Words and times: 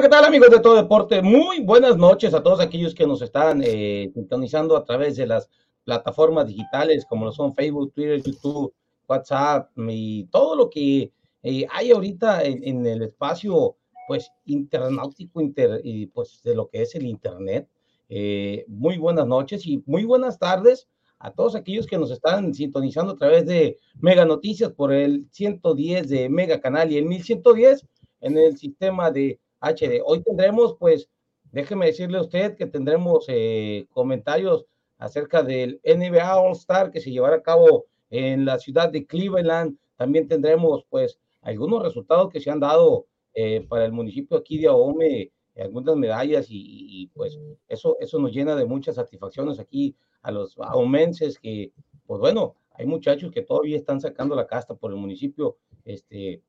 ¿qué 0.00 0.08
tal 0.08 0.24
amigos 0.24 0.48
de 0.50 0.60
Todo 0.60 0.76
Deporte? 0.76 1.20
Muy 1.20 1.60
buenas 1.60 1.98
noches 1.98 2.32
a 2.32 2.42
todos 2.42 2.58
aquellos 2.60 2.94
que 2.94 3.06
nos 3.06 3.20
están 3.20 3.60
eh, 3.62 4.10
sintonizando 4.14 4.74
a 4.74 4.82
través 4.82 5.16
de 5.16 5.26
las 5.26 5.50
plataformas 5.84 6.46
digitales 6.46 7.04
como 7.04 7.26
lo 7.26 7.32
son 7.32 7.54
Facebook, 7.54 7.92
Twitter, 7.92 8.22
YouTube, 8.22 8.72
WhatsApp 9.06 9.68
y 9.76 10.24
todo 10.26 10.56
lo 10.56 10.70
que 10.70 11.12
eh, 11.42 11.66
hay 11.70 11.90
ahorita 11.90 12.42
en, 12.44 12.86
el 12.86 13.02
espacio 13.02 13.76
pues 14.08 14.30
internautico 14.46 15.42
inter, 15.42 15.82
y 15.84 16.06
pues 16.06 16.40
de 16.44 16.54
lo 16.54 16.70
que 16.70 16.80
es 16.80 16.94
el 16.94 17.04
internet. 17.04 17.68
Eh, 18.08 18.64
muy 18.68 18.96
buenas 18.96 19.26
noches 19.26 19.66
y 19.66 19.82
muy 19.84 20.04
buenas 20.04 20.38
tardes 20.38 20.88
a 21.18 21.30
todos 21.30 21.54
aquellos 21.54 21.86
que 21.86 21.98
nos 21.98 22.10
están 22.10 22.54
sintonizando 22.54 23.12
a 23.12 23.16
través 23.16 23.44
de 23.44 23.76
Mega 23.96 24.24
Noticias 24.24 24.72
por 24.72 24.94
el 24.94 25.26
110 25.30 26.08
de 26.08 26.30
Mega 26.30 26.58
Canal 26.58 26.90
y 26.90 26.96
el 26.96 27.04
1110 27.04 27.86
en 28.22 28.38
el 28.38 28.56
sistema 28.56 29.10
de 29.10 29.38
HD. 29.60 30.02
Hoy 30.04 30.22
tendremos, 30.22 30.76
pues, 30.78 31.08
déjeme 31.52 31.86
decirle 31.86 32.18
a 32.18 32.22
usted 32.22 32.56
que 32.56 32.66
tendremos 32.66 33.26
eh, 33.28 33.86
comentarios 33.90 34.66
acerca 34.98 35.42
del 35.42 35.80
NBA 35.84 36.38
All 36.38 36.52
Star 36.52 36.90
que 36.90 37.00
se 37.00 37.10
llevará 37.10 37.36
a 37.36 37.42
cabo 37.42 37.86
en 38.10 38.44
la 38.44 38.58
ciudad 38.58 38.90
de 38.90 39.06
Cleveland. 39.06 39.76
También 39.96 40.28
tendremos, 40.28 40.84
pues, 40.88 41.18
algunos 41.42 41.82
resultados 41.82 42.30
que 42.30 42.40
se 42.40 42.50
han 42.50 42.60
dado 42.60 43.06
eh, 43.34 43.66
para 43.68 43.84
el 43.84 43.92
municipio 43.92 44.36
aquí 44.36 44.58
de 44.58 44.68
Ahome, 44.68 45.32
algunas 45.56 45.96
medallas 45.96 46.46
y, 46.48 47.10
pues 47.14 47.38
eso, 47.68 47.96
eso 48.00 48.18
nos 48.18 48.32
llena 48.32 48.56
de 48.56 48.64
muchas 48.64 48.94
satisfacciones 48.94 49.58
aquí 49.58 49.94
a 50.22 50.30
los 50.30 50.56
ahumenses 50.58 51.38
que, 51.38 51.72
pues 52.06 52.20
bueno, 52.20 52.54
hay 52.72 52.86
muchachos 52.86 53.30
que 53.30 53.42
todavía 53.42 53.76
están 53.76 54.00
sacando 54.00 54.34
la 54.34 54.46
casta 54.46 54.74
por 54.74 54.90
el 54.90 54.96
municipio, 54.96 55.58
este, 55.84 56.42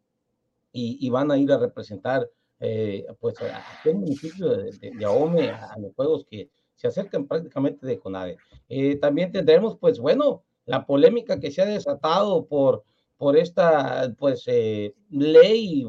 y, 0.73 1.09
van 1.09 1.30
a 1.31 1.38
ir 1.38 1.52
a 1.52 1.57
representar 1.57 2.30
eh, 2.61 3.05
pues 3.19 3.35
a, 3.41 3.63
el 3.85 3.95
municipio 3.95 4.49
de, 4.49 4.71
de, 4.71 5.05
Ahome 5.05 5.49
a, 5.49 5.75
los 5.79 5.93
juegos 5.95 6.25
que 6.25 6.49
se 6.75 6.87
acercan 6.87 7.27
prácticamente 7.27 7.85
de 7.85 7.99
CONADE. 7.99 8.37
Eh, 8.69 8.95
también 8.95 9.31
tendremos, 9.31 9.77
pues 9.77 9.99
bueno, 9.99 10.43
la 10.65 10.85
polémica 10.85 11.39
que 11.39 11.51
se 11.51 11.61
ha 11.61 11.65
desatado 11.65 12.45
por, 12.45 12.83
por 13.17 13.35
esta, 13.35 14.13
pues, 14.17 14.43
eh, 14.47 14.95
ley, 15.09 15.85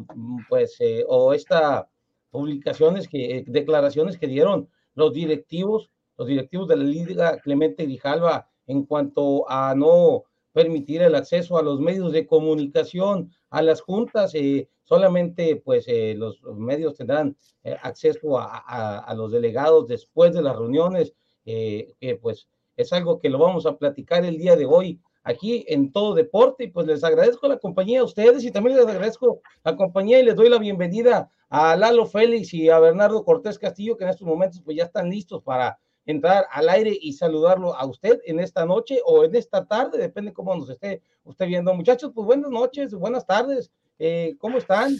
pues, 0.49 0.79
o 1.07 1.33
esta 1.33 1.89
publicaciones 2.33 3.07
que, 3.07 3.45
declaraciones 3.47 4.19
que 4.19 4.27
dieron 4.27 4.69
los 4.95 5.13
directivos, 5.13 5.91
los 6.17 6.27
directivos 6.27 6.67
de 6.67 6.77
la 6.77 6.85
Liga 6.85 7.39
Clemente 7.39 7.85
Grijalva 7.85 8.49
en 8.67 8.85
cuanto 8.85 9.49
a 9.49 9.75
no 9.75 10.25
permitir 10.53 11.03
el 11.03 11.15
acceso 11.15 11.59
a 11.59 11.63
los 11.63 11.81
medios 11.81 12.13
de 12.13 12.27
comunicación, 12.27 13.33
a 13.51 13.63
las 13.63 13.81
juntas, 13.81 14.35
eh, 14.35 14.69
solamente 14.85 15.57
pues 15.57 15.85
eh, 15.89 16.15
los 16.17 16.43
medios 16.43 16.97
tendrán 16.97 17.37
eh, 17.65 17.77
acceso 17.83 18.39
a, 18.39 19.13
los 19.17 19.33
delegados 19.33 19.89
después 19.89 20.35
de 20.35 20.43
las 20.43 20.57
reuniones, 20.57 21.15
que 21.45 22.19
pues 22.21 22.49
es 22.77 22.93
algo 22.93 23.21
que 23.21 23.29
lo 23.29 23.39
vamos 23.39 23.67
a 23.67 23.77
platicar 23.77 24.25
el 24.25 24.39
día 24.39 24.57
de 24.57 24.67
hoy 24.67 25.01
aquí 25.25 25.65
en 25.69 25.93
Todo 25.93 26.15
Deporte. 26.15 26.65
Y 26.65 26.69
pues 26.69 26.87
les 26.87 27.05
agradezco 27.05 27.49
la 27.49 27.59
compañía 27.59 28.01
a 28.01 28.05
ustedes 28.05 28.45
y 28.45 28.51
también 28.51 28.77
les 28.77 28.87
agradezco 28.87 29.41
la 29.65 29.77
compañía 29.77 30.21
y 30.21 30.25
les 30.25 30.37
doy 30.37 30.49
la 30.49 30.59
bienvenida 30.59 31.31
a 31.49 31.77
Lalo 31.77 32.07
Félix 32.07 32.55
y 32.55 32.71
a 32.71 32.79
Bernardo 32.79 33.25
Cortés 33.25 33.59
Castillo 33.59 33.97
que 33.97 34.05
en 34.05 34.11
estos 34.11 34.27
momentos 34.27 34.63
pues 34.65 34.77
ya 34.77 34.85
están 34.85 35.11
listos 35.11 35.43
para 35.43 35.79
entrar 36.07 36.47
al 36.51 36.69
aire 36.69 36.97
y 37.01 37.13
saludarlo 37.13 37.75
a 37.75 37.87
usted 37.87 38.21
en 38.25 38.41
esta 38.41 38.65
noche 38.67 39.01
o 39.05 39.25
en 39.25 39.35
esta 39.35 39.65
tarde, 39.67 39.99
depende 39.99 40.33
cómo 40.33 40.55
nos 40.55 40.69
esté 40.69 41.03
usted 41.25 41.47
viendo. 41.47 41.75
Muchachos, 41.75 42.13
pues 42.15 42.27
buenas 42.27 42.51
noches, 42.51 42.95
buenas 42.95 43.27
tardes, 43.27 43.71
eh, 43.99 44.35
¿cómo 44.39 44.59
están? 44.59 44.97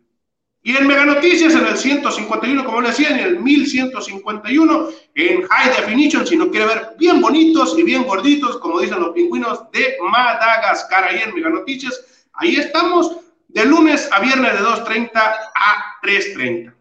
Y 0.62 0.76
en 0.76 0.86
Mega 0.86 1.06
Noticias, 1.06 1.54
en 1.54 1.66
el 1.66 1.76
151, 1.76 2.64
como 2.64 2.82
le 2.82 2.88
decía, 2.88 3.08
en 3.10 3.18
el 3.18 3.40
1151, 3.40 4.88
en 5.14 5.42
High 5.42 5.76
Definition, 5.76 6.26
si 6.26 6.36
no 6.36 6.50
quiere 6.50 6.66
ver 6.66 6.90
bien 6.98 7.20
bonitos 7.20 7.78
y 7.78 7.82
bien 7.82 8.04
gorditos, 8.04 8.58
como 8.58 8.80
dicen 8.80 9.00
los 9.00 9.14
pingüinos 9.14 9.70
de 9.72 9.96
Madagascar, 10.02 11.04
ahí 11.04 11.22
en 11.22 11.34
Mega 11.34 11.48
Noticias. 11.48 12.28
Ahí 12.34 12.56
estamos, 12.56 13.16
de 13.48 13.64
lunes 13.64 14.08
a 14.12 14.20
viernes 14.20 14.52
de 14.52 14.60
2.30 14.60 15.10
a 15.14 16.00
3.30. 16.02 16.74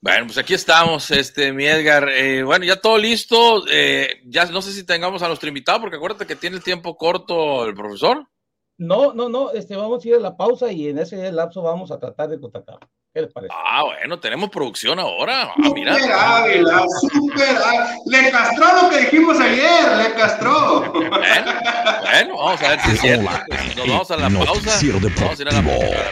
Bueno, 0.00 0.26
pues 0.26 0.36
aquí 0.36 0.52
estamos, 0.52 1.10
este, 1.10 1.52
mi 1.52 1.64
Edgar. 1.64 2.08
Eh, 2.10 2.42
bueno, 2.42 2.64
ya 2.64 2.76
todo 2.76 2.98
listo. 2.98 3.64
Eh, 3.70 4.20
ya 4.26 4.44
no 4.46 4.60
sé 4.60 4.72
si 4.72 4.84
tengamos 4.84 5.22
a 5.22 5.28
nuestro 5.28 5.48
invitado, 5.48 5.80
porque 5.80 5.96
acuérdate 5.96 6.26
que 6.26 6.36
tiene 6.36 6.56
el 6.56 6.62
tiempo 6.62 6.96
corto 6.96 7.64
el 7.66 7.74
profesor. 7.74 8.26
No, 8.76 9.14
no, 9.14 9.28
no, 9.28 9.52
este, 9.52 9.76
vamos 9.76 10.04
a 10.04 10.08
ir 10.08 10.14
a 10.16 10.18
la 10.18 10.36
pausa 10.36 10.72
y 10.72 10.88
en 10.88 10.98
ese 10.98 11.30
lapso 11.30 11.62
vamos 11.62 11.92
a 11.92 11.98
tratar 12.00 12.28
de 12.28 12.40
contactar. 12.40 12.78
¿Qué 13.12 13.20
les 13.20 13.32
parece? 13.32 13.54
Ah, 13.56 13.84
bueno, 13.84 14.18
tenemos 14.18 14.50
producción 14.50 14.98
ahora. 14.98 15.52
Ah, 15.56 15.70
mira. 15.72 15.94
Super 15.94 16.12
águila, 16.12 16.84
super 17.00 17.56
Le 18.06 18.30
castró 18.32 18.82
lo 18.82 18.90
que 18.90 18.98
dijimos 19.02 19.38
ayer, 19.38 19.96
le 19.98 20.14
castró. 20.14 20.92
Bueno, 20.92 22.36
vamos 22.36 22.62
a 22.62 22.68
ver 22.70 22.80
si 22.80 22.90
es 22.90 23.00
cierto. 23.00 23.30
Nos 23.76 23.88
vamos 23.88 24.10
a 24.10 24.16
la 24.16 24.30
pausa. 24.30 24.52
Vamos 24.52 25.38
a 25.38 25.42
ir 25.42 25.48
a 25.48 25.52
la 25.52 25.62
pausa. 25.62 26.10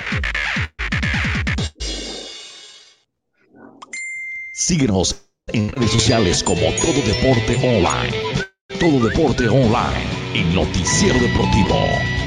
Síguenos 4.52 5.26
en 5.48 5.72
redes 5.72 5.90
sociales 5.90 6.44
como 6.44 6.60
Todo 6.60 7.02
Deporte 7.04 7.56
Online. 7.56 8.16
Todo 8.78 9.08
Deporte 9.08 9.48
Online 9.48 10.06
y 10.34 10.44
Noticiero 10.54 11.18
Deportivo. 11.18 12.21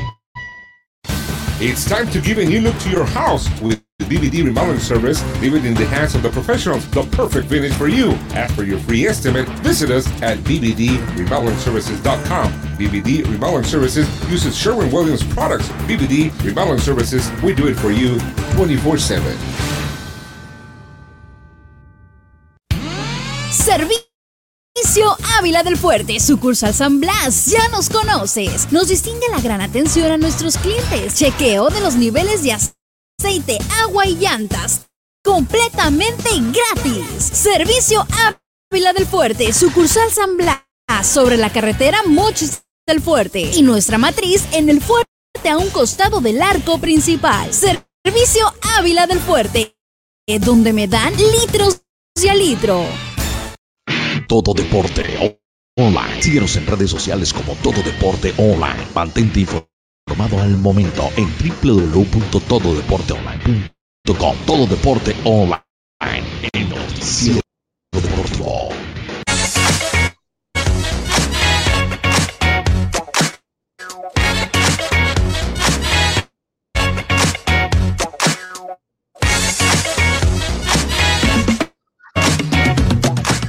It's 1.67 1.83
time 1.83 2.07
to 2.11 2.21
give 2.21 2.37
a 2.37 2.45
new 2.45 2.61
look 2.61 2.77
to 2.81 2.91
your 2.91 3.05
house 3.05 3.49
with 3.59 3.81
the 3.97 4.05
BBD 4.05 4.45
remodeling 4.45 4.77
service. 4.77 5.23
Leave 5.41 5.55
it 5.55 5.65
in 5.65 5.73
the 5.73 5.87
hands 5.87 6.13
of 6.13 6.21
the 6.21 6.29
professionals, 6.29 6.87
the 6.91 7.01
perfect 7.05 7.49
finish 7.49 7.73
for 7.73 7.87
you. 7.87 8.11
Ask 8.35 8.53
for 8.53 8.61
your 8.61 8.77
free 8.81 9.07
estimate. 9.07 9.49
Visit 9.63 9.89
us 9.89 10.05
at 10.21 10.37
bbdremodelingservices.com. 10.39 12.53
BBD 12.77 13.23
Remodeling 13.31 13.63
Services 13.63 14.07
uses 14.29 14.55
Sherwin-Williams 14.55 15.23
products. 15.33 15.67
BBD 15.87 16.29
Remodeling 16.43 16.81
Services, 16.81 17.31
we 17.41 17.55
do 17.55 17.67
it 17.67 17.73
for 17.73 17.89
you 17.89 18.19
24/7. 18.53 19.33
Servicio 19.33 19.74
Ávila 25.45 25.61
del 25.61 25.77
Fuerte, 25.77 26.19
sucursal 26.19 26.73
San 26.73 26.99
Blas. 26.99 27.45
Ya 27.45 27.67
nos 27.67 27.91
conoces. 27.91 28.71
Nos 28.71 28.87
distingue 28.87 29.27
la 29.29 29.39
gran 29.41 29.61
atención 29.61 30.11
a 30.11 30.17
nuestros 30.17 30.57
clientes. 30.57 31.13
Chequeo 31.13 31.69
de 31.69 31.81
los 31.81 31.93
niveles 31.93 32.41
de 32.41 32.53
aceite, 32.53 33.59
agua 33.83 34.07
y 34.07 34.15
llantas. 34.15 34.87
Completamente 35.23 36.31
gratis. 36.31 37.23
Servicio 37.31 38.07
Ávila 38.71 38.93
del 38.93 39.05
Fuerte, 39.05 39.53
sucursal 39.53 40.09
San 40.09 40.35
Blas. 40.35 40.63
Sobre 41.03 41.37
la 41.37 41.51
carretera 41.51 42.01
Mochis 42.07 42.63
del 42.87 42.99
Fuerte. 42.99 43.41
Y 43.41 43.61
nuestra 43.61 43.99
matriz 43.99 44.47
en 44.51 44.69
el 44.69 44.81
Fuerte 44.81 45.11
a 45.47 45.59
un 45.59 45.69
costado 45.69 46.21
del 46.21 46.41
arco 46.41 46.79
principal. 46.79 47.51
Servicio 47.53 48.51
Ávila 48.79 49.05
del 49.05 49.19
Fuerte. 49.19 49.75
Donde 50.39 50.73
me 50.73 50.87
dan 50.87 51.13
litros 51.15 51.81
y 52.19 52.29
a 52.29 52.33
litro. 52.33 52.83
Todo 54.27 54.53
Deporte 54.53 55.39
Online. 55.77 56.21
Síguenos 56.21 56.55
en 56.55 56.65
redes 56.67 56.89
sociales 56.89 57.33
como 57.33 57.53
Todo 57.55 57.83
Deporte 57.83 58.33
Online. 58.37 58.87
Mantente 58.93 59.41
informado 59.41 60.39
al 60.41 60.55
momento 60.57 61.09
en 61.17 61.27
www.tododeporteonline.com. 61.61 64.37
Todo 64.45 64.65
Deporte 64.67 65.13
Online. 65.25 65.59
El 66.53 66.69
noticiero 66.69 67.41
deportivo. 67.91 68.69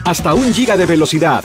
Hasta 0.06 0.32
un 0.34 0.54
giga 0.54 0.76
de 0.76 0.86
velocidad. 0.86 1.44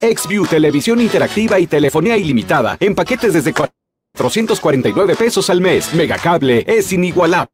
XView 0.00 0.46
Televisión 0.46 1.00
Interactiva 1.00 1.60
y 1.60 1.68
Telefonía 1.68 2.16
Ilimitada 2.16 2.76
en 2.80 2.96
paquetes 2.96 3.32
desde 3.32 3.52
449 3.52 5.14
pesos 5.14 5.48
al 5.48 5.60
mes. 5.60 5.94
Megacable 5.94 6.64
es 6.66 6.92
inigualable. 6.92 7.52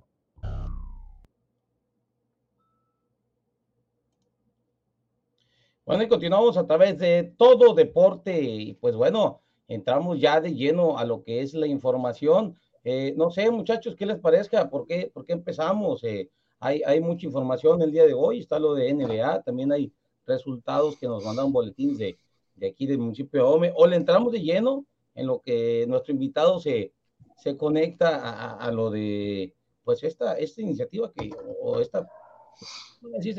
Bueno, 5.85 6.01
y 6.01 6.07
continuamos 6.07 6.57
a 6.57 6.65
través 6.65 6.97
de 6.97 7.35
todo 7.37 7.75
deporte 7.75 8.41
y 8.41 8.73
pues 8.73 8.95
bueno, 8.95 9.41
entramos 9.67 10.19
ya 10.19 10.41
de 10.41 10.55
lleno 10.55 10.97
a 10.97 11.05
lo 11.05 11.23
que 11.23 11.41
es 11.41 11.53
la 11.53 11.67
información. 11.67 12.59
Eh, 12.83 13.13
no 13.15 13.29
sé, 13.29 13.51
muchachos, 13.51 13.95
¿qué 13.95 14.07
les 14.07 14.17
parezca? 14.17 14.67
¿Por 14.67 14.87
qué, 14.87 15.11
por 15.13 15.27
qué 15.27 15.33
empezamos? 15.33 16.03
Eh, 16.03 16.31
hay, 16.59 16.81
hay 16.87 17.01
mucha 17.01 17.27
información 17.27 17.83
el 17.83 17.91
día 17.91 18.03
de 18.07 18.15
hoy, 18.15 18.39
está 18.39 18.57
lo 18.57 18.73
de 18.73 18.91
NBA, 18.91 19.43
también 19.43 19.71
hay 19.71 19.93
resultados 20.25 20.97
que 20.97 21.05
nos 21.05 21.23
mandan 21.23 21.53
boletines 21.53 21.99
de, 21.99 22.17
de 22.55 22.67
aquí 22.67 22.87
del 22.87 22.97
municipio 22.97 23.43
de 23.43 23.47
Ome, 23.47 23.73
o 23.75 23.85
le 23.85 23.95
entramos 23.95 24.31
de 24.31 24.41
lleno 24.41 24.87
en 25.13 25.27
lo 25.27 25.39
que 25.41 25.85
nuestro 25.87 26.13
invitado 26.13 26.59
se, 26.59 26.93
se 27.37 27.57
conecta 27.57 28.15
a, 28.15 28.57
a, 28.57 28.71
lo 28.71 28.89
de, 28.89 29.53
pues, 29.83 30.03
esta, 30.03 30.33
esta 30.33 30.63
iniciativa 30.63 31.11
que, 31.15 31.29
o 31.61 31.79
esta, 31.79 32.09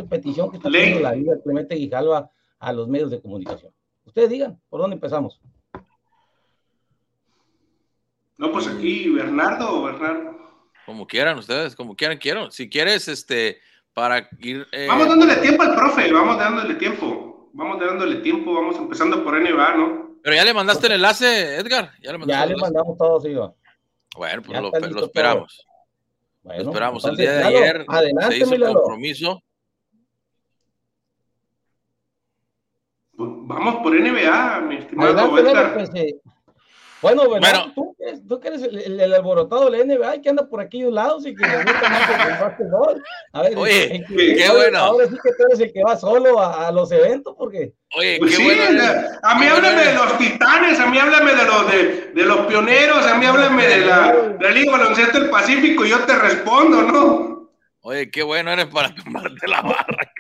petición 0.08 0.48
que 0.48 0.58
está 0.58 0.68
haciendo 0.68 1.00
la 1.00 1.12
vida 1.12 1.40
Clemente 1.42 1.74
Guijalva 1.74 2.30
a 2.66 2.72
los 2.72 2.88
medios 2.88 3.12
de 3.12 3.22
comunicación. 3.22 3.72
Ustedes 4.04 4.28
digan, 4.28 4.60
¿por 4.68 4.80
dónde 4.80 4.94
empezamos? 4.94 5.40
No, 8.36 8.50
pues 8.50 8.66
aquí, 8.66 9.08
Bernardo 9.08 9.70
o 9.70 9.84
Bernardo. 9.84 10.36
Como 10.84 11.06
quieran 11.06 11.38
ustedes, 11.38 11.76
como 11.76 11.94
quieran, 11.94 12.18
quiero. 12.18 12.50
Si 12.50 12.68
quieres, 12.68 13.06
este, 13.06 13.60
para 13.94 14.28
ir. 14.40 14.66
Eh... 14.72 14.86
Vamos 14.88 15.08
dándole 15.08 15.36
tiempo 15.36 15.62
al 15.62 15.76
profe, 15.76 16.12
vamos 16.12 16.38
dándole 16.38 16.74
tiempo. 16.74 17.50
Vamos 17.52 17.78
dándole 17.78 18.16
tiempo, 18.16 18.52
vamos 18.52 18.76
empezando 18.76 19.22
por 19.22 19.40
NBA, 19.40 19.76
¿no? 19.76 20.16
Pero 20.24 20.34
ya 20.34 20.44
le 20.44 20.52
mandaste 20.52 20.88
el 20.88 20.94
enlace, 20.94 21.54
Edgar. 21.54 21.92
Ya 22.02 22.12
le, 22.12 22.26
ya 22.26 22.46
le 22.46 22.56
mandamos 22.56 22.98
todo, 22.98 23.20
sí. 23.20 23.32
Bueno, 24.16 24.42
pues 24.42 24.60
lo, 24.60 24.70
lo, 24.70 25.04
esperamos. 25.04 25.64
Bueno, 26.42 26.64
lo 26.64 26.70
esperamos. 26.70 27.04
el 27.04 27.16
día 27.16 27.32
de 27.32 27.44
ayer 27.44 27.84
adelante, 27.86 28.34
se 28.34 28.42
hizo 28.42 28.54
el 28.54 28.64
compromiso. 28.64 29.40
Pues 33.16 33.30
vamos 33.46 33.76
por 33.76 33.94
NBA, 33.94 34.60
mi 34.62 34.76
estimado 34.76 35.34
adelante. 35.34 35.72
Pues, 35.74 35.90
eh, 35.94 36.16
bueno, 37.02 37.28
bueno, 37.28 37.72
tú, 37.74 37.94
tú 38.26 38.40
que 38.40 38.48
eres 38.48 38.62
el, 38.62 38.78
el, 38.78 39.00
el, 39.00 39.14
alborotado 39.14 39.70
de 39.70 39.78
la 39.78 39.84
NBA 39.84 40.22
que 40.22 40.30
anda 40.30 40.48
por 40.48 40.60
aquellos 40.60 40.92
lados 40.92 41.26
y 41.26 41.34
que 41.34 41.46
le 41.46 41.62
gusta 41.62 41.88
más 41.88 42.10
el 42.10 42.44
básquetbol. 42.44 43.04
A 43.32 43.42
ver, 43.42 43.56
Oye, 43.56 44.04
que, 44.08 44.34
qué 44.34 44.44
ahora, 44.46 44.62
bueno. 44.62 44.78
Ahora 44.78 45.06
sí 45.06 45.14
que 45.22 45.30
tú 45.30 45.44
eres 45.46 45.60
el 45.60 45.72
que 45.72 45.82
va 45.84 45.96
solo 45.96 46.40
a, 46.40 46.66
a 46.66 46.72
los 46.72 46.90
eventos, 46.90 47.34
porque. 47.38 47.74
Oye, 47.96 48.16
pues 48.18 48.32
qué 48.32 48.36
sí, 48.38 48.44
bueno. 48.44 48.72
la, 48.72 49.20
a 49.22 49.38
mí 49.38 49.46
háblame 49.46 49.84
de 49.84 49.94
los 49.94 50.18
titanes, 50.18 50.80
a 50.80 50.86
mí 50.86 50.98
háblame 50.98 51.34
de 51.34 51.44
los, 51.44 51.70
de, 51.70 52.10
de 52.14 52.22
los 52.24 52.46
pioneros, 52.46 53.06
a 53.06 53.14
mí 53.18 53.26
háblame 53.26 53.66
de 53.66 53.86
la, 53.86 54.12
de 54.12 54.44
la 54.44 54.50
Liga 54.50 54.72
Baloncesto 54.72 55.20
del 55.20 55.30
Pacífico 55.30 55.84
y 55.84 55.90
yo 55.90 56.00
te 56.00 56.16
respondo, 56.16 56.82
¿no? 56.82 57.36
Oye, 57.86 58.10
qué 58.10 58.24
bueno 58.24 58.50
eres 58.50 58.66
para 58.66 58.92
tomarte 59.04 59.46
la 59.46 59.62
barra. 59.62 60.12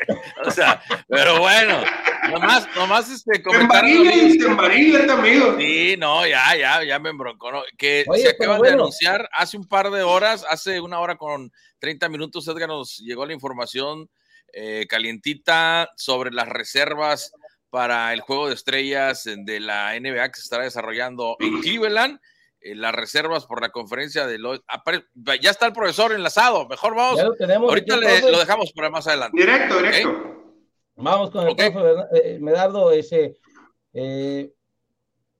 O 0.44 0.50
sea, 0.52 0.80
pero 1.08 1.40
bueno, 1.40 1.80
nomás, 2.28 2.68
nomás 2.74 3.10
este 3.10 3.42
comentario. 3.42 4.02
Te 4.02 4.44
embarilla, 4.44 5.12
amigo. 5.12 5.56
Sí, 5.58 5.96
no, 5.98 6.26
ya, 6.26 6.56
ya, 6.56 6.84
ya 6.84 6.98
me 6.98 7.10
embroncó. 7.10 7.52
¿no? 7.52 7.62
Que 7.76 8.04
Oye, 8.08 8.22
se 8.22 8.28
acaban 8.30 8.58
bueno. 8.58 8.76
de 8.76 8.82
anunciar 8.82 9.28
hace 9.32 9.56
un 9.56 9.66
par 9.66 9.90
de 9.90 10.02
horas, 10.02 10.44
hace 10.48 10.80
una 10.80 11.00
hora 11.00 11.16
con 11.16 11.52
30 11.78 12.08
minutos, 12.08 12.46
Edgar 12.48 12.68
nos 12.68 12.98
llegó 12.98 13.26
la 13.26 13.32
información 13.32 14.08
eh, 14.52 14.86
calientita 14.88 15.90
sobre 15.96 16.30
las 16.30 16.48
reservas 16.48 17.32
para 17.70 18.12
el 18.12 18.20
juego 18.20 18.48
de 18.48 18.54
estrellas 18.54 19.24
de 19.24 19.60
la 19.60 19.98
NBA 19.98 20.30
que 20.30 20.36
se 20.36 20.42
estará 20.42 20.64
desarrollando 20.64 21.36
en 21.40 21.60
Cleveland 21.60 22.18
las 22.74 22.94
reservas 22.94 23.46
por 23.46 23.60
la 23.60 23.70
conferencia 23.70 24.26
de 24.26 24.38
los... 24.38 24.60
Ya 25.40 25.50
está 25.50 25.66
el 25.66 25.72
profesor 25.72 26.12
enlazado, 26.12 26.66
mejor 26.66 26.94
vamos. 26.94 27.18
Ya 27.18 27.24
lo 27.24 27.34
tenemos. 27.34 27.68
Ahorita 27.68 27.96
le, 27.96 28.30
lo 28.30 28.38
dejamos 28.38 28.72
para 28.72 28.90
más 28.90 29.06
adelante. 29.06 29.38
Directo, 29.38 29.76
directo. 29.78 30.10
¿Okay? 30.10 30.35
Vamos 30.96 31.30
con 31.30 31.44
el 31.44 31.52
okay. 31.52 31.70
profe 31.70 32.34
eh, 32.34 32.38
Medardo. 32.40 32.90
Ese, 32.90 33.38
eh, 33.92 34.52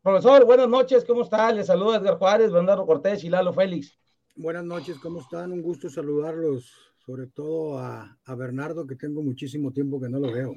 profesor, 0.02 0.44
buenas 0.44 0.68
noches, 0.68 1.04
¿cómo 1.04 1.22
está? 1.22 1.50
Le 1.52 1.64
saluda 1.64 1.98
Edgar 1.98 2.18
Juárez, 2.18 2.52
Bernardo 2.52 2.86
Cortés 2.86 3.24
y 3.24 3.28
Lalo 3.28 3.52
Félix. 3.52 3.98
Buenas 4.34 4.64
noches, 4.64 4.98
¿cómo 4.98 5.20
están? 5.20 5.52
Un 5.52 5.62
gusto 5.62 5.88
saludarlos, 5.88 6.70
sobre 7.04 7.26
todo 7.28 7.78
a, 7.78 8.18
a 8.24 8.34
Bernardo, 8.34 8.86
que 8.86 8.96
tengo 8.96 9.22
muchísimo 9.22 9.72
tiempo 9.72 10.00
que 10.00 10.08
no 10.08 10.18
lo 10.18 10.30
veo. 10.30 10.54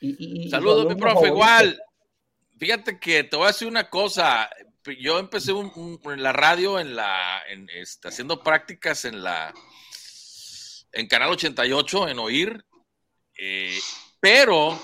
Y, 0.00 0.44
y, 0.44 0.50
Saludos, 0.50 0.86
mi 0.86 0.94
profe, 0.94 1.14
favorito. 1.14 1.34
igual. 1.34 1.82
Fíjate 2.58 3.00
que 3.00 3.24
te 3.24 3.36
voy 3.36 3.46
a 3.46 3.48
decir 3.48 3.66
una 3.66 3.88
cosa 3.88 4.48
yo 4.98 5.18
empecé 5.18 5.52
un, 5.52 5.70
un, 5.76 6.12
en 6.12 6.22
la 6.22 6.32
radio, 6.32 6.80
en 6.80 6.96
la, 6.96 7.42
en, 7.48 7.68
este, 7.70 8.08
haciendo 8.08 8.42
prácticas 8.42 9.04
en 9.04 9.22
la, 9.22 9.54
en 10.92 11.06
Canal 11.06 11.30
88, 11.30 12.08
en 12.08 12.18
Oír, 12.18 12.64
eh, 13.38 13.78
pero 14.22 14.80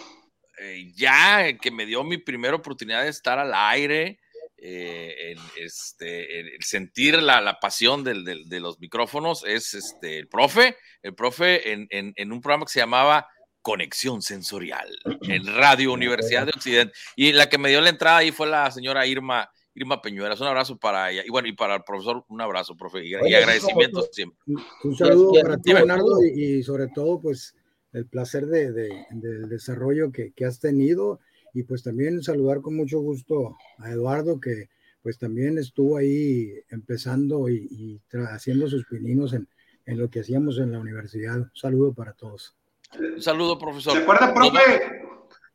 eh, 0.58 0.92
ya 0.96 1.56
que 1.58 1.70
me 1.70 1.86
dio 1.86 2.02
mi 2.02 2.18
primera 2.18 2.56
oportunidad 2.56 3.04
de 3.04 3.10
estar 3.10 3.38
al 3.38 3.54
aire, 3.54 4.18
eh, 4.56 5.36
este, 5.56 6.40
en 6.40 6.60
sentir 6.60 7.22
la, 7.22 7.40
la 7.40 7.60
pasión 7.60 8.02
del, 8.02 8.24
del, 8.24 8.48
de 8.48 8.58
los 8.58 8.80
micrófonos, 8.80 9.44
es 9.46 9.74
este, 9.74 10.18
el 10.18 10.26
profe, 10.26 10.76
el 11.02 11.14
profe 11.14 11.72
en, 11.72 11.86
en 11.88 12.32
un 12.32 12.40
programa 12.40 12.64
que 12.64 12.72
se 12.72 12.80
llamaba 12.80 13.28
Conexión 13.62 14.22
Sensorial, 14.22 14.88
en 15.22 15.46
Radio 15.46 15.92
Universidad 15.92 16.46
de 16.46 16.52
Occidente, 16.56 16.94
y 17.14 17.30
la 17.30 17.48
que 17.48 17.58
me 17.58 17.68
dio 17.68 17.80
la 17.80 17.90
entrada 17.90 18.16
ahí 18.16 18.32
fue 18.32 18.48
la 18.48 18.68
señora 18.72 19.06
Irma. 19.06 19.48
Irma 19.74 20.02
Peñuelas, 20.02 20.40
un 20.40 20.48
abrazo 20.48 20.76
para 20.76 21.08
ella. 21.12 21.22
Y 21.24 21.30
bueno, 21.30 21.46
y 21.46 21.52
para 21.52 21.76
el 21.76 21.84
profesor, 21.84 22.24
un 22.26 22.40
abrazo, 22.40 22.76
profe, 22.76 23.04
y, 23.04 23.14
Oye, 23.14 23.30
y 23.30 23.34
agradecimiento 23.34 24.08
siempre. 24.10 24.36
Un 24.82 24.96
saludo 24.96 25.40
para 25.40 25.56
ti, 25.56 25.72
Bernardo, 25.72 26.20
y, 26.34 26.56
y, 26.56 26.62
sobre 26.64 26.88
todo, 26.88 27.20
pues, 27.20 27.54
el 27.98 28.06
placer 28.06 28.46
de, 28.46 28.72
de, 28.72 29.06
del 29.10 29.48
desarrollo 29.48 30.10
que, 30.12 30.32
que, 30.32 30.44
has 30.44 30.60
tenido. 30.60 31.20
Y 31.54 31.64
pues 31.64 31.82
también 31.82 32.22
saludar 32.22 32.60
con 32.60 32.76
mucho 32.76 33.00
gusto 33.00 33.56
a 33.78 33.90
Eduardo, 33.90 34.40
que 34.40 34.68
pues 35.02 35.18
también 35.18 35.58
estuvo 35.58 35.96
ahí 35.96 36.52
empezando 36.70 37.48
y, 37.48 37.66
y 37.70 38.00
haciendo 38.30 38.68
sus 38.68 38.84
pininos 38.86 39.32
en, 39.32 39.48
en, 39.86 39.98
lo 39.98 40.10
que 40.10 40.20
hacíamos 40.20 40.58
en 40.58 40.72
la 40.72 40.78
universidad. 40.78 41.36
Un 41.38 41.50
saludo 41.54 41.92
para 41.94 42.12
todos. 42.12 42.54
Un 42.98 43.20
saludo, 43.22 43.58
profesor. 43.58 43.94
¿Se 43.94 44.00
acuerda, 44.00 44.34
profe? 44.34 44.58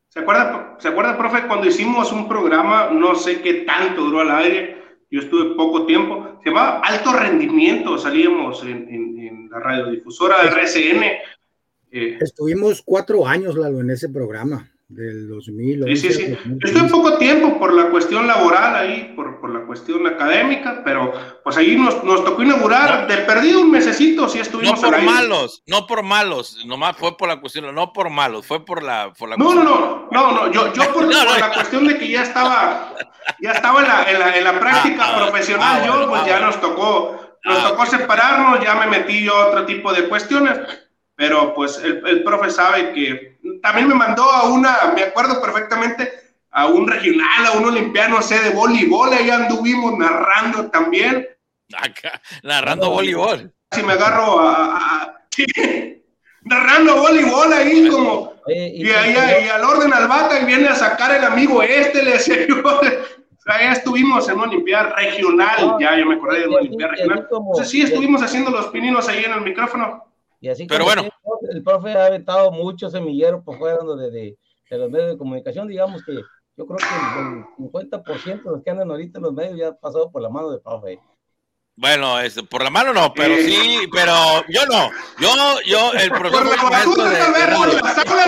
¿Se 0.08 0.20
acuerda, 0.20 0.78
¿Se 0.80 0.88
acuerda, 0.88 1.18
profe, 1.18 1.48
cuando 1.48 1.68
hicimos 1.68 2.12
un 2.12 2.28
programa, 2.28 2.90
no 2.92 3.16
sé 3.16 3.42
qué 3.42 3.66
tanto 3.66 4.02
duró 4.02 4.22
al 4.22 4.32
aire, 4.32 4.78
yo 5.10 5.20
estuve 5.20 5.56
poco 5.56 5.86
tiempo, 5.86 6.40
se 6.44 6.50
llamaba 6.50 6.80
Alto 6.80 7.14
Rendimiento, 7.14 7.98
salíamos 7.98 8.64
en, 8.64 8.88
en, 8.90 9.20
en 9.20 9.50
la 9.50 9.60
radiodifusora 9.60 10.44
de 10.44 10.50
RCN. 10.50 11.04
Eh. 11.96 12.18
Estuvimos 12.20 12.82
cuatro 12.84 13.28
años, 13.28 13.56
Lalo, 13.56 13.80
en 13.80 13.92
ese 13.92 14.10
programa. 14.10 14.68
del 14.88 15.28
2000. 15.28 15.86
Sí, 15.96 16.12
sí, 16.12 16.14
sí. 16.14 16.38
Un 16.80 16.90
poco 16.90 17.18
tiempo 17.18 17.60
por 17.60 17.72
la 17.74 17.90
cuestión 17.90 18.28
laboral 18.28 18.76
ahí, 18.76 19.14
por, 19.16 19.40
por 19.40 19.52
la 19.52 19.66
cuestión 19.66 20.06
académica, 20.08 20.82
pero 20.84 21.14
pues 21.44 21.56
ahí 21.58 21.76
nos, 21.76 22.04
nos 22.04 22.24
tocó 22.26 22.44
inaugurar, 22.44 23.08
de 23.08 23.18
perdido 23.18 23.62
un 23.62 23.72
mesecito, 23.72 24.28
sí 24.28 24.40
estuvimos 24.40 24.82
No 24.82 24.90
por 24.90 25.02
malos, 25.02 25.64
no 25.68 25.88
por 25.88 26.04
malos, 26.04 26.64
nomás 26.66 26.98
fue 26.98 27.16
por 27.18 27.28
la 27.28 27.40
cuestión, 27.40 27.74
no 27.74 27.94
por 27.94 28.10
malos, 28.10 28.46
fue 28.46 28.66
por 28.66 28.84
la, 28.84 29.14
por 29.18 29.30
la 29.30 29.38
no, 29.38 29.54
no, 29.54 29.64
no, 29.64 30.10
no, 30.12 30.32
no, 30.32 30.52
yo, 30.52 30.74
yo 30.74 30.84
por, 30.94 31.12
la 31.12 31.52
cuestión 31.54 31.88
de 31.88 31.98
que 31.98 32.10
ya 32.10 32.24
estaba, 32.24 32.96
ya 33.42 33.52
estaba 33.52 33.82
en 33.82 33.88
la, 33.88 34.12
en 34.12 34.20
la, 34.20 34.38
en 34.38 34.44
la 34.44 34.60
práctica 34.60 35.06
ah, 35.06 35.14
ah, 35.16 35.24
profesional, 35.24 35.82
ah, 35.82 35.86
yo 35.86 36.10
pues 36.10 36.26
ya 36.26 36.40
nos 36.40 36.60
tocó, 36.62 37.20
nos 37.46 37.64
tocó 37.64 37.86
separarnos, 37.86 38.64
ya 38.64 38.76
me 38.76 38.88
metí 38.88 39.24
yo 39.24 39.36
a 39.36 39.48
otro 39.48 39.66
tipo 39.66 39.92
de 39.92 40.08
cuestiones 40.08 40.60
pero 41.15 41.53
pues 41.53 41.77
el, 41.77 42.05
el, 42.08 42.24
profe 42.24 42.50
sabe 42.50 42.93
que 42.93 43.38
también 43.62 43.88
me 43.88 43.96
mandó 43.96 44.24
a 44.24 44.50
una, 44.50 44.93
me 44.96 45.03
acuerdo 45.03 45.41
perfectamente, 45.41 46.12
a 46.51 46.67
un 46.67 46.88
regional, 46.88 47.46
a 47.46 47.51
un 47.53 47.65
olimpiano, 47.65 48.22
sé, 48.22 48.39
de 48.39 48.51
voleibol, 48.51 49.12
ahí 49.12 49.29
anduvimos 49.29 49.98
narrando 49.98 50.70
también. 50.70 51.27
Acá, 51.75 52.22
narrando 52.43 52.89
voleibol. 52.89 53.51
Si 53.72 53.84
me 53.84 53.93
agarro 53.93 54.39
a, 54.39 55.20
narrando 56.41 56.98
voleibol 56.98 57.53
ahí 57.53 57.88
como, 57.89 58.34
y, 58.48 58.89
ahí, 58.89 59.46
y, 59.46 59.50
al 59.50 59.63
orden 59.63 59.93
al 59.93 60.08
bata 60.08 60.39
y 60.39 60.46
viene 60.46 60.67
a 60.67 60.75
sacar 60.75 61.15
el 61.15 61.24
amigo 61.24 61.63
este, 61.63 62.03
le 62.03 62.12
decía 62.12 62.48
yo, 62.48 62.58
o 62.63 62.82
sea, 62.82 63.60
ya 63.60 63.72
estuvimos 63.72 64.27
en 64.29 64.36
una 64.36 64.43
olimpiada 64.43 64.96
regional, 64.96 65.77
ya 65.79 65.98
yo 65.98 66.05
me 66.05 66.15
acordé 66.15 66.41
de 66.41 66.48
una 66.48 66.58
olimpiada 66.58 66.91
regional. 66.93 67.27
Entonces 67.29 67.70
sí, 67.70 67.82
estuvimos 67.82 68.22
haciendo 68.22 68.51
los 68.51 68.67
pininos 68.67 69.08
ahí 69.10 69.24
en 69.25 69.34
el 69.34 69.41
micrófono. 69.41 70.12
Y 70.44 70.50
así 70.50 70.68
Pero 70.68 70.84
bueno. 70.84 71.04
El, 71.50 71.64
profe 71.64 71.94
ha 71.94 72.08
aventado 72.08 72.52
muchos 72.52 72.92
semilleros 72.92 73.42
por 73.46 73.58
fuera 73.58 73.78
de, 73.78 74.12
de, 74.12 74.38
de, 74.70 74.78
los 74.78 74.92
medios 74.92 75.12
de 75.12 75.18
comunicación. 75.18 75.70
Digamos 75.70 76.04
que 76.04 76.16
yo 76.58 76.66
creo 76.66 76.78
que 76.78 77.64
el 77.64 77.70
50% 77.72 78.44
de 78.44 78.52
los 78.52 78.62
que 78.62 78.70
andan 78.70 78.92
ahorita 78.92 79.20
en 79.20 79.24
los 79.24 79.34
medios 79.34 79.58
ya 79.58 79.70
ha 79.70 79.78
pasado 79.78 80.12
por 80.12 80.22
la 80.22 80.28
mano 80.28 80.52
de 80.52 80.60
profe. 80.60 81.00
Bueno, 81.75 82.20
es, 82.20 82.36
por 82.50 82.63
la 82.63 82.70
mano 82.70 82.94
no, 82.94 83.13
pero 83.13 83.36
sí, 83.38 83.80
pero 83.92 84.46
yo 84.48 84.65
no. 84.68 84.92
Yo, 85.20 85.62
yo, 85.65 85.92
el 85.94 86.10
profesor 86.10 86.60
fue 86.60 86.70
maestro 86.70 87.03
de, 87.03 87.46
radio. 87.46 87.72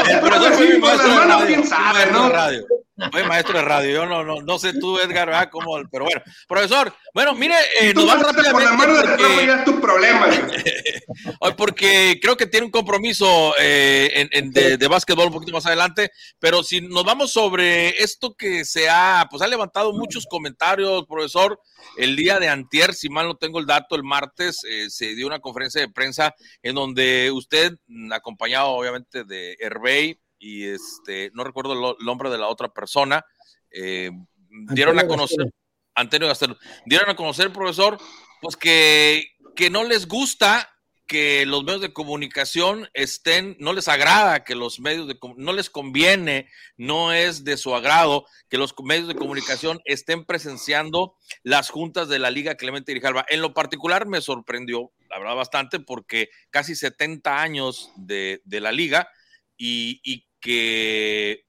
El 0.10 0.20
profesor 0.20 0.54
fue 0.54 0.68
mi 0.70 0.80
maestro 0.80 1.10
de 1.10 2.30
radio. 2.30 2.66
Soy 3.12 3.24
maestro 3.26 3.58
de 3.58 3.66
radio, 3.66 3.92
yo 3.92 4.06
no, 4.06 4.24
no, 4.24 4.42
no 4.42 4.58
sé 4.58 4.72
tú, 4.80 4.98
Edgar, 5.00 5.28
¿verdad? 5.28 5.50
¿Cómo? 5.52 5.78
pero 5.92 6.06
bueno, 6.06 6.22
profesor, 6.48 6.96
bueno, 7.14 7.36
mire, 7.36 7.56
eh, 7.82 7.94
nos 7.94 8.08
vamos 8.08 8.26
rápidamente. 8.26 8.78
porque, 9.18 9.46
ya 9.46 9.66
tu 9.66 9.82
problema. 9.82 10.28
porque 11.58 12.20
creo 12.22 12.38
que 12.38 12.48
tiene 12.48 12.68
un 12.68 12.72
compromiso 12.72 13.54
eh, 13.60 14.30
en, 14.32 14.52
de, 14.52 14.78
de, 14.78 14.88
básquetbol 14.88 15.28
un 15.28 15.34
poquito 15.34 15.52
más 15.52 15.66
adelante, 15.66 16.10
pero 16.40 16.64
si 16.64 16.80
nos 16.80 17.04
vamos 17.04 17.34
sobre 17.34 18.02
esto 18.02 18.34
que 18.34 18.64
se 18.64 18.90
ha, 18.90 19.28
pues 19.30 19.42
ha 19.42 19.48
levantado 19.48 19.92
muchos 19.92 20.26
comentarios, 20.26 21.06
profesor, 21.06 21.60
el 21.98 22.16
día 22.16 22.40
de 22.40 22.50
antier, 22.50 22.94
si 22.94 23.10
mal 23.10 23.28
no 23.28 23.36
tengo 23.36 23.60
el 23.60 23.66
dato, 23.66 23.96
el 23.96 24.04
martes 24.04 24.64
eh, 24.64 24.90
se 24.90 25.16
dio 25.16 25.28
una 25.28 25.40
conferencia 25.40 25.82
de 25.82 25.90
prensa 25.90 26.36
en 26.62 26.76
donde 26.76 27.32
usted, 27.32 27.74
acompañado 28.12 28.70
obviamente 28.70 29.24
de 29.24 29.58
Hervey, 29.60 30.20
y 30.38 30.66
este, 30.66 31.32
no 31.34 31.44
recuerdo 31.44 31.96
el 32.00 32.06
nombre 32.06 32.30
de 32.30 32.38
la 32.38 32.48
otra 32.48 32.70
persona, 32.70 33.26
eh, 33.72 34.12
dieron 34.50 35.00
a 35.00 35.08
conocer, 35.08 35.52
Antonio 35.96 36.28
Gastelum, 36.28 36.58
dieron 36.86 37.10
a 37.10 37.16
conocer, 37.16 37.52
profesor, 37.52 37.98
pues 38.42 38.56
que, 38.56 39.24
que 39.56 39.70
no 39.70 39.84
les 39.84 40.08
gusta 40.08 40.75
que 41.08 41.46
los 41.46 41.64
medios 41.64 41.82
de 41.82 41.94
comunicación 41.94 42.90
estén, 42.94 43.56
no 43.60 43.74
les 43.74 43.88
agrada 43.88 44.44
que 44.44 44.56
los 44.56 44.80
medios 44.80 45.08
de 45.08 45.18
no 45.38 45.54
les 45.54 45.70
conviene, 45.70 46.50
no 46.78 47.14
es 47.14 47.44
de 47.44 47.58
su 47.58 47.76
agrado 47.76 48.26
que 48.50 48.58
los 48.58 48.74
medios 48.84 49.08
de 49.08 49.16
comunicación 49.16 49.82
estén 49.86 50.26
presenciando 50.26 51.16
las 51.44 51.70
juntas 51.70 52.10
de 52.10 52.20
la 52.20 52.32
Liga 52.32 52.56
Clemente 52.56 52.92
Grijalva. 52.92 53.26
En 53.30 53.42
lo 53.42 53.54
particular 53.54 54.08
me 54.08 54.22
sorprendió, 54.22 54.92
la 55.10 55.20
verdad, 55.20 55.36
bastante, 55.36 55.80
porque 55.80 56.30
casi 56.50 56.76
70 56.76 57.42
años 57.42 57.92
de, 57.96 58.42
de 58.46 58.60
la 58.62 58.72
liga 58.72 59.10
y, 59.58 60.02
y, 60.04 60.28
que, 60.40 61.46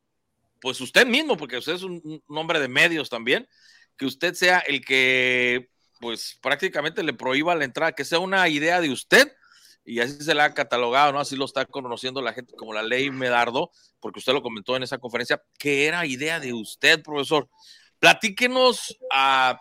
pues 0.61 0.81
usted 0.81 1.07
mismo, 1.07 1.37
porque 1.37 1.59
usted 1.59 1.75
es 1.75 1.83
un, 1.83 2.23
hombre 2.29 2.61
de 2.61 2.69
medios 2.69 3.11
también, 3.11 3.49
que 3.97 4.07
usted 4.07 4.35
sea 4.35 4.59
el 4.61 4.85
que, 4.85 5.71
pues 6.01 6.39
prácticamente 6.43 7.03
le 7.03 7.13
prohíba 7.13 7.55
la 7.55 7.65
entrada, 7.65 7.93
que 7.93 8.05
sea 8.05 8.19
una 8.19 8.49
idea 8.49 8.81
de 8.81 8.91
usted, 8.91 9.33
y 9.87 10.01
así 10.01 10.23
se 10.23 10.35
la 10.35 10.45
ha 10.45 10.55
catalogado, 10.55 11.13
¿no? 11.13 11.21
Así 11.21 11.37
lo 11.37 11.45
está 11.45 11.65
conociendo 11.65 12.21
la 12.21 12.33
gente 12.33 12.55
como 12.55 12.75
la 12.75 12.83
ley 12.83 13.11
Medardo, 13.11 13.71
porque 14.01 14.19
usted 14.19 14.33
lo 14.33 14.43
comentó 14.43 14.75
en 14.77 14.83
esa 14.83 14.99
conferencia, 14.99 15.41
que 15.59 15.87
era 15.87 16.05
idea 16.05 16.41
de 16.41 16.53
usted, 16.53 17.03
profesor. 17.03 17.49
Platíquenos 18.01 18.99
a... 19.13 19.61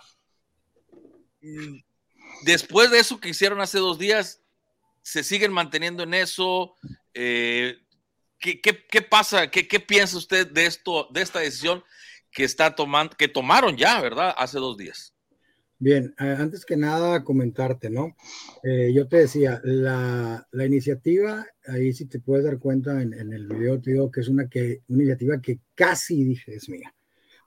Mm, 1.41 1.77
después 2.43 2.89
de 2.89 2.99
eso 2.99 3.19
que 3.19 3.29
hicieron 3.29 3.61
hace 3.61 3.77
dos 3.77 3.99
días, 3.99 4.41
¿se 5.03 5.23
siguen 5.23 5.53
manteniendo 5.53 6.01
en 6.01 6.15
eso? 6.15 6.75
Eh, 7.13 7.77
¿Qué, 8.39 9.01
pasa? 9.01 9.49
¿Qué, 9.49 9.79
piensa 9.79 10.17
usted 10.17 10.47
de 10.51 10.65
esto, 10.65 11.07
de 11.11 11.21
esta 11.21 11.39
decisión 11.39 11.83
que 12.31 12.43
está 12.43 12.75
tomando, 12.75 13.15
que 13.15 13.27
tomaron 13.27 13.77
ya, 13.77 14.01
verdad, 14.01 14.33
hace 14.37 14.59
dos 14.59 14.77
días? 14.77 15.14
Bien, 15.77 16.15
eh, 16.19 16.35
antes 16.37 16.65
que 16.65 16.77
nada 16.77 17.23
comentarte, 17.25 17.89
¿no? 17.89 18.15
Eh, 18.63 18.93
yo 18.95 19.07
te 19.09 19.17
decía, 19.17 19.59
la, 19.63 20.47
iniciativa, 20.53 21.45
ahí 21.67 21.91
si 21.91 22.05
te 22.05 22.19
puedes 22.19 22.45
dar 22.45 22.59
cuenta 22.59 23.01
en, 23.01 23.13
el 23.13 23.47
video, 23.47 23.81
te 23.81 23.91
digo 23.91 24.09
que 24.09 24.21
es 24.21 24.29
una, 24.29 24.47
que, 24.47 24.83
una 24.87 25.03
iniciativa 25.03 25.41
que 25.41 25.59
casi 25.75 26.23
dije 26.23 26.55
es 26.55 26.69
mía. 26.69 26.95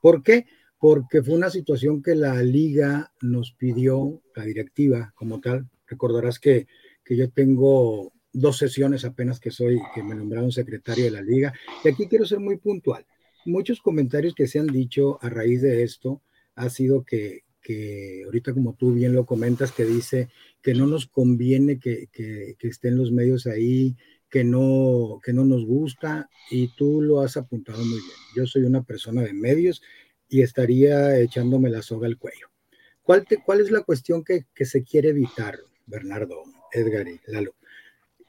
¿Por 0.02 0.22
qué? 0.22 0.46
Porque 0.78 1.22
fue 1.22 1.34
una 1.34 1.48
situación 1.48 2.02
que 2.02 2.14
la 2.14 2.42
liga 2.42 3.12
nos 3.22 3.52
pidió, 3.52 4.22
la 4.36 4.44
directiva 4.44 5.12
como 5.16 5.40
tal. 5.40 5.66
Recordarás 5.86 6.38
que, 6.38 6.66
que 7.02 7.16
yo 7.16 7.30
tengo 7.30 8.12
dos 8.30 8.58
sesiones 8.58 9.06
apenas 9.06 9.40
que 9.40 9.50
soy, 9.50 9.80
que 9.94 10.02
me 10.02 10.14
nombraron 10.14 10.52
secretario 10.52 11.04
de 11.04 11.10
la 11.12 11.22
liga. 11.22 11.54
Y 11.82 11.88
aquí 11.88 12.06
quiero 12.08 12.26
ser 12.26 12.40
muy 12.40 12.58
puntual. 12.58 13.06
Muchos 13.46 13.80
comentarios 13.80 14.34
que 14.34 14.46
se 14.46 14.58
han 14.58 14.66
dicho 14.66 15.18
a 15.22 15.30
raíz 15.30 15.62
de 15.62 15.82
esto 15.82 16.22
ha 16.54 16.68
sido 16.68 17.04
que, 17.04 17.44
que 17.68 18.22
ahorita 18.24 18.54
como 18.54 18.72
tú 18.72 18.94
bien 18.94 19.12
lo 19.12 19.26
comentas, 19.26 19.72
que 19.72 19.84
dice 19.84 20.30
que 20.62 20.72
no 20.72 20.86
nos 20.86 21.06
conviene 21.06 21.78
que, 21.78 22.08
que, 22.10 22.56
que, 22.58 22.68
estén 22.68 22.96
los 22.96 23.12
medios 23.12 23.46
ahí, 23.46 23.94
que 24.30 24.42
no, 24.42 25.20
que 25.22 25.34
no 25.34 25.44
nos 25.44 25.66
gusta, 25.66 26.30
y 26.50 26.74
tú 26.76 27.02
lo 27.02 27.20
has 27.20 27.36
apuntado 27.36 27.84
muy 27.84 27.98
bien. 27.98 28.16
Yo 28.34 28.46
soy 28.46 28.62
una 28.62 28.84
persona 28.84 29.20
de 29.20 29.34
medios 29.34 29.82
y 30.30 30.40
estaría 30.40 31.20
echándome 31.20 31.68
la 31.68 31.82
soga 31.82 32.06
al 32.06 32.16
cuello. 32.16 32.46
¿Cuál, 33.02 33.26
te, 33.26 33.42
cuál 33.44 33.60
es 33.60 33.70
la 33.70 33.82
cuestión 33.82 34.24
que, 34.24 34.46
que 34.54 34.64
se 34.64 34.82
quiere 34.82 35.10
evitar, 35.10 35.58
Bernardo, 35.84 36.44
Edgar 36.72 37.06
y 37.06 37.20
Lalo? 37.26 37.54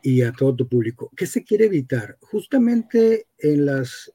y 0.01 0.21
a 0.21 0.33
todo 0.33 0.53
tu 0.53 0.67
público. 0.67 1.11
¿Qué 1.15 1.25
se 1.25 1.45
quiere 1.45 1.65
evitar? 1.65 2.17
Justamente 2.21 3.27
en 3.37 3.65
las, 3.65 4.11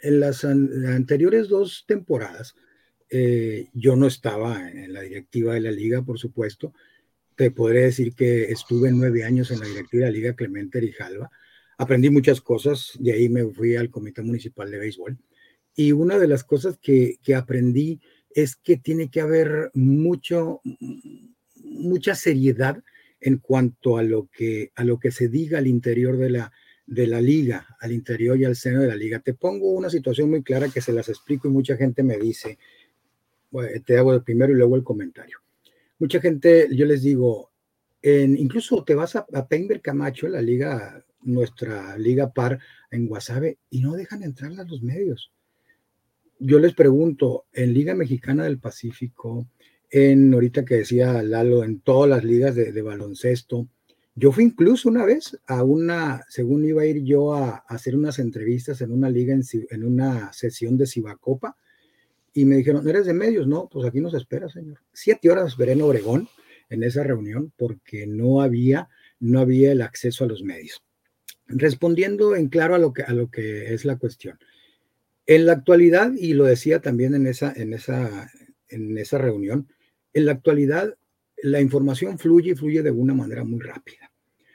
en 0.00 0.20
las 0.20 0.44
anteriores 0.44 1.48
dos 1.48 1.84
temporadas, 1.86 2.54
eh, 3.14 3.68
yo 3.74 3.94
no 3.94 4.06
estaba 4.06 4.70
en 4.70 4.90
la 4.90 5.02
directiva 5.02 5.52
de 5.52 5.60
la 5.60 5.70
liga, 5.70 6.02
por 6.02 6.18
supuesto. 6.18 6.72
Te 7.36 7.50
podré 7.50 7.82
decir 7.82 8.14
que 8.14 8.44
estuve 8.44 8.90
nueve 8.90 9.24
años 9.24 9.50
en 9.50 9.60
la 9.60 9.66
directiva 9.66 10.06
de 10.06 10.12
la 10.12 10.16
liga 10.16 10.34
Clemente 10.34 10.80
Rijalva. 10.80 11.30
Aprendí 11.76 12.08
muchas 12.08 12.40
cosas, 12.40 12.92
de 12.98 13.12
ahí 13.12 13.28
me 13.28 13.44
fui 13.44 13.76
al 13.76 13.90
comité 13.90 14.22
municipal 14.22 14.70
de 14.70 14.78
béisbol. 14.78 15.18
Y 15.76 15.92
una 15.92 16.18
de 16.18 16.26
las 16.26 16.42
cosas 16.42 16.78
que, 16.80 17.18
que 17.22 17.34
aprendí 17.34 18.00
es 18.34 18.56
que 18.56 18.78
tiene 18.78 19.10
que 19.10 19.20
haber 19.20 19.70
mucho, 19.74 20.62
mucha 21.62 22.14
seriedad 22.14 22.82
en 23.20 23.36
cuanto 23.36 23.98
a 23.98 24.02
lo 24.02 24.30
que, 24.32 24.72
a 24.74 24.84
lo 24.84 24.98
que 24.98 25.10
se 25.10 25.28
diga 25.28 25.58
al 25.58 25.66
interior 25.66 26.16
de 26.16 26.30
la, 26.30 26.52
de 26.86 27.06
la 27.06 27.20
liga, 27.20 27.76
al 27.80 27.92
interior 27.92 28.38
y 28.38 28.44
al 28.44 28.56
seno 28.56 28.80
de 28.80 28.88
la 28.88 28.96
liga. 28.96 29.20
Te 29.20 29.34
pongo 29.34 29.70
una 29.70 29.90
situación 29.90 30.30
muy 30.30 30.42
clara 30.42 30.68
que 30.68 30.80
se 30.80 30.92
las 30.92 31.08
explico 31.08 31.48
y 31.48 31.52
mucha 31.52 31.76
gente 31.76 32.02
me 32.02 32.16
dice, 32.16 32.58
te 33.84 33.98
hago 33.98 34.14
el 34.14 34.22
primero 34.22 34.52
y 34.52 34.56
luego 34.56 34.76
el 34.76 34.84
comentario. 34.84 35.38
Mucha 35.98 36.20
gente, 36.20 36.68
yo 36.72 36.86
les 36.86 37.02
digo, 37.02 37.52
en, 38.00 38.36
incluso 38.36 38.82
te 38.84 38.94
vas 38.94 39.16
a, 39.16 39.26
a 39.32 39.48
Camacho, 39.80 40.28
la 40.28 40.42
liga, 40.42 41.04
nuestra 41.22 41.96
liga 41.96 42.32
par 42.32 42.58
en 42.90 43.06
Guasave, 43.06 43.58
y 43.70 43.80
no 43.80 43.92
dejan 43.92 44.22
entrar 44.22 44.52
a 44.58 44.64
los 44.64 44.82
medios. 44.82 45.32
Yo 46.38 46.58
les 46.58 46.74
pregunto, 46.74 47.46
en 47.52 47.72
Liga 47.72 47.94
Mexicana 47.94 48.44
del 48.44 48.58
Pacífico, 48.58 49.46
en 49.92 50.34
ahorita 50.34 50.64
que 50.64 50.76
decía 50.76 51.22
Lalo, 51.22 51.62
en 51.62 51.80
todas 51.80 52.10
las 52.10 52.24
ligas 52.24 52.56
de, 52.56 52.82
baloncesto. 52.82 53.68
Yo 54.14 54.32
fui 54.32 54.44
incluso 54.44 54.88
una 54.88 55.04
vez 55.04 55.38
a 55.46 55.62
una, 55.62 56.24
según 56.28 56.64
iba 56.64 56.82
a 56.82 56.86
ir 56.86 57.04
yo 57.04 57.34
a, 57.34 57.58
hacer 57.68 57.94
unas 57.94 58.18
entrevistas 58.18 58.80
en 58.80 58.90
una 58.90 59.08
liga, 59.10 59.34
en, 59.34 59.84
una 59.84 60.32
sesión 60.32 60.76
de 60.76 60.86
Cibacopa, 60.86 61.56
y 62.34 62.44
me 62.44 62.56
dijeron, 62.56 62.88
¿eres 62.88 63.06
de 63.06 63.14
medios? 63.14 63.46
No, 63.46 63.68
pues 63.70 63.86
aquí 63.86 64.00
nos 64.00 64.14
espera, 64.14 64.48
señor. 64.48 64.78
Siete 64.92 65.30
horas 65.30 65.48
esperé 65.48 65.72
en 65.72 65.82
Obregón 65.82 66.28
en 66.70 66.82
esa 66.82 67.02
reunión 67.02 67.52
porque 67.56 68.06
no 68.06 68.40
había, 68.40 68.88
no 69.20 69.40
había 69.40 69.72
el 69.72 69.82
acceso 69.82 70.24
a 70.24 70.28
los 70.28 70.42
medios. 70.42 70.82
Respondiendo 71.46 72.34
en 72.34 72.48
claro 72.48 72.74
a 72.74 72.78
lo 72.78 72.92
que, 72.92 73.02
a 73.02 73.12
lo 73.12 73.30
que 73.30 73.74
es 73.74 73.84
la 73.84 73.98
cuestión. 73.98 74.38
En 75.26 75.46
la 75.46 75.52
actualidad, 75.52 76.12
y 76.16 76.32
lo 76.32 76.44
decía 76.44 76.80
también 76.80 77.14
en 77.14 77.26
esa, 77.26 77.52
en 77.54 77.74
esa, 77.74 78.30
en 78.68 78.96
esa 78.96 79.18
reunión, 79.18 79.68
en 80.14 80.26
la 80.26 80.32
actualidad 80.32 80.96
la 81.42 81.60
información 81.60 82.18
fluye 82.18 82.52
y 82.52 82.54
fluye 82.54 82.82
de 82.82 82.90
una 82.90 83.14
manera 83.14 83.44
muy 83.44 83.60
rápida, 83.60 84.12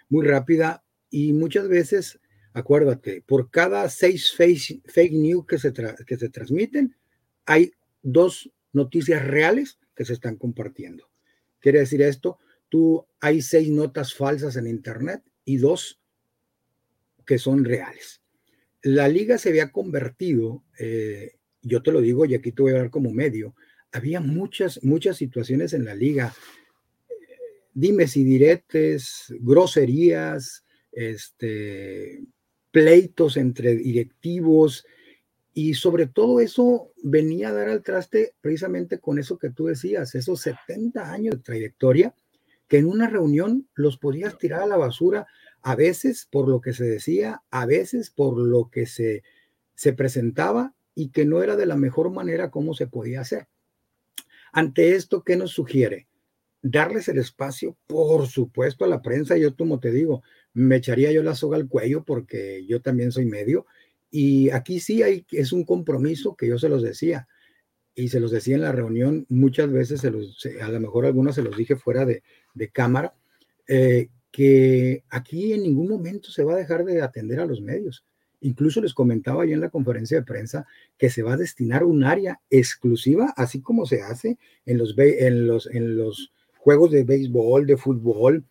muy 0.10 0.26
rápida 0.26 0.84
y 1.10 1.34
muchas 1.34 1.68
veces, 1.68 2.20
acuérdate, 2.54 3.24
por 3.26 3.50
cada 3.52 3.90
seis 3.90 4.34
fake, 4.34 5.12
news 5.12 5.46
que 5.46 5.58
se, 5.58 5.74
que 5.74 6.18
se 6.18 6.30
transmiten, 6.30 6.96
hay 7.48 7.72
dos 8.04 8.52
noticias 8.74 9.26
reales 9.26 9.80
que 9.96 10.06
se 10.06 10.14
están 10.14 10.36
compartiendo. 10.36 11.10
Quiere 11.60 11.80
decir 11.80 12.04
esto, 12.04 12.38
tú 12.70 13.08
hay 13.20 13.42
seis 13.42 13.70
notas 13.70 14.14
falsas 14.14 14.56
en 14.58 14.68
Internet 14.68 15.24
y 15.44 15.58
dos 15.58 16.00
que 17.26 17.40
son 17.40 17.66
reales. 17.66 18.22
La 18.84 19.08
liga 19.08 19.38
se 19.38 19.50
había 19.50 19.72
convertido, 19.72 20.64
eh, 20.78 21.38
yo 21.62 21.82
te 21.82 21.92
lo 21.92 22.02
digo 22.02 22.26
y 22.26 22.36
aquí 22.36 22.52
te 22.52 22.62
voy 22.62 22.74
a 22.74 22.76
hablar 22.76 22.92
como 22.92 23.12
medio, 23.12 23.56
había 23.92 24.20
muchas, 24.20 24.84
muchas 24.84 25.18
situaciones 25.18 25.74
en 25.74 25.86
la 25.86 25.96
liga, 25.96 26.34
dimes 27.74 28.18
y 28.18 28.24
diretes, 28.24 29.34
groserías, 29.40 30.66
este, 30.92 32.24
pleitos 32.72 33.38
entre 33.38 33.76
directivos, 33.76 34.86
y 35.58 35.74
sobre 35.74 36.06
todo 36.06 36.40
eso 36.40 36.92
venía 37.02 37.50
a 37.50 37.52
dar 37.52 37.68
al 37.68 37.82
traste 37.82 38.36
precisamente 38.42 39.00
con 39.00 39.18
eso 39.18 39.40
que 39.40 39.50
tú 39.50 39.66
decías, 39.66 40.14
esos 40.14 40.40
70 40.42 41.12
años 41.12 41.38
de 41.38 41.42
trayectoria, 41.42 42.14
que 42.68 42.78
en 42.78 42.86
una 42.86 43.10
reunión 43.10 43.68
los 43.74 43.98
podías 43.98 44.38
tirar 44.38 44.62
a 44.62 44.68
la 44.68 44.78
basura, 44.78 45.26
a 45.64 45.76
veces 45.76 46.28
por 46.30 46.48
lo 46.48 46.62
que 46.62 46.74
se 46.74 46.84
decía, 46.84 47.42
a 47.50 47.66
veces 47.66 48.12
por 48.12 48.38
lo 48.38 48.70
que 48.70 48.86
se, 48.86 49.24
se 49.74 49.94
presentaba 49.94 50.76
y 50.94 51.10
que 51.10 51.26
no 51.26 51.42
era 51.42 51.56
de 51.56 51.66
la 51.66 51.76
mejor 51.76 52.12
manera 52.12 52.52
como 52.52 52.76
se 52.76 52.86
podía 52.86 53.22
hacer. 53.22 53.48
Ante 54.52 54.94
esto, 54.94 55.24
¿qué 55.24 55.38
nos 55.38 55.54
sugiere? 55.54 56.08
Darles 56.62 57.08
el 57.08 57.18
espacio, 57.18 57.76
por 57.88 58.28
supuesto, 58.28 58.86
a 58.86 58.90
la 58.90 59.02
prensa. 59.02 59.38
Yo, 59.38 59.56
como 59.56 59.80
te 59.80 59.90
digo, 59.90 60.22
me 60.54 60.76
echaría 60.76 61.12
yo 61.12 61.24
la 61.24 61.34
soga 61.34 61.58
al 61.58 61.68
cuello 61.68 62.04
porque 62.04 62.64
yo 62.68 62.80
también 62.80 63.12
soy 63.12 63.26
medio 63.26 63.66
y 64.10 64.50
aquí 64.52 64.80
sí 64.80 65.04
hay, 65.04 65.26
es 65.32 65.52
un 65.52 65.66
compromiso 65.66 66.36
que 66.36 66.48
yo 66.48 66.58
se 66.58 66.70
los 66.70 66.82
decía 66.82 67.28
y 67.96 68.10
se 68.10 68.20
los 68.20 68.32
decía 68.32 68.56
en 68.56 68.62
la 68.62 68.72
reunión, 68.72 69.26
muchas 69.28 69.72
veces 69.72 70.02
se 70.02 70.12
los, 70.12 70.48
a 70.62 70.70
lo 70.70 70.80
mejor 70.80 71.06
algunos 71.06 71.34
se 71.36 71.42
los 71.42 71.58
dije 71.58 71.76
fuera 71.76 72.06
de, 72.06 72.22
cámara, 72.72 73.16
eh, 73.68 74.10
que 74.32 75.04
aquí 75.10 75.54
en 75.54 75.64
ningún 75.64 75.90
momento 75.90 76.30
se 76.30 76.44
va 76.44 76.54
a 76.54 76.58
dejar 76.58 76.86
de 76.86 77.02
atender 77.02 77.40
a 77.40 77.48
los 77.48 77.60
medios. 77.60 78.06
Incluso 78.40 78.82
les 78.82 78.94
comentaba 78.94 79.46
yo 79.46 79.56
en 79.56 79.62
la 79.62 79.72
conferencia 79.72 80.20
de 80.20 80.26
prensa 80.26 80.68
que 80.96 81.10
se 81.10 81.24
va 81.24 81.34
a 81.34 81.38
destinar 81.38 81.84
un 81.84 82.04
área 82.04 82.40
exclusiva, 82.52 83.34
así 83.36 83.62
como 83.62 83.88
se 83.88 84.04
hace 84.04 84.38
en 84.68 84.78
los, 84.78 84.96
en 84.96 85.48
los, 85.48 85.66
en 85.66 85.98
los 85.98 86.32
juegos 86.56 86.92
de 86.92 87.04
béisbol, 87.04 87.66
de 87.66 87.78
fútbol, 87.78 88.46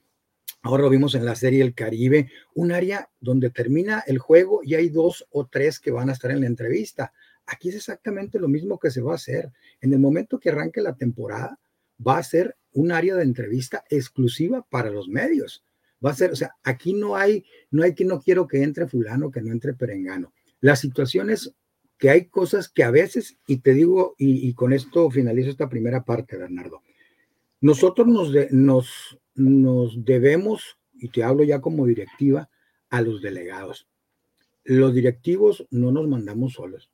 Ahora 0.67 0.83
lo 0.83 0.91
vimos 0.91 1.15
en 1.15 1.25
la 1.25 1.37
serie 1.37 1.63
El 1.63 1.75
Caribe, 1.75 2.29
un 2.57 2.73
área 2.73 3.09
donde 3.21 3.51
termina 3.51 4.03
el 4.05 4.19
juego 4.19 4.63
y 4.65 4.75
hay 4.75 4.89
dos 4.89 5.25
o 5.31 5.47
tres 5.47 5.79
que 5.79 5.93
van 5.93 6.11
a 6.11 6.13
estar 6.13 6.33
en 6.33 6.41
la 6.41 6.49
entrevista. 6.49 7.13
Aquí 7.47 7.69
es 7.69 7.77
exactamente 7.77 8.41
lo 8.41 8.49
mismo 8.49 8.77
que 8.77 8.91
se 8.91 9.01
va 9.01 9.13
a 9.13 9.15
hacer. 9.15 9.53
En 9.81 9.93
el 9.93 10.01
momento 10.01 10.41
que 10.41 10.49
arranque 10.49 10.81
la 10.81 10.97
temporada, 10.97 11.61
va 12.05 12.19
a 12.19 12.23
ser 12.25 12.57
un 12.73 12.91
área 12.91 13.15
de 13.15 13.23
entrevista 13.23 13.85
exclusiva 13.91 14.67
para 14.69 14.91
los 14.91 15.07
medios. 15.07 15.65
Va 16.05 16.11
a 16.11 16.17
ser, 16.17 16.33
o 16.33 16.37
sea, 16.37 16.51
aquí 16.65 16.95
no 16.95 17.15
hay, 17.15 17.45
no 17.71 17.85
hay 17.85 17.95
que 17.95 18.05
no 18.05 18.21
quiero 18.21 18.49
que 18.49 18.65
entre 18.65 18.89
fulano, 18.89 19.31
que 19.31 19.43
no 19.43 19.53
entre 19.53 19.73
perengano. 19.73 20.33
La 20.59 20.75
situación 20.75 21.31
es 21.31 21.55
que 21.97 22.11
hay 22.11 22.27
cosas 22.27 22.69
que 22.69 22.83
a 22.83 22.91
veces, 22.91 23.39
y 23.47 23.59
te 23.59 23.73
digo, 23.73 24.17
y, 24.19 24.53
con 24.55 24.73
esto 24.73 25.13
finalizo 25.13 25.49
esta 25.49 25.69
primera 25.69 26.03
parte, 26.03 26.37
Bernardo, 26.37 26.83
nosotros 27.61 28.09
nos, 28.09 28.33
nos 28.51 29.17
nos 29.37 30.05
debemos, 30.05 30.79
y 30.95 31.09
te 31.09 31.23
hablo 31.23 31.45
ya 31.45 31.61
como 31.61 31.87
directiva, 31.87 32.51
a 32.91 33.01
los 33.03 33.23
delegados. 33.23 33.89
Los 34.65 34.95
directivos 34.95 35.67
no 35.71 35.93
nos 35.93 36.09
mandamos 36.09 36.55
solos. 36.55 36.91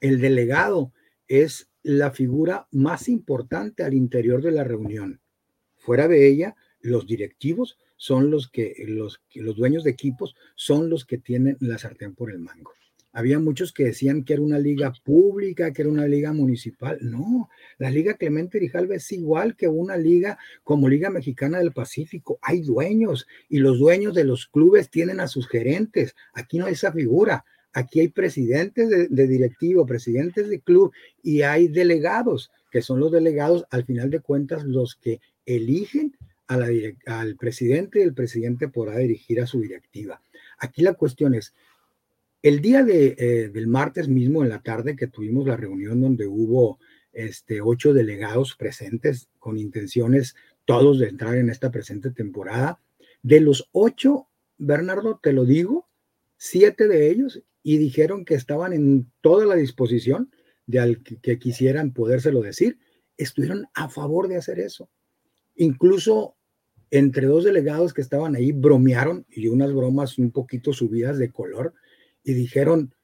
El 0.00 0.20
delegado 0.20 0.92
es 1.26 1.68
la 1.82 2.12
figura 2.12 2.68
más 2.70 3.08
importante 3.08 3.82
al 3.82 3.94
interior 3.94 4.42
de 4.42 4.52
la 4.52 4.64
reunión. 4.64 5.20
Fuera 5.76 6.08
de 6.08 6.28
ella, 6.28 6.56
los 6.80 7.06
directivos 7.06 7.78
son 7.96 8.30
los 8.30 8.48
que, 8.48 8.74
los, 8.86 9.22
los 9.34 9.56
dueños 9.56 9.84
de 9.84 9.90
equipos 9.90 10.34
son 10.54 10.90
los 10.90 11.04
que 11.04 11.18
tienen 11.18 11.56
la 11.60 11.78
sartén 11.78 12.14
por 12.14 12.30
el 12.30 12.38
mango. 12.38 12.72
Había 13.16 13.38
muchos 13.38 13.72
que 13.72 13.84
decían 13.84 14.24
que 14.24 14.32
era 14.32 14.42
una 14.42 14.58
liga 14.58 14.92
pública, 15.04 15.72
que 15.72 15.82
era 15.82 15.90
una 15.90 16.08
liga 16.08 16.32
municipal. 16.32 16.98
No, 17.00 17.48
la 17.78 17.88
Liga 17.88 18.14
Clemente 18.14 18.58
Grijalva 18.58 18.96
es 18.96 19.10
igual 19.12 19.54
que 19.54 19.68
una 19.68 19.96
liga 19.96 20.36
como 20.64 20.88
Liga 20.88 21.10
Mexicana 21.10 21.58
del 21.58 21.72
Pacífico. 21.72 22.40
Hay 22.42 22.62
dueños 22.62 23.28
y 23.48 23.58
los 23.58 23.78
dueños 23.78 24.14
de 24.14 24.24
los 24.24 24.48
clubes 24.48 24.90
tienen 24.90 25.20
a 25.20 25.28
sus 25.28 25.48
gerentes. 25.48 26.16
Aquí 26.32 26.58
no 26.58 26.66
hay 26.66 26.72
esa 26.72 26.90
figura. 26.90 27.44
Aquí 27.72 28.00
hay 28.00 28.08
presidentes 28.08 28.90
de, 28.90 29.26
directivo, 29.28 29.86
presidentes 29.86 30.48
de 30.48 30.60
club 30.60 30.92
y 31.22 31.42
hay 31.42 31.68
delegados, 31.68 32.50
que 32.72 32.82
son 32.82 32.98
los 32.98 33.12
delegados, 33.12 33.64
al 33.70 33.84
final 33.84 34.10
de 34.10 34.20
cuentas, 34.20 34.64
los 34.64 34.96
que 34.96 35.20
eligen 35.46 36.16
al 36.48 37.36
presidente 37.36 38.00
y 38.00 38.02
el 38.02 38.14
presidente 38.14 38.68
podrá 38.68 38.98
dirigir 38.98 39.40
a 39.40 39.46
su 39.46 39.60
directiva. 39.60 40.20
Aquí 40.58 40.82
la 40.82 40.94
cuestión 40.94 41.34
es, 41.34 41.54
el 42.44 42.60
día 42.60 42.84
eh, 42.86 43.48
del 43.50 43.66
martes 43.66 44.06
mismo 44.06 44.42
en 44.42 44.50
la 44.50 44.60
tarde 44.60 44.96
que 44.96 45.06
tuvimos 45.06 45.46
la 45.46 45.56
reunión 45.56 46.02
donde 46.02 46.26
hubo 46.26 46.78
este, 47.14 47.62
ocho 47.62 47.94
delegados 47.94 48.54
presentes 48.54 49.30
con 49.38 49.56
intenciones 49.56 50.34
todos 50.66 50.98
de 50.98 51.08
entrar 51.08 51.36
en 51.36 51.48
esta 51.48 51.70
presente 51.70 52.10
temporada, 52.10 52.82
de 53.22 53.40
los 53.40 53.70
ocho, 53.72 54.28
Bernardo, 54.58 55.18
te 55.22 55.32
lo 55.32 55.46
digo, 55.46 55.88
siete 56.36 56.86
de 56.86 57.08
ellos 57.08 57.42
y 57.62 57.78
dijeron 57.78 58.26
que 58.26 58.34
estaban 58.34 58.74
en 58.74 59.10
toda 59.22 59.46
la 59.46 59.54
disposición 59.54 60.30
de 60.66 60.80
al 60.80 61.02
que, 61.02 61.16
que 61.16 61.38
quisieran 61.38 61.94
podérselo 61.94 62.42
decir, 62.42 62.78
estuvieron 63.16 63.68
a 63.72 63.88
favor 63.88 64.28
de 64.28 64.36
hacer 64.36 64.58
eso. 64.58 64.90
Incluso 65.54 66.36
entre 66.90 67.26
dos 67.26 67.44
delegados 67.44 67.94
que 67.94 68.02
estaban 68.02 68.36
ahí 68.36 68.52
bromearon 68.52 69.24
y 69.30 69.48
unas 69.48 69.72
bromas 69.72 70.18
un 70.18 70.30
poquito 70.30 70.74
subidas 70.74 71.16
de 71.16 71.32
color 71.32 71.72
y 72.24 72.32
dijeron, 72.34 72.94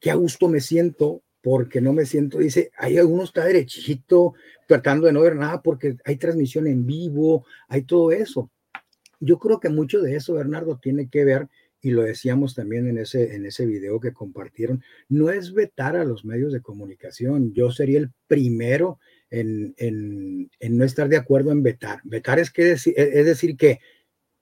qué 0.00 0.10
a 0.10 0.14
gusto 0.14 0.48
me 0.48 0.60
siento 0.60 1.22
porque 1.40 1.80
no 1.80 1.92
me 1.92 2.06
siento, 2.06 2.38
dice, 2.38 2.70
hay 2.78 2.96
algunos 2.98 3.26
está 3.26 3.44
derechito, 3.44 4.34
tratando 4.66 5.06
de 5.06 5.12
no 5.12 5.20
ver 5.20 5.36
nada 5.36 5.62
porque 5.62 5.96
hay 6.04 6.16
transmisión 6.16 6.66
en 6.66 6.86
vivo, 6.86 7.46
hay 7.68 7.82
todo 7.82 8.12
eso. 8.12 8.50
Yo 9.20 9.38
creo 9.38 9.60
que 9.60 9.68
mucho 9.68 10.00
de 10.00 10.16
eso, 10.16 10.34
Bernardo, 10.34 10.78
tiene 10.78 11.08
que 11.08 11.24
ver, 11.24 11.48
y 11.80 11.90
lo 11.90 12.02
decíamos 12.02 12.54
también 12.54 12.88
en 12.88 12.96
ese, 12.96 13.34
en 13.34 13.44
ese 13.44 13.66
video 13.66 14.00
que 14.00 14.14
compartieron, 14.14 14.82
no 15.10 15.28
es 15.28 15.52
vetar 15.52 15.96
a 15.96 16.04
los 16.04 16.24
medios 16.24 16.50
de 16.52 16.62
comunicación. 16.62 17.52
Yo 17.52 17.70
sería 17.70 17.98
el 17.98 18.10
primero 18.26 18.98
en, 19.28 19.74
en, 19.76 20.50
en 20.60 20.78
no 20.78 20.84
estar 20.84 21.10
de 21.10 21.18
acuerdo 21.18 21.52
en 21.52 21.62
vetar. 21.62 22.00
Vetar 22.04 22.38
es, 22.38 22.50
que 22.50 22.72
es 22.72 22.84
decir 23.26 23.58
que 23.58 23.80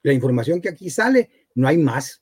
la 0.04 0.12
información 0.12 0.60
que 0.60 0.68
aquí 0.68 0.88
sale, 0.88 1.30
no 1.56 1.66
hay 1.66 1.78
más, 1.78 2.21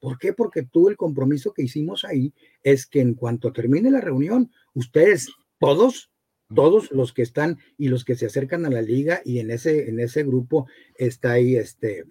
¿Por 0.00 0.18
qué? 0.18 0.32
Porque 0.32 0.62
tú 0.62 0.88
el 0.88 0.96
compromiso 0.96 1.52
que 1.52 1.62
hicimos 1.62 2.04
ahí 2.04 2.32
es 2.62 2.86
que 2.86 3.00
en 3.00 3.14
cuanto 3.14 3.52
termine 3.52 3.90
la 3.90 4.00
reunión, 4.00 4.50
ustedes, 4.74 5.28
todos, 5.58 6.10
todos 6.54 6.90
los 6.92 7.12
que 7.12 7.22
están 7.22 7.58
y 7.76 7.88
los 7.88 8.04
que 8.04 8.14
se 8.14 8.26
acercan 8.26 8.64
a 8.64 8.70
la 8.70 8.82
liga 8.82 9.20
y 9.24 9.40
en 9.40 9.50
ese, 9.50 9.88
en 9.88 10.00
ese 10.00 10.22
grupo 10.22 10.66
está 10.96 11.32
ahí 11.32 11.56
este 11.56 12.06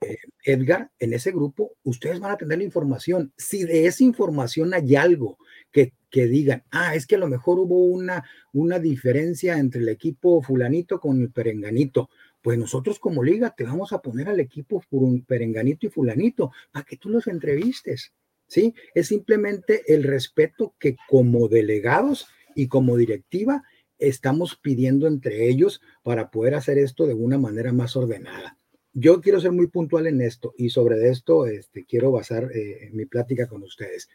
eh, 0.00 0.16
Edgar, 0.44 0.90
en 0.98 1.14
ese 1.14 1.30
grupo, 1.30 1.72
ustedes 1.84 2.20
van 2.20 2.32
a 2.32 2.36
tener 2.36 2.58
la 2.58 2.64
información. 2.64 3.32
Si 3.36 3.64
de 3.64 3.86
esa 3.86 4.04
información 4.04 4.74
hay 4.74 4.94
algo 4.94 5.38
que, 5.72 5.92
que 6.10 6.26
digan, 6.26 6.64
ah, 6.70 6.94
es 6.94 7.06
que 7.06 7.16
a 7.16 7.18
lo 7.18 7.28
mejor 7.28 7.58
hubo 7.58 7.84
una, 7.84 8.24
una 8.52 8.78
diferencia 8.78 9.58
entre 9.58 9.80
el 9.80 9.88
equipo 9.88 10.42
fulanito 10.42 11.00
con 11.00 11.20
el 11.20 11.30
perenganito, 11.30 12.10
pues 12.44 12.58
nosotros 12.58 12.98
como 12.98 13.24
liga 13.24 13.54
te 13.56 13.64
vamos 13.64 13.94
a 13.94 14.02
poner 14.02 14.28
al 14.28 14.38
equipo 14.38 14.84
perenganito 15.26 15.86
y 15.86 15.88
fulanito 15.88 16.52
para 16.72 16.84
que 16.84 16.98
tú 16.98 17.08
los 17.08 17.26
entrevistes, 17.26 18.12
¿sí? 18.46 18.74
Es 18.94 19.08
simplemente 19.08 19.80
el 19.86 20.02
respeto 20.02 20.74
que 20.78 20.94
como 21.08 21.48
delegados 21.48 22.28
y 22.54 22.68
como 22.68 22.98
directiva 22.98 23.62
estamos 23.96 24.56
pidiendo 24.56 25.06
entre 25.06 25.48
ellos 25.48 25.80
para 26.02 26.30
poder 26.30 26.54
hacer 26.54 26.76
esto 26.76 27.06
de 27.06 27.14
una 27.14 27.38
manera 27.38 27.72
más 27.72 27.96
ordenada. 27.96 28.58
Yo 28.92 29.22
quiero 29.22 29.40
ser 29.40 29.52
muy 29.52 29.68
puntual 29.68 30.06
en 30.06 30.20
esto 30.20 30.52
y 30.58 30.68
sobre 30.68 31.08
esto 31.08 31.46
este, 31.46 31.86
quiero 31.86 32.12
basar 32.12 32.50
eh, 32.54 32.90
mi 32.92 33.06
plática 33.06 33.48
con 33.48 33.62
ustedes. 33.62 34.10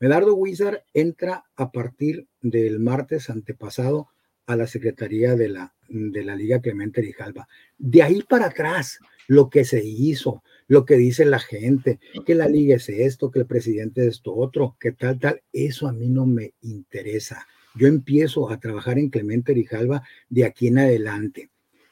Medardo 0.00 0.34
Wizard 0.34 0.82
entra 0.94 1.44
a 1.54 1.70
partir 1.72 2.26
del 2.40 2.80
martes 2.80 3.28
antepasado 3.28 4.08
a 4.46 4.56
la 4.56 4.66
Secretaría 4.66 5.36
de 5.36 5.50
la, 5.50 5.75
de 5.88 6.24
la 6.24 6.36
Liga 6.36 6.60
Clemente 6.60 7.00
Rijalba. 7.00 7.48
De 7.78 8.02
ahí 8.02 8.22
para 8.22 8.46
atrás, 8.46 8.98
lo 9.28 9.50
que 9.50 9.64
se 9.64 9.84
hizo, 9.84 10.42
lo 10.68 10.84
que 10.84 10.96
dice 10.96 11.24
la 11.24 11.38
gente, 11.38 11.98
que 12.24 12.34
la 12.34 12.48
liga 12.48 12.76
es 12.76 12.88
esto, 12.88 13.30
que 13.30 13.40
el 13.40 13.46
presidente 13.46 14.02
es 14.02 14.16
esto 14.16 14.34
otro, 14.34 14.76
que 14.80 14.92
tal, 14.92 15.18
tal, 15.18 15.42
eso 15.52 15.88
a 15.88 15.92
mí 15.92 16.08
no 16.08 16.26
me 16.26 16.54
interesa. 16.62 17.46
Yo 17.74 17.86
empiezo 17.88 18.50
a 18.50 18.58
trabajar 18.58 18.98
en 18.98 19.10
Clemente 19.10 19.52
Rijalba 19.52 20.02
de 20.28 20.44
aquí 20.44 20.68
en 20.68 20.78
adelante. 20.78 21.50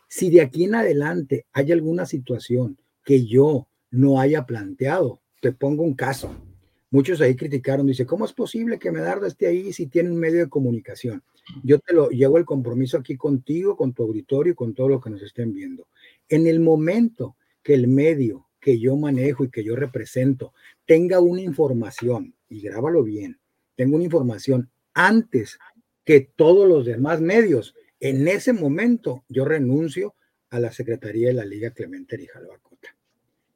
Si 0.08 0.30
de 0.30 0.40
aquí 0.40 0.64
en 0.64 0.76
adelante 0.76 1.46
hay 1.52 1.72
alguna 1.72 2.06
situación 2.06 2.78
que 3.04 3.26
yo 3.26 3.68
no 3.90 4.20
haya 4.20 4.46
planteado, 4.46 5.20
te 5.40 5.52
pongo 5.52 5.82
un 5.82 5.94
caso. 5.94 6.34
Muchos 6.90 7.20
ahí 7.20 7.34
criticaron, 7.34 7.86
dice, 7.86 8.06
¿cómo 8.06 8.24
es 8.24 8.32
posible 8.32 8.78
que 8.78 8.92
Medardo 8.92 9.26
esté 9.26 9.48
ahí 9.48 9.72
si 9.72 9.88
tiene 9.88 10.10
un 10.10 10.18
medio 10.18 10.38
de 10.38 10.48
comunicación? 10.48 11.22
Yo 11.62 11.78
te 11.78 11.92
lo 11.92 12.08
llevo 12.10 12.38
el 12.38 12.44
compromiso 12.44 12.98
aquí 12.98 13.16
contigo, 13.16 13.76
con 13.76 13.92
tu 13.92 14.02
auditorio 14.02 14.52
y 14.52 14.56
con 14.56 14.74
todo 14.74 14.88
lo 14.88 15.00
que 15.00 15.10
nos 15.10 15.22
estén 15.22 15.52
viendo. 15.52 15.88
En 16.28 16.46
el 16.46 16.60
momento 16.60 17.36
que 17.62 17.74
el 17.74 17.88
medio 17.88 18.48
que 18.60 18.78
yo 18.78 18.96
manejo 18.96 19.44
y 19.44 19.50
que 19.50 19.62
yo 19.62 19.76
represento 19.76 20.54
tenga 20.86 21.20
una 21.20 21.42
información, 21.42 22.34
y 22.48 22.60
grábalo 22.60 23.02
bien, 23.02 23.38
tengo 23.76 23.96
una 23.96 24.04
información 24.04 24.70
antes 24.94 25.58
que 26.04 26.20
todos 26.20 26.68
los 26.68 26.86
demás 26.86 27.20
medios, 27.20 27.74
en 28.00 28.26
ese 28.28 28.52
momento 28.52 29.24
yo 29.28 29.44
renuncio 29.44 30.14
a 30.50 30.60
la 30.60 30.72
Secretaría 30.72 31.28
de 31.28 31.34
la 31.34 31.44
Liga 31.44 31.70
Clemente 31.70 32.16
Rijalbacota. 32.16 32.96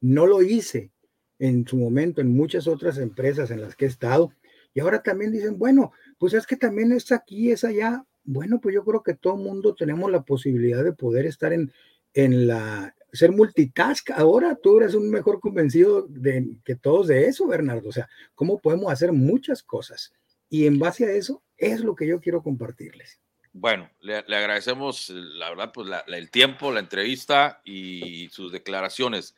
No 0.01 0.27
lo 0.27 0.41
hice 0.41 0.91
en 1.39 1.65
su 1.67 1.77
momento 1.77 2.21
en 2.21 2.35
muchas 2.35 2.67
otras 2.67 2.97
empresas 2.97 3.51
en 3.51 3.61
las 3.61 3.75
que 3.75 3.85
he 3.85 3.87
estado, 3.87 4.33
y 4.73 4.79
ahora 4.81 5.01
también 5.01 5.31
dicen, 5.31 5.57
bueno, 5.57 5.91
pues 6.19 6.33
es 6.33 6.45
que 6.45 6.57
también 6.57 6.91
es 6.91 7.11
aquí, 7.11 7.51
es 7.51 7.63
allá. 7.63 8.05
Bueno, 8.23 8.59
pues 8.61 8.75
yo 8.75 8.83
creo 8.83 9.01
que 9.01 9.15
todo 9.15 9.37
mundo 9.37 9.73
tenemos 9.73 10.11
la 10.11 10.21
posibilidad 10.21 10.83
de 10.83 10.93
poder 10.93 11.25
estar 11.25 11.53
en, 11.53 11.71
en 12.13 12.45
la, 12.45 12.93
ser 13.11 13.31
multitask. 13.31 14.11
Ahora 14.11 14.55
tú 14.61 14.77
eres 14.79 14.93
un 14.93 15.09
mejor 15.09 15.39
convencido 15.39 16.05
de 16.07 16.45
que 16.63 16.75
todos 16.75 17.07
de 17.07 17.25
eso, 17.25 17.47
Bernardo. 17.47 17.89
O 17.89 17.93
sea, 17.93 18.07
cómo 18.35 18.59
podemos 18.59 18.91
hacer 18.91 19.11
muchas 19.11 19.63
cosas. 19.63 20.13
Y 20.49 20.67
en 20.67 20.77
base 20.77 21.05
a 21.05 21.11
eso 21.11 21.41
es 21.57 21.81
lo 21.81 21.95
que 21.95 22.07
yo 22.07 22.19
quiero 22.19 22.43
compartirles. 22.43 23.19
Bueno, 23.51 23.89
le, 24.01 24.17
agradecemos, 24.17 25.09
la 25.09 25.49
verdad, 25.49 25.71
pues 25.73 25.89
el 26.07 26.29
tiempo, 26.29 26.71
la 26.71 26.79
entrevista 26.81 27.61
y 27.63 28.29
sus 28.29 28.51
declaraciones. 28.51 29.35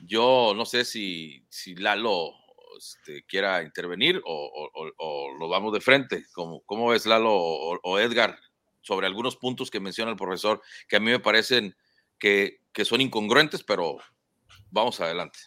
Yo 0.00 0.52
no 0.54 0.66
sé 0.66 0.84
si, 0.84 1.44
si 1.48 1.74
Lalo 1.74 2.34
este, 2.78 3.24
quiera 3.24 3.62
intervenir 3.62 4.20
o, 4.24 5.34
lo 5.38 5.48
vamos 5.48 5.72
de 5.72 5.80
frente. 5.80 6.24
¿Cómo, 6.32 6.62
cómo 6.66 6.88
ves 6.88 7.06
Lalo 7.06 7.32
o, 7.32 7.98
Edgar 7.98 8.38
sobre 8.80 9.06
algunos 9.06 9.36
puntos 9.36 9.70
que 9.70 9.80
menciona 9.80 10.10
el 10.10 10.16
profesor 10.16 10.60
que 10.88 10.96
a 10.96 11.00
mí 11.00 11.10
me 11.10 11.20
parecen 11.20 11.74
que, 12.18 12.60
que 12.72 12.84
son 12.84 13.00
incongruentes, 13.00 13.62
pero 13.62 13.98
vamos 14.70 15.00
adelante. 15.00 15.38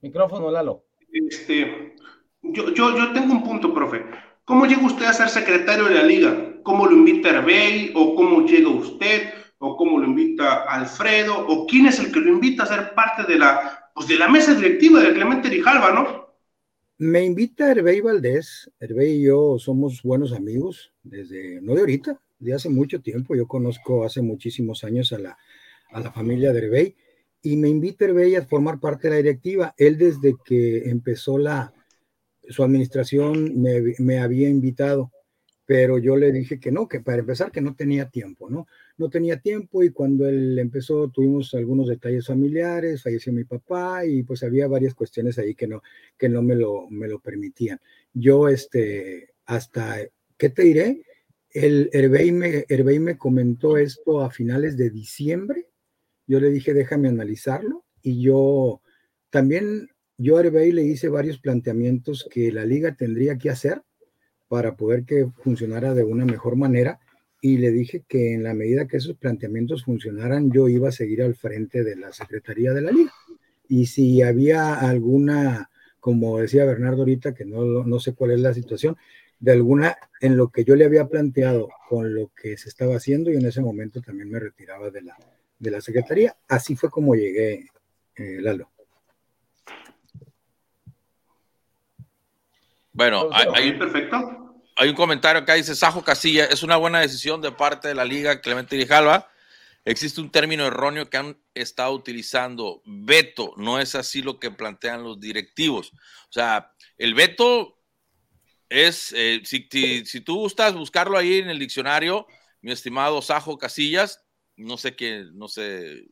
Micrófono, 0.00 0.50
Lalo. 0.50 0.84
Este, 1.12 1.94
yo, 2.42 2.70
yo, 2.74 2.96
yo 2.96 3.12
tengo 3.12 3.32
un 3.32 3.44
punto, 3.44 3.72
profe. 3.72 4.04
¿Cómo 4.44 4.66
llega 4.66 4.84
usted 4.84 5.06
a 5.06 5.12
ser 5.12 5.28
secretario 5.28 5.84
de 5.84 5.94
la 5.94 6.02
liga? 6.02 6.54
¿Cómo 6.64 6.86
lo 6.86 6.92
invita 6.92 7.30
Herbey? 7.30 7.92
¿O 7.94 8.14
cómo 8.16 8.44
llega 8.44 8.68
usted? 8.68 9.32
¿O 9.58 9.76
cómo 9.76 9.98
lo 9.98 10.06
invita 10.06 10.64
Alfredo? 10.64 11.46
¿O 11.46 11.66
quién 11.66 11.86
es 11.86 12.00
el 12.00 12.10
que 12.12 12.20
lo 12.20 12.30
invita 12.30 12.64
a 12.64 12.66
ser 12.66 12.94
parte 12.94 13.22
de 13.24 13.38
la, 13.38 13.81
pues 13.94 14.08
de 14.08 14.16
la 14.16 14.28
mesa 14.28 14.54
directiva 14.54 15.00
de 15.00 15.12
Clemente 15.12 15.48
Rijalba, 15.48 15.92
no? 15.92 16.22
Me 16.98 17.24
invita 17.24 17.70
Herbey 17.70 18.00
Valdés. 18.00 18.70
Herbey 18.78 19.12
y 19.12 19.22
yo 19.22 19.58
somos 19.58 20.02
buenos 20.02 20.32
amigos 20.32 20.92
desde, 21.02 21.60
no 21.60 21.74
de 21.74 21.80
ahorita, 21.80 22.20
de 22.38 22.54
hace 22.54 22.68
mucho 22.68 23.00
tiempo. 23.00 23.34
Yo 23.34 23.46
conozco 23.46 24.04
hace 24.04 24.22
muchísimos 24.22 24.84
años 24.84 25.12
a 25.12 25.18
la, 25.18 25.38
a 25.90 26.00
la 26.00 26.12
familia 26.12 26.52
de 26.52 26.58
Herbey 26.60 26.96
y 27.42 27.56
me 27.56 27.68
invita 27.68 28.04
Herbey 28.04 28.36
a 28.36 28.46
formar 28.46 28.78
parte 28.78 29.08
de 29.08 29.14
la 29.14 29.16
directiva. 29.16 29.74
Él 29.76 29.98
desde 29.98 30.36
que 30.44 30.88
empezó 30.88 31.38
la, 31.38 31.74
su 32.48 32.62
administración 32.62 33.60
me, 33.60 33.94
me, 33.98 34.18
había 34.20 34.48
invitado, 34.48 35.10
pero 35.66 35.98
yo 35.98 36.16
le 36.16 36.32
dije 36.32 36.60
que 36.60 36.70
no, 36.70 36.88
que 36.88 37.00
para 37.00 37.18
empezar 37.18 37.50
que 37.50 37.60
no 37.60 37.74
tenía 37.74 38.10
tiempo, 38.10 38.48
¿no? 38.48 38.66
No 39.02 39.10
tenía 39.10 39.40
tiempo 39.40 39.82
y 39.82 39.90
cuando 39.90 40.28
él 40.28 40.56
empezó 40.60 41.08
tuvimos 41.08 41.52
algunos 41.54 41.88
detalles 41.88 42.28
familiares, 42.28 43.02
falleció 43.02 43.32
mi 43.32 43.42
papá 43.42 44.06
y 44.06 44.22
pues 44.22 44.44
había 44.44 44.68
varias 44.68 44.94
cuestiones 44.94 45.40
ahí 45.40 45.56
que 45.56 45.66
no, 45.66 45.82
que 46.16 46.28
no 46.28 46.40
me 46.40 46.54
lo, 46.54 46.88
me 46.88 47.08
lo 47.08 47.18
permitían. 47.18 47.80
Yo, 48.14 48.46
este, 48.46 49.30
hasta, 49.44 49.96
¿qué 50.36 50.50
te 50.50 50.62
diré? 50.62 51.02
El 51.50 51.90
Herbey 51.92 52.30
me, 52.30 52.64
Herbey 52.68 53.00
me 53.00 53.18
comentó 53.18 53.76
esto 53.76 54.20
a 54.20 54.30
finales 54.30 54.76
de 54.76 54.90
diciembre. 54.90 55.66
Yo 56.28 56.38
le 56.38 56.50
dije, 56.50 56.72
déjame 56.72 57.08
analizarlo. 57.08 57.84
Y 58.02 58.22
yo 58.22 58.82
también, 59.30 59.90
yo 60.16 60.36
a 60.36 60.42
Herbey 60.42 60.70
le 60.70 60.84
hice 60.84 61.08
varios 61.08 61.40
planteamientos 61.40 62.28
que 62.30 62.52
la 62.52 62.64
liga 62.64 62.94
tendría 62.94 63.36
que 63.36 63.50
hacer 63.50 63.82
para 64.46 64.76
poder 64.76 65.04
que 65.04 65.26
funcionara 65.42 65.92
de 65.92 66.04
una 66.04 66.24
mejor 66.24 66.54
manera. 66.54 67.00
Y 67.44 67.58
le 67.58 67.72
dije 67.72 68.04
que 68.06 68.32
en 68.32 68.44
la 68.44 68.54
medida 68.54 68.86
que 68.86 68.96
esos 68.96 69.16
planteamientos 69.16 69.84
funcionaran, 69.84 70.50
yo 70.52 70.68
iba 70.68 70.88
a 70.88 70.92
seguir 70.92 71.22
al 71.22 71.34
frente 71.34 71.82
de 71.82 71.96
la 71.96 72.12
Secretaría 72.12 72.72
de 72.72 72.82
la 72.82 72.92
Liga. 72.92 73.12
Y 73.68 73.86
si 73.86 74.22
había 74.22 74.74
alguna, 74.74 75.68
como 75.98 76.38
decía 76.38 76.64
Bernardo 76.64 77.00
ahorita, 77.00 77.34
que 77.34 77.44
no, 77.44 77.84
no 77.84 77.98
sé 77.98 78.14
cuál 78.14 78.30
es 78.30 78.40
la 78.40 78.54
situación, 78.54 78.96
de 79.40 79.50
alguna 79.50 79.98
en 80.20 80.36
lo 80.36 80.50
que 80.50 80.62
yo 80.62 80.76
le 80.76 80.84
había 80.84 81.08
planteado 81.08 81.68
con 81.88 82.14
lo 82.14 82.30
que 82.40 82.56
se 82.56 82.68
estaba 82.68 82.94
haciendo 82.94 83.28
y 83.28 83.34
en 83.34 83.44
ese 83.44 83.60
momento 83.60 84.00
también 84.00 84.30
me 84.30 84.38
retiraba 84.38 84.90
de 84.90 85.02
la, 85.02 85.16
de 85.58 85.70
la 85.72 85.80
secretaría. 85.80 86.36
Así 86.46 86.76
fue 86.76 86.90
como 86.90 87.16
llegué, 87.16 87.66
eh, 88.14 88.38
Lalo. 88.40 88.70
Bueno, 92.92 93.28
hay, 93.32 93.72
perfecto. 93.72 94.41
Hay 94.76 94.88
un 94.88 94.94
comentario 94.94 95.42
acá, 95.42 95.54
dice 95.54 95.74
Sajo 95.74 96.02
Casilla, 96.02 96.46
es 96.46 96.62
una 96.62 96.76
buena 96.76 97.00
decisión 97.00 97.40
de 97.40 97.52
parte 97.52 97.88
de 97.88 97.94
la 97.94 98.04
Liga 98.04 98.40
Clemente 98.40 98.76
Grijalva. 98.76 99.28
Existe 99.84 100.20
un 100.20 100.30
término 100.30 100.66
erróneo 100.66 101.10
que 101.10 101.16
han 101.16 101.36
estado 101.54 101.92
utilizando, 101.92 102.82
veto, 102.84 103.52
no 103.56 103.80
es 103.80 103.94
así 103.94 104.22
lo 104.22 104.38
que 104.38 104.50
plantean 104.50 105.02
los 105.02 105.18
directivos. 105.18 105.92
O 105.92 106.32
sea, 106.32 106.72
el 106.96 107.14
veto 107.14 107.78
es, 108.68 109.12
eh, 109.16 109.42
si, 109.44 109.68
si, 110.04 110.20
tú 110.20 110.36
gustas 110.36 110.74
buscarlo 110.74 111.18
ahí 111.18 111.38
en 111.38 111.50
el 111.50 111.58
diccionario, 111.58 112.26
mi 112.60 112.72
estimado 112.72 113.20
Sajo 113.20 113.58
Casillas, 113.58 114.24
no 114.56 114.78
sé 114.78 114.94
qué, 114.94 115.26
no 115.32 115.48
sé, 115.48 116.06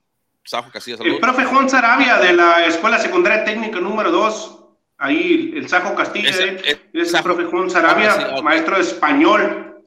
Sajo 0.44 0.70
Casillas. 0.70 1.00
El 1.00 1.20
profe 1.20 1.44
Juan 1.44 1.70
Sarabia 1.70 2.18
de 2.18 2.32
la 2.32 2.66
Escuela 2.66 2.98
Secundaria 2.98 3.44
Técnica 3.44 3.80
número 3.80 4.10
2, 4.10 4.59
ahí 5.00 5.52
el 5.56 5.68
Sajo 5.68 5.94
Castilla, 5.94 6.30
es, 6.30 7.14
el 7.14 7.22
profe 7.22 7.44
Juan 7.44 7.70
Sarabia, 7.70 8.36
ah, 8.36 8.42
maestro 8.42 8.76
de 8.76 8.82
español. 8.82 9.84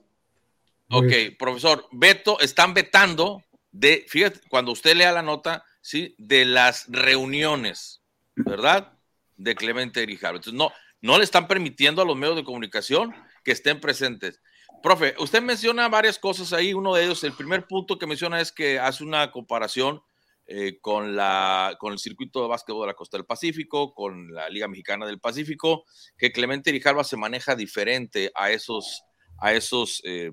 Ok, 0.90 1.38
profesor, 1.40 1.88
veto, 1.92 2.40
están 2.40 2.74
vetando 2.74 3.42
de, 3.72 4.06
fíjate, 4.08 4.42
cuando 4.50 4.72
usted 4.72 4.96
lea 4.96 5.12
la 5.12 5.22
nota, 5.22 5.64
¿sí? 5.82 6.16
De 6.18 6.46
las 6.46 6.86
reuniones, 6.90 8.02
¿verdad? 8.36 8.94
De 9.38 9.56
Clemente 9.56 10.02
Grijalva. 10.02 10.38
Entonces, 10.38 10.58
no, 10.58 10.72
no 11.02 11.18
le 11.18 11.24
están 11.24 11.48
permitiendo 11.48 12.02
a 12.02 12.06
los 12.06 12.18
medios 12.18 12.36
de 12.36 12.44
comunicación 12.44 13.16
que 13.44 13.52
estén 13.52 13.80
presentes. 13.80 14.42
Profe, 14.82 15.16
usted 15.18 15.42
menciona 15.42 15.88
varias 15.90 16.20
cosas 16.20 16.54
ahí. 16.54 16.74
Uno 16.74 16.94
de 16.94 17.06
ellos, 17.06 17.24
el 17.24 17.34
primer 17.34 17.66
punto 17.68 17.98
que 17.98 18.08
menciona 18.08 18.42
es 18.42 18.52
que 18.52 18.80
hace 18.80 19.04
una 19.04 19.32
comparación 19.32 20.02
eh, 20.46 20.80
con, 20.82 21.16
la, 21.16 21.76
con 21.80 21.94
el 21.94 22.00
circuito 22.00 22.42
de 22.42 22.50
básquetbol 22.50 22.82
de 22.82 22.88
la 22.88 22.96
costa 22.96 23.18
del 23.18 23.26
Pacífico, 23.26 23.94
con 23.94 24.34
la 24.34 24.50
Liga 24.50 24.68
Mexicana 24.68 25.06
del 25.06 25.20
Pacífico, 25.20 25.86
que 26.18 26.32
Clemente 26.32 26.72
Rijalva 26.72 27.04
se 27.04 27.18
maneja 27.18 27.56
diferente 27.56 28.32
a 28.36 28.52
esos, 28.52 29.04
a 29.40 29.54
esos 29.54 30.02
eh, 30.04 30.32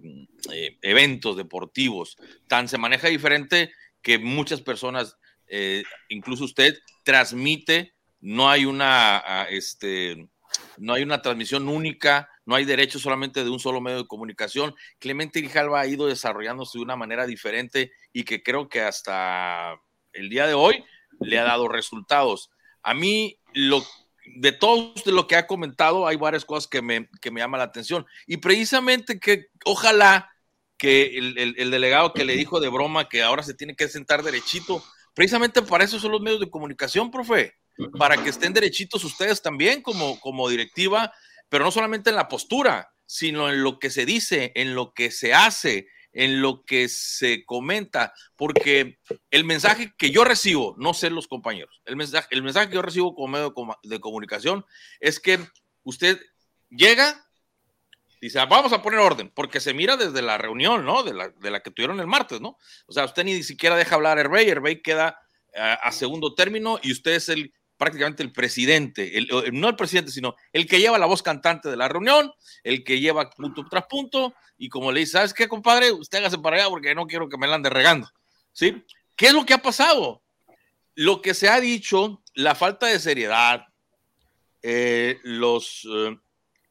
eh, 0.52 0.78
eventos 0.82 1.36
deportivos. 1.36 2.16
Tan 2.48 2.68
se 2.68 2.78
maneja 2.78 3.08
diferente 3.08 3.72
que 4.02 4.18
muchas 4.18 4.62
personas, 4.62 5.16
incluso 6.08 6.44
usted, 6.44 6.78
transmite, 7.04 7.94
no 8.20 8.48
hay 8.50 8.64
una, 8.64 9.18
ah, 9.18 9.46
este, 9.50 10.28
no 10.78 10.94
hay 10.94 11.02
una 11.02 11.22
transmisión 11.22 11.68
única, 11.68 12.28
no 12.46 12.54
hay 12.54 12.64
derecho 12.64 12.98
solamente 12.98 13.44
de 13.44 13.50
un 13.50 13.60
solo 13.60 13.80
medio 13.80 13.98
de 13.98 14.08
comunicación. 14.08 14.74
Clemente 14.98 15.40
Grijalva 15.40 15.80
ha 15.80 15.86
ido 15.86 16.06
desarrollándose 16.06 16.78
de 16.78 16.84
una 16.84 16.96
manera 16.96 17.26
diferente 17.26 17.92
y 18.12 18.24
que 18.24 18.42
creo 18.42 18.68
que 18.68 18.80
hasta 18.80 19.80
el 20.12 20.28
día 20.28 20.46
de 20.46 20.54
hoy 20.54 20.84
le 21.20 21.38
ha 21.38 21.44
dado 21.44 21.68
resultados. 21.68 22.50
A 22.82 22.94
mí, 22.94 23.38
lo, 23.52 23.84
de 24.36 24.52
todo 24.52 24.94
lo 25.06 25.26
que 25.26 25.36
ha 25.36 25.46
comentado, 25.46 26.06
hay 26.06 26.16
varias 26.16 26.44
cosas 26.44 26.68
que 26.68 26.82
me, 26.82 27.08
que 27.20 27.30
me 27.30 27.40
llaman 27.40 27.58
la 27.58 27.64
atención. 27.64 28.06
Y 28.26 28.38
precisamente 28.38 29.18
que 29.20 29.46
ojalá 29.64 30.30
que 30.78 31.18
el, 31.18 31.36
el 31.58 31.70
delegado 31.70 32.14
que 32.14 32.24
le 32.24 32.36
dijo 32.36 32.58
de 32.58 32.68
broma 32.68 33.08
que 33.08 33.22
ahora 33.22 33.42
se 33.42 33.54
tiene 33.54 33.76
que 33.76 33.88
sentar 33.88 34.22
derechito, 34.22 34.82
precisamente 35.14 35.60
para 35.60 35.84
eso 35.84 35.98
son 35.98 36.12
los 36.12 36.22
medios 36.22 36.40
de 36.40 36.48
comunicación, 36.48 37.10
profe 37.10 37.60
para 37.98 38.22
que 38.22 38.30
estén 38.30 38.52
derechitos 38.52 39.04
ustedes 39.04 39.42
también 39.42 39.82
como, 39.82 40.20
como 40.20 40.48
directiva, 40.48 41.12
pero 41.48 41.64
no 41.64 41.70
solamente 41.70 42.10
en 42.10 42.16
la 42.16 42.28
postura, 42.28 42.92
sino 43.06 43.48
en 43.48 43.62
lo 43.62 43.78
que 43.78 43.90
se 43.90 44.04
dice, 44.04 44.52
en 44.54 44.74
lo 44.74 44.92
que 44.92 45.10
se 45.10 45.34
hace, 45.34 45.88
en 46.12 46.42
lo 46.42 46.64
que 46.64 46.88
se 46.88 47.44
comenta, 47.44 48.12
porque 48.36 48.98
el 49.30 49.44
mensaje 49.44 49.92
que 49.96 50.10
yo 50.10 50.24
recibo, 50.24 50.74
no 50.78 50.94
sé 50.94 51.10
los 51.10 51.28
compañeros, 51.28 51.80
el 51.84 51.96
mensaje, 51.96 52.28
el 52.30 52.42
mensaje 52.42 52.68
que 52.68 52.74
yo 52.74 52.82
recibo 52.82 53.14
como 53.14 53.28
medio 53.28 53.54
de 53.84 54.00
comunicación 54.00 54.64
es 54.98 55.20
que 55.20 55.38
usted 55.84 56.20
llega, 56.68 57.26
dice, 58.20 58.40
ah, 58.40 58.46
vamos 58.46 58.72
a 58.72 58.82
poner 58.82 59.00
orden, 59.00 59.30
porque 59.34 59.60
se 59.60 59.74
mira 59.74 59.96
desde 59.96 60.22
la 60.22 60.38
reunión, 60.38 60.84
¿no? 60.84 61.02
De 61.02 61.14
la, 61.14 61.28
de 61.28 61.50
la 61.50 61.60
que 61.60 61.70
tuvieron 61.70 62.00
el 62.00 62.06
martes, 62.06 62.40
¿no? 62.40 62.58
O 62.86 62.92
sea, 62.92 63.04
usted 63.04 63.24
ni 63.24 63.42
siquiera 63.42 63.76
deja 63.76 63.94
hablar 63.94 64.18
a 64.18 64.20
Herbey, 64.22 64.48
Herbey 64.48 64.82
queda 64.82 65.18
a, 65.56 65.74
a 65.74 65.92
segundo 65.92 66.34
término 66.34 66.78
y 66.82 66.92
usted 66.92 67.12
es 67.12 67.28
el 67.28 67.52
prácticamente 67.80 68.22
el 68.22 68.30
presidente, 68.30 69.10
no 69.54 69.70
el 69.70 69.74
presidente, 69.74 70.12
sino 70.12 70.36
el 70.52 70.66
que 70.66 70.80
lleva 70.80 70.98
la 70.98 71.06
voz 71.06 71.22
cantante 71.22 71.70
de 71.70 71.78
la 71.78 71.88
reunión, 71.88 72.30
el 72.62 72.84
que 72.84 73.00
lleva 73.00 73.30
punto 73.30 73.64
tras 73.70 73.86
punto, 73.86 74.34
y 74.58 74.68
como 74.68 74.92
le 74.92 75.00
dice, 75.00 75.12
¿sabes 75.12 75.32
qué, 75.32 75.48
compadre? 75.48 75.90
Usted 75.90 76.18
hágase 76.18 76.36
para 76.36 76.68
porque 76.68 76.94
no 76.94 77.06
quiero 77.06 77.30
que 77.30 77.38
me 77.38 77.48
la 77.48 77.54
ande 77.54 77.70
regando. 77.70 78.06
¿Sí? 78.52 78.84
¿Qué 79.16 79.28
es 79.28 79.32
lo 79.32 79.46
que 79.46 79.54
ha 79.54 79.62
pasado? 79.62 80.20
Lo 80.94 81.22
que 81.22 81.32
se 81.32 81.48
ha 81.48 81.58
dicho, 81.58 82.22
la 82.34 82.54
falta 82.54 82.86
de 82.86 83.00
seriedad, 83.00 83.64
eh, 84.62 85.18
los, 85.22 85.88
eh, 85.90 86.18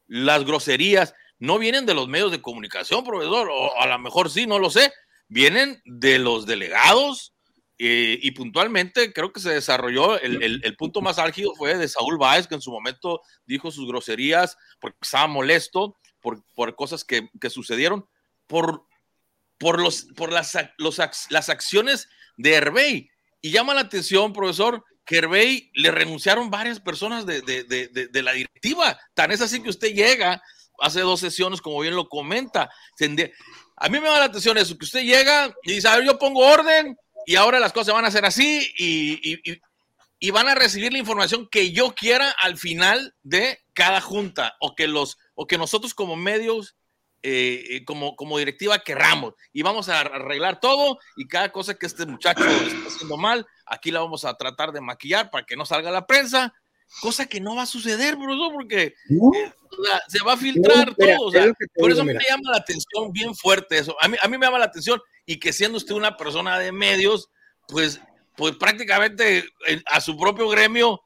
las 0.06 0.44
groserías, 0.44 1.12
no 1.40 1.58
vienen 1.58 1.86
de 1.86 1.94
los 1.94 2.06
medios 2.06 2.30
de 2.30 2.40
comunicación, 2.40 3.02
profesor, 3.02 3.48
o 3.50 3.80
a 3.80 3.86
lo 3.88 3.98
mejor 3.98 4.30
sí, 4.30 4.46
no 4.46 4.60
lo 4.60 4.70
sé, 4.70 4.92
vienen 5.26 5.82
de 5.84 6.20
los 6.20 6.46
delegados, 6.46 7.34
eh, 7.82 8.18
y 8.20 8.32
puntualmente 8.32 9.10
creo 9.10 9.32
que 9.32 9.40
se 9.40 9.54
desarrolló, 9.54 10.20
el, 10.20 10.60
el, 10.62 10.76
punto 10.76 11.00
más 11.00 11.18
álgido 11.18 11.54
fue 11.56 11.78
de 11.78 11.88
Saúl 11.88 12.18
Báez, 12.18 12.46
que 12.46 12.54
en 12.54 12.60
su 12.60 12.70
momento 12.70 13.22
dijo 13.46 13.70
sus 13.70 13.88
groserías 13.88 14.58
porque 14.78 14.98
estaba 15.00 15.26
molesto 15.28 15.96
por, 16.20 16.44
por 16.54 16.76
cosas 16.76 17.04
que, 17.04 17.30
que, 17.40 17.48
sucedieron, 17.48 18.06
por, 18.46 18.84
por, 19.56 19.80
los, 19.80 20.08
por 20.14 20.30
las, 20.30 20.58
las 21.30 21.48
acciones 21.48 22.06
de 22.36 22.52
Herbey. 22.52 23.10
Y 23.40 23.50
llama 23.50 23.72
la 23.72 23.80
atención, 23.80 24.34
profesor, 24.34 24.84
que 25.06 25.16
Herbey 25.16 25.70
le 25.72 25.90
renunciaron 25.90 26.50
varias 26.50 26.80
personas 26.80 27.24
de, 27.24 27.40
de, 27.40 27.64
de, 27.64 28.08
de, 28.08 28.22
la 28.22 28.32
directiva. 28.32 29.00
Tan 29.14 29.32
es 29.32 29.40
así 29.40 29.62
que 29.62 29.70
usted 29.70 29.94
llega, 29.94 30.42
hace 30.80 31.00
dos 31.00 31.20
sesiones, 31.20 31.62
como 31.62 31.80
bien 31.80 31.96
lo 31.96 32.10
comenta. 32.10 32.68
A 33.76 33.88
mí 33.88 33.98
me 33.98 34.06
llama 34.06 34.18
la 34.18 34.24
atención 34.26 34.58
eso, 34.58 34.76
que 34.76 34.84
usted 34.84 35.02
llega 35.02 35.50
y 35.62 35.72
dice, 35.72 35.88
a 35.88 35.96
ver, 35.96 36.04
yo 36.04 36.18
pongo 36.18 36.46
orden, 36.46 36.94
y 37.26 37.36
ahora 37.36 37.60
las 37.60 37.72
cosas 37.72 37.94
van 37.94 38.04
a 38.04 38.10
ser 38.10 38.24
así 38.24 38.72
y, 38.76 40.30
van 40.30 40.48
a 40.48 40.54
recibir 40.54 40.92
la 40.92 40.98
información 40.98 41.48
que 41.50 41.72
yo 41.72 41.94
quiera 41.94 42.30
al 42.42 42.58
final 42.58 43.14
de 43.22 43.60
cada 43.72 44.00
junta 44.00 44.56
o 44.60 44.74
que, 44.74 44.86
los, 44.86 45.18
o 45.34 45.46
que 45.46 45.58
nosotros 45.58 45.94
como 45.94 46.16
medios, 46.16 46.76
eh, 47.22 47.64
eh, 47.70 47.84
como, 47.84 48.16
como 48.16 48.38
directiva 48.38 48.78
querramos. 48.80 49.34
Y 49.52 49.62
vamos 49.62 49.88
a 49.88 50.00
arreglar 50.00 50.60
todo 50.60 50.98
y 51.16 51.26
cada 51.26 51.50
cosa 51.52 51.74
que 51.74 51.86
este 51.86 52.06
muchacho 52.06 52.44
está 52.44 52.88
haciendo 52.88 53.16
mal, 53.16 53.46
aquí 53.66 53.90
la 53.90 54.00
vamos 54.00 54.24
a 54.24 54.34
tratar 54.34 54.72
de 54.72 54.80
maquillar 54.80 55.30
para 55.30 55.46
que 55.46 55.56
no 55.56 55.64
salga 55.64 55.90
la 55.90 56.06
prensa 56.06 56.54
cosa 57.00 57.26
que 57.26 57.40
no 57.40 57.56
va 57.56 57.62
a 57.62 57.66
suceder, 57.66 58.16
bro, 58.16 58.50
porque 58.52 58.82
eh, 58.82 59.52
se 60.08 60.24
va 60.24 60.34
a 60.34 60.36
filtrar 60.36 60.94
todo. 60.94 61.30
por 61.76 61.90
eso 61.90 62.04
me 62.04 62.14
llama 62.14 62.50
la 62.50 62.58
atención 62.58 63.12
bien 63.12 63.34
fuerte 63.34 63.78
eso. 63.78 63.96
A 64.00 64.08
mí, 64.08 64.16
a 64.20 64.28
mí 64.28 64.38
me 64.38 64.46
llama 64.46 64.58
la 64.58 64.66
atención 64.66 65.00
y 65.26 65.38
que 65.38 65.52
siendo 65.52 65.78
usted 65.78 65.94
una 65.94 66.16
persona 66.16 66.58
de 66.58 66.72
medios, 66.72 67.30
pues, 67.68 68.00
pues 68.36 68.56
prácticamente 68.56 69.44
a 69.86 70.00
su 70.00 70.16
propio 70.16 70.48
gremio, 70.48 71.00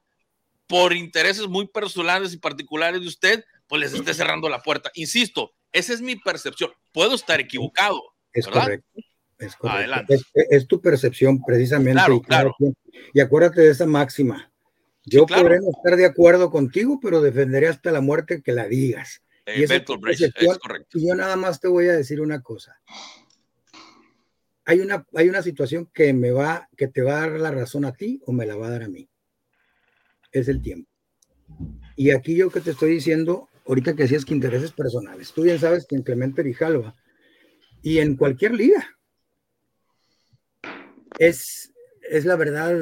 por 0.66 0.94
intereses 0.94 1.46
muy 1.46 1.66
personales 1.66 2.32
y 2.32 2.38
particulares 2.38 3.00
de 3.00 3.06
usted, 3.06 3.44
pues 3.68 3.80
les 3.80 3.92
esté 3.92 4.14
cerrando 4.14 4.48
la 4.48 4.62
puerta. 4.62 4.90
Insisto, 4.94 5.52
esa 5.72 5.92
es 5.92 6.00
mi 6.00 6.16
percepción. 6.16 6.70
Puedo 6.92 7.14
estar 7.14 7.40
equivocado. 7.40 8.00
Es 8.32 8.46
correcto. 8.46 8.86
Es, 9.38 9.56
correcto. 9.56 10.14
Es, 10.34 10.66
tu 10.66 10.80
percepción, 10.80 11.42
precisamente. 11.44 12.02
y, 12.12 12.20
claro. 12.22 12.54
y 13.12 13.20
acuérdate 13.20 13.60
de 13.60 13.70
esa 13.70 13.86
máxima. 13.86 14.50
Yo 15.04 15.26
podré 15.26 15.60
no 15.60 15.70
estar 15.70 15.96
de 15.96 16.06
acuerdo 16.06 16.50
contigo, 16.50 16.98
pero 17.02 17.20
defenderé 17.20 17.68
hasta 17.68 17.92
la 17.92 18.00
muerte 18.00 18.42
que 18.42 18.52
la 18.52 18.66
digas. 18.66 19.22
y, 19.46 19.62
es 19.64 19.70
correcto. 20.58 20.98
y 20.98 21.08
yo 21.08 21.14
nada 21.14 21.36
más 21.36 21.60
te 21.60 21.68
voy 21.68 21.88
a 21.88 21.92
decir 21.92 22.20
una 22.20 22.42
cosa 22.42 22.80
hay 24.64 24.80
una, 24.80 25.06
hay 25.14 25.28
una 25.28 25.42
situación 25.42 25.88
que 25.92 26.12
me 26.12 26.30
va, 26.30 26.68
que 26.76 26.88
te 26.88 27.02
va 27.02 27.18
a 27.18 27.20
dar 27.28 27.40
la 27.40 27.50
razón 27.50 27.84
a 27.84 27.92
ti 27.92 28.20
o 28.26 28.32
me 28.32 28.46
la 28.46 28.56
va 28.56 28.68
a 28.68 28.70
dar 28.70 28.82
a 28.84 28.88
mí. 28.88 29.08
Es 30.32 30.48
el 30.48 30.62
tiempo. 30.62 30.90
Y 31.96 32.10
aquí 32.10 32.34
yo 32.34 32.50
que 32.50 32.60
te 32.60 32.70
estoy 32.70 32.90
diciendo, 32.90 33.48
ahorita 33.66 33.94
que 33.94 34.04
decías 34.04 34.24
que 34.24 34.34
intereses 34.34 34.72
personales, 34.72 35.32
tú 35.32 35.42
bien 35.42 35.58
sabes 35.58 35.86
que 35.86 35.96
en 35.96 36.02
Clemente 36.02 36.42
Rijalva 36.42 36.94
y 37.82 37.98
en 37.98 38.16
cualquier 38.16 38.54
liga 38.54 38.96
es, 41.18 41.72
es 42.08 42.24
la 42.24 42.36
verdad 42.36 42.74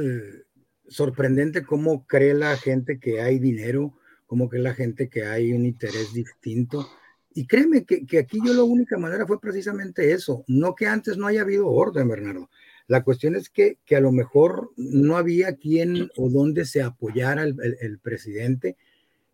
sorprendente 0.89 1.65
cómo 1.65 2.07
cree 2.07 2.35
la 2.35 2.57
gente 2.57 2.99
que 2.99 3.21
hay 3.21 3.39
dinero, 3.39 3.95
cómo 4.27 4.49
cree 4.49 4.63
la 4.63 4.75
gente 4.75 5.09
que 5.09 5.25
hay 5.25 5.53
un 5.53 5.67
interés 5.67 6.13
distinto 6.13 6.87
y 7.35 7.47
créeme 7.47 7.85
que, 7.85 8.19
aquí 8.19 8.41
yo 8.45 8.53
la 8.53 8.63
única 8.63 8.99
manera 8.99 9.27
fue 9.27 9.41
precisamente 9.41 10.13
eso, 10.13 10.45
no 10.49 10.75
que 10.75 10.87
antes 10.87 11.17
no 11.17 11.27
haya 11.27 11.43
habido 11.43 11.69
orden, 11.69 12.09
Bernardo. 12.09 12.51
La 12.89 13.05
cuestión 13.05 13.37
es 13.37 13.49
que, 13.49 13.79
que 13.87 13.97
a 13.97 14.01
lo 14.01 14.13
mejor 14.13 14.71
no 14.77 15.17
había 15.17 15.57
quien 15.57 16.11
o 16.17 16.29
dónde 16.29 16.65
se 16.67 16.83
apoyara 16.83 17.45
el, 17.45 17.99
presidente. 18.03 18.77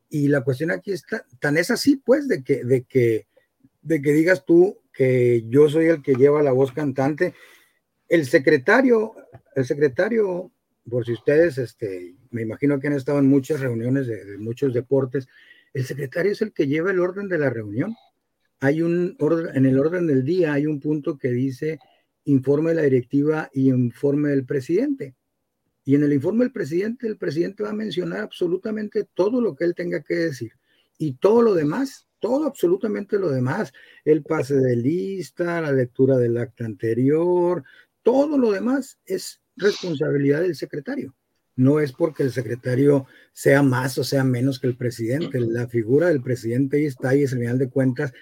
Y 0.08 0.28
la 0.28 0.42
cuestión 0.42 0.70
aquí 0.70 0.92
está, 0.92 1.24
tan 1.40 1.56
es 1.56 1.70
así, 1.70 1.96
pues, 1.96 2.28
de 2.28 2.44
que, 2.44 2.64
de 2.64 2.82
que, 2.82 3.26
de 3.82 4.00
que 4.00 4.12
digas 4.12 4.44
tú 4.44 4.78
que 4.92 5.44
yo 5.48 5.68
soy 5.68 5.86
el 5.86 6.02
que 6.02 6.14
lleva 6.14 6.42
la 6.42 6.52
voz 6.52 6.72
cantante. 6.72 7.34
El 8.08 8.26
secretario, 8.26 9.14
el 9.56 9.64
secretario, 9.64 10.52
por 10.88 11.04
si 11.04 11.12
ustedes, 11.12 11.58
este, 11.58 12.14
me 12.30 12.42
imagino 12.42 12.78
que 12.78 12.88
han 12.88 12.94
estado 12.94 13.18
en 13.18 13.26
muchas 13.26 13.60
reuniones 13.60 14.06
de 14.06 14.38
muchos 14.38 14.72
deportes, 14.72 15.26
el 15.72 15.84
secretario 15.84 16.32
es 16.32 16.42
el 16.42 16.52
que 16.52 16.66
lleva 16.66 16.90
el 16.90 17.00
orden 17.00 17.28
de 17.28 17.38
la 17.38 17.50
reunión. 17.50 17.94
Hay 18.60 18.82
un 18.82 19.16
orden, 19.20 19.56
en 19.56 19.66
el 19.66 19.78
orden 19.78 20.06
del 20.06 20.24
día 20.24 20.54
hay 20.54 20.66
un 20.66 20.80
punto 20.80 21.18
que 21.18 21.28
dice 21.28 21.78
informe 22.24 22.70
de 22.70 22.76
la 22.76 22.82
directiva 22.82 23.50
y 23.52 23.68
informe 23.68 24.30
del 24.30 24.44
presidente. 24.44 25.14
Y 25.84 25.94
en 25.94 26.02
el 26.02 26.12
informe 26.12 26.44
del 26.44 26.52
presidente, 26.52 27.06
el 27.06 27.16
presidente 27.16 27.62
va 27.62 27.70
a 27.70 27.74
mencionar 27.74 28.20
absolutamente 28.20 29.08
todo 29.14 29.40
lo 29.40 29.54
que 29.54 29.64
él 29.64 29.74
tenga 29.74 30.02
que 30.02 30.16
decir. 30.16 30.52
Y 30.98 31.14
todo 31.14 31.40
lo 31.40 31.54
demás, 31.54 32.06
todo 32.18 32.44
absolutamente 32.44 33.18
lo 33.18 33.30
demás, 33.30 33.72
el 34.04 34.22
pase 34.22 34.56
de 34.56 34.76
lista, 34.76 35.60
la 35.62 35.72
lectura 35.72 36.18
del 36.18 36.36
acta 36.36 36.64
anterior, 36.64 37.64
todo 38.02 38.36
lo 38.36 38.52
demás 38.52 38.98
es 39.06 39.40
responsabilidad 39.58 40.42
del 40.42 40.56
secretario 40.56 41.14
no 41.58 41.80
es 41.80 41.92
porque 41.92 42.22
el 42.22 42.30
secretario 42.30 43.06
sea 43.32 43.62
más 43.64 43.98
o 43.98 44.04
sea 44.04 44.22
menos 44.22 44.60
que 44.60 44.68
el 44.68 44.76
presidente. 44.76 45.40
La 45.40 45.66
figura 45.66 46.06
del 46.06 46.22
presidente 46.22 46.76
ahí 46.76 46.86
está 46.86 47.16
y 47.16 47.24
es 47.24 47.32
el 47.32 47.40
final 47.40 47.58
de 47.58 47.68
cuentas 47.68 48.12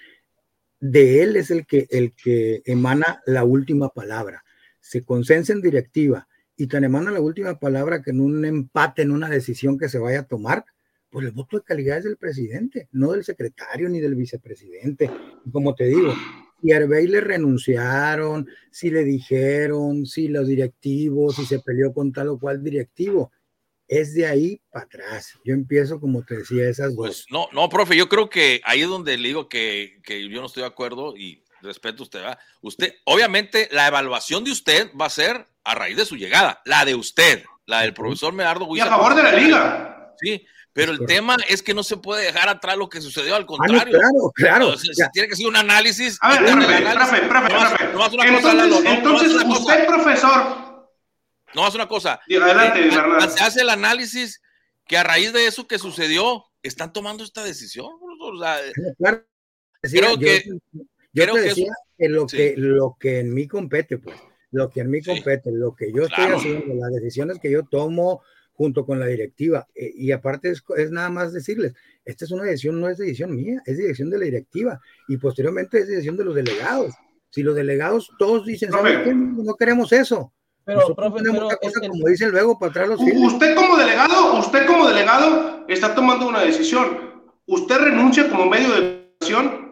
de 0.79 1.21
él 1.21 1.35
es 1.35 1.51
el 1.51 1.65
que, 1.65 1.87
el 1.91 2.13
que 2.13 2.63
emana 2.65 3.21
la 3.27 3.43
última 3.43 3.89
palabra. 3.89 4.43
Se 4.79 5.03
consensa 5.03 5.53
en 5.53 5.61
directiva 5.61 6.27
y 6.55 6.65
tan 6.65 6.83
emana 6.83 7.11
la 7.11 7.21
última 7.21 7.59
palabra 7.59 8.01
que 8.01 8.09
en 8.09 8.21
un 8.21 8.43
empate, 8.43 9.03
en 9.03 9.11
una 9.11 9.29
decisión 9.29 9.77
que 9.77 9.87
se 9.87 9.99
vaya 9.99 10.21
a 10.21 10.27
tomar, 10.27 10.65
pues 11.11 11.25
el 11.25 11.31
voto 11.31 11.57
de 11.57 11.63
calidad 11.63 11.99
es 11.99 12.05
del 12.05 12.17
presidente, 12.17 12.89
no 12.91 13.11
del 13.11 13.23
secretario 13.23 13.87
ni 13.87 13.99
del 13.99 14.15
vicepresidente. 14.15 15.11
como 15.51 15.75
te 15.75 15.85
digo, 15.85 16.11
si 16.61 16.71
a 16.71 16.77
Herbey 16.77 17.07
le 17.07 17.21
renunciaron, 17.21 18.47
si 18.71 18.89
le 18.89 19.03
dijeron, 19.03 20.05
si 20.05 20.27
los 20.27 20.47
directivos, 20.47 21.35
si 21.35 21.45
se 21.45 21.59
peleó 21.59 21.93
con 21.93 22.11
tal 22.11 22.29
o 22.29 22.39
cual 22.39 22.63
directivo. 22.63 23.31
Es 23.87 24.13
de 24.13 24.27
ahí 24.27 24.61
para 24.69 24.85
atrás. 24.85 25.33
Yo 25.45 25.53
empiezo, 25.53 25.99
como 25.99 26.23
te 26.23 26.37
decía, 26.39 26.67
esas 26.67 26.93
pues, 26.93 27.25
No, 27.29 27.47
no, 27.53 27.69
profe, 27.69 27.95
yo 27.95 28.09
creo 28.09 28.29
que 28.29 28.61
ahí 28.65 28.81
es 28.81 28.87
donde 28.87 29.17
le 29.17 29.29
digo 29.29 29.47
que, 29.47 29.99
que 30.03 30.27
yo 30.27 30.41
no 30.41 30.47
estoy 30.47 30.61
de 30.61 30.67
acuerdo 30.67 31.15
y 31.15 31.43
respeto 31.61 32.03
a 32.03 32.05
usted. 32.05 32.23
¿va? 32.23 32.39
Usted, 32.61 32.95
obviamente, 33.05 33.69
la 33.71 33.87
evaluación 33.87 34.43
de 34.43 34.51
usted 34.51 34.91
va 34.99 35.05
a 35.05 35.09
ser 35.09 35.47
a 35.63 35.75
raíz 35.75 35.97
de 35.97 36.05
su 36.05 36.15
llegada, 36.15 36.61
la 36.65 36.85
de 36.85 36.95
usted, 36.95 37.43
la 37.65 37.81
del 37.81 37.93
profesor 37.93 38.33
Medardo 38.33 38.67
Y 38.75 38.79
a 38.79 38.87
favor 38.87 39.15
de 39.15 39.23
la 39.23 39.31
liga. 39.33 40.13
Sí, 40.19 40.45
pero 40.77 40.91
el 40.91 41.07
tema 41.07 41.35
es 41.49 41.63
que 41.63 41.73
no 41.73 41.81
se 41.81 41.97
puede 41.97 42.25
dejar 42.25 42.47
atrás 42.49 42.77
lo 42.77 42.87
que 42.87 43.01
sucedió, 43.01 43.35
al 43.35 43.41
ah, 43.41 43.45
contrario. 43.47 43.97
claro, 43.97 44.31
claro. 44.35 44.75
tiene 45.11 45.27
que 45.27 45.35
ser 45.35 45.47
un 45.47 45.55
análisis. 45.55 46.19
A 46.21 46.39
ver, 46.39 46.53
profe, 46.53 47.21
profe, 47.23 48.27
Entonces, 48.27 48.85
entonces 48.85 49.33
usted, 49.33 49.87
profesor. 49.87 50.87
No, 51.55 51.67
es 51.67 51.73
una 51.73 51.87
cosa. 51.87 52.19
adelante, 52.29 52.89
eh, 52.89 53.29
Se 53.35 53.43
hace 53.43 53.61
el 53.61 53.71
análisis 53.71 54.39
que 54.85 54.97
a 54.97 55.03
raíz 55.03 55.33
de 55.33 55.47
eso 55.47 55.65
que 55.65 55.79
sucedió, 55.79 56.45
están 56.61 56.93
tomando 56.93 57.23
esta 57.23 57.43
decisión. 57.43 57.89
O 58.21 58.37
sea, 58.37 58.59
claro. 58.99 59.25
creo 59.81 60.19
que. 60.19 60.43
Yo 61.11 61.23
creo 61.23 61.33
que, 61.97 62.07
lo, 62.07 62.27
que 62.27 62.53
lo 62.55 62.97
que 62.99 63.21
en 63.21 63.33
mí 63.33 63.47
compete, 63.47 63.97
pues. 63.97 64.15
Lo 64.51 64.69
que 64.69 64.81
en 64.81 64.91
mí 64.91 65.01
compete, 65.01 65.51
lo 65.51 65.75
que 65.75 65.91
yo 65.91 66.03
estoy 66.03 66.25
haciendo, 66.25 66.75
las 66.75 66.93
decisiones 66.93 67.39
que 67.39 67.49
yo 67.49 67.63
tomo, 67.63 68.21
junto 68.57 68.85
con 68.85 68.99
la 68.99 69.05
directiva. 69.05 69.67
Eh, 69.75 69.93
y 69.95 70.11
aparte 70.11 70.49
es, 70.49 70.91
nada 70.91 71.09
más 71.09 71.31
decirles, 71.31 71.73
esta 72.03 72.25
es 72.25 72.31
una 72.31 72.43
decisión, 72.43 72.81
no 72.81 72.89
es 72.89 72.97
decisión 72.97 73.35
mía, 73.35 73.61
es 73.65 73.77
decisión 73.77 74.09
de 74.09 74.17
la 74.17 74.25
directiva 74.25 74.81
y 75.07 75.17
posteriormente 75.17 75.79
es 75.79 75.87
decisión 75.87 76.17
de 76.17 76.25
los 76.25 76.35
delegados. 76.35 76.95
Si 77.29 77.43
los 77.43 77.55
delegados 77.55 78.09
todos 78.17 78.45
dicen, 78.45 78.71
No 78.71 79.55
queremos 79.55 79.93
eso. 79.93 80.33
Pero, 80.65 80.93
profe, 80.95 81.23
como 81.87 82.09
dice 82.09 82.27
luego, 82.29 82.59
para 82.59 82.71
atrás 82.71 82.89
los 82.89 82.99
Usted 82.99 83.55
como 83.55 83.77
delegado, 83.77 84.37
usted 84.39 84.65
como 84.65 84.87
delegado 84.87 85.63
está 85.69 85.95
tomando 85.95 86.27
una 86.27 86.41
decisión. 86.41 87.23
¿Usted 87.45 87.77
renuncia 87.77 88.27
como 88.27 88.47
medio 88.47 88.71
de 88.71 89.07
comunicación? 89.19 89.67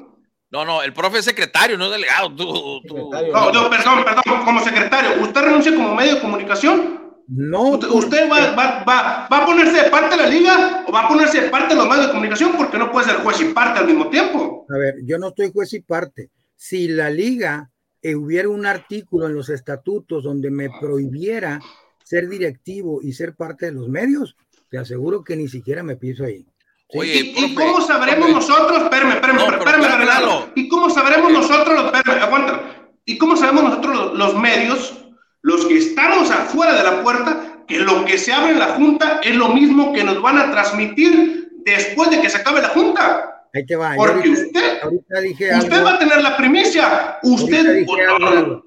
No, 0.52 0.64
no, 0.64 0.82
el 0.84 0.94
profe 0.94 1.18
es 1.18 1.26
secretario, 1.26 1.78
no 1.78 1.86
es 1.86 1.92
delegado. 1.92 2.30
No, 2.30 3.52
no, 3.52 3.70
perdón, 3.70 4.06
perdón, 4.06 4.46
como 4.46 4.62
secretario. 4.62 5.22
¿Usted 5.22 5.42
renuncia 5.42 5.76
como 5.76 5.94
medio 5.94 6.16
de 6.16 6.22
comunicación? 6.22 7.05
No. 7.28 7.72
¿Usted, 7.72 8.30
va, 8.30 8.56
va, 8.56 8.84
va, 8.84 9.28
va, 9.32 9.44
a 9.44 9.46
ponerse 9.46 9.84
de 9.84 9.90
parte 9.90 10.16
de 10.16 10.24
la 10.24 10.30
liga 10.30 10.86
o 10.88 10.92
va 10.92 11.06
a 11.06 11.08
ponerse 11.08 11.42
de 11.42 11.50
parte 11.50 11.70
de 11.70 11.76
los 11.76 11.88
medios 11.88 12.08
de 12.08 12.12
comunicación? 12.12 12.52
Porque 12.58 12.78
no 12.78 12.92
puede 12.92 13.08
ser 13.08 13.18
juez 13.18 13.42
y 13.42 13.46
parte 13.46 13.80
al 13.80 13.88
mismo 13.88 14.10
tiempo. 14.10 14.66
A 14.70 14.78
ver, 14.78 14.96
yo 15.04 15.18
no 15.18 15.30
estoy 15.30 15.52
juez 15.52 15.74
y 15.74 15.82
parte. 15.82 16.30
Si 16.56 16.88
la 16.88 17.10
liga 17.10 17.70
eh, 18.02 18.16
hubiera 18.16 18.50
un 18.50 18.66
artículo 18.66 19.28
en 19.28 19.34
los 19.34 19.50
estatutos 19.50 20.24
donde 20.24 20.52
me 20.52 20.70
prohibiera 20.80 21.60
ser 22.04 22.30
directivo 22.30 23.00
y 23.02 23.14
ser 23.14 23.36
parte 23.36 23.66
de 23.66 23.72
los 23.72 23.90
medios, 23.90 24.36
te 24.70 24.78
aseguro 24.78 25.24
que 25.24 25.36
ni 25.36 25.48
siquiera 25.48 25.82
me 25.84 25.96
piso 25.96 26.24
ahí. 26.24 26.46
Oye, 26.94 27.34
¿Y, 27.36 27.56
cómo 27.56 27.82
sabremos 27.82 28.30
nosotros? 28.30 28.84
Espérame, 28.84 29.14
espérame, 29.16 29.40
espérame, 29.40 30.52
¿Y 30.54 30.68
cómo 30.68 30.90
sabremos 30.90 31.32
nosotros, 31.32 31.86
espérame, 31.86 32.22
aguanta, 32.22 32.92
¿y 33.06 33.18
cómo 33.18 33.36
sabemos 33.36 33.64
nosotros 33.64 34.14
los 34.16 34.36
medios 34.40 35.05
los 35.46 35.68
que 35.68 35.78
estamos 35.78 36.32
afuera 36.32 36.76
de 36.76 36.84
la 36.84 37.04
puerta, 37.04 37.64
que 37.68 37.78
lo 37.78 38.04
que 38.04 38.18
se 38.18 38.34
abre 38.34 38.54
en 38.54 38.58
la 38.58 38.70
Junta 38.70 39.22
es 39.24 39.36
lo 39.36 39.50
mismo 39.50 39.94
que 39.94 40.04
nos 40.04 40.20
van 40.20 40.40
a 40.40 40.50
transmitir 40.50 41.52
después 41.64 42.10
de 42.10 42.20
que 42.20 42.32
se 42.32 42.38
acabe 42.38 42.64
la 42.64 42.70
Junta. 42.70 43.44
Ahí 43.54 43.64
te 43.64 43.76
va. 43.76 43.94
Porque 43.96 44.28
usted, 44.28 44.82
usted 44.84 45.86
va 45.86 45.94
a 45.94 46.00
tener 46.00 46.24
la 46.24 46.36
primicia. 46.36 47.20
Usted, 47.22 47.86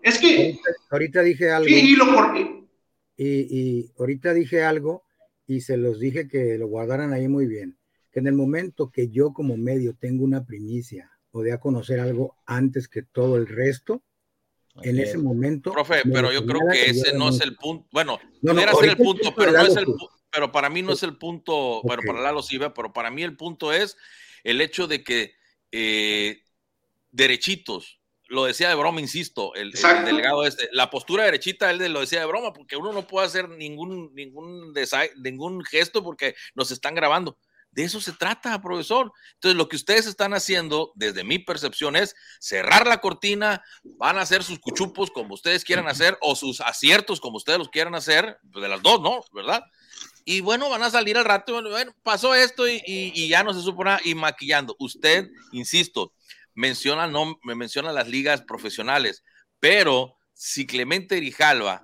es 0.04 0.18
que. 0.18 0.56
Ahorita, 0.88 1.22
dije 1.22 1.50
algo. 1.50 1.68
y, 1.68 1.96
lo 1.96 2.06
y, 3.16 3.24
y 3.26 3.92
ahorita 3.98 4.32
dije 4.32 4.62
algo 4.62 5.02
y 5.48 5.62
se 5.62 5.76
los 5.76 5.98
dije 5.98 6.28
que 6.28 6.58
lo 6.58 6.68
guardaran 6.68 7.12
ahí 7.12 7.26
muy 7.26 7.46
bien. 7.46 7.76
Que 8.12 8.20
en 8.20 8.28
el 8.28 8.34
momento 8.34 8.92
que 8.92 9.08
yo 9.08 9.32
como 9.32 9.56
medio 9.56 9.96
tengo 9.98 10.22
una 10.22 10.44
primicia 10.44 11.10
o 11.32 11.42
de 11.42 11.52
a 11.52 11.58
conocer 11.58 11.98
algo 11.98 12.36
antes 12.46 12.86
que 12.86 13.02
todo 13.02 13.36
el 13.36 13.48
resto, 13.48 14.04
en 14.82 14.98
ese 14.98 15.18
momento. 15.18 15.72
Profe, 15.72 16.02
pero 16.12 16.32
yo 16.32 16.44
creo 16.46 16.60
que 16.70 16.90
ese 16.90 17.12
no 17.16 17.30
es 17.30 17.40
el 17.40 17.56
punto. 17.56 17.86
Bueno, 17.90 18.18
no, 18.42 18.52
no 18.52 18.60
ser 18.60 18.90
el 18.90 18.96
punto, 18.96 19.34
pero 19.34 19.52
no 19.52 19.62
es 19.62 19.76
el 19.76 19.86
pero 20.30 20.52
para 20.52 20.68
mí 20.68 20.82
no 20.82 20.92
es 20.92 21.02
el 21.02 21.16
punto, 21.16 21.80
bueno, 21.82 22.02
para 22.06 22.20
Lalo 22.20 22.42
sí, 22.42 22.58
pero 22.58 22.92
para 22.92 23.10
mí 23.10 23.22
el 23.22 23.36
punto 23.36 23.72
es 23.72 23.96
el 24.44 24.60
hecho 24.60 24.86
de 24.86 25.02
que 25.02 25.34
eh, 25.72 26.42
derechitos, 27.10 28.00
lo 28.28 28.44
decía 28.44 28.68
de 28.68 28.74
broma, 28.74 29.00
insisto, 29.00 29.54
el, 29.54 29.72
delegado 30.04 30.44
este, 30.44 30.68
la 30.72 30.90
postura 30.90 31.24
derechita, 31.24 31.70
él 31.70 31.92
lo 31.92 32.00
decía 32.00 32.20
de 32.20 32.26
broma, 32.26 32.52
porque 32.52 32.76
uno 32.76 32.92
no 32.92 33.06
puede 33.06 33.26
hacer 33.26 33.48
ningún, 33.48 34.14
ningún, 34.14 34.74
ningún 35.16 35.64
gesto 35.64 36.04
porque 36.04 36.34
nos 36.54 36.70
están 36.70 36.94
grabando. 36.94 37.38
De 37.78 37.84
eso 37.84 38.00
se 38.00 38.12
trata, 38.12 38.60
profesor. 38.60 39.12
Entonces, 39.34 39.56
lo 39.56 39.68
que 39.68 39.76
ustedes 39.76 40.06
están 40.06 40.34
haciendo, 40.34 40.90
desde 40.96 41.22
mi 41.22 41.38
percepción, 41.38 41.94
es 41.94 42.16
cerrar 42.40 42.88
la 42.88 43.00
cortina, 43.00 43.62
van 43.84 44.18
a 44.18 44.22
hacer 44.22 44.42
sus 44.42 44.58
cuchupos 44.58 45.12
como 45.12 45.34
ustedes 45.34 45.62
quieran 45.62 45.86
hacer, 45.86 46.18
o 46.20 46.34
sus 46.34 46.60
aciertos 46.60 47.20
como 47.20 47.36
ustedes 47.36 47.60
los 47.60 47.68
quieran 47.68 47.94
hacer, 47.94 48.36
pues, 48.50 48.64
de 48.64 48.68
las 48.68 48.82
dos, 48.82 49.00
¿no? 49.00 49.20
¿Verdad? 49.32 49.62
Y 50.24 50.40
bueno, 50.40 50.68
van 50.68 50.82
a 50.82 50.90
salir 50.90 51.16
al 51.18 51.24
rato, 51.24 51.62
bueno, 51.62 51.94
pasó 52.02 52.34
esto 52.34 52.66
y, 52.66 53.28
ya 53.28 53.44
no 53.44 53.54
se 53.54 53.62
supo 53.62 53.84
nada, 53.84 54.00
y 54.02 54.16
maquillando. 54.16 54.74
Usted, 54.80 55.28
insisto, 55.52 56.12
menciona, 56.54 57.06
no, 57.06 57.38
me 57.44 57.54
menciona 57.54 57.92
las 57.92 58.08
ligas 58.08 58.42
profesionales, 58.42 59.22
pero 59.60 60.16
si 60.34 60.66
Clemente 60.66 61.14
Grijalva 61.14 61.82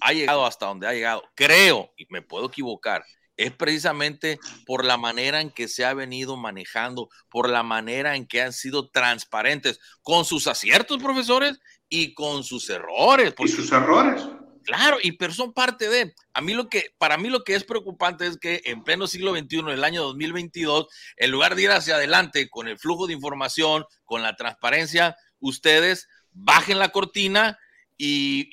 ha 0.00 0.12
llegado 0.14 0.46
hasta 0.46 0.64
donde 0.64 0.86
ha 0.86 0.94
llegado, 0.94 1.24
creo, 1.34 1.92
y 1.98 2.06
me 2.08 2.22
puedo 2.22 2.46
equivocar, 2.46 3.04
es 3.36 3.52
precisamente 3.52 4.38
por 4.64 4.84
la 4.84 4.96
manera 4.96 5.40
en 5.40 5.50
que 5.50 5.68
se 5.68 5.84
ha 5.84 5.94
venido 5.94 6.36
manejando, 6.36 7.08
por 7.30 7.48
la 7.48 7.62
manera 7.62 8.16
en 8.16 8.26
que 8.26 8.42
han 8.42 8.52
sido 8.52 8.88
transparentes 8.90 9.78
con 10.02 10.24
sus 10.24 10.46
aciertos, 10.46 11.02
profesores, 11.02 11.58
y 11.88 12.14
con 12.14 12.44
sus 12.44 12.68
errores. 12.70 13.34
Y 13.38 13.48
sus 13.48 13.70
errores. 13.72 14.22
Claro, 14.64 14.98
y 15.00 15.12
pero 15.12 15.32
son 15.32 15.52
parte 15.52 15.88
de. 15.88 16.12
A 16.34 16.40
mí 16.40 16.52
lo 16.52 16.68
que, 16.68 16.90
para 16.98 17.16
mí 17.16 17.28
lo 17.28 17.44
que 17.44 17.54
es 17.54 17.62
preocupante 17.62 18.26
es 18.26 18.36
que 18.36 18.62
en 18.64 18.82
pleno 18.82 19.06
siglo 19.06 19.32
XXI, 19.32 19.60
en 19.60 19.68
el 19.68 19.84
año 19.84 20.02
2022, 20.02 20.88
en 21.16 21.30
lugar 21.30 21.54
de 21.54 21.62
ir 21.62 21.70
hacia 21.70 21.94
adelante 21.94 22.48
con 22.50 22.66
el 22.66 22.78
flujo 22.78 23.06
de 23.06 23.12
información, 23.12 23.84
con 24.04 24.22
la 24.22 24.34
transparencia, 24.34 25.16
ustedes 25.38 26.08
bajen 26.32 26.80
la 26.80 26.88
cortina 26.88 27.58
y, 27.96 28.48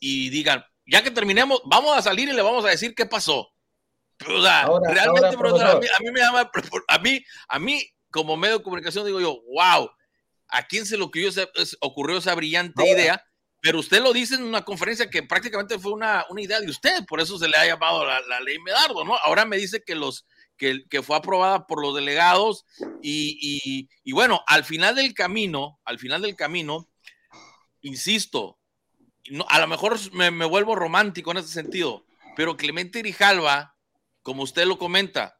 y 0.00 0.30
digan, 0.30 0.64
ya 0.86 1.02
que 1.02 1.10
terminemos, 1.10 1.60
vamos 1.66 1.96
a 1.96 2.02
salir 2.02 2.30
y 2.30 2.32
le 2.32 2.42
vamos 2.42 2.64
a 2.64 2.68
decir 2.68 2.94
qué 2.94 3.04
pasó 3.04 3.51
realmente, 4.24 5.26
a, 5.28 6.00
mí, 6.00 6.10
me 6.12 6.20
llama, 6.20 6.50
a 6.88 6.98
mí, 6.98 7.24
a 7.48 7.58
mí, 7.58 7.82
como 8.10 8.36
medio 8.36 8.58
de 8.58 8.64
comunicación, 8.64 9.06
digo 9.06 9.20
yo, 9.20 9.40
wow, 9.52 9.90
¿a 10.48 10.62
quién 10.66 10.86
se 10.86 10.96
le 10.96 11.04
ocurrió, 11.04 11.30
ocurrió 11.80 12.18
esa 12.18 12.34
brillante 12.34 12.88
idea? 12.88 13.22
Pero 13.60 13.78
usted 13.78 14.02
lo 14.02 14.12
dice 14.12 14.34
en 14.34 14.42
una 14.42 14.64
conferencia 14.64 15.08
que 15.08 15.22
prácticamente 15.22 15.78
fue 15.78 15.92
una, 15.92 16.26
una 16.30 16.42
idea 16.42 16.60
de 16.60 16.68
usted, 16.68 17.04
por 17.06 17.20
eso 17.20 17.38
se 17.38 17.48
le 17.48 17.56
ha 17.56 17.64
llamado 17.64 18.04
la, 18.04 18.40
ley 18.40 18.58
Medardo, 18.58 19.04
¿no? 19.04 19.16
Ahora 19.24 19.44
me 19.44 19.56
dice 19.56 19.84
que 19.86 19.94
los 19.94 20.26
que, 20.56 20.82
que 20.90 21.00
fue 21.00 21.16
aprobada 21.16 21.66
por 21.68 21.80
los 21.80 21.94
delegados 21.94 22.64
y, 23.02 23.88
y, 24.02 24.12
bueno, 24.12 24.42
al 24.48 24.64
final 24.64 24.96
del 24.96 25.14
camino, 25.14 25.80
al 25.84 26.00
final 26.00 26.22
del 26.22 26.34
camino, 26.34 26.88
insisto, 27.82 28.58
no, 29.30 29.46
a 29.48 29.60
lo 29.60 29.68
mejor 29.68 29.96
me, 30.12 30.32
me, 30.32 30.44
vuelvo 30.44 30.74
romántico 30.74 31.30
en 31.30 31.36
ese 31.36 31.48
sentido, 31.48 32.04
pero 32.34 32.56
Clemente 32.56 32.98
Grijalva 32.98 33.71
como 34.22 34.42
usted 34.42 34.66
lo 34.66 34.78
comenta, 34.78 35.38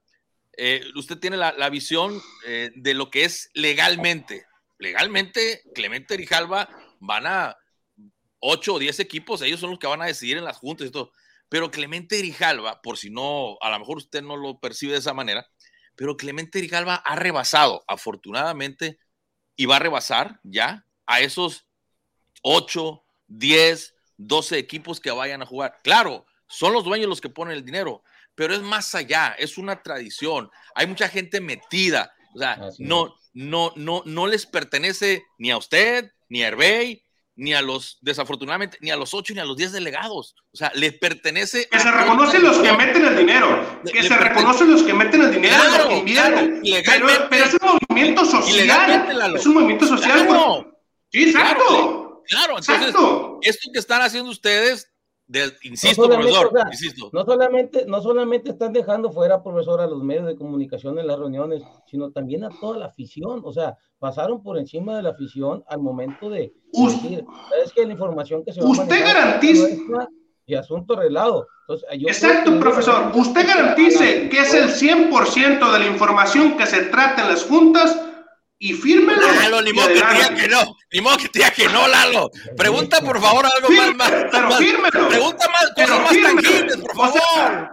eh, 0.57 0.83
usted 0.97 1.19
tiene 1.19 1.37
la, 1.37 1.71
visión 1.71 2.21
eh, 2.47 2.71
de 2.75 2.95
lo 2.95 3.11
que 3.11 3.25
es 3.25 3.51
legalmente. 3.55 4.45
Legalmente, 4.79 5.63
Clemente 5.75 6.17
Rijalva 6.17 6.69
van 7.01 7.27
a 7.27 7.57
8 8.41 8.75
o 8.75 8.79
10 8.79 9.01
equipos, 9.01 9.41
ellos 9.43 9.61
son 9.61 9.71
los 9.71 9.79
que 9.79 9.87
van 9.87 10.03
a 10.03 10.07
decidir 10.07 10.37
en 10.37 10.45
las 10.45 10.59
juntas 10.59 10.89
y 10.89 10.91
todo. 10.91 11.13
Pero 11.49 11.71
Clemente 11.71 12.19
Grijalva, 12.19 12.81
por 12.83 12.99
si 12.99 13.11
no, 13.11 13.57
a 13.61 13.71
lo 13.71 13.79
mejor 13.79 13.99
usted 13.99 14.23
no 14.23 14.37
lo 14.37 14.59
percibe 14.59 14.93
de 14.93 14.99
esa 14.99 15.15
manera, 15.15 15.47
pero 15.95 16.17
Clemente 16.17 16.59
Grijalva 16.59 16.97
ha 16.97 17.15
rebasado, 17.15 17.85
afortunadamente, 17.87 18.99
y 19.55 19.67
va 19.67 19.77
a 19.77 19.81
rebasar 19.81 20.41
ya 20.43 20.87
a 21.07 21.21
esos 21.21 21.67
8, 22.43 23.05
10, 23.29 23.95
12 24.17 24.59
equipos 24.59 25.01
que 25.01 25.11
vayan 25.11 25.43
a 25.43 25.47
jugar. 25.47 25.81
Claro, 25.85 26.27
son 26.49 26.73
los 26.73 26.85
dueños 26.85 27.09
los 27.09 27.21
que 27.21 27.29
ponen 27.29 27.55
el 27.55 27.65
dinero, 27.65 28.03
pero 28.35 28.55
es 28.55 28.63
más 28.63 28.95
allá, 28.95 29.35
es 29.39 29.59
una 29.59 29.83
tradición. 29.83 30.51
Hay 30.75 30.87
mucha 30.87 31.09
gente 31.09 31.41
metida, 31.41 32.13
o 32.35 32.39
sea, 32.39 32.59
no, 32.79 33.15
no, 33.35 33.73
no, 33.77 34.03
no 34.07 34.27
les 34.27 34.47
pertenece 34.47 35.25
ni 35.39 35.51
a 35.51 35.59
usted, 35.59 36.11
ni 36.29 36.43
a 36.43 36.49
Herbey, 36.49 37.05
ni 37.37 37.55
a 37.55 37.63
los, 37.63 37.99
desafortunadamente, 38.03 38.79
ni 38.81 38.91
a 38.91 38.97
los 38.97 39.15
ocho 39.15 39.33
ni 39.35 39.41
a 39.41 39.45
los 39.45 39.57
diez 39.57 39.73
delegados. 39.73 40.35
O 40.53 40.57
sea, 40.57 40.71
les 40.75 40.95
pertenece. 40.99 41.69
Que 41.69 41.79
se 41.79 41.91
reconocen 41.91 42.43
los 42.43 42.59
que 42.59 42.73
meten 42.73 43.05
el 43.05 43.17
dinero. 43.17 43.81
Que 43.91 44.03
se 44.03 44.17
reconocen 44.17 44.71
los 44.71 44.83
que 44.83 44.93
meten 44.93 45.23
el 45.23 45.33
dinero, 45.33 45.57
los 45.65 45.87
que 45.87 45.97
invierten. 45.99 46.63
pero, 46.91 47.09
es 47.09 47.55
un 47.55 47.79
movimiento 47.89 48.25
social. 48.25 49.35
Es 49.35 49.47
un 49.47 49.55
movimiento 49.55 49.87
social. 49.87 50.29
Sí, 51.11 51.25
exacto. 51.25 52.23
Claro, 52.29 52.59
entonces, 52.59 52.95
esto 53.43 53.71
que 53.73 53.79
están 53.79 54.03
haciendo 54.03 54.31
ustedes 54.31 54.92
insisto, 55.63 56.09
no 56.09 56.15
profesor, 56.15 56.53
No 57.13 57.25
solamente, 57.25 57.85
no 57.87 58.01
solamente 58.01 58.51
están 58.51 58.73
dejando 58.73 59.11
fuera, 59.11 59.43
profesor, 59.43 59.81
a 59.81 59.87
los 59.87 60.03
medios 60.03 60.27
de 60.27 60.37
comunicación 60.37 60.99
en 60.99 61.07
las 61.07 61.19
reuniones, 61.19 61.63
sino 61.87 62.11
también 62.11 62.45
a 62.45 62.51
toda 62.61 62.79
la 62.79 62.87
afición. 62.87 63.43
O 63.45 63.53
sea, 63.53 63.77
pasaron 63.99 64.43
por 64.43 64.59
encima 64.59 64.97
de 64.97 65.03
la 65.03 65.11
afición 65.11 65.65
al 65.69 65.81
momento 65.81 66.29
de, 66.29 66.53
decir, 66.73 67.25
es 67.65 67.73
que 67.73 67.87
la 67.87 67.93
información 67.93 68.45
que 68.45 68.53
se 68.53 68.61
va 68.61 68.69
Usted 68.69 69.01
garantiza. 69.01 69.67
Y 70.45 70.55
asunto 70.55 70.95
arreglado. 70.95 71.47
Exacto, 71.93 72.59
profesor. 72.59 73.13
Usted 73.15 73.47
garantice 73.47 74.29
que 74.29 74.41
es 74.41 74.53
el 74.53 74.71
100% 74.71 75.73
de 75.73 75.79
la 75.79 75.87
información 75.87 76.57
que 76.57 76.67
se 76.67 76.83
trata 76.87 77.23
en 77.23 77.29
las 77.29 77.45
juntas 77.45 77.97
y 78.63 78.75
fírmelo. 78.75 79.21
Lalo, 79.21 79.61
ni 79.61 79.73
modo 79.73 79.89
que 79.89 79.95
diga 79.95 80.35
que 80.37 80.47
no, 80.47 80.77
ni 80.93 81.01
modo 81.01 81.17
que 81.17 81.29
diga 81.33 81.51
que 81.51 81.69
no, 81.69 81.89
Lalo. 81.89 82.31
Pregunta 82.57 83.01
por 83.01 83.21
favor 83.21 83.45
algo 83.45 83.69
más, 83.71 83.97
más. 83.97 84.11
Pero 84.31 84.51
fírmelo. 84.53 85.09
Pregunta 85.09 85.49
más, 85.49 85.73
pero 85.75 85.99
más 85.99 86.13
tangibles, 86.23 86.77
por 86.77 86.95
favor. 86.95 87.71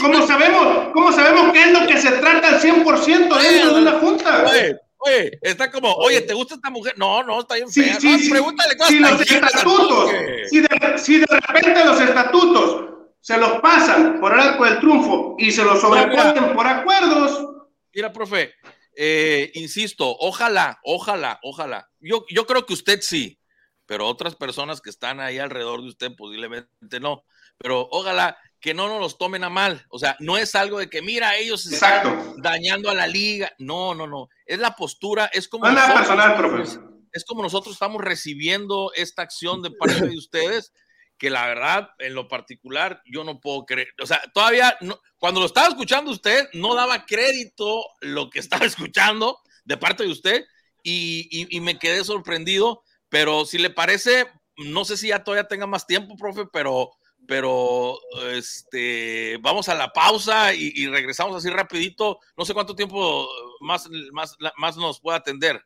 ¿cómo, 0.00 0.26
sabemos, 0.28 0.88
¿Cómo 0.92 1.12
sabemos 1.12 1.52
qué 1.52 1.64
es 1.64 1.72
lo 1.72 1.86
que 1.88 1.98
se 1.98 2.12
trata 2.12 2.48
al 2.50 2.60
100% 2.60 3.42
dentro 3.42 3.74
de 3.74 3.82
una 3.82 3.92
junta? 3.98 4.44
Oye, 4.48 4.76
oye, 4.98 5.38
está 5.42 5.72
como, 5.72 5.92
oye, 5.94 6.20
¿te 6.20 6.34
gusta 6.34 6.54
esta 6.54 6.70
mujer? 6.70 6.94
No, 6.96 7.24
no, 7.24 7.40
está 7.40 7.56
bien 7.56 7.68
fea. 7.68 7.98
Sí, 7.98 8.18
sí, 8.20 8.30
pregúntale 8.30 8.76
cosas 8.76 8.92
si 8.92 9.00
los 9.00 9.20
estatutos, 9.20 10.10
si 10.48 10.60
de, 10.60 10.98
si 10.98 11.18
de 11.18 11.26
repente 11.26 11.84
los 11.84 12.00
estatutos 12.00 12.90
se 13.20 13.36
los 13.38 13.60
pasan 13.60 14.20
por 14.20 14.32
el 14.34 14.38
arco 14.38 14.66
del 14.66 14.78
triunfo 14.78 15.34
y 15.36 15.50
se 15.50 15.64
los 15.64 15.80
sobreponen 15.80 16.54
por 16.54 16.64
acuerdos. 16.64 17.44
Mira, 17.92 18.12
profe, 18.12 18.54
eh, 18.96 19.50
insisto, 19.54 20.16
ojalá, 20.18 20.80
ojalá, 20.82 21.38
ojalá. 21.42 21.88
Yo, 22.00 22.24
yo 22.30 22.46
creo 22.46 22.64
que 22.64 22.72
usted 22.72 23.00
sí, 23.02 23.38
pero 23.84 24.08
otras 24.08 24.34
personas 24.34 24.80
que 24.80 24.90
están 24.90 25.20
ahí 25.20 25.38
alrededor 25.38 25.82
de 25.82 25.88
usted 25.88 26.16
posiblemente 26.16 26.98
no. 27.00 27.24
Pero 27.58 27.88
ojalá 27.90 28.36
que 28.60 28.74
no 28.74 28.88
nos 28.88 29.00
los 29.00 29.18
tomen 29.18 29.44
a 29.44 29.50
mal. 29.50 29.84
O 29.90 29.98
sea, 29.98 30.16
no 30.18 30.36
es 30.36 30.54
algo 30.54 30.78
de 30.78 30.88
que, 30.88 31.02
mira, 31.02 31.36
ellos 31.36 31.66
están 31.66 32.34
dañando 32.38 32.90
a 32.90 32.94
la 32.94 33.06
liga. 33.06 33.52
No, 33.58 33.94
no, 33.94 34.06
no. 34.06 34.28
Es 34.44 34.58
la 34.58 34.74
postura, 34.74 35.26
es 35.26 35.46
como... 35.46 35.68
nosotros, 35.70 36.80
Es 37.12 37.24
como 37.24 37.42
nosotros 37.42 37.74
estamos 37.74 38.02
recibiendo 38.02 38.92
esta 38.94 39.22
acción 39.22 39.62
de 39.62 39.70
parte 39.70 40.06
de 40.06 40.16
ustedes 40.16 40.72
que 41.18 41.30
la 41.30 41.46
verdad, 41.46 41.90
en 41.98 42.14
lo 42.14 42.28
particular, 42.28 43.02
yo 43.06 43.24
no 43.24 43.40
puedo 43.40 43.64
creer. 43.64 43.88
O 44.02 44.06
sea, 44.06 44.20
todavía, 44.34 44.76
no, 44.80 45.00
cuando 45.18 45.40
lo 45.40 45.46
estaba 45.46 45.68
escuchando 45.68 46.10
usted, 46.10 46.48
no 46.52 46.74
daba 46.74 47.06
crédito 47.06 47.84
lo 48.00 48.28
que 48.30 48.38
estaba 48.40 48.66
escuchando 48.66 49.40
de 49.64 49.76
parte 49.76 50.04
de 50.04 50.10
usted 50.10 50.44
y, 50.82 51.60
me 51.60 51.78
quedé 51.78 52.04
sorprendido. 52.04 52.82
Pero 53.08 53.44
si 53.44 53.58
le 53.58 53.70
parece, 53.70 54.26
no 54.56 54.84
sé 54.84 54.96
si 54.96 55.08
ya 55.08 55.24
todavía 55.24 55.48
tenga 55.48 55.66
más 55.66 55.86
tiempo, 55.86 56.16
profe, 56.16 56.46
pero, 56.52 56.90
pero 57.26 57.98
este, 58.32 59.38
vamos 59.40 59.68
a 59.68 59.74
la 59.74 59.92
pausa 59.92 60.54
y, 60.54 60.86
regresamos 60.86 61.36
así 61.36 61.48
rapidito. 61.48 62.20
No 62.36 62.44
sé 62.44 62.52
cuánto 62.52 62.76
tiempo 62.76 63.28
más, 63.60 63.88
más, 64.12 64.36
más 64.58 64.76
nos 64.76 65.00
puede 65.00 65.18
atender. 65.18 65.60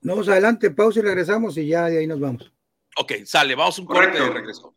Vamos 0.00 0.28
adelante, 0.28 0.70
pausa 0.70 1.00
y 1.00 1.02
regresamos 1.02 1.56
y 1.56 1.66
ya 1.66 1.86
de 1.86 1.98
ahí 1.98 2.06
nos 2.06 2.20
vamos. 2.20 2.53
Ok, 2.96 3.12
sale, 3.24 3.54
vamos 3.56 3.78
un 3.80 3.86
corte 3.86 4.20
de 4.20 4.30
regreso. 4.30 4.74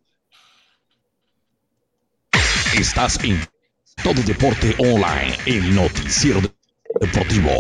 Estás 2.74 3.24
en 3.24 3.40
Todo 4.04 4.22
Deporte 4.26 4.76
Online, 4.80 5.38
el 5.46 5.76
noticiero 5.76 6.42
deportivo. 7.00 7.52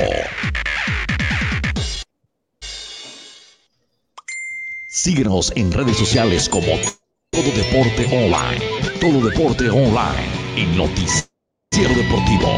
Síguenos 4.89 5.53
en 5.55 5.71
redes 5.71 5.97
sociales 5.97 6.49
como 6.49 6.67
Todo 7.29 7.51
Deporte 7.51 8.05
Online. 8.11 8.59
Todo 8.99 9.29
Deporte 9.29 9.69
Online, 9.69 10.31
el 10.57 10.75
noticiero 10.75 11.29
deportivo. 11.95 12.49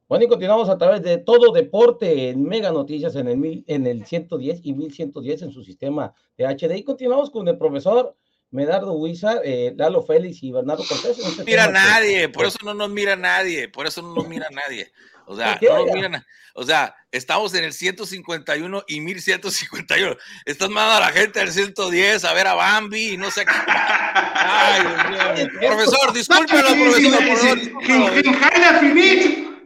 Bueno, 0.09 0.25
y 0.25 0.29
continuamos 0.29 0.69
a 0.69 0.79
través 0.79 1.03
de 1.03 1.19
todo 1.19 1.53
deporte 1.53 2.31
en 2.31 2.45
Mega 2.45 2.71
Noticias 2.71 3.17
en 3.17 3.27
el, 3.27 3.65
en 3.67 3.87
el 3.87 4.07
110 4.07 4.61
y 4.63 4.73
1110 4.73 5.43
en 5.43 5.51
su 5.51 5.65
sistema 5.65 6.15
de 6.37 6.47
HD. 6.47 6.77
Y 6.77 6.85
continuamos 6.85 7.31
con 7.31 7.49
el 7.49 7.59
profesor 7.59 8.15
Medardo 8.51 8.93
Huiza, 8.93 9.41
eh, 9.43 9.75
Lalo 9.77 10.03
Félix 10.03 10.45
y 10.45 10.53
Bernardo 10.53 10.85
Cortés. 10.89 11.19
No 11.19 11.29
este 11.29 11.45
mira 11.45 11.67
nadie, 11.67 12.29
por 12.29 12.47
eso 12.47 12.59
no 12.65 12.75
nos 12.75 12.89
mira 12.89 13.17
nadie, 13.17 13.69
por 13.69 13.87
eso 13.87 14.01
no 14.01 14.15
nos 14.15 14.29
mira 14.29 14.49
nadie. 14.51 14.93
O 15.27 15.35
sea, 15.35 15.59
no 15.61 15.85
nos 15.85 15.93
miran, 15.93 16.25
o 16.55 16.63
sea, 16.63 16.95
estamos 17.11 17.53
en 17.55 17.65
el 17.65 17.73
151 17.73 18.85
y 18.87 19.01
1151. 19.01 20.17
Estás 20.45 20.71
mandando 20.71 21.05
a 21.05 21.09
la 21.09 21.13
gente 21.13 21.41
del 21.41 21.51
110 21.51 22.25
a 22.25 22.33
ver 22.33 22.47
a 22.47 22.55
Bambi 22.55 23.15
y 23.15 23.17
no 23.17 23.33
sé 23.33 23.45
qué. 23.45 23.53
Ay, 23.67 24.83
Dios 24.83 25.37
mío. 25.37 25.49
Profesor, 25.69 26.13
discúlpelo, 26.13 26.69
profesor. 26.69 27.59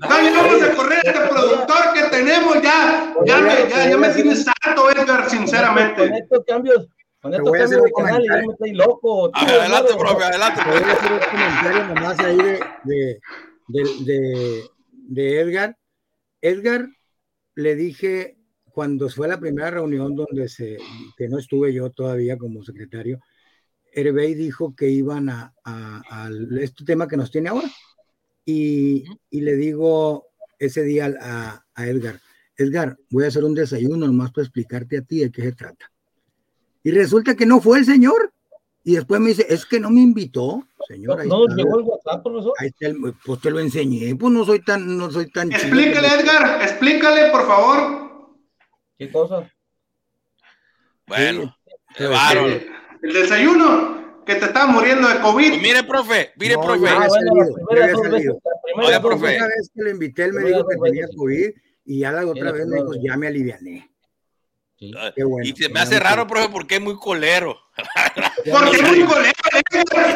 Dale, 0.00 0.30
vamos 0.30 0.62
a 0.62 0.74
correr 0.74 0.98
este 1.04 1.20
productor 1.28 1.92
que 1.94 2.02
tenemos 2.10 2.62
ya. 2.62 3.14
Ya 3.26 3.40
me, 3.40 3.68
ya, 3.68 3.90
ya 3.90 3.96
me 3.98 4.08
tienes 4.10 4.46
harto, 4.48 4.90
Edgar, 4.90 5.28
sinceramente. 5.28 6.08
Con 6.08 6.14
estos 6.14 6.44
cambios, 6.46 6.88
con 7.20 7.34
estos 7.34 7.52
cambios 7.52 7.82
de 7.82 7.92
canal, 7.92 8.22
ya 8.24 8.36
me 8.36 8.52
estoy 8.52 8.72
loco. 8.72 9.30
Adelante, 9.34 9.92
profe, 9.98 10.24
adelante. 10.24 10.60
Voy 10.66 10.82
a 10.82 10.92
hacer 10.92 11.12
un 11.12 11.18
comentario 11.18 11.94
nomás 11.94 12.18
ahí 12.20 12.36
de, 12.36 12.60
de, 12.84 13.84
de, 14.06 14.64
de, 14.92 15.40
Edgar. 15.40 15.76
Edgar, 16.40 16.88
le 17.54 17.74
dije 17.74 18.38
cuando 18.72 19.10
fue 19.10 19.28
la 19.28 19.38
primera 19.38 19.70
reunión 19.70 20.16
donde 20.16 20.48
se, 20.48 20.78
que 21.18 21.28
no 21.28 21.38
estuve 21.38 21.74
yo 21.74 21.90
todavía 21.90 22.38
como 22.38 22.62
secretario, 22.62 23.20
Herbey 23.92 24.34
dijo 24.34 24.74
que 24.74 24.88
iban 24.88 25.28
a, 25.28 25.52
a, 25.64 26.00
a, 26.08 26.30
este 26.60 26.84
tema 26.84 27.08
que 27.08 27.16
nos 27.16 27.30
tiene 27.30 27.48
ahora, 27.50 27.68
y, 28.44 29.04
le 29.30 29.56
digo 29.56 30.26
ese 30.58 30.82
día 30.82 31.12
a, 31.20 31.64
Edgar, 31.76 32.20
Edgar, 32.56 32.96
voy 33.10 33.24
a 33.24 33.28
hacer 33.28 33.44
un 33.44 33.54
desayuno 33.54 34.06
nomás 34.06 34.32
para 34.32 34.44
explicarte 34.44 34.98
a 34.98 35.02
ti 35.02 35.20
de 35.20 35.30
qué 35.30 35.42
se 35.42 35.52
trata. 35.52 35.90
Y 36.82 36.90
resulta 36.90 37.34
que 37.34 37.46
no 37.46 37.60
fue 37.60 37.78
el 37.78 37.84
señor. 37.84 38.32
Y 38.82 38.94
después 38.94 39.20
me 39.20 39.28
dice, 39.28 39.46
es 39.48 39.66
que 39.66 39.78
no 39.78 39.90
me 39.90 40.00
invitó, 40.00 40.66
señor. 40.88 41.26
No, 41.26 41.46
no 41.46 41.54
llegó 41.54 41.78
el 41.78 41.84
WhatsApp, 41.84 42.22
profesor. 42.22 42.52
Ahí 42.58 42.68
está 42.68 42.86
el, 42.86 43.14
pues 43.24 43.40
te 43.40 43.50
lo 43.50 43.60
enseñé, 43.60 44.16
pues 44.16 44.32
no 44.32 44.44
soy 44.44 44.64
tan, 44.64 44.96
no 44.96 45.10
soy 45.10 45.30
tan 45.30 45.52
Explícale, 45.52 46.08
Edgar, 46.08 46.62
explícale, 46.62 47.30
por 47.30 47.46
favor. 47.46 48.38
¿Qué 48.98 49.10
cosa? 49.12 49.50
Bueno, 51.06 51.54
sí, 51.96 52.04
el 53.02 53.12
desayuno 53.12 53.99
que 54.30 54.36
te 54.36 54.46
estás 54.46 54.68
muriendo 54.68 55.08
de 55.08 55.20
COVID. 55.20 55.48
Pues 55.48 55.62
mire, 55.62 55.82
profe, 55.82 56.32
mire, 56.36 56.54
profe. 56.54 56.86
Ya 56.86 56.98
la 58.90 59.02
primera 59.02 59.46
vez 59.46 59.70
que 59.74 59.82
lo 59.82 59.90
invité, 59.90 60.24
él 60.24 60.32
me 60.32 60.44
dijo 60.44 60.66
que 60.66 60.76
tenía 60.76 61.06
COVID 61.16 61.50
y 61.86 61.98
ya 61.98 62.12
la 62.12 62.24
otra 62.26 62.52
vez 62.52 62.66
me 62.66 62.76
dijo, 62.76 62.92
ya 63.02 63.16
me 63.16 63.26
aliviané. 63.26 63.90
Sí. 64.78 64.92
Qué 65.14 65.24
bueno, 65.24 65.46
y 65.46 65.54
se 65.54 65.68
me 65.68 65.80
hace 65.80 65.98
raro, 65.98 66.26
profe, 66.26 66.48
porque 66.48 66.76
es 66.76 66.80
muy 66.80 66.96
colero. 66.96 67.58
porque 68.50 68.76
es 68.76 68.82
muy 68.82 69.04
colero, 69.04 69.34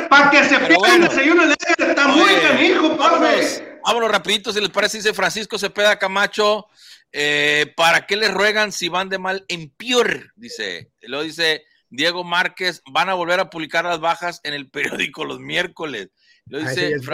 para 0.09 0.31
que 0.31 0.45
se 0.45 0.59
fije 0.59 0.77
bueno, 0.79 1.05
el 1.05 1.11
desayuno 1.11 1.43
está 1.45 2.09
muy 2.09 2.35
canijo, 2.37 2.97
profe. 2.97 3.81
Vámonos 3.85 4.11
rapidito, 4.11 4.53
si 4.53 4.61
les 4.61 4.71
parece, 4.71 4.99
dice 4.99 5.13
Francisco 5.13 5.59
Cepeda 5.59 5.99
Camacho, 5.99 6.67
eh, 7.13 7.75
¿para 7.77 8.07
qué 8.07 8.17
les 8.17 8.33
ruegan 8.33 8.73
si 8.73 8.89
van 8.89 9.11
de 9.11 9.19
mal 9.19 9.45
en 9.49 9.69
peor? 9.71 10.33
Dice, 10.37 10.93
lo 11.03 11.23
dice 11.23 11.67
Diego 11.97 12.25
Márquez, 12.25 12.83
van 12.91 13.09
a 13.09 13.15
volver 13.15 13.41
a 13.41 13.51
publicar 13.51 13.85
las 13.85 14.01
bajas 14.01 14.41
en 14.43 14.55
el 14.55 14.69
periódico 14.71 15.25
los 15.25 15.41
miércoles. 15.41 16.11
Lo 16.47 16.59
dice 16.59 17.01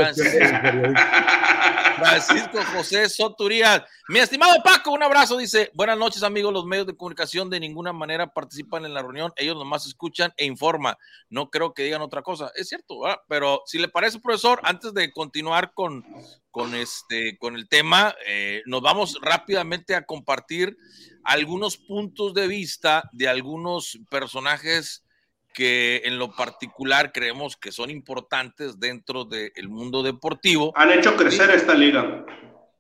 Francisco, 2.01 2.59
José 2.73 3.09
Soturías. 3.09 3.83
Mi 4.09 4.19
estimado 4.19 4.61
Paco, 4.65 4.91
un 4.91 5.03
abrazo. 5.03 5.37
Dice, 5.37 5.71
buenas 5.75 5.99
noches 5.99 6.23
amigos, 6.23 6.53
los 6.53 6.65
medios 6.65 6.87
de 6.87 6.97
comunicación 6.97 7.51
de 7.51 7.61
ninguna 7.61 7.93
manera 7.93 8.33
participan 8.33 8.85
en 8.85 8.95
la 8.95 9.03
reunión, 9.03 9.33
ellos 9.37 9.57
nomás 9.57 9.87
escuchan 9.87 10.33
e 10.37 10.47
informan. 10.47 10.95
No 11.29 11.51
creo 11.51 11.75
que 11.75 11.85
digan 11.85 12.03
otra 12.03 12.23
cosa. 12.23 12.51
Es 12.55 12.69
cierto, 12.69 13.03
pero 13.29 13.63
si 13.67 13.79
le 13.79 13.89
parece, 13.89 14.19
profesor, 14.19 14.61
antes 14.65 14.95
de 14.95 15.13
continuar 15.13 15.73
con, 15.75 16.05
con, 16.51 16.75
este, 16.75 17.37
con 17.39 17.55
el 17.55 17.69
tema, 17.69 18.15
eh, 18.27 18.63
nos 18.67 18.81
vamos 18.81 19.19
rápidamente 19.23 19.95
a 19.95 20.07
compartir 20.07 20.77
algunos 21.23 21.77
puntos 21.77 22.35
de 22.35 22.49
vista 22.49 23.09
de 23.13 23.29
algunos 23.29 23.99
personajes 24.11 25.05
que 25.53 26.03
en 26.05 26.19
lo 26.19 26.35
particular 26.35 27.13
creemos 27.13 27.57
que 27.57 27.73
son 27.73 27.91
importantes 27.91 28.79
dentro 28.79 29.25
del 29.25 29.69
mundo 29.69 30.03
deportivo. 30.03 30.73
Han 30.77 30.93
hecho 30.93 31.17
crecer 31.17 31.51
esta 31.51 31.75
liga. 31.75 32.25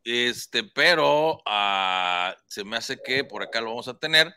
Este, 0.04 0.64
pero 0.64 1.40
ah, 1.46 2.34
se 2.46 2.64
me 2.64 2.76
hace 2.76 3.00
que 3.02 3.24
por 3.24 3.42
acá 3.42 3.60
lo 3.60 3.70
vamos 3.70 3.88
a 3.88 3.98
tener. 3.98 4.32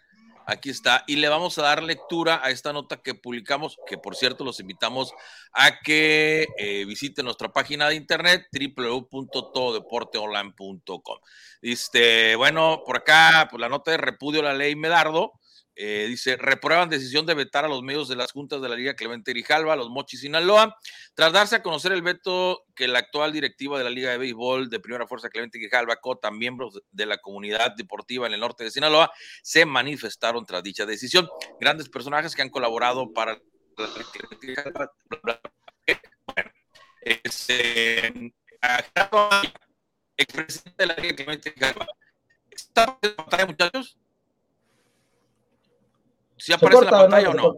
Aquí 0.46 0.70
está. 0.70 1.06
Y 1.08 1.16
le 1.16 1.30
vamos 1.30 1.58
a 1.58 1.64
dar 1.64 1.82
lectura 1.82 2.42
a 2.44 2.50
esta 2.50 2.74
nota 2.74 2.98
que 2.98 3.16
publicamos, 3.16 3.78
que 3.88 3.98
por 3.98 4.18
cierto 4.18 4.44
los 4.44 4.60
invitamos 4.60 5.14
a 5.54 5.80
que 5.80 6.46
eh, 6.58 6.84
visiten 6.86 7.24
nuestra 7.24 7.54
página 7.54 7.88
de 7.88 7.96
internet 7.96 8.48
www.tododeporteonline.com. 8.52 11.20
Este, 11.62 12.36
bueno, 12.36 12.84
por 12.86 12.98
acá, 12.98 13.48
pues 13.50 13.62
la 13.62 13.70
nota 13.70 13.92
de 13.92 13.98
repudio 13.98 14.42
a 14.42 14.44
la 14.44 14.54
ley 14.54 14.76
Medardo 14.76 15.32
eh, 15.76 16.06
dice, 16.08 16.38
reprueban 16.38 16.90
decisión 16.90 17.26
de 17.26 17.34
vetar 17.34 17.66
a 17.66 17.68
los 17.68 17.82
medios 17.82 18.08
de 18.08 18.16
las 18.16 18.32
juntas 18.32 18.62
de 18.62 18.70
la 18.70 18.76
Liga 18.76 18.94
Clemente 18.94 19.32
Grijalva, 19.32 19.76
los 19.76 19.90
Mochis 19.90 20.22
Sinaloa, 20.22 20.78
tras 21.16 21.34
darse 21.34 21.56
a 21.56 21.64
conocer 21.64 21.92
el 21.94 22.04
veto 22.04 22.64
que 22.76 22.88
la 22.88 23.00
actual 23.00 23.32
directiva 23.32 23.78
de 23.78 23.84
la 23.84 23.90
Liga 23.90 24.12
de 24.12 24.20
Béisbol 24.20 24.70
de 24.70 24.80
Primera 24.80 25.08
Fuerza 25.08 25.30
Clemente 25.30 25.58
Grijalva, 25.58 25.96
COTA, 25.96 26.30
miembros 26.30 26.80
de 26.92 27.06
la 27.08 27.18
comunidad 27.18 27.76
deportiva 27.76 28.28
en 28.28 28.34
el 28.34 28.40
norte 28.40 28.64
de 28.64 28.72
Sinaloa, 28.72 29.12
se 29.42 29.66
manifestaron 29.66 30.46
tras 30.46 30.62
dicha 30.62 30.86
decisión. 30.86 31.28
Grandes 31.60 31.90
personajes 31.90 32.36
que 32.36 32.44
han 32.44 32.50
colaborado 32.50 33.12
para 33.12 33.34
la 33.78 33.88
Clemente 34.12 34.48
Grijalva. 34.48 34.92
Este, 37.02 38.34
expresidente 40.18 40.84
de 40.84 40.86
la 40.86 40.96
Liga 40.96 41.16
Clemente 41.16 41.50
Grijalva. 41.50 41.88
¿Está 42.52 43.00
en 43.40 43.48
muchachos? 43.48 43.98
¿Sí 46.44 46.52
aparece 46.52 46.84
en 46.84 46.92
la 46.92 46.92
pantalla 46.92 47.30
o 47.30 47.34
no? 47.34 47.56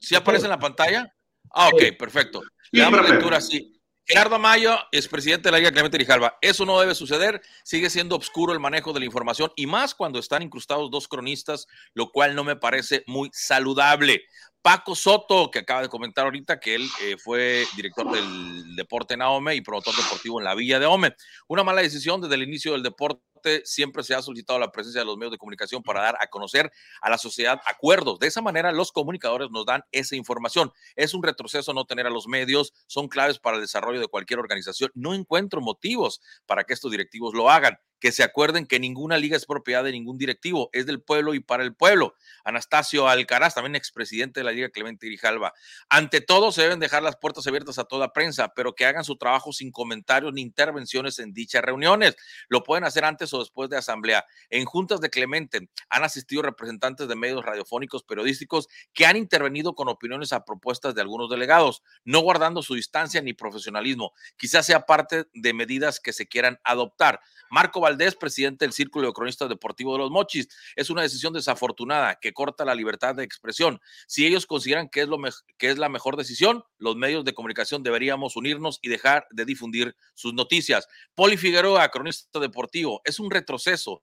¿Sí 0.00 0.14
aparece 0.14 0.46
en 0.46 0.50
la 0.50 0.58
pantalla? 0.58 1.14
Ah, 1.52 1.68
ok, 1.68 1.98
perfecto. 1.98 2.42
Le 2.70 2.80
damos 2.80 3.10
lectura 3.10 3.36
así. 3.36 3.78
Gerardo 4.06 4.38
Mayo 4.38 4.78
es 4.90 5.06
presidente 5.06 5.48
de 5.48 5.52
la 5.52 5.58
Liga 5.58 5.70
Clemente. 5.70 5.98
Eso 6.40 6.64
no 6.64 6.80
debe 6.80 6.94
suceder. 6.94 7.42
Sigue 7.62 7.90
siendo 7.90 8.16
oscuro 8.16 8.54
el 8.54 8.60
manejo 8.60 8.94
de 8.94 9.00
la 9.00 9.04
información 9.04 9.52
y 9.54 9.66
más 9.66 9.94
cuando 9.94 10.18
están 10.18 10.40
incrustados 10.40 10.90
dos 10.90 11.08
cronistas, 11.08 11.66
lo 11.92 12.10
cual 12.10 12.34
no 12.34 12.42
me 12.42 12.56
parece 12.56 13.04
muy 13.06 13.28
saludable. 13.34 14.22
Paco 14.62 14.94
Soto, 14.94 15.50
que 15.50 15.60
acaba 15.60 15.82
de 15.82 15.88
comentar 15.88 16.24
ahorita 16.24 16.58
que 16.58 16.74
él 16.74 16.88
eh, 17.02 17.16
fue 17.16 17.64
director 17.76 18.10
del 18.10 18.74
Deporte 18.74 19.14
en 19.14 19.22
AOME 19.22 19.54
y 19.54 19.60
promotor 19.60 19.94
deportivo 19.94 20.40
en 20.40 20.44
la 20.44 20.54
Villa 20.54 20.78
de 20.78 20.86
OME. 20.86 21.14
Una 21.48 21.62
mala 21.62 21.82
decisión 21.82 22.20
desde 22.20 22.34
el 22.34 22.42
inicio 22.42 22.72
del 22.72 22.82
deporte 22.82 23.22
siempre 23.64 24.02
se 24.02 24.14
ha 24.14 24.22
solicitado 24.22 24.58
la 24.58 24.72
presencia 24.72 25.00
de 25.00 25.04
los 25.04 25.16
medios 25.16 25.32
de 25.32 25.38
comunicación 25.38 25.82
para 25.82 26.02
dar 26.02 26.16
a 26.20 26.26
conocer 26.26 26.70
a 27.00 27.10
la 27.10 27.18
sociedad 27.18 27.60
acuerdos. 27.64 28.18
De 28.18 28.26
esa 28.26 28.42
manera, 28.42 28.72
los 28.72 28.92
comunicadores 28.92 29.50
nos 29.50 29.66
dan 29.66 29.82
esa 29.92 30.16
información. 30.16 30.72
Es 30.96 31.14
un 31.14 31.22
retroceso 31.22 31.72
no 31.72 31.84
tener 31.84 32.06
a 32.06 32.10
los 32.10 32.26
medios, 32.26 32.72
son 32.86 33.08
claves 33.08 33.38
para 33.38 33.56
el 33.56 33.62
desarrollo 33.62 34.00
de 34.00 34.08
cualquier 34.08 34.40
organización. 34.40 34.90
No 34.94 35.14
encuentro 35.14 35.60
motivos 35.60 36.20
para 36.46 36.64
que 36.64 36.74
estos 36.74 36.90
directivos 36.90 37.34
lo 37.34 37.50
hagan 37.50 37.78
que 38.00 38.12
se 38.12 38.22
acuerden 38.22 38.66
que 38.66 38.78
ninguna 38.78 39.18
liga 39.18 39.36
es 39.36 39.46
propiedad 39.46 39.84
de 39.84 39.92
ningún 39.92 40.18
directivo, 40.18 40.70
es 40.72 40.86
del 40.86 41.00
pueblo 41.00 41.34
y 41.34 41.40
para 41.40 41.62
el 41.62 41.74
pueblo. 41.74 42.14
Anastasio 42.44 43.08
Alcaraz, 43.08 43.54
también 43.54 43.74
expresidente 43.74 44.40
de 44.40 44.44
la 44.44 44.52
Liga 44.52 44.70
Clemente 44.70 45.06
Grijalva. 45.06 45.52
Ante 45.88 46.20
todo, 46.20 46.52
se 46.52 46.62
deben 46.62 46.80
dejar 46.80 47.02
las 47.02 47.16
puertas 47.16 47.46
abiertas 47.46 47.78
a 47.78 47.84
toda 47.84 48.12
prensa, 48.12 48.52
pero 48.54 48.74
que 48.74 48.86
hagan 48.86 49.04
su 49.04 49.16
trabajo 49.16 49.52
sin 49.52 49.70
comentarios 49.70 50.32
ni 50.32 50.42
intervenciones 50.42 51.18
en 51.18 51.32
dichas 51.32 51.62
reuniones. 51.62 52.16
Lo 52.48 52.62
pueden 52.62 52.84
hacer 52.84 53.04
antes 53.04 53.32
o 53.34 53.38
después 53.38 53.70
de 53.70 53.76
asamblea. 53.76 54.24
En 54.50 54.64
juntas 54.64 55.00
de 55.00 55.10
Clemente 55.10 55.68
han 55.88 56.04
asistido 56.04 56.42
representantes 56.42 57.08
de 57.08 57.16
medios 57.16 57.44
radiofónicos, 57.44 58.02
periodísticos, 58.02 58.68
que 58.92 59.06
han 59.06 59.16
intervenido 59.16 59.74
con 59.74 59.88
opiniones 59.88 60.32
a 60.32 60.44
propuestas 60.44 60.94
de 60.94 61.00
algunos 61.00 61.30
delegados, 61.30 61.82
no 62.04 62.20
guardando 62.20 62.62
su 62.62 62.74
distancia 62.74 63.22
ni 63.22 63.32
profesionalismo. 63.32 64.12
Quizás 64.36 64.66
sea 64.66 64.86
parte 64.86 65.26
de 65.32 65.54
medidas 65.54 66.00
que 66.00 66.12
se 66.12 66.26
quieran 66.26 66.60
adoptar. 66.64 67.20
Marco 67.50 67.80
Valdés, 67.86 68.16
presidente 68.16 68.64
del 68.64 68.72
Círculo 68.72 69.06
de 69.06 69.12
Cronistas 69.12 69.48
Deportivos 69.48 69.94
de 69.94 69.98
los 70.00 70.10
Mochis. 70.10 70.48
Es 70.74 70.90
una 70.90 71.02
decisión 71.02 71.32
desafortunada 71.32 72.18
que 72.20 72.32
corta 72.32 72.64
la 72.64 72.74
libertad 72.74 73.14
de 73.14 73.22
expresión. 73.22 73.80
Si 74.08 74.26
ellos 74.26 74.44
consideran 74.44 74.88
que 74.88 75.02
es, 75.02 75.08
lo 75.08 75.18
que 75.56 75.70
es 75.70 75.78
la 75.78 75.88
mejor 75.88 76.16
decisión, 76.16 76.64
los 76.78 76.96
medios 76.96 77.24
de 77.24 77.32
comunicación 77.32 77.84
deberíamos 77.84 78.34
unirnos 78.34 78.80
y 78.82 78.88
dejar 78.88 79.28
de 79.30 79.44
difundir 79.44 79.94
sus 80.14 80.34
noticias. 80.34 80.88
Poli 81.14 81.36
Figueroa, 81.36 81.88
cronista 81.90 82.40
deportivo, 82.40 83.02
es 83.04 83.20
un 83.20 83.30
retroceso. 83.30 84.02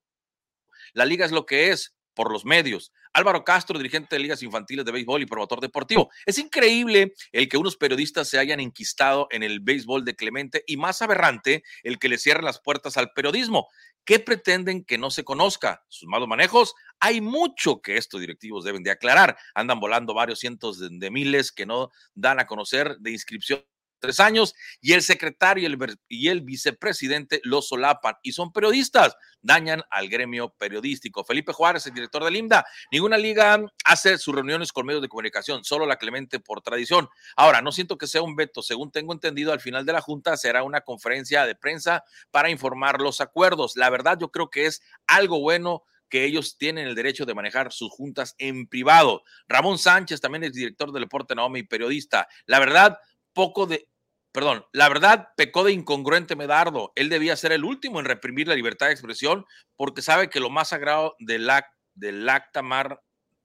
La 0.94 1.04
liga 1.04 1.26
es 1.26 1.34
lo 1.34 1.46
que 1.46 1.72
es 1.72 1.94
por 2.14 2.32
los 2.32 2.46
medios. 2.46 2.94
Álvaro 3.14 3.44
Castro, 3.44 3.78
dirigente 3.78 4.16
de 4.16 4.22
ligas 4.22 4.42
infantiles 4.44 4.86
de 4.86 4.92
béisbol 4.92 5.22
y 5.22 5.26
promotor 5.26 5.62
deportivo. 5.62 6.10
Es 6.26 6.38
increíble 6.38 7.14
el 7.32 7.48
que 7.48 7.58
unos 7.58 7.78
periodistas 7.78 8.28
se 8.28 8.40
hayan 8.40 8.60
enquistado 8.60 9.28
en 9.30 9.44
el 9.44 9.60
béisbol 9.60 10.04
de 10.04 10.16
Clemente 10.16 10.64
y 10.68 10.78
más 10.78 11.02
aberrante 11.02 11.64
el 11.84 12.00
que 12.00 12.10
le 12.10 12.18
cierren 12.18 12.46
las 12.46 12.60
puertas 12.60 12.98
al 12.98 13.12
periodismo. 13.14 13.68
¿Qué 14.06 14.20
pretenden 14.20 14.84
que 14.84 14.98
no 14.98 15.12
se 15.12 15.24
conozca? 15.24 15.84
¿Sus 15.88 16.10
malos 16.10 16.28
manejos? 16.28 16.74
Hay 17.00 17.22
mucho 17.22 17.82
que 17.82 17.98
estos 17.98 18.20
directivos 18.20 18.66
deben 18.66 18.84
de 18.84 18.92
aclarar. 18.92 19.38
Andan 19.56 19.80
volando 19.80 20.14
varios 20.14 20.40
cientos 20.40 20.80
de 20.80 21.12
miles 21.12 21.52
que 21.52 21.66
no 21.66 21.92
dan 22.14 22.40
a 22.40 22.48
conocer 22.48 22.98
de 23.00 23.12
inscripción 23.12 23.64
tres 24.04 24.20
años 24.20 24.54
y 24.82 24.92
el 24.92 25.02
secretario 25.02 25.64
y 25.64 25.74
el, 25.74 25.98
y 26.10 26.28
el 26.28 26.42
vicepresidente 26.42 27.40
lo 27.44 27.62
solapan 27.62 28.16
y 28.22 28.34
son 28.34 28.52
periodistas, 28.52 29.16
dañan 29.42 29.82
al 29.90 30.10
gremio 30.10 30.50
periodístico. 30.50 31.24
Felipe 31.24 31.54
Juárez, 31.54 31.88
el 31.88 31.94
director 31.94 32.22
del 32.26 32.36
IMDA, 32.36 32.66
ninguna 32.92 33.18
liga 33.18 33.64
hace 33.86 34.18
sus 34.18 34.36
reuniones 34.36 34.74
con 34.74 34.86
medios 34.86 35.02
de 35.02 35.08
comunicación, 35.08 35.64
solo 35.64 35.86
la 35.86 35.96
Clemente 35.96 36.42
por 36.42 36.62
tradición. 36.62 37.08
Ahora, 37.38 37.62
no 37.62 37.72
siento 37.72 37.98
que 37.98 38.08
sea 38.08 38.22
un 38.22 38.36
veto, 38.36 38.62
según 38.62 38.92
tengo 38.92 39.14
entendido, 39.14 39.54
al 39.54 39.62
final 39.62 39.86
de 39.86 39.94
la 39.94 40.02
Junta 40.02 40.36
será 40.36 40.64
una 40.64 40.82
conferencia 40.82 41.46
de 41.46 41.56
prensa 41.56 42.04
para 42.30 42.50
informar 42.50 43.00
los 43.00 43.22
acuerdos. 43.22 43.78
La 43.78 43.90
verdad, 43.90 44.18
yo 44.20 44.32
creo 44.32 44.50
que 44.50 44.66
es 44.66 44.82
algo 45.08 45.40
bueno 45.40 45.84
que 46.10 46.26
ellos 46.26 46.58
tienen 46.58 46.88
el 46.88 46.94
derecho 46.94 47.26
de 47.26 47.34
manejar 47.34 47.72
sus 47.72 47.90
juntas 47.90 48.36
en 48.38 48.68
privado. 48.68 49.24
Ramón 49.48 49.78
Sánchez 49.78 50.20
también 50.20 50.44
es 50.44 50.54
director 50.54 50.92
del 50.92 51.04
Deporte 51.04 51.36
Naomi 51.36 51.62
y 51.62 51.64
periodista. 51.64 52.28
La 52.46 52.60
verdad, 52.60 53.00
poco 53.34 53.66
de 53.66 53.88
perdón, 54.34 54.66
la 54.74 54.90
verdad 54.90 55.30
pecó 55.38 55.64
de 55.64 55.72
incongruente 55.72 56.36
Medardo. 56.36 56.92
Él 56.96 57.08
debía 57.08 57.38
ser 57.38 57.54
el 57.54 57.64
último 57.64 58.00
en 58.00 58.06
reprimir 58.06 58.48
la 58.48 58.56
libertad 58.56 58.88
de 58.88 58.94
expresión 58.94 59.46
porque 59.78 60.02
sabe 60.02 60.30
que 60.30 60.42
lo 60.42 60.50
más 60.50 60.70
sagrado 60.70 61.16
del, 61.20 61.50
del 61.94 62.28
acta 62.28 62.62
mar 62.62 63.00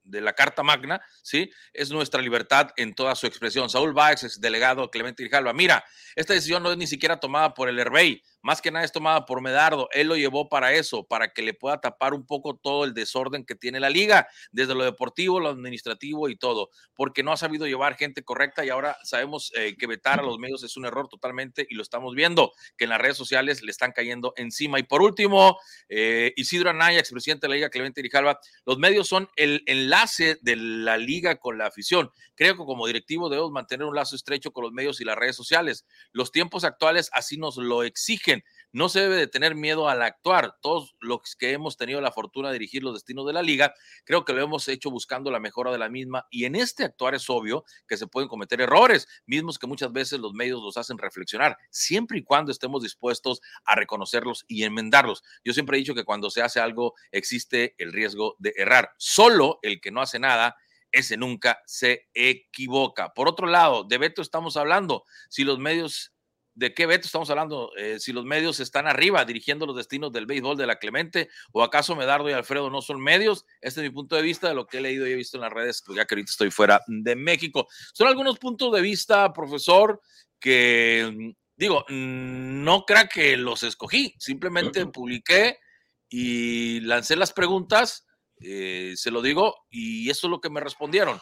de 0.09 0.21
la 0.21 0.33
Carta 0.33 0.63
Magna, 0.63 1.01
¿sí? 1.23 1.51
Es 1.73 1.91
nuestra 1.91 2.23
libertad 2.23 2.71
en 2.77 2.95
toda 2.95 3.15
su 3.15 3.27
expresión. 3.27 3.69
Saúl 3.69 3.93
Báez, 3.93 4.25
ex 4.25 4.41
delegado 4.41 4.91
Clemente 4.91 5.23
Grijalva. 5.23 5.53
Mira, 5.53 5.85
esta 6.17 6.33
decisión 6.33 6.63
no 6.63 6.73
es 6.73 6.79
ni 6.79 6.87
siquiera 6.87 7.21
tomada 7.21 7.55
por 7.55 7.69
el 7.69 7.79
Herbey, 7.79 8.23
más 8.43 8.61
que 8.63 8.71
nada 8.71 8.85
es 8.85 8.93
tomada 8.93 9.27
por 9.27 9.41
Medardo. 9.41 9.89
Él 9.93 10.09
lo 10.09 10.17
llevó 10.17 10.49
para 10.49 10.73
eso, 10.73 11.05
para 11.05 11.33
que 11.33 11.43
le 11.43 11.55
pueda 11.55 11.81
tapar 11.81 12.15
un 12.15 12.27
poco 12.27 12.57
todo 12.57 12.85
el 12.85 12.95
desorden 12.95 13.45
que 13.45 13.55
tiene 13.55 13.81
la 13.81 13.91
liga, 13.91 14.29
desde 14.53 14.75
lo 14.75 14.85
deportivo, 14.85 15.41
lo 15.41 15.49
administrativo 15.49 16.29
y 16.29 16.37
todo, 16.37 16.71
porque 16.95 17.23
no 17.23 17.33
ha 17.33 17.37
sabido 17.37 17.67
llevar 17.67 17.97
gente 17.97 18.23
correcta 18.23 18.65
y 18.65 18.71
ahora 18.71 18.97
sabemos 19.03 19.53
eh, 19.57 19.77
que 19.77 19.87
vetar 19.87 20.21
a 20.21 20.23
los 20.23 20.39
medios 20.39 20.63
es 20.63 20.77
un 20.77 20.87
error 20.87 21.09
totalmente 21.09 21.67
y 21.69 21.75
lo 21.75 21.83
estamos 21.83 22.15
viendo, 22.15 22.53
que 22.77 22.85
en 22.85 22.91
las 22.91 23.01
redes 23.01 23.17
sociales 23.17 23.63
le 23.63 23.71
están 23.71 23.93
cayendo 23.93 24.33
encima. 24.37 24.79
Y 24.79 24.85
por 24.85 25.03
último, 25.03 25.59
eh, 25.89 26.33
Isidro 26.37 26.71
Anaya, 26.71 27.01
expresidente 27.01 27.47
de 27.47 27.49
la 27.51 27.55
Liga 27.57 27.71
Clemente 27.71 28.01
Grijalva, 28.01 28.41
los 28.65 28.79
medios 28.79 29.09
son 29.09 29.29
el 29.37 29.63
enlace 29.67 30.39
de 30.43 30.57
la 30.57 30.97
liga 30.97 31.37
con 31.37 31.59
la 31.59 31.67
afición. 31.67 32.11
Creo 32.39 32.55
que 32.55 32.65
como 32.65 32.87
directivo 32.87 33.29
debemos 33.29 33.51
mantener 33.51 33.85
un 33.85 33.97
lazo 33.97 34.15
estrecho 34.15 34.53
con 34.53 34.63
los 34.63 34.73
medios 34.73 35.01
y 35.01 35.05
las 35.05 35.17
redes 35.17 35.35
sociales. 35.35 35.85
Los 36.13 36.31
tiempos 36.31 36.63
actuales 36.63 37.11
así 37.13 37.37
nos 37.37 37.57
lo 37.57 37.83
exigen 37.83 38.45
no 38.73 38.89
se 38.89 39.01
debe 39.01 39.17
de 39.17 39.27
tener 39.27 39.55
miedo 39.55 39.89
al 39.89 40.03
actuar. 40.03 40.57
Todos 40.61 40.95
los 41.01 41.37
que 41.37 41.53
hemos 41.53 41.77
tenido 41.77 42.01
la 42.01 42.13
fortuna 42.13 42.49
de 42.49 42.55
dirigir 42.55 42.83
los 42.83 42.95
destinos 42.95 43.27
de 43.27 43.33
la 43.33 43.43
liga, 43.43 43.75
creo 44.05 44.25
que 44.25 44.33
lo 44.33 44.43
hemos 44.43 44.69
hecho 44.69 44.91
buscando 44.91 45.31
la 45.31 45.41
mejora 45.41 45.73
de 45.73 45.79
la 45.79 45.89
misma. 45.89 46.27
Y 46.31 46.45
en 46.45 46.55
este 46.55 46.85
actuar 46.85 47.15
es 47.15 47.29
obvio 47.31 47.65
que 47.87 47.97
se 47.97 48.07
pueden 48.07 48.29
cometer 48.29 48.61
errores, 48.61 49.09
mismos 49.27 49.59
que 49.59 49.67
muchas 49.67 49.93
veces 49.93 50.21
los 50.21 50.35
medios 50.35 50.63
los 50.63 50.77
hacen 50.77 50.99
reflexionar, 50.99 51.57
siempre 51.71 52.19
y 52.19 52.25
cuando 52.25 52.53
estemos 52.53 52.83
dispuestos 52.83 53.41
a 53.65 53.75
reconocerlos 53.75 54.45
y 54.49 54.65
enmendarlos. 54.65 55.23
Yo 55.45 55.53
siempre 55.53 55.77
he 55.77 55.81
dicho 55.81 55.95
que 55.95 56.05
cuando 56.05 56.31
se 56.31 56.43
hace 56.43 56.61
algo 56.61 56.95
existe 57.11 57.75
el 57.79 57.93
riesgo 57.93 58.37
de 58.39 58.53
errar. 58.57 58.91
Solo 58.99 59.59
el 59.63 59.81
que 59.81 59.91
no 59.91 60.03
hace 60.03 60.19
nada 60.19 60.57
ese 60.93 61.17
nunca 61.17 61.63
se 61.67 62.09
equivoca. 62.15 63.13
Por 63.15 63.29
otro 63.29 63.47
lado, 63.47 63.85
de 63.85 63.99
Beto 63.99 64.23
estamos 64.23 64.57
hablando. 64.57 65.05
Si 65.29 65.45
los 65.45 65.59
medios 65.59 66.13
¿De 66.59 66.75
qué 66.75 66.87
veto 66.87 67.07
estamos 67.07 67.31
hablando? 67.31 67.71
Eh, 67.77 68.01
si 68.01 68.13
los 68.13 68.25
medios 68.25 68.59
están 68.59 68.89
arriba 68.89 69.25
dirigiendo 69.25 69.65
los 69.65 69.77
destinos 69.77 70.13
del 70.13 70.27
béisbol 70.27 70.57
de 70.57 70.67
la 70.67 70.81
Clemente, 70.81 71.29
o 71.53 71.63
acaso 71.63 71.95
Medardo 71.95 72.29
y 72.29 72.33
Alfredo 72.33 72.69
no 72.69 72.83
son 72.83 73.01
medios. 73.01 73.47
Este 73.61 73.79
es 73.79 73.85
mi 73.85 73.91
punto 73.91 74.17
de 74.17 74.23
vista 74.23 74.49
de 74.49 74.57
lo 74.57 74.67
que 74.67 74.79
he 74.79 74.81
leído 74.81 75.07
y 75.07 75.13
he 75.13 75.15
visto 75.15 75.37
en 75.37 75.43
las 75.43 75.53
redes, 75.53 75.85
pues 75.87 75.97
ya 75.97 76.05
que 76.05 76.17
ahorita 76.17 76.31
estoy 76.33 76.51
fuera 76.51 76.83
de 76.89 77.15
México. 77.15 77.69
Son 77.95 78.09
algunos 78.09 78.41
puntos 78.41 78.73
de 78.73 78.81
vista, 78.81 79.33
profesor, 79.33 80.01
que 80.41 81.33
digo, 81.55 81.85
no 81.89 82.85
crea 82.85 83.07
que 83.07 83.37
los 83.37 83.63
escogí, 83.63 84.17
simplemente 84.19 84.85
publiqué 84.87 85.61
y 86.09 86.81
lancé 86.81 87.15
las 87.15 87.33
preguntas, 87.33 88.05
eh, 88.41 88.95
se 88.97 89.11
lo 89.11 89.23
digo, 89.23 89.67
y 89.71 90.11
eso 90.11 90.27
es 90.27 90.31
lo 90.31 90.41
que 90.41 90.51
me 90.51 90.61
respondieron. 90.61 91.21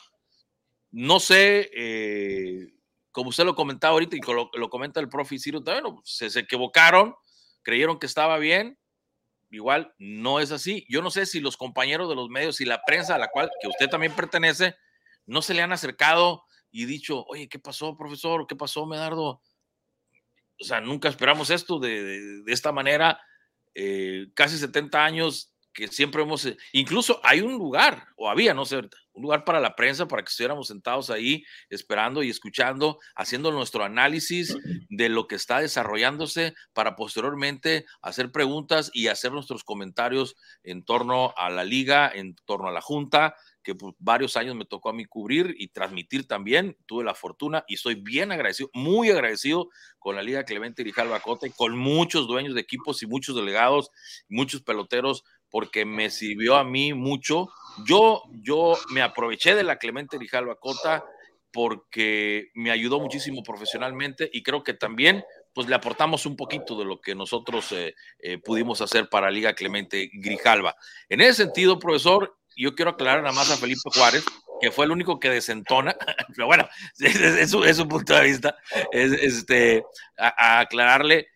No 0.90 1.20
sé. 1.20 1.70
Eh, 1.74 2.72
como 3.10 3.30
usted 3.30 3.44
lo 3.44 3.54
comentaba 3.54 3.94
ahorita 3.94 4.14
y 4.16 4.20
lo, 4.20 4.50
lo 4.52 4.68
comenta 4.68 5.00
el 5.00 5.08
profe 5.08 5.38
Ciro, 5.38 5.62
bueno, 5.62 6.02
se, 6.04 6.28
se 6.28 6.40
equivocaron, 6.40 7.14
creyeron 7.62 7.98
que 7.98 8.04
estaba 8.04 8.36
bien, 8.36 8.78
igual 9.50 9.94
no 9.98 10.38
es 10.40 10.52
así. 10.52 10.84
Yo 10.88 11.00
no 11.00 11.10
sé 11.10 11.24
si 11.24 11.40
los 11.40 11.56
compañeros 11.56 12.08
de 12.10 12.14
los 12.14 12.28
medios 12.28 12.60
y 12.60 12.66
la 12.66 12.82
prensa 12.86 13.14
a 13.14 13.18
la 13.18 13.28
cual 13.28 13.50
que 13.60 13.68
usted 13.68 13.88
también 13.88 14.14
pertenece, 14.14 14.76
no 15.24 15.40
se 15.40 15.54
le 15.54 15.62
han 15.62 15.72
acercado 15.72 16.44
y 16.70 16.84
dicho, 16.84 17.24
oye, 17.28 17.48
¿qué 17.48 17.58
pasó, 17.58 17.96
profesor? 17.96 18.46
¿Qué 18.46 18.54
pasó, 18.54 18.84
Medardo? 18.84 19.40
O 20.60 20.64
sea, 20.64 20.82
nunca 20.82 21.08
esperamos 21.08 21.48
esto 21.48 21.78
de, 21.78 22.04
de, 22.42 22.52
esta 22.52 22.70
manera. 22.72 23.18
Eh, 23.74 24.26
casi 24.34 24.58
70 24.58 25.04
años 25.04 25.55
que 25.76 25.88
siempre 25.88 26.22
hemos, 26.22 26.46
eh, 26.46 26.56
incluso 26.72 27.20
hay 27.22 27.42
un 27.42 27.52
lugar, 27.52 28.08
o 28.16 28.30
había, 28.30 28.54
no 28.54 28.64
sé, 28.64 28.78
un 28.78 29.22
lugar 29.22 29.44
para 29.44 29.60
la 29.60 29.76
prensa, 29.76 30.08
para 30.08 30.22
que 30.22 30.30
estuviéramos 30.30 30.68
sentados 30.68 31.10
ahí 31.10 31.44
esperando 31.68 32.22
y 32.22 32.30
escuchando, 32.30 32.98
haciendo 33.14 33.52
nuestro 33.52 33.84
análisis 33.84 34.56
de 34.88 35.08
lo 35.10 35.28
que 35.28 35.34
está 35.34 35.60
desarrollándose 35.60 36.54
para 36.72 36.96
posteriormente 36.96 37.84
hacer 38.00 38.32
preguntas 38.32 38.90
y 38.94 39.08
hacer 39.08 39.32
nuestros 39.32 39.64
comentarios 39.64 40.36
en 40.62 40.82
torno 40.82 41.34
a 41.36 41.50
la 41.50 41.64
liga, 41.64 42.10
en 42.12 42.36
torno 42.46 42.68
a 42.68 42.72
la 42.72 42.80
junta, 42.80 43.36
que 43.66 43.74
por 43.74 43.96
varios 43.98 44.36
años 44.36 44.54
me 44.54 44.64
tocó 44.64 44.90
a 44.90 44.92
mí 44.92 45.04
cubrir 45.06 45.56
y 45.58 45.68
transmitir 45.68 46.28
también. 46.28 46.76
Tuve 46.86 47.02
la 47.02 47.14
fortuna 47.14 47.64
y 47.66 47.74
estoy 47.74 47.96
bien 47.96 48.30
agradecido, 48.30 48.70
muy 48.72 49.10
agradecido 49.10 49.70
con 49.98 50.14
la 50.14 50.22
Liga 50.22 50.44
Clemente 50.44 50.84
Grijalva 50.84 51.18
Cota 51.18 51.48
y 51.48 51.50
con 51.50 51.76
muchos 51.76 52.28
dueños 52.28 52.54
de 52.54 52.60
equipos 52.60 53.02
y 53.02 53.08
muchos 53.08 53.34
delegados, 53.34 53.90
muchos 54.28 54.62
peloteros 54.62 55.24
porque 55.50 55.84
me 55.84 56.10
sirvió 56.10 56.56
a 56.56 56.64
mí 56.64 56.92
mucho. 56.94 57.48
Yo, 57.84 58.22
yo 58.42 58.76
me 58.90 59.02
aproveché 59.02 59.54
de 59.54 59.62
la 59.62 59.76
Clemente 59.76 60.18
Rijalva 60.18 60.56
Cota 60.56 61.04
porque 61.52 62.50
me 62.54 62.70
ayudó 62.70 63.00
muchísimo 63.00 63.42
profesionalmente 63.42 64.28
y 64.32 64.42
creo 64.42 64.62
que 64.62 64.74
también 64.74 65.24
pues 65.54 65.68
le 65.68 65.74
aportamos 65.74 66.26
un 66.26 66.36
poquito 66.36 66.78
de 66.78 66.84
lo 66.84 67.00
que 67.00 67.14
nosotros 67.14 67.72
eh, 67.72 67.94
eh, 68.18 68.36
pudimos 68.36 68.82
hacer 68.82 69.08
para 69.08 69.30
Liga 69.30 69.54
Clemente 69.54 70.10
Grijalva. 70.12 70.76
En 71.08 71.22
ese 71.22 71.44
sentido, 71.44 71.78
profesor, 71.78 72.36
yo 72.54 72.74
quiero 72.74 72.90
aclarar 72.90 73.22
nada 73.22 73.34
más 73.34 73.50
a 73.50 73.56
Felipe 73.56 73.88
Juárez, 73.94 74.22
que 74.60 74.70
fue 74.70 74.84
el 74.84 74.90
único 74.90 75.18
que 75.18 75.30
desentona, 75.30 75.96
pero 76.36 76.46
bueno, 76.46 76.68
es, 76.98 77.50
su, 77.50 77.88
punto 77.88 78.14
de 78.14 78.24
vista, 78.24 78.58
es 78.92 79.12
este, 79.12 79.82
a, 80.18 80.58
a, 80.58 80.60
aclararle, 80.60 81.28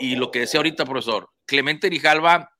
y 0.00 0.16
lo 0.16 0.30
que 0.30 0.40
decía 0.40 0.60
ahorita, 0.60 0.86
profesor, 0.86 1.28
Clemente 1.44 1.88
Grijalva 1.88 2.57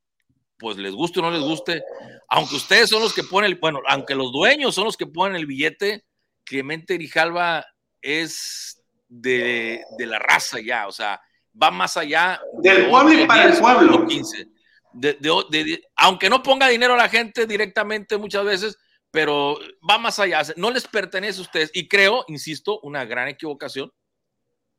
pues 0.58 0.76
les 0.76 0.92
guste 0.92 1.20
o 1.20 1.22
no 1.22 1.30
les 1.30 1.42
guste, 1.42 1.82
aunque 2.28 2.56
ustedes 2.56 2.90
son 2.90 3.02
los 3.02 3.14
que 3.14 3.22
ponen, 3.22 3.52
el, 3.52 3.58
bueno, 3.58 3.80
aunque 3.88 4.14
los 4.14 4.32
dueños 4.32 4.74
son 4.74 4.84
los 4.84 4.96
que 4.96 5.06
ponen 5.06 5.36
el 5.36 5.46
billete, 5.46 6.04
Clemente 6.44 6.94
Grijalva 6.94 7.64
es 8.02 8.82
de, 9.08 9.82
de 9.96 10.06
la 10.06 10.18
raza 10.18 10.60
ya, 10.60 10.86
o 10.86 10.92
sea, 10.92 11.20
va 11.60 11.70
más 11.70 11.96
allá. 11.96 12.40
Del 12.62 12.88
pueblo 12.88 13.12
y 13.12 13.26
para 13.26 13.44
el 13.44 13.58
pueblo. 13.58 14.06
15. 14.06 14.48
De, 14.92 15.14
de, 15.14 15.82
aunque 15.96 16.30
no 16.30 16.42
ponga 16.42 16.68
dinero 16.68 16.94
a 16.94 16.96
la 16.96 17.08
gente 17.08 17.46
directamente 17.46 18.16
muchas 18.16 18.44
veces, 18.44 18.78
pero 19.10 19.58
va 19.88 19.98
más 19.98 20.18
allá, 20.18 20.42
no 20.56 20.70
les 20.70 20.86
pertenece 20.86 21.38
a 21.38 21.42
ustedes. 21.42 21.70
Y 21.72 21.88
creo, 21.88 22.24
insisto, 22.28 22.80
una 22.82 23.04
gran 23.04 23.28
equivocación, 23.28 23.92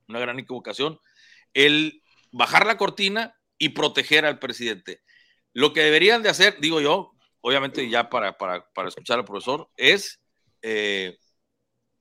una 0.07 0.19
gran 0.19 0.39
equivocación, 0.39 0.99
el 1.53 2.03
bajar 2.31 2.65
la 2.65 2.77
cortina 2.77 3.35
y 3.57 3.69
proteger 3.69 4.25
al 4.25 4.39
presidente. 4.39 5.01
Lo 5.53 5.73
que 5.73 5.81
deberían 5.81 6.23
de 6.23 6.29
hacer, 6.29 6.57
digo 6.59 6.81
yo, 6.81 7.13
obviamente 7.41 7.89
ya 7.89 8.09
para, 8.09 8.37
para, 8.37 8.65
para 8.73 8.89
escuchar 8.89 9.19
al 9.19 9.25
profesor, 9.25 9.69
es 9.77 10.19
eh, 10.61 11.17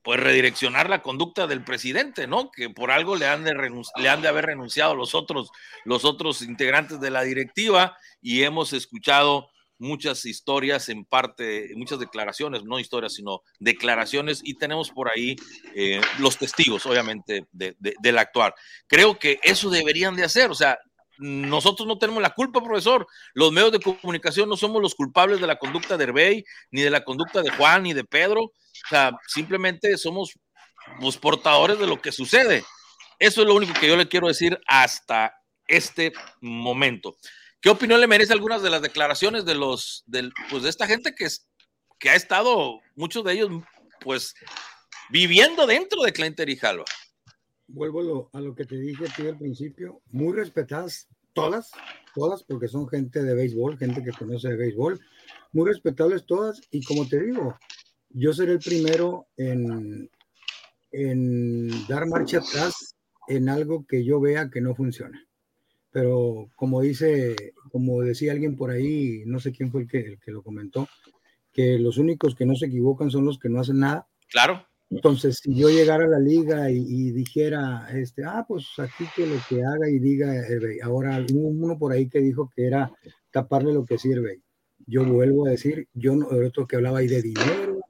pues 0.03 0.21
redireccionar 0.21 0.89
la 0.89 1.03
conducta 1.03 1.47
del 1.47 1.65
presidente, 1.65 2.27
¿no? 2.27 2.51
Que 2.51 2.71
por 2.71 2.91
algo 2.91 3.17
le 3.17 3.27
han 3.27 3.45
de, 3.45 3.55
le 3.97 4.09
han 4.09 4.23
de 4.23 4.29
haber 4.29 4.47
renunciado 4.47 4.95
los 4.95 5.15
otros, 5.15 5.51
los 5.85 6.05
otros 6.05 6.43
integrantes 6.43 7.01
de 7.01 7.11
la 7.11 7.23
directiva 7.23 7.97
y 8.21 8.43
hemos 8.43 8.73
escuchado 8.73 9.51
muchas 9.79 10.25
historias 10.25 10.89
en 10.89 11.05
parte, 11.05 11.71
muchas 11.77 11.99
declaraciones, 11.99 12.65
no 12.65 12.79
historias, 12.79 13.15
sino 13.15 13.43
declaraciones 13.61 14.41
y 14.43 14.55
tenemos 14.55 14.91
por 14.91 15.09
ahí 15.09 15.37
eh, 15.75 16.01
los 16.19 16.37
testigos, 16.37 16.85
obviamente, 16.87 17.47
de, 17.53 17.77
de, 17.79 17.95
del 18.01 18.19
actuar. 18.19 18.55
Creo 18.87 19.19
que 19.19 19.39
eso 19.43 19.71
deberían 19.71 20.17
de 20.17 20.25
hacer, 20.25 20.51
o 20.51 20.55
sea, 20.55 20.79
nosotros 21.19 21.87
no 21.87 21.99
tenemos 21.99 22.23
la 22.23 22.31
culpa, 22.31 22.63
profesor. 22.63 23.07
Los 23.35 23.53
medios 23.53 23.73
de 23.73 23.81
comunicación 23.81 24.49
no 24.49 24.57
somos 24.57 24.81
los 24.81 24.95
culpables 24.95 25.41
de 25.41 25.47
la 25.47 25.59
conducta 25.59 25.97
de 25.97 26.05
Herbey, 26.05 26.45
ni 26.71 26.83
de 26.83 26.91
la 26.91 27.05
conducta 27.05 27.43
de 27.43 27.51
Juan, 27.51 27.83
ni 27.83 27.93
de 27.93 28.05
Pedro. 28.05 28.43
O 28.43 28.89
sea, 28.89 29.13
simplemente 29.27 29.97
somos 29.99 30.33
los 31.01 31.17
portadores 31.17 31.79
de 31.79 31.87
lo 31.87 32.01
que 32.01 32.13
sucede. 32.13 32.65
Eso 33.19 33.43
es 33.43 33.49
lo 33.49 33.55
único 33.55 33.73
que 33.79 33.89
yo 33.89 33.97
le 33.97 34.09
quiero 34.09 34.29
decir 34.29 34.59
hasta 34.67 35.35
este 35.67 36.13
momento. 36.41 37.17
¿Qué 37.61 37.71
opinión 37.71 38.01
le 38.01 38.07
merece 38.07 38.33
algunas 38.33 38.63
de 38.63 38.71
las 38.71 38.83
declaraciones 38.83 39.45
de 39.45 39.57
los, 39.57 40.05
del, 40.07 40.33
pues 40.49 40.63
de 40.63 40.71
esta 40.71 40.87
gente 40.87 41.15
que, 41.15 41.25
es, 41.25 41.49
que 41.99 42.11
ha 42.11 42.15
estado, 42.15 42.81
muchos 42.95 43.25
de 43.25 43.33
ellos, 43.33 43.51
pues, 44.01 44.35
viviendo 45.11 45.67
dentro 45.67 46.03
de 46.03 46.13
Clinton 46.13 46.49
y? 46.49 46.59
Vuelvo 47.69 48.01
a 48.01 48.05
lo, 48.05 48.31
a 48.33 48.41
lo 48.41 48.55
que 48.55 48.65
te 48.65 48.77
dije 48.77 49.05
a 49.07 49.15
ti 49.15 49.27
al 49.27 49.39
principio, 49.39 50.01
muy 50.11 50.35
respetadas 50.35 51.09
todas, 51.33 51.71
todas, 52.15 52.43
porque 52.43 52.69
son 52.69 52.89
gente 52.89 53.23
de 53.23 53.35
béisbol, 53.35 53.79
gente 53.79 54.03
que 54.03 54.13
conoce 54.13 54.49
de 54.49 54.57
béisbol, 54.57 54.99
muy 55.53 55.69
respetables 55.69 56.27
todas, 56.27 56.61
y 56.71 56.83
como 56.83 57.07
te 57.07 57.21
digo, 57.21 57.57
yo 58.11 58.33
seré 58.33 58.53
el 58.53 58.59
primero 58.59 59.29
en, 59.37 60.11
en 60.91 61.87
dar 61.87 62.07
marcha 62.07 62.39
atrás 62.39 62.97
en 63.29 63.49
algo 63.49 63.87
que 63.87 64.05
yo 64.05 64.21
vea 64.21 64.51
que 64.51 64.61
no 64.61 64.75
funciona. 64.75 65.25
Pero 65.91 66.51
como 66.57 66.81
dice, 66.81 67.37
como 67.71 68.01
decía 68.03 68.33
alguien 68.33 68.57
por 68.57 68.71
ahí, 68.71 69.23
no 69.27 69.41
sé 69.41 69.53
quién 69.53 69.71
fue 69.71 69.83
el 69.83 69.89
que, 69.89 70.01
el 70.01 70.19
que 70.19 70.33
lo 70.33 70.43
comentó, 70.43 70.89
que 71.53 71.79
los 71.79 71.99
únicos 71.99 72.35
que 72.35 72.47
no 72.47 72.57
se 72.57 72.67
equivocan 72.67 73.11
son 73.11 73.25
los 73.25 73.39
que 73.39 73.49
no 73.49 73.61
hacen 73.61 73.81
nada. 73.81 74.07
Claro. 74.29 74.68
Entonces, 74.91 75.41
si 75.43 75.55
yo 75.55 75.69
llegara 75.69 76.05
a 76.05 76.09
la 76.09 76.19
liga 76.19 76.71
y, 76.71 76.79
y, 76.79 77.11
dijera, 77.11 77.89
este, 77.93 78.25
ah, 78.25 78.45
pues 78.49 78.67
aquí 78.79 79.05
que 79.15 79.27
lo 79.27 79.37
que 79.49 79.63
haga 79.63 79.89
y 79.91 79.99
diga, 79.99 80.35
eh, 80.35 80.79
ahora 80.83 81.25
uno 81.33 81.79
por 81.79 81.93
ahí 81.93 82.09
que 82.09 82.21
dijo 82.21 82.51
que 82.55 82.67
era 82.67 82.91
taparle 83.31 83.75
lo 83.75 83.85
que 83.85 83.99
sirve. 83.99 84.41
Yo 84.87 85.05
vuelvo 85.05 85.47
a 85.47 85.51
decir, 85.51 85.89
yo 85.93 86.17
no, 86.17 86.29
otro 86.29 86.67
que 86.67 86.77
hablaba 86.77 87.01
ahí 87.01 87.09
de 87.09 87.21
dinero, 87.21 87.81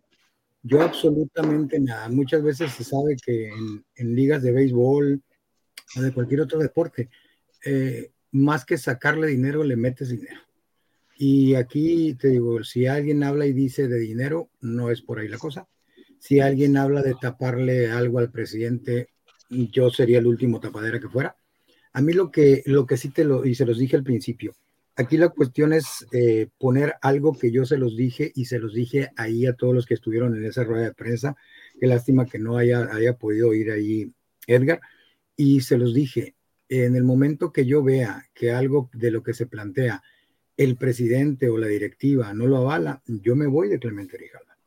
yo 0.63 0.83
absolutamente 0.83 1.79
nada. 1.79 2.09
Muchas 2.09 2.43
veces 2.43 2.73
se 2.73 2.83
sabe 2.83 3.17
que 3.25 3.49
en, 3.49 3.85
en 3.95 4.17
ligas 4.17 4.43
de 4.43 4.53
béisbol 4.53 5.23
o 5.97 6.01
de 6.01 6.13
cualquier 6.13 6.41
otro 6.41 6.59
deporte, 6.59 7.11
eh, 7.65 8.11
más 8.33 8.65
que 8.65 8.77
sacarle 8.77 9.29
dinero, 9.29 9.63
le 9.63 9.77
metes 9.77 10.11
dinero. 10.11 10.41
Y 11.17 11.55
aquí 11.55 12.15
te 12.15 12.29
digo, 12.29 12.65
si 12.65 12.87
alguien 12.87 13.23
habla 13.23 13.47
y 13.47 13.53
dice 13.53 13.87
de 13.87 13.99
dinero, 14.01 14.51
no 14.61 14.91
es 14.91 15.01
por 15.01 15.21
ahí 15.21 15.29
la 15.29 15.39
cosa 15.39 15.69
si 16.21 16.41
alguien 16.41 16.77
habla 16.77 17.03
de 17.03 17.15
taparle 17.21 17.91
algo 17.91 18.19
al 18.19 18.31
presidente, 18.31 19.09
yo 19.51 19.91
sería 19.91 20.19
el 20.19 20.27
último 20.27 20.61
tapadera 20.61 21.01
que 21.01 21.09
fuera. 21.09 21.37
A 21.93 22.01
mí 22.01 22.13
lo 22.13 22.31
que, 22.31 22.63
lo 22.67 22.87
que 22.87 22.97
sí 22.97 23.11
te 23.11 23.25
lo, 23.25 23.45
y 23.45 23.55
se 23.55 23.67
los 23.67 23.79
dije 23.79 23.97
al 23.97 24.05
principio, 24.05 24.55
aquí 24.97 25.17
la 25.17 25.31
cuestión 25.31 25.73
es 25.73 26.07
eh, 26.13 26.49
poner 26.59 26.95
algo 27.03 27.37
que 27.37 27.51
yo 27.51 27.65
se 27.65 27.79
los 27.79 27.97
dije 27.97 28.33
y 28.35 28.47
se 28.47 28.59
los 28.59 28.75
dije 28.75 29.11
ahí 29.17 29.47
a 29.47 29.55
todos 29.55 29.75
los 29.75 29.87
que 29.87 29.95
estuvieron 29.95 30.37
en 30.37 30.45
esa 30.45 30.65
rueda 30.65 30.85
de 30.85 30.95
prensa. 30.95 31.37
Qué 31.81 31.87
lástima 31.87 32.27
que 32.27 32.39
no 32.39 32.57
haya, 32.57 32.89
haya 32.93 33.15
podido 33.17 33.55
ir 33.55 33.71
ahí 33.71 34.13
Edgar. 34.47 34.81
Y 35.37 35.61
se 35.61 35.79
los 35.79 35.95
dije, 35.95 36.35
en 36.69 36.97
el 36.97 37.05
momento 37.05 37.53
que 37.53 37.65
yo 37.65 37.83
vea 37.83 38.29
que 38.35 38.51
algo 38.51 38.91
de 38.93 39.11
lo 39.11 39.23
que 39.23 39.35
se 39.35 39.47
plantea 39.47 40.03
el 40.57 40.77
presidente 40.77 41.49
o 41.49 41.57
la 41.57 41.69
directiva 41.69 42.35
no 42.35 42.47
lo 42.47 42.57
avala, 42.57 43.01
yo 43.07 43.37
me 43.37 43.47
voy 43.47 43.69
de 43.69 43.79
Clemente 43.79 44.17
Rijala. 44.17 44.59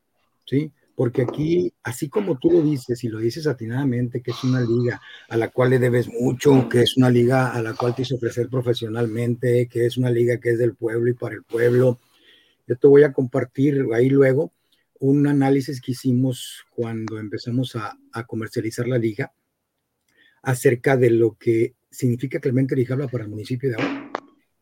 ¿Sí? 0.46 0.72
Porque 1.02 1.24
aquí, 1.24 1.74
así 1.82 2.10
como 2.10 2.38
tú 2.38 2.52
lo 2.52 2.62
dices 2.62 3.04
y 3.04 3.08
lo 3.08 3.18
dices 3.18 3.48
atinadamente, 3.48 4.22
que 4.22 4.30
es 4.30 4.44
una 4.44 4.62
liga 4.62 5.02
a 5.30 5.36
la 5.36 5.48
cual 5.48 5.72
le 5.72 5.80
debes 5.80 6.08
mucho, 6.08 6.70
que 6.70 6.84
es 6.84 6.96
una 6.96 7.10
liga 7.10 7.52
a 7.56 7.60
la 7.64 7.74
cual 7.74 7.96
te 7.96 8.04
hizo 8.04 8.18
ofrecer 8.18 8.50
profesionalmente, 8.50 9.68
que 9.68 9.88
es 9.88 9.98
una 9.98 10.12
liga 10.12 10.40
que 10.40 10.52
es 10.52 10.60
del 10.60 10.76
pueblo 10.76 11.10
y 11.10 11.16
para 11.16 11.34
el 11.34 11.42
pueblo, 11.42 12.00
yo 12.68 12.76
te 12.78 12.88
voy 12.88 13.02
a 13.02 13.14
compartir 13.14 13.84
ahí 13.96 14.10
luego 14.10 14.54
un 15.00 15.26
análisis 15.26 15.82
que 15.82 15.94
hicimos 15.94 16.66
cuando 16.70 17.18
empezamos 17.18 17.76
a, 17.76 17.98
a 18.14 18.28
comercializar 18.28 18.88
la 18.88 19.00
liga. 19.00 19.34
acerca 20.44 20.98
de 20.98 21.10
lo 21.10 21.36
que 21.36 21.74
significa 21.90 22.40
Clemente 22.40 22.76
Grijalva 22.76 23.08
para 23.08 23.24
el 23.24 23.32
municipio 23.32 23.70
de 23.72 23.76
Agua. 23.82 24.12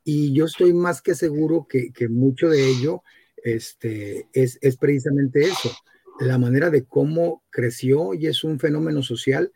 Y 0.05 0.33
yo 0.33 0.45
estoy 0.45 0.71
más 0.71 1.01
que 1.01 1.15
seguro 1.15 1.67
que, 1.69 1.91
que 1.91 2.07
mucho 2.07 2.47
de 2.47 2.65
ello 2.65 3.03
este, 3.43 4.27
es, 4.33 4.57
es 4.61 4.77
precisamente 4.77 5.41
eso, 5.41 5.71
la 6.20 6.38
manera 6.38 6.70
de 6.70 6.86
cómo 6.86 7.43
creció 7.49 8.13
y 8.13 8.28
es 8.28 8.43
un 8.43 8.59
fenómeno 8.59 9.01
social 9.01 9.51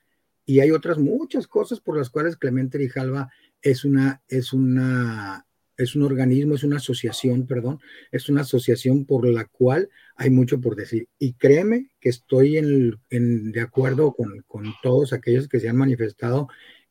y 0.45 0.59
hay 0.59 0.71
otras 0.71 0.97
muchas 0.97 1.47
cosas 1.47 1.79
por 1.79 1.97
las 1.97 2.09
cuales 2.09 2.37
Clemente 2.37 2.77
Grijalva 2.77 3.29
es 3.61 3.85
una, 3.85 4.21
es 4.27 4.53
una, 4.53 5.45
es 5.77 5.95
un 5.95 6.03
organismo, 6.03 6.55
es 6.55 6.63
una 6.63 6.77
asociación, 6.77 7.47
perdón, 7.47 7.79
es 8.11 8.29
una 8.29 8.41
asociación 8.41 9.05
por 9.05 9.27
la 9.27 9.45
cual 9.45 9.89
hay 10.15 10.29
mucho 10.29 10.59
por 10.59 10.75
decir. 10.75 11.07
Y 11.17 11.33
créeme 11.33 11.91
que 11.99 12.09
estoy 12.09 12.57
en, 12.57 12.97
en, 13.09 13.51
de 13.51 13.61
acuerdo 13.61 14.13
con, 14.13 14.43
con, 14.47 14.65
todos 14.81 15.13
aquellos 15.13 15.47
que 15.47 15.59
se 15.59 15.69
han 15.69 15.77
manifestado 15.77 16.47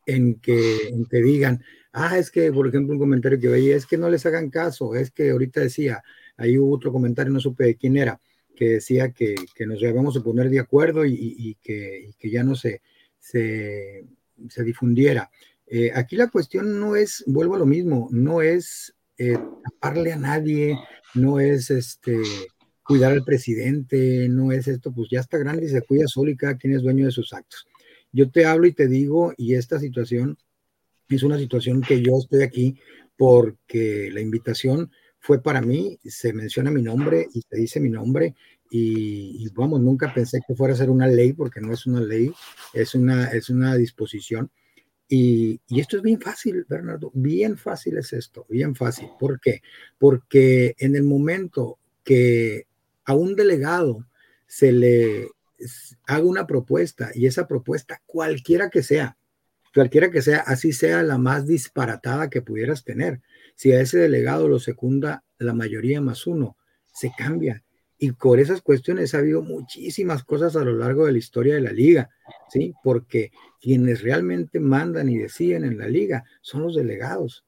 en 0.07 0.41
que, 0.41 0.89
en 0.89 1.05
que 1.07 1.23
digan, 1.23 1.63
ah, 1.93 2.19
es 2.19 2.31
que, 2.31 2.51
por 2.53 2.67
ejemplo, 2.67 2.95
un 2.95 2.99
comentario 2.99 3.39
que 3.39 3.49
veía, 3.49 3.77
es 3.77 3.87
que 3.87 3.99
no 3.99 4.11
les 4.11 4.27
hagan 4.27 4.51
caso, 4.51 4.95
es 4.95 5.11
que 5.11 5.31
ahorita 5.31 5.61
decía, 5.61 6.03
ahí 6.37 6.59
hubo 6.59 6.75
otro 6.75 6.93
comentario, 6.93 7.33
no 7.33 7.41
supe 7.41 7.65
de 7.65 7.77
quién 7.77 7.97
era, 7.97 8.21
que 8.55 8.69
decía 8.69 9.13
que, 9.13 9.35
que 9.55 9.67
nos 9.67 9.81
debemos 9.81 10.15
de 10.15 10.21
poner 10.21 10.51
de 10.51 10.61
acuerdo 10.61 11.05
y, 11.05 11.15
y, 11.15 11.55
que, 11.57 12.11
que, 12.19 12.31
ya 12.31 12.43
no 12.43 12.55
se, 12.55 12.83
se, 13.19 14.05
se 14.49 14.65
difundiera. 14.65 15.31
Eh, 15.67 15.91
aquí 15.95 16.17
la 16.17 16.29
cuestión 16.29 16.79
no 16.79 16.97
es, 16.97 17.25
vuelvo 17.27 17.55
a 17.55 17.59
lo 17.59 17.67
mismo, 17.67 18.09
no 18.11 18.43
es 18.43 18.95
eh, 19.17 19.39
taparle 19.65 20.13
a 20.13 20.17
nadie, 20.17 20.77
no 21.15 21.41
es 21.41 21.71
este 21.71 22.19
cuidar 22.85 23.13
al 23.13 23.25
presidente, 23.25 24.29
no 24.29 24.53
es 24.53 24.69
esto, 24.69 24.93
pues 24.93 25.09
ya 25.11 25.21
está 25.21 25.39
grande 25.39 25.67
y 25.67 25.69
se 25.69 25.83
cuida 25.83 26.07
solo 26.09 26.31
y 26.31 26.37
cada 26.37 26.57
quien 26.57 26.75
es 26.75 26.83
dueño 26.83 27.07
de 27.07 27.13
sus 27.13 27.33
actos. 27.33 27.67
Yo 28.13 28.31
te 28.31 28.45
hablo 28.45 28.67
y 28.67 28.73
te 28.73 28.89
digo, 28.89 29.33
y 29.37 29.55
esta 29.55 29.79
situación 29.79 30.37
es 31.09 31.23
una 31.23 31.39
situación 31.39 31.81
que 31.81 32.03
yo 32.03 32.19
estoy 32.19 32.43
aquí 32.43 32.77
porque 33.17 34.11
la 34.13 34.21
invitación 34.21 34.91
fue 35.23 35.43
para 35.43 35.63
mí, 35.63 35.99
se 36.05 36.35
menciona 36.35 36.71
mi 36.71 36.83
nombre 36.83 37.29
y 37.33 37.41
se 37.43 37.57
dice 37.57 37.81
mi 37.81 37.89
nombre 37.89 38.35
y, 38.71 39.45
y, 39.45 39.49
vamos, 39.55 39.81
nunca 39.81 40.13
pensé 40.13 40.41
que 40.47 40.55
fuera 40.55 40.75
a 40.75 40.77
ser 40.77 40.91
una 40.91 41.07
ley 41.07 41.33
porque 41.33 41.61
no 41.61 41.73
es 41.73 41.87
una 41.87 42.01
ley, 42.01 42.33
es 42.75 42.95
una, 42.95 43.29
es 43.29 43.49
una 43.49 43.77
disposición 43.77 44.51
y, 45.15 45.61
esto 45.69 45.99
es 45.99 46.03
bien 46.03 46.19
fácil, 46.23 46.65
Bernardo, 46.67 47.11
bien 47.13 47.59
fácil 47.59 47.99
es 47.99 48.15
esto, 48.15 48.47
bien 48.49 48.75
fácil. 48.75 49.11
¿Por 49.21 49.41
qué? 49.41 49.61
Porque 49.99 50.75
en 50.79 50.97
el 50.97 51.03
momento 51.03 51.79
que 52.03 52.67
a 53.05 53.13
un 53.13 53.37
delegado 53.37 54.07
se 54.47 54.73
le 54.73 55.29
haga 56.07 56.25
una 56.25 56.47
propuesta 56.47 57.11
y 57.15 57.27
esa 57.27 57.47
propuesta, 57.47 58.01
cualquiera 58.07 58.71
que 58.71 58.83
sea, 58.83 59.19
cualquiera 59.75 60.11
que 60.11 60.23
sea, 60.23 60.39
así 60.39 60.73
sea 60.73 61.03
la 61.03 61.19
más 61.19 61.47
disparatada 61.47 62.31
que 62.31 62.41
pudieras 62.41 62.83
tener, 62.83 63.21
si 63.63 63.71
a 63.71 63.81
ese 63.81 63.99
delegado 63.99 64.49
lo 64.49 64.59
secunda 64.59 65.23
la 65.39 65.55
mayoría 65.55 66.01
más 66.01 66.27
uno, 66.27 66.57
se 66.93 67.13
cambia 67.17 67.63
y 67.97 68.11
por 68.11 68.41
esas 68.41 68.61
cuestiones 68.61 69.15
ha 69.15 69.19
habido 69.19 69.41
muchísimas 69.41 70.25
cosas 70.25 70.57
a 70.57 70.65
lo 70.65 70.75
largo 70.75 71.07
de 71.07 71.13
la 71.13 71.19
historia 71.19 71.55
de 71.55 71.61
la 71.61 71.71
liga, 71.71 72.11
¿sí? 72.49 72.75
Porque 72.83 73.31
quienes 73.61 74.03
realmente 74.03 74.59
mandan 74.59 75.09
y 75.09 75.17
deciden 75.17 75.63
en 75.63 75.79
la 75.79 75.87
liga 75.87 76.25
son 76.41 76.63
los 76.63 76.75
delegados, 76.75 77.45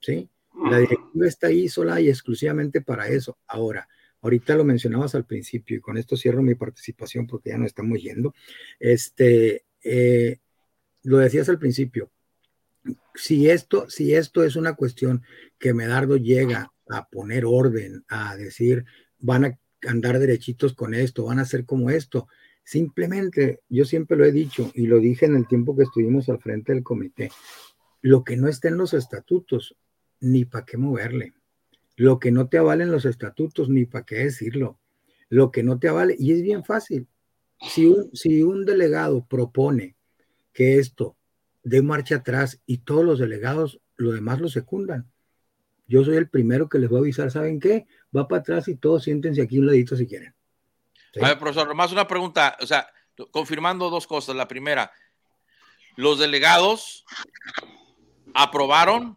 ¿sí? 0.00 0.30
La 0.70 0.78
directiva 0.78 1.26
está 1.26 1.48
ahí 1.48 1.68
sola 1.68 2.00
y 2.00 2.08
exclusivamente 2.08 2.80
para 2.80 3.08
eso. 3.08 3.36
Ahora, 3.46 3.86
ahorita 4.22 4.54
lo 4.54 4.64
mencionabas 4.64 5.14
al 5.14 5.26
principio 5.26 5.76
y 5.76 5.80
con 5.80 5.98
esto 5.98 6.16
cierro 6.16 6.42
mi 6.42 6.54
participación 6.54 7.26
porque 7.26 7.50
ya 7.50 7.58
no 7.58 7.66
estamos 7.66 8.02
yendo. 8.02 8.32
Este, 8.80 9.66
eh, 9.84 10.38
lo 11.02 11.18
decías 11.18 11.50
al 11.50 11.58
principio. 11.58 12.10
Si 13.14 13.48
esto, 13.48 13.88
si 13.88 14.14
esto 14.14 14.44
es 14.44 14.56
una 14.56 14.74
cuestión 14.74 15.22
que 15.58 15.74
Medardo 15.74 16.16
llega 16.16 16.72
a 16.88 17.08
poner 17.08 17.44
orden, 17.44 18.04
a 18.08 18.36
decir, 18.36 18.84
van 19.18 19.44
a 19.44 19.58
andar 19.86 20.18
derechitos 20.18 20.74
con 20.74 20.94
esto, 20.94 21.24
van 21.24 21.38
a 21.38 21.44
ser 21.44 21.64
como 21.64 21.90
esto. 21.90 22.28
Simplemente, 22.64 23.60
yo 23.68 23.84
siempre 23.84 24.16
lo 24.16 24.24
he 24.24 24.32
dicho 24.32 24.70
y 24.74 24.86
lo 24.86 24.98
dije 24.98 25.26
en 25.26 25.36
el 25.36 25.46
tiempo 25.46 25.76
que 25.76 25.84
estuvimos 25.84 26.28
al 26.28 26.40
frente 26.40 26.72
del 26.72 26.82
comité, 26.82 27.30
lo 28.02 28.24
que 28.24 28.36
no 28.36 28.48
está 28.48 28.68
en 28.68 28.76
los 28.76 28.94
estatutos, 28.94 29.76
ni 30.20 30.44
para 30.44 30.64
qué 30.64 30.76
moverle. 30.76 31.34
Lo 31.96 32.18
que 32.18 32.30
no 32.30 32.48
te 32.48 32.58
avalen 32.58 32.92
los 32.92 33.04
estatutos, 33.04 33.68
ni 33.68 33.84
para 33.84 34.04
qué 34.04 34.16
decirlo. 34.16 34.78
Lo 35.28 35.50
que 35.50 35.62
no 35.62 35.78
te 35.78 35.88
avale, 35.88 36.14
y 36.18 36.32
es 36.32 36.42
bien 36.42 36.64
fácil. 36.64 37.08
Si 37.60 37.86
un, 37.86 38.10
si 38.14 38.42
un 38.42 38.64
delegado 38.64 39.26
propone 39.26 39.96
que 40.52 40.78
esto 40.78 41.17
dé 41.68 41.82
marcha 41.82 42.16
atrás 42.16 42.60
y 42.66 42.78
todos 42.78 43.04
los 43.04 43.18
delegados, 43.18 43.80
lo 43.96 44.12
demás 44.12 44.40
lo 44.40 44.48
secundan, 44.48 45.10
yo 45.88 46.04
soy 46.04 46.16
el 46.16 46.28
primero 46.28 46.68
que 46.68 46.78
les 46.78 46.90
voy 46.90 46.98
a 46.98 47.00
avisar, 47.00 47.30
¿saben 47.30 47.58
qué? 47.58 47.86
Va 48.14 48.28
para 48.28 48.40
atrás 48.40 48.68
y 48.68 48.76
todos 48.76 49.04
siéntense 49.04 49.40
aquí 49.40 49.58
un 49.58 49.66
ladito 49.66 49.96
si 49.96 50.06
quieren. 50.06 50.34
A 51.20 51.28
ver, 51.28 51.38
profesor, 51.38 51.74
más 51.74 51.90
una 51.92 52.06
pregunta, 52.06 52.56
o 52.60 52.66
sea, 52.66 52.88
confirmando 53.30 53.88
dos 53.88 54.06
cosas. 54.06 54.36
La 54.36 54.46
primera, 54.46 54.92
los 55.96 56.18
delegados 56.18 57.06
aprobaron 58.34 59.16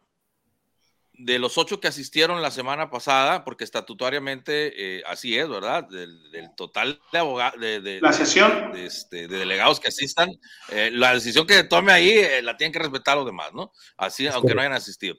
de 1.24 1.38
los 1.38 1.58
ocho 1.58 1.80
que 1.80 1.88
asistieron 1.88 2.42
la 2.42 2.52
semana 2.52 2.90
pasada, 2.90 3.44
porque 3.44 3.64
estatutariamente 3.64 4.98
eh, 4.98 5.04
así 5.06 5.38
es, 5.38 5.48
¿verdad? 5.48 5.88
Del, 5.88 6.20
total 6.58 7.00
de 7.12 7.20
abogados, 7.20 7.60
de, 7.60 8.00
la 8.02 8.12
sesión 8.12 8.72
de, 8.74 8.86
este, 8.88 9.28
de, 9.28 9.38
delegados 9.38 9.80
que 9.80 9.90
asistan, 9.90 10.32
eh, 10.70 10.90
la 10.92 11.14
decisión 11.14 11.46
que 11.46 11.64
tome 11.64 11.92
ahí 11.92 12.10
eh, 12.10 12.42
la 12.42 12.58
tienen 12.58 12.74
que 12.74 12.80
respetar 12.80 13.18
los 13.18 13.26
demás, 13.26 13.54
¿no? 13.54 13.72
Así, 13.98 14.28
aunque 14.28 14.56
no 14.56 14.62
hayan 14.62 14.74
asistido. 14.74 15.16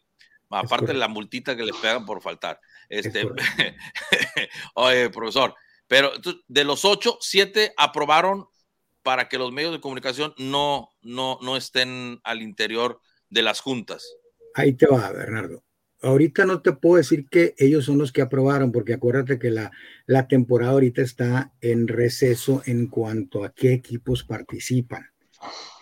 Aparte 0.50 0.86
de 0.86 0.94
la 0.94 1.08
multita 1.08 1.56
que 1.56 1.62
le 1.62 1.72
pegan 1.72 2.04
por 2.04 2.20
faltar. 2.20 2.60
Este, 2.88 3.26
oye, 4.74 5.08
profesor, 5.08 5.54
pero 5.86 6.12
de 6.48 6.64
los 6.64 6.84
ocho, 6.84 7.16
siete 7.20 7.72
aprobaron 7.76 8.48
para 9.02 9.28
que 9.28 9.38
los 9.38 9.52
medios 9.52 9.72
de 9.72 9.80
comunicación 9.80 10.34
no, 10.36 10.90
no, 11.00 11.38
no 11.40 11.56
estén 11.56 12.20
al 12.24 12.42
interior 12.42 13.00
de 13.30 13.42
las 13.42 13.60
juntas. 13.60 14.04
Ahí 14.54 14.74
te 14.74 14.86
va, 14.86 15.10
Bernardo. 15.10 15.62
Ahorita 16.02 16.44
no 16.44 16.60
te 16.62 16.72
puedo 16.72 16.96
decir 16.96 17.26
que 17.30 17.54
ellos 17.58 17.84
son 17.84 17.98
los 17.98 18.12
que 18.12 18.22
aprobaron, 18.22 18.72
porque 18.72 18.94
acuérdate 18.94 19.38
que 19.38 19.50
la, 19.50 19.70
la 20.06 20.26
temporada 20.28 20.72
ahorita 20.72 21.00
está 21.00 21.52
en 21.60 21.88
receso 21.88 22.62
en 22.66 22.88
cuanto 22.88 23.44
a 23.44 23.52
qué 23.52 23.72
equipos 23.72 24.24
participan. 24.24 25.06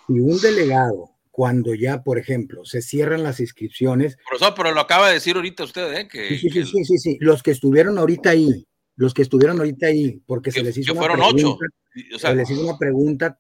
Y 0.09 0.21
un 0.21 0.39
delegado 0.41 1.17
cuando 1.31 1.75
ya, 1.75 2.03
por 2.03 2.19
ejemplo, 2.19 2.65
se 2.65 2.83
cierran 2.83 3.23
las 3.23 3.41
inscripciones. 3.41 4.19
Profesor, 4.29 4.53
pero 4.55 4.73
lo 4.73 4.81
acaba 4.81 5.09
de 5.09 5.15
decir 5.15 5.37
ahorita 5.37 5.65
usted, 5.65 5.95
¿eh? 5.95 6.09
Que, 6.09 6.37
sí, 6.37 6.51
sí, 6.51 6.67
sí, 6.67 6.85
sí, 6.85 6.99
sí, 6.99 7.19
los 7.21 7.43
que 7.43 7.53
estuvieron 7.53 7.97
ahorita 7.97 8.31
ahí, 8.31 8.67
los 8.97 9.15
que 9.15 9.23
estuvieron 9.23 9.59
ahorita 9.59 9.87
ahí, 9.87 10.23
porque 10.27 10.51
se 10.53 10.63
les 10.63 10.77
hizo 10.77 10.93
una 10.93 11.01
fueron 11.01 11.19
pregunta, 11.19 11.49
ocho. 11.49 11.59
O 12.15 12.19
sea, 12.19 12.31
se 12.31 12.37
les 12.37 12.51
hizo 12.51 12.63
una 12.63 12.77
pregunta 12.77 13.39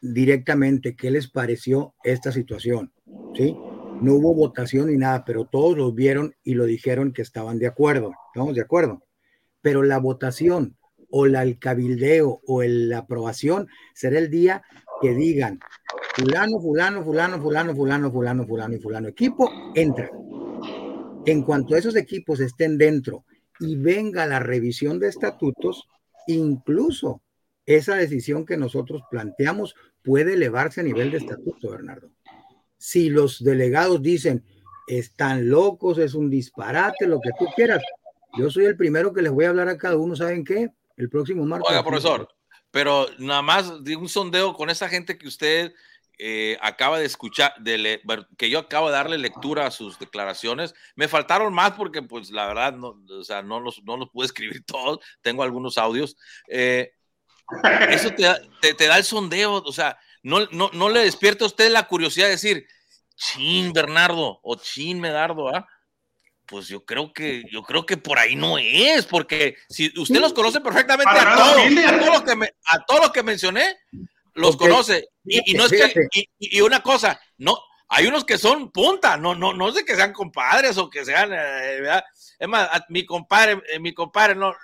directamente, 0.00 0.94
¿qué 0.94 1.10
les 1.10 1.28
pareció 1.28 1.94
esta 2.04 2.30
situación? 2.30 2.92
¿Sí? 3.34 3.56
No 4.00 4.14
hubo 4.14 4.34
votación 4.34 4.88
ni 4.88 4.96
nada, 4.96 5.24
pero 5.24 5.44
todos 5.44 5.76
los 5.76 5.94
vieron 5.94 6.34
y 6.44 6.54
lo 6.54 6.64
dijeron 6.64 7.12
que 7.12 7.22
estaban 7.22 7.58
de 7.58 7.66
acuerdo, 7.66 8.12
estamos 8.32 8.54
de 8.54 8.60
acuerdo. 8.60 9.02
Pero 9.60 9.82
la 9.82 9.98
votación 9.98 10.76
o 11.10 11.26
la, 11.26 11.42
el 11.42 11.58
cabildeo 11.58 12.40
o 12.46 12.62
el, 12.62 12.88
la 12.90 12.98
aprobación 12.98 13.68
será 13.94 14.18
el 14.18 14.30
día 14.30 14.62
que 15.00 15.14
digan 15.14 15.58
fulano, 16.14 16.60
fulano, 16.60 17.04
fulano, 17.04 17.40
fulano, 17.40 17.74
fulano, 17.74 18.10
fulano, 18.10 18.46
fulano 18.46 18.74
y 18.74 18.78
fulano 18.78 19.08
equipo, 19.08 19.50
entra. 19.74 20.10
En 21.26 21.42
cuanto 21.42 21.76
esos 21.76 21.96
equipos 21.96 22.40
estén 22.40 22.78
dentro 22.78 23.24
y 23.60 23.76
venga 23.76 24.26
la 24.26 24.38
revisión 24.38 24.98
de 24.98 25.08
estatutos, 25.08 25.88
incluso 26.26 27.22
esa 27.66 27.96
decisión 27.96 28.46
que 28.46 28.56
nosotros 28.56 29.02
planteamos 29.10 29.74
puede 30.02 30.34
elevarse 30.34 30.80
a 30.80 30.84
nivel 30.84 31.10
de 31.10 31.18
estatuto, 31.18 31.70
Bernardo. 31.70 32.10
Si 32.78 33.10
los 33.10 33.42
delegados 33.42 34.00
dicen, 34.00 34.44
están 34.86 35.48
locos, 35.48 35.98
es 35.98 36.14
un 36.14 36.30
disparate, 36.30 37.06
lo 37.06 37.20
que 37.20 37.30
tú 37.38 37.46
quieras, 37.54 37.82
yo 38.38 38.50
soy 38.50 38.66
el 38.66 38.76
primero 38.76 39.12
que 39.12 39.22
les 39.22 39.32
voy 39.32 39.44
a 39.44 39.50
hablar 39.50 39.68
a 39.68 39.76
cada 39.76 39.96
uno, 39.96 40.16
¿saben 40.16 40.44
qué? 40.44 40.70
El 40.96 41.08
próximo 41.10 41.44
martes. 41.44 41.68
Oiga, 41.68 41.84
profesor, 41.84 42.28
pero 42.70 43.06
nada 43.18 43.42
más 43.42 43.84
de 43.84 43.96
un 43.96 44.08
sondeo 44.08 44.54
con 44.54 44.70
esa 44.70 44.88
gente 44.88 45.18
que 45.18 45.28
usted 45.28 45.72
eh, 46.20 46.58
acaba 46.60 46.98
de 46.98 47.04
escuchar, 47.04 47.54
de 47.60 48.00
que 48.36 48.50
yo 48.50 48.58
acabo 48.58 48.88
de 48.88 48.94
darle 48.94 49.18
lectura 49.18 49.66
a 49.66 49.70
sus 49.70 49.98
declaraciones. 50.00 50.74
Me 50.96 51.06
faltaron 51.06 51.54
más 51.54 51.72
porque, 51.72 52.02
pues, 52.02 52.30
la 52.30 52.46
verdad, 52.48 52.72
no, 52.72 53.00
o 53.08 53.22
sea, 53.22 53.42
no 53.42 53.60
los, 53.60 53.82
no 53.84 53.96
los 53.96 54.10
pude 54.10 54.26
escribir 54.26 54.64
todos. 54.66 54.98
Tengo 55.22 55.44
algunos 55.44 55.78
audios. 55.78 56.16
Eh, 56.48 56.92
eso 57.90 58.10
te 58.10 58.24
da, 58.24 58.40
te, 58.60 58.86
da, 58.86 58.98
el 58.98 59.04
sondeo, 59.04 59.54
o 59.54 59.72
sea, 59.72 59.96
no, 60.22 60.46
no, 60.52 60.70
no 60.72 60.88
le 60.88 61.00
despierta 61.00 61.44
a 61.44 61.48
usted 61.48 61.70
la 61.70 61.86
curiosidad 61.86 62.26
de 62.26 62.32
decir, 62.32 62.66
chin, 63.16 63.72
Bernardo, 63.72 64.40
o 64.42 64.56
chin, 64.56 65.00
Medardo, 65.00 65.48
¿ah? 65.48 65.66
Pues 66.46 66.66
yo 66.68 66.84
creo 66.84 67.12
que, 67.12 67.44
yo 67.52 67.62
creo 67.62 67.84
que 67.84 67.98
por 67.98 68.18
ahí 68.18 68.34
no 68.34 68.56
es, 68.56 69.04
porque 69.04 69.56
si 69.68 69.92
usted 69.98 70.18
los 70.18 70.32
conoce 70.32 70.62
perfectamente 70.62 71.10
a 71.10 71.36
todos, 71.36 71.58
a 71.58 71.98
todos 71.98 72.08
los 72.08 72.22
que, 72.22 72.54
a 72.64 72.84
todos 72.86 73.00
los 73.00 73.12
que 73.12 73.22
mencioné, 73.22 73.76
los 74.32 74.56
conoce. 74.56 75.08
Y, 75.24 75.52
no 75.54 75.66
es 75.66 75.72
que, 75.72 76.08
y, 76.38 76.60
una 76.62 76.80
cosa, 76.82 77.20
no, 77.36 77.58
hay 77.88 78.06
unos 78.06 78.24
que 78.24 78.38
son 78.38 78.70
punta, 78.70 79.18
no, 79.18 79.34
no, 79.34 79.52
no 79.52 79.72
sé 79.72 79.84
que 79.84 79.96
sean 79.96 80.12
compadres 80.12 80.78
o 80.78 80.88
que 80.88 81.04
sean, 81.04 81.32
eh, 81.32 81.80
¿verdad? 81.80 82.04
Es 82.38 82.48
más, 82.48 82.68
mi 82.88 83.04
compadre, 83.04 83.60
eh, 83.72 83.78
mi 83.78 83.92
compadre 83.92 84.34
no, 84.34 84.54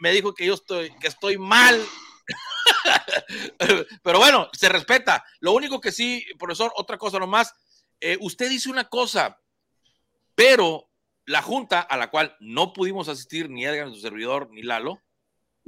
me, 0.00 0.10
dijo 0.10 0.34
que 0.34 0.46
yo 0.46 0.54
estoy, 0.54 0.90
que 0.98 1.08
estoy 1.08 1.38
mal. 1.38 1.80
Pero 4.02 4.18
bueno, 4.18 4.48
se 4.52 4.68
respeta. 4.68 5.24
Lo 5.40 5.52
único 5.52 5.80
que 5.80 5.92
sí, 5.92 6.24
profesor, 6.38 6.72
otra 6.76 6.98
cosa 6.98 7.18
nomás, 7.18 7.54
eh, 8.00 8.16
usted 8.20 8.48
dice 8.48 8.70
una 8.70 8.88
cosa, 8.88 9.40
pero 10.34 10.88
la 11.26 11.42
junta 11.42 11.80
a 11.80 11.96
la 11.96 12.10
cual 12.10 12.36
no 12.38 12.72
pudimos 12.72 13.08
asistir 13.08 13.50
ni 13.50 13.64
Edgar, 13.64 13.88
ni 13.88 13.94
su 13.94 14.00
servidor, 14.00 14.48
ni 14.50 14.62
Lalo, 14.62 15.02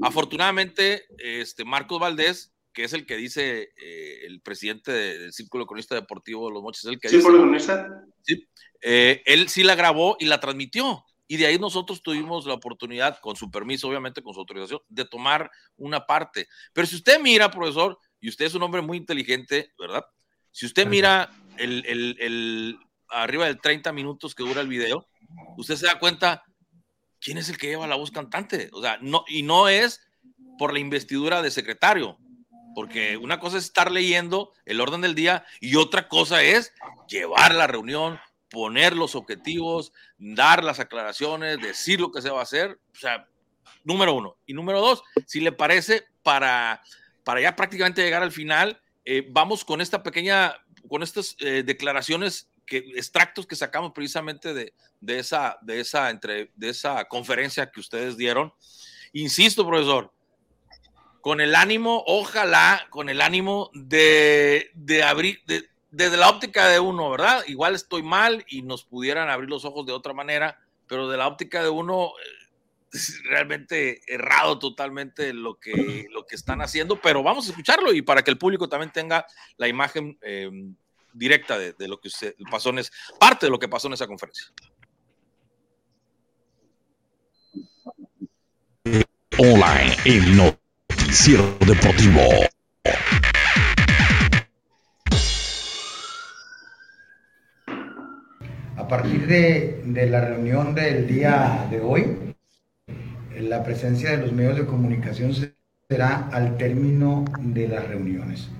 afortunadamente, 0.00 1.06
este 1.18 1.64
Marcos 1.64 1.98
Valdés 1.98 2.52
que 2.72 2.84
es 2.84 2.92
el 2.92 3.06
que 3.06 3.16
dice 3.16 3.72
eh, 3.76 4.26
el 4.26 4.40
presidente 4.40 4.92
del 4.92 5.32
Círculo 5.32 5.66
Cronista 5.66 5.94
Deportivo 5.94 6.48
de 6.48 6.54
los 6.54 6.62
Mochis, 6.62 6.84
el 6.84 7.00
que 7.00 7.08
¿Círculo 7.08 7.38
Cronista? 7.38 7.88
Sí, 8.22 8.48
eh, 8.80 9.22
él 9.26 9.48
sí 9.48 9.62
la 9.62 9.74
grabó 9.74 10.16
y 10.18 10.26
la 10.26 10.40
transmitió. 10.40 11.04
Y 11.30 11.36
de 11.36 11.46
ahí 11.46 11.60
nosotros 11.60 12.02
tuvimos 12.02 12.44
la 12.44 12.54
oportunidad, 12.54 13.20
con 13.20 13.36
su 13.36 13.52
permiso, 13.52 13.86
obviamente, 13.86 14.20
con 14.20 14.34
su 14.34 14.40
autorización, 14.40 14.80
de 14.88 15.04
tomar 15.04 15.48
una 15.76 16.04
parte. 16.04 16.48
Pero 16.72 16.88
si 16.88 16.96
usted 16.96 17.20
mira, 17.20 17.52
profesor, 17.52 17.96
y 18.20 18.28
usted 18.28 18.46
es 18.46 18.54
un 18.56 18.64
hombre 18.64 18.82
muy 18.82 18.96
inteligente, 18.96 19.72
¿verdad? 19.78 20.04
Si 20.50 20.66
usted 20.66 20.88
mira 20.88 21.30
el, 21.56 21.86
el, 21.86 22.16
el 22.18 22.78
arriba 23.10 23.46
de 23.46 23.54
30 23.54 23.92
minutos 23.92 24.34
que 24.34 24.42
dura 24.42 24.60
el 24.60 24.66
video, 24.66 25.06
usted 25.56 25.76
se 25.76 25.86
da 25.86 26.00
cuenta 26.00 26.42
quién 27.20 27.38
es 27.38 27.48
el 27.48 27.58
que 27.58 27.68
lleva 27.68 27.86
la 27.86 27.94
voz 27.94 28.10
cantante. 28.10 28.68
O 28.72 28.82
sea, 28.82 28.98
no, 29.00 29.24
y 29.28 29.44
no 29.44 29.68
es 29.68 30.00
por 30.58 30.72
la 30.72 30.80
investidura 30.80 31.42
de 31.42 31.52
secretario, 31.52 32.18
porque 32.74 33.16
una 33.16 33.38
cosa 33.38 33.58
es 33.58 33.66
estar 33.66 33.92
leyendo 33.92 34.52
el 34.64 34.80
orden 34.80 35.00
del 35.00 35.14
día 35.14 35.44
y 35.60 35.76
otra 35.76 36.08
cosa 36.08 36.42
es 36.42 36.72
llevar 37.06 37.54
la 37.54 37.68
reunión, 37.68 38.18
poner 38.50 38.94
los 38.94 39.14
objetivos, 39.14 39.92
dar 40.18 40.62
las 40.64 40.80
aclaraciones, 40.80 41.60
decir 41.60 42.00
lo 42.00 42.10
que 42.10 42.20
se 42.20 42.30
va 42.30 42.40
a 42.40 42.44
hacer. 42.44 42.78
O 42.92 42.98
sea, 42.98 43.26
número 43.84 44.14
uno. 44.14 44.36
Y 44.46 44.52
número 44.52 44.80
dos, 44.80 45.02
si 45.26 45.40
le 45.40 45.52
parece, 45.52 46.04
para, 46.22 46.82
para 47.24 47.40
ya 47.40 47.56
prácticamente 47.56 48.02
llegar 48.02 48.22
al 48.22 48.32
final, 48.32 48.80
eh, 49.04 49.26
vamos 49.30 49.64
con 49.64 49.80
esta 49.80 50.02
pequeña, 50.02 50.54
con 50.88 51.02
estas 51.02 51.36
eh, 51.38 51.62
declaraciones, 51.64 52.48
que, 52.66 52.78
extractos 52.96 53.46
que 53.46 53.56
sacamos 53.56 53.92
precisamente 53.92 54.54
de, 54.54 54.74
de, 55.00 55.18
esa, 55.18 55.58
de, 55.62 55.80
esa, 55.80 56.10
entre, 56.10 56.50
de 56.54 56.68
esa 56.68 57.04
conferencia 57.06 57.70
que 57.70 57.80
ustedes 57.80 58.16
dieron. 58.16 58.52
Insisto, 59.12 59.66
profesor, 59.66 60.12
con 61.20 61.40
el 61.40 61.54
ánimo, 61.54 62.04
ojalá, 62.06 62.86
con 62.90 63.08
el 63.08 63.20
ánimo 63.20 63.70
de, 63.74 64.70
de 64.74 65.02
abrir, 65.02 65.42
desde 65.90 66.16
la 66.16 66.28
óptica 66.28 66.68
de 66.68 66.80
uno, 66.80 67.10
¿verdad? 67.10 67.42
Igual 67.46 67.74
estoy 67.74 68.02
mal 68.02 68.44
y 68.48 68.62
nos 68.62 68.84
pudieran 68.84 69.28
abrir 69.28 69.50
los 69.50 69.64
ojos 69.64 69.86
de 69.86 69.92
otra 69.92 70.12
manera, 70.12 70.58
pero 70.86 71.08
de 71.08 71.16
la 71.16 71.26
óptica 71.26 71.62
de 71.62 71.68
uno, 71.68 72.12
eh, 72.24 72.40
es 72.92 73.22
realmente 73.24 74.00
errado 74.06 74.58
totalmente 74.58 75.32
lo 75.32 75.58
que, 75.58 76.06
lo 76.10 76.26
que 76.26 76.34
están 76.34 76.60
haciendo, 76.60 77.00
pero 77.00 77.22
vamos 77.22 77.46
a 77.46 77.50
escucharlo 77.50 77.92
y 77.92 78.02
para 78.02 78.22
que 78.22 78.30
el 78.30 78.38
público 78.38 78.68
también 78.68 78.92
tenga 78.92 79.26
la 79.56 79.68
imagen 79.68 80.18
em, 80.22 80.74
directa 81.12 81.58
de, 81.58 81.74
lo 81.88 82.00
que 82.00 82.10
pasó 82.50 82.70
en 82.70 82.78
es, 82.78 82.92
parte 83.18 83.46
de 83.46 83.50
lo 83.50 83.58
que 83.58 83.68
pasó 83.68 83.86
en 83.86 83.94
esa 83.94 84.06
conferencia. 84.06 84.46
Online, 89.38 89.96
el 90.04 90.36
no 90.36 90.60
Noticiero 90.90 91.56
Deportivo. 91.66 92.20
Partir 98.90 99.24
de, 99.28 100.08
la 100.10 100.20
reunión 100.20 100.74
del 100.74 101.06
día 101.06 101.68
de 101.70 101.80
hoy, 101.80 102.34
la 103.38 103.62
presencia 103.62 104.10
de 104.10 104.16
los 104.16 104.32
medios 104.32 104.56
de 104.56 104.66
comunicación 104.66 105.32
será 105.88 106.28
al 106.32 106.56
término 106.56 107.24
de 107.38 107.68
las 107.68 107.86
reuniones. 107.86 108.50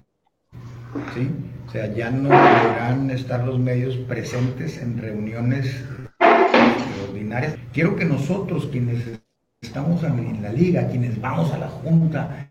¿Sí? 1.15 1.29
O 1.67 1.71
sea, 1.73 1.93
ya 1.93 2.13
no 2.13 2.29
podrán 2.29 3.11
estar 3.11 3.45
los 3.45 3.59
medios 3.59 3.97
presentes 3.97 4.81
en 4.81 4.99
reuniones 4.99 5.85
ordinarias. 7.09 7.57
Quiero 7.73 7.97
que 7.97 8.05
nosotros, 8.05 8.69
quienes 8.71 9.03
estamos 9.61 10.05
en 10.05 10.43
la 10.43 10.53
liga, 10.53 10.89
quienes 10.89 11.21
vamos 11.21 11.53
a 11.53 11.59
la 11.59 11.69
junta, 11.69 12.49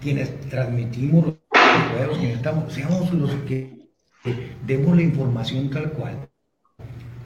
quienes 0.00 0.40
transmitimos 0.50 1.24
los 1.26 1.36
juegos, 1.94 2.18
quienes 2.18 2.38
estamos, 2.38 2.72
seamos 2.72 3.12
los 3.12 3.30
que, 3.46 3.70
demos 4.66 4.96
la 4.96 5.02
información 5.02 5.70
tal 5.70 5.92
cual. 5.92 6.31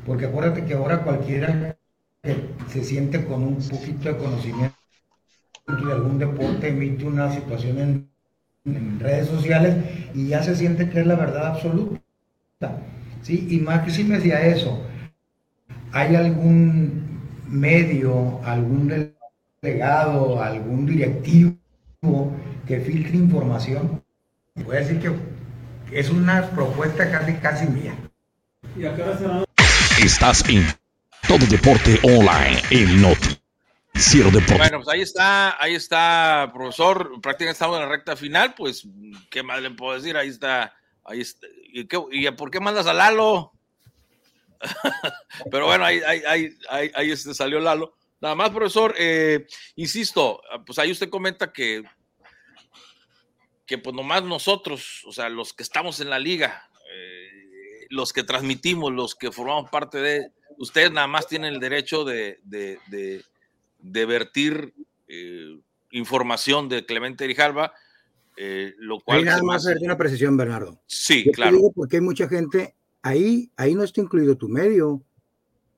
Porque 0.07 0.27
acuérdate 0.27 0.65
que 0.65 0.75
ahora 0.75 1.03
cualquiera 1.03 1.77
que 2.23 2.37
se 2.69 2.85
siente 2.85 3.25
con 3.25 3.43
un 3.43 3.57
poquito 3.57 4.09
de 4.09 4.17
conocimiento 4.17 4.77
de 5.67 5.93
algún 5.93 6.19
deporte 6.19 6.69
emite 6.69 7.05
una 7.05 7.33
situación 7.33 8.09
en, 8.65 9.01
redes 9.01 9.29
sociales 9.29 9.77
y 10.15 10.29
ya 10.29 10.43
se 10.43 10.57
siente 10.57 10.89
que 10.89 11.01
es 11.01 11.07
la 11.07 11.15
verdad 11.15 11.49
absoluta. 11.49 12.01
¿Sí? 13.23 13.47
Y 13.51 13.59
más 13.59 13.85
que 13.85 13.91
si 13.91 14.03
me 14.03 14.17
decía 14.17 14.45
eso, 14.47 14.83
¿hay 15.93 16.17
algún 16.17 17.21
medio, 17.49 18.41
algún 18.45 19.13
legado, 19.63 20.43
algún 20.43 20.87
directivo 20.87 21.57
que 22.67 22.81
filtre 22.81 23.17
información, 23.17 24.03
voy 24.65 24.77
a 24.77 24.81
decir 24.81 25.01
que 25.01 25.99
es 25.99 26.11
una 26.11 26.51
propuesta 26.51 27.11
casi, 27.11 27.35
casi 27.35 27.67
mía. 27.69 27.95
Estás 29.99 30.47
en 30.51 30.67
Todo 31.27 31.39
Deporte 31.47 31.99
Online, 32.03 32.61
el 32.71 33.01
Noticiero 33.01 34.31
Deporte. 34.31 34.59
Bueno, 34.59 34.83
pues 34.83 34.89
ahí 34.89 35.01
está, 35.01 35.61
ahí 35.61 35.75
está, 35.75 36.51
profesor. 36.53 37.19
Prácticamente 37.23 37.53
estamos 37.53 37.77
en 37.77 37.83
la 37.83 37.89
recta 37.89 38.15
final, 38.15 38.55
pues, 38.55 38.87
¿qué 39.31 39.43
más 39.43 39.63
le 39.63 39.71
puedo 39.71 39.97
decir? 39.99 40.15
Ahí 40.19 40.29
está, 40.29 40.77
ahí 41.03 41.23
está. 41.23 41.47
¿Y, 41.73 42.31
por 42.33 42.51
qué 42.51 42.61
mandas 42.61 42.87
a 42.87 42.93
Lalo? 42.93 43.53
Pero 45.51 45.67
bueno, 45.67 45.87
ahí, 45.87 46.01
ahí, 46.07 46.23
ahí, 46.69 46.93
ahí, 46.95 47.11
este 47.11 47.33
salió 47.33 47.59
Lalo. 47.59 47.97
Nada 48.21 48.35
más, 48.35 48.51
profesor, 48.51 48.95
eh, 48.99 49.47
insisto, 49.77 50.43
pues 50.67 50.79
ahí 50.79 50.93
usted 50.93 51.09
comenta 51.09 51.53
que, 51.53 51.83
que 53.65 53.79
pues 53.79 53.97
nomás 53.97 54.23
nosotros, 54.23 55.05
o 55.07 55.13
sea, 55.13 55.31
los 55.31 55.55
que 55.55 55.63
estamos 55.63 56.01
en 56.01 56.11
la 56.11 56.19
liga, 56.19 56.69
los 57.91 58.13
que 58.13 58.25
transmitimos, 58.25 58.93
los 58.93 59.15
que 59.15 59.33
formamos 59.33 59.71
parte 59.71 59.99
de, 59.99 60.33
ustedes 60.59 60.93
nada 60.93 61.07
más 61.07 61.27
tienen 61.27 61.55
el 61.55 61.61
derecho 61.61 62.05
de, 62.05 62.41
de, 62.45 62.79
de, 63.79 64.07
vertir 64.07 64.75
eh, 65.09 65.59
información 65.91 66.69
de 66.69 66.85
Clemente 66.85 67.25
Grijalva, 67.25 67.73
lo 68.79 69.01
cual... 69.01 69.19
Hay 69.19 69.25
nada 69.25 69.43
más 69.43 69.65
hacerte 69.65 69.85
una 69.85 69.97
precisión, 69.97 70.37
Bernardo. 70.37 70.81
Sí, 70.87 71.31
claro. 71.33 71.59
porque 71.75 71.97
hay 71.97 72.03
mucha 72.03 72.29
gente, 72.29 72.75
ahí, 73.03 73.51
ahí 73.57 73.75
no 73.75 73.83
está 73.83 74.01
incluido 74.01 74.37
tu 74.37 74.49
medio, 74.49 75.03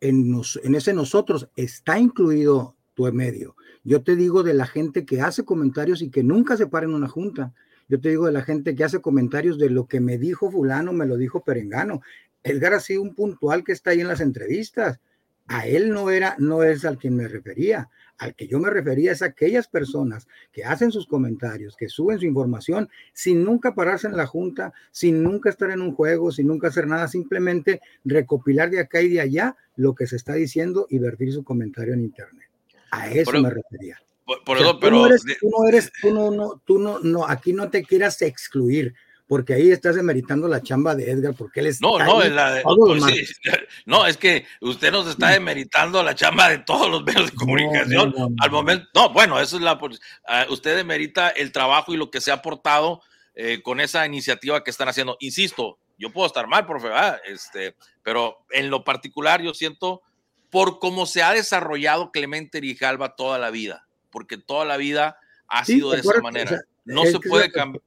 en, 0.01 0.41
en 0.63 0.75
ese 0.75 0.93
nosotros 0.93 1.49
está 1.57 1.99
incluido 1.99 2.77
tu 2.95 3.11
medio. 3.13 3.57
Yo 3.85 4.03
te 4.03 4.17
digo 4.17 4.43
de 4.43 4.55
la 4.55 4.67
gente 4.67 5.07
que 5.07 5.21
hace 5.21 5.45
comentarios 5.45 6.03
y 6.03 6.11
que 6.11 6.23
nunca 6.23 6.57
se 6.57 6.67
para 6.67 6.87
en 6.87 6.95
una 6.95 7.09
junta. 7.09 7.55
Yo 7.89 8.01
te 8.01 8.11
digo 8.11 8.27
de 8.27 8.33
la 8.33 8.43
gente 8.43 8.75
que 8.75 8.85
hace 8.85 9.01
comentarios 9.01 9.59
de 9.59 9.71
lo 9.71 9.87
que 9.87 10.01
me 10.01 10.19
dijo 10.19 10.51
fulano, 10.51 10.93
me 10.93 11.07
lo 11.07 11.17
dijo 11.17 11.43
Perengano. 11.43 12.03
Edgar 12.43 12.75
ha 12.75 12.81
sido 12.81 13.03
un 13.03 13.15
puntual 13.15 13.65
que 13.65 13.73
está 13.73 13.91
ahí 13.91 14.01
en 14.01 14.09
las 14.09 14.21
entrevistas. 14.21 15.01
A 15.47 15.67
él 15.67 15.91
no 15.91 16.11
era, 16.11 16.37
no 16.39 16.63
es 16.63 16.85
al 16.85 16.99
quien 16.99 17.17
me 17.17 17.27
refería. 17.27 17.89
Al 18.19 18.35
que 18.35 18.47
yo 18.47 18.59
me 18.59 18.69
refería 18.69 19.13
es 19.13 19.23
a 19.23 19.27
aquellas 19.27 19.69
personas 19.69 20.27
que 20.53 20.65
hacen 20.65 20.93
sus 20.93 21.07
comentarios, 21.07 21.77
que 21.77 21.89
suben 21.89 22.19
su 22.19 22.27
información 22.27 22.91
sin 23.15 23.45
nunca 23.45 23.75
pararse 23.75 24.09
en 24.09 24.17
la 24.17 24.27
junta, 24.27 24.75
sin 24.91 25.23
nunca 25.23 25.49
estar 25.49 25.71
en 25.71 25.81
un 25.81 25.95
juego, 25.95 26.31
sin 26.31 26.49
nunca 26.49 26.69
hacer 26.69 26.87
nada, 26.87 27.09
simplemente 27.09 27.81
recopilar 28.05 28.71
de 28.71 28.81
acá 28.81 29.01
y 29.01 29.09
de 29.09 29.21
allá 29.21 29.57
lo 29.77 29.95
que 29.95 30.07
se 30.07 30.17
está 30.17 30.35
diciendo 30.35 30.87
y 30.91 30.99
vertir 30.99 31.33
su 31.33 31.45
comentario 31.45 31.95
en 31.95 32.01
internet. 32.01 32.49
A 32.91 33.09
eso 33.09 33.41
me 33.41 33.51
refería. 33.51 33.99
Por, 34.45 34.59
eso, 34.59 34.79
pero 34.79 34.97
tú 35.41 35.51
no 35.51 35.69
eres, 35.69 35.91
tú 36.03 36.13
no 36.13 36.31
no, 36.31 36.63
tú 36.67 36.79
no, 36.79 36.99
no, 36.99 37.27
aquí 37.27 37.53
no 37.53 37.71
te 37.71 37.83
quieras 37.83 38.21
excluir 38.21 38.95
porque 39.29 39.55
ahí 39.55 39.71
estás 39.71 39.95
demeritando 39.95 40.49
la 40.49 40.63
chamba 40.63 40.95
de 40.95 41.11
Edgar, 41.11 41.35
porque 41.35 41.61
él 41.61 41.67
es... 41.67 41.83
No, 41.83 41.99
no, 41.99 42.23
es 42.23 42.33
la 42.33 42.63
pues 42.65 43.39
no, 43.87 44.07
es 44.07 44.17
que 44.17 44.47
usted 44.63 44.91
nos 44.91 45.07
está 45.07 45.29
demeritando 45.29 46.03
la 46.03 46.15
chamba 46.15 46.49
de 46.49 46.59
todos 46.59 46.91
los 46.91 47.05
medios 47.05 47.31
de 47.31 47.37
comunicación. 47.37 48.15
al 48.41 48.51
momento, 48.51 48.89
no, 48.95 49.11
bueno, 49.11 49.39
eso 49.39 49.57
es 49.57 49.63
la... 49.63 49.79
Ah, 50.27 50.47
usted 50.49 50.77
demerita 50.77 51.29
el 51.29 51.53
trabajo 51.53 51.93
y 51.93 51.99
lo 51.99 52.11
que 52.11 52.23
se 52.23 52.31
ha 52.31 52.35
aportado 52.35 53.03
eh, 53.35 53.61
con 53.63 53.81
esa 53.81 54.07
iniciativa 54.07 54.65
que 54.65 54.71
están 54.71 54.89
haciendo. 54.89 55.19
Insisto, 55.21 55.79
yo 55.99 56.11
puedo 56.11 56.27
estar 56.27 56.47
mal, 56.47 56.67
profe, 56.67 56.89
este, 57.27 57.77
pero 58.03 58.39
en 58.51 58.71
lo 58.71 58.83
particular 58.83 59.43
yo 59.43 59.53
siento 59.53 60.01
por 60.49 60.79
cómo 60.79 61.05
se 61.05 61.23
ha 61.23 61.33
desarrollado 61.33 62.13
Clemente 62.13 62.61
Rijalba 62.61 63.15
toda 63.15 63.39
la 63.39 63.51
vida, 63.51 63.87
porque 64.11 64.39
toda 64.39 64.65
la 64.65 64.77
vida 64.77 65.17
ha 65.49 65.65
sido 65.65 65.93
de 65.93 66.01
esa 66.01 66.21
manera. 66.21 66.61
no 66.85 67.05
se 67.05 67.19
puede 67.21 67.51
cambiar 67.51 67.83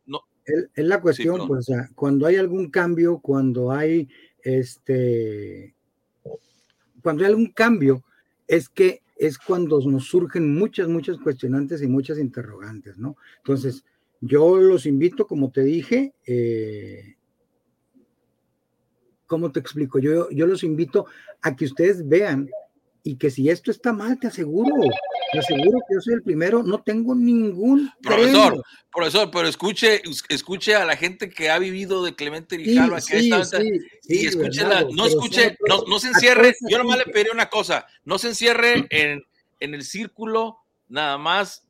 Es, 0.46 0.86
la 0.86 1.02
cuestión, 1.02 1.48
pues, 1.48 1.68
cuando 1.96 2.26
hay 2.26 2.36
algún 2.36 2.70
cambio, 2.70 3.20
cuando 3.20 3.72
hay 3.72 4.10
este, 4.44 5.76
cuando 7.02 7.24
hay 7.24 7.30
algún 7.30 7.52
cambio, 7.52 8.04
es 8.48 8.70
que 8.70 9.02
es 9.18 9.38
cuando 9.38 9.80
nos 9.82 10.06
surgen 10.06 10.56
muchas, 10.56 10.88
muchas 10.88 11.18
cuestionantes 11.18 11.82
y 11.82 11.88
muchas 11.88 12.18
interrogantes, 12.18 12.98
¿no? 12.98 13.18
Entonces, 13.38 13.86
yo 14.20 14.58
los 14.58 14.86
invito, 14.86 15.28
como 15.28 15.52
te 15.52 15.62
dije, 15.62 16.14
eh, 16.26 17.16
¿cómo 19.28 19.52
te 19.52 19.60
explico? 19.60 20.00
Yo, 20.00 20.30
yo 20.32 20.48
los 20.48 20.64
invito 20.64 21.06
a 21.42 21.56
que 21.56 21.66
ustedes 21.66 22.08
vean 22.08 22.50
y 23.04 23.18
que 23.18 23.32
si 23.32 23.50
esto 23.50 23.72
está 23.72 23.94
mal, 23.94 24.20
te 24.20 24.28
aseguro, 24.28 24.76
te 25.32 25.40
aseguro 25.40 25.80
que 25.88 25.96
yo 25.96 26.02
soy 26.02 26.14
el 26.16 26.24
primero, 26.24 26.62
no 26.64 26.82
tengo 26.84 27.16
ningún 27.16 27.92
profesor, 28.02 28.64
profesor, 28.92 29.32
pero 29.32 29.48
escuche, 29.48 30.02
escuche 30.30 30.76
a 30.76 30.86
la 30.86 30.96
gente 30.96 31.30
que 31.30 31.50
ha 31.50 31.58
vivido 31.58 32.04
de 32.04 32.16
Clemente 32.16 32.58
Grijalva, 32.58 33.00
que 33.02 33.22
y 34.04 34.26
escúchela, 34.26 34.86
no 34.92 35.06
escuche, 35.06 35.58
no, 35.68 35.84
no, 35.88 36.00
se 36.00 36.10
encierre, 36.10 36.56
yo 36.70 36.78
nomás 36.78 37.00
le 37.00 37.06
pediré 37.06 37.32
una 37.32 37.50
cosa, 37.50 37.88
no 38.06 38.20
se 38.20 38.30
encierre 38.30 38.86
en, 38.90 39.24
en 39.60 39.74
el 39.74 39.84
círculo 39.84 40.58
nada 40.88 41.18
más 41.18 41.66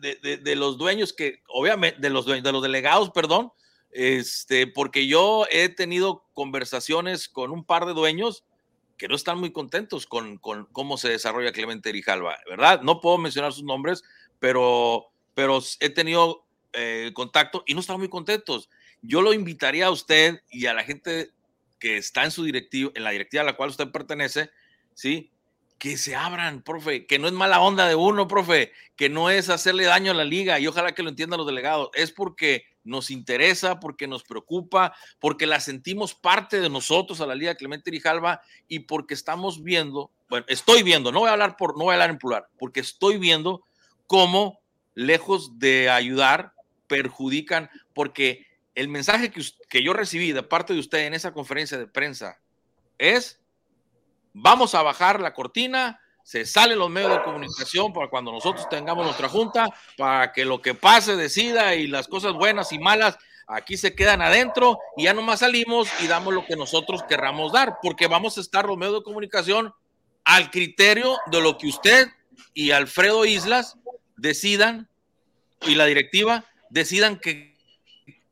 de, 0.00 0.16
de, 0.16 0.38
de, 0.38 0.56
los 0.56 0.78
dueños 0.78 1.12
que, 1.12 1.42
obviamente, 1.48 2.00
de 2.00 2.10
los 2.10 2.24
dueños, 2.24 2.42
de 2.42 2.52
los 2.52 2.62
delegados, 2.62 3.10
perdón, 3.10 3.52
este, 3.90 4.66
porque 4.66 5.06
yo 5.06 5.46
he 5.52 5.68
tenido 5.68 6.24
conversaciones 6.32 7.28
con 7.28 7.52
un 7.52 7.64
par 7.64 7.86
de 7.86 7.92
dueños 7.92 8.44
que 8.96 9.08
no 9.08 9.16
están 9.16 9.38
muy 9.38 9.52
contentos 9.52 10.06
con, 10.06 10.38
cómo 10.38 10.96
se 10.96 11.08
desarrolla 11.08 11.52
Clemente 11.52 11.90
Grijalva, 11.90 12.38
¿verdad? 12.48 12.82
No 12.82 13.00
puedo 13.00 13.18
mencionar 13.18 13.52
sus 13.52 13.64
nombres, 13.64 14.04
pero, 14.38 15.10
pero 15.34 15.60
he 15.80 15.90
tenido 15.90 16.44
eh, 16.72 17.10
contacto 17.14 17.64
y 17.66 17.74
no 17.74 17.80
están 17.80 17.98
muy 17.98 18.08
contentos. 18.08 18.70
Yo 19.02 19.20
lo 19.22 19.32
invitaría 19.32 19.86
a 19.86 19.90
usted 19.90 20.42
y 20.50 20.66
a 20.66 20.74
la 20.74 20.84
gente 20.84 21.30
que 21.78 21.96
está 21.96 22.24
en 22.24 22.30
su 22.30 22.44
directiva, 22.44 22.90
en 22.94 23.04
la 23.04 23.10
directiva 23.10 23.42
a 23.42 23.46
la 23.46 23.56
cual 23.56 23.70
usted 23.70 23.90
pertenece, 23.90 24.50
¿sí? 24.94 25.30
Que 25.78 25.96
se 25.96 26.14
abran, 26.14 26.62
profe, 26.62 27.06
que 27.06 27.18
no 27.18 27.26
es 27.26 27.34
mala 27.34 27.60
onda 27.60 27.86
de 27.88 27.94
uno, 27.94 28.28
profe, 28.28 28.72
que 28.96 29.08
no 29.08 29.28
es 29.28 29.50
hacerle 29.50 29.84
daño 29.84 30.12
a 30.12 30.14
la 30.14 30.24
liga 30.24 30.58
y 30.58 30.66
ojalá 30.66 30.94
que 30.94 31.02
lo 31.02 31.10
entiendan 31.10 31.38
los 31.38 31.46
delegados, 31.46 31.90
es 31.94 32.12
porque 32.12 32.64
nos 32.84 33.10
interesa, 33.10 33.80
porque 33.80 34.06
nos 34.06 34.22
preocupa, 34.22 34.94
porque 35.18 35.46
la 35.46 35.60
sentimos 35.60 36.14
parte 36.14 36.60
de 36.60 36.68
nosotros 36.68 37.20
a 37.20 37.26
la 37.26 37.34
Liga 37.34 37.54
Clemente 37.54 37.90
Rijalva 37.90 38.40
y 38.68 38.80
porque 38.80 39.14
estamos 39.14 39.62
viendo, 39.62 40.10
bueno, 40.28 40.46
estoy 40.48 40.82
viendo, 40.82 41.10
no 41.10 41.20
voy 41.20 41.30
a 41.30 41.32
hablar 41.32 41.56
por, 41.56 41.76
no 41.76 41.84
voy 41.84 41.92
a 41.92 41.94
hablar 41.94 42.10
en 42.10 42.18
plural, 42.18 42.44
porque 42.58 42.80
estoy 42.80 43.18
viendo 43.18 43.64
cómo 44.06 44.60
lejos 44.94 45.58
de 45.58 45.90
ayudar, 45.90 46.52
perjudican, 46.86 47.70
porque 47.94 48.46
el 48.74 48.88
mensaje 48.88 49.30
que, 49.30 49.42
que 49.68 49.82
yo 49.82 49.92
recibí 49.92 50.32
de 50.32 50.42
parte 50.42 50.74
de 50.74 50.80
usted 50.80 51.06
en 51.06 51.14
esa 51.14 51.32
conferencia 51.32 51.78
de 51.78 51.86
prensa 51.86 52.38
es, 52.98 53.40
vamos 54.32 54.74
a 54.74 54.82
bajar 54.82 55.20
la 55.20 55.32
cortina, 55.32 56.00
se 56.24 56.46
salen 56.46 56.78
los 56.78 56.90
medios 56.90 57.12
de 57.12 57.22
comunicación 57.22 57.92
para 57.92 58.08
cuando 58.08 58.32
nosotros 58.32 58.66
tengamos 58.70 59.04
nuestra 59.04 59.28
junta, 59.28 59.68
para 59.96 60.32
que 60.32 60.46
lo 60.46 60.60
que 60.60 60.74
pase 60.74 61.16
decida 61.16 61.74
y 61.74 61.86
las 61.86 62.08
cosas 62.08 62.32
buenas 62.32 62.72
y 62.72 62.78
malas 62.78 63.18
aquí 63.46 63.76
se 63.76 63.94
quedan 63.94 64.22
adentro 64.22 64.78
y 64.96 65.04
ya 65.04 65.12
nomás 65.12 65.40
salimos 65.40 65.86
y 66.00 66.06
damos 66.06 66.32
lo 66.32 66.46
que 66.46 66.56
nosotros 66.56 67.02
querramos 67.06 67.52
dar, 67.52 67.76
porque 67.82 68.06
vamos 68.06 68.38
a 68.38 68.40
estar 68.40 68.64
los 68.64 68.78
medios 68.78 68.96
de 68.96 69.04
comunicación 69.04 69.74
al 70.24 70.50
criterio 70.50 71.18
de 71.26 71.42
lo 71.42 71.58
que 71.58 71.66
usted 71.66 72.08
y 72.54 72.70
Alfredo 72.70 73.26
Islas 73.26 73.76
decidan 74.16 74.88
y 75.60 75.74
la 75.74 75.84
directiva 75.84 76.46
decidan 76.70 77.18
que, 77.18 77.54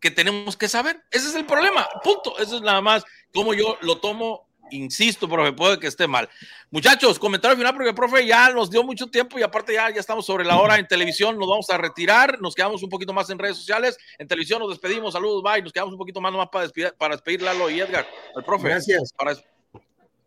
que 0.00 0.10
tenemos 0.10 0.56
que 0.56 0.68
saber. 0.68 1.02
Ese 1.10 1.28
es 1.28 1.34
el 1.34 1.44
problema, 1.44 1.86
punto. 2.02 2.38
Eso 2.38 2.56
es 2.56 2.62
nada 2.62 2.80
más 2.80 3.04
como 3.34 3.52
yo 3.52 3.76
lo 3.82 3.98
tomo 3.98 4.48
insisto, 4.70 5.28
profe, 5.28 5.52
puede 5.52 5.78
que 5.78 5.86
esté 5.86 6.06
mal. 6.06 6.28
Muchachos, 6.70 7.18
comentario 7.18 7.56
final, 7.56 7.74
porque 7.74 7.92
profe 7.92 8.26
ya 8.26 8.50
nos 8.50 8.70
dio 8.70 8.82
mucho 8.82 9.08
tiempo 9.08 9.38
y 9.38 9.42
aparte 9.42 9.74
ya, 9.74 9.90
ya 9.90 10.00
estamos 10.00 10.24
sobre 10.24 10.44
la 10.44 10.58
hora 10.58 10.76
en 10.78 10.86
televisión, 10.86 11.38
nos 11.38 11.48
vamos 11.48 11.68
a 11.70 11.78
retirar, 11.78 12.40
nos 12.40 12.54
quedamos 12.54 12.82
un 12.82 12.88
poquito 12.88 13.12
más 13.12 13.28
en 13.30 13.38
redes 13.38 13.56
sociales, 13.56 13.96
en 14.18 14.26
televisión 14.28 14.60
nos 14.60 14.70
despedimos, 14.70 15.12
saludos, 15.12 15.42
bye, 15.42 15.62
nos 15.62 15.72
quedamos 15.72 15.92
un 15.92 15.98
poquito 15.98 16.20
más 16.20 16.32
nomás 16.32 16.48
para 16.48 16.64
despedir, 16.64 16.94
para 16.96 17.14
despedir 17.14 17.42
Lalo 17.42 17.68
y 17.68 17.80
Edgar, 17.80 18.06
al 18.34 18.44
profe. 18.44 18.68
Gracias. 18.68 19.12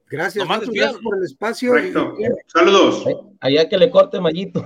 Gracias, 0.08 0.48
gracias 0.48 0.98
por 1.02 1.18
el 1.18 1.24
espacio. 1.24 1.74
Saludos. 2.48 3.04
Allá 3.42 3.68
que 3.68 3.78
le 3.78 3.90
corte 3.90 4.20
Mayito. 4.22 4.62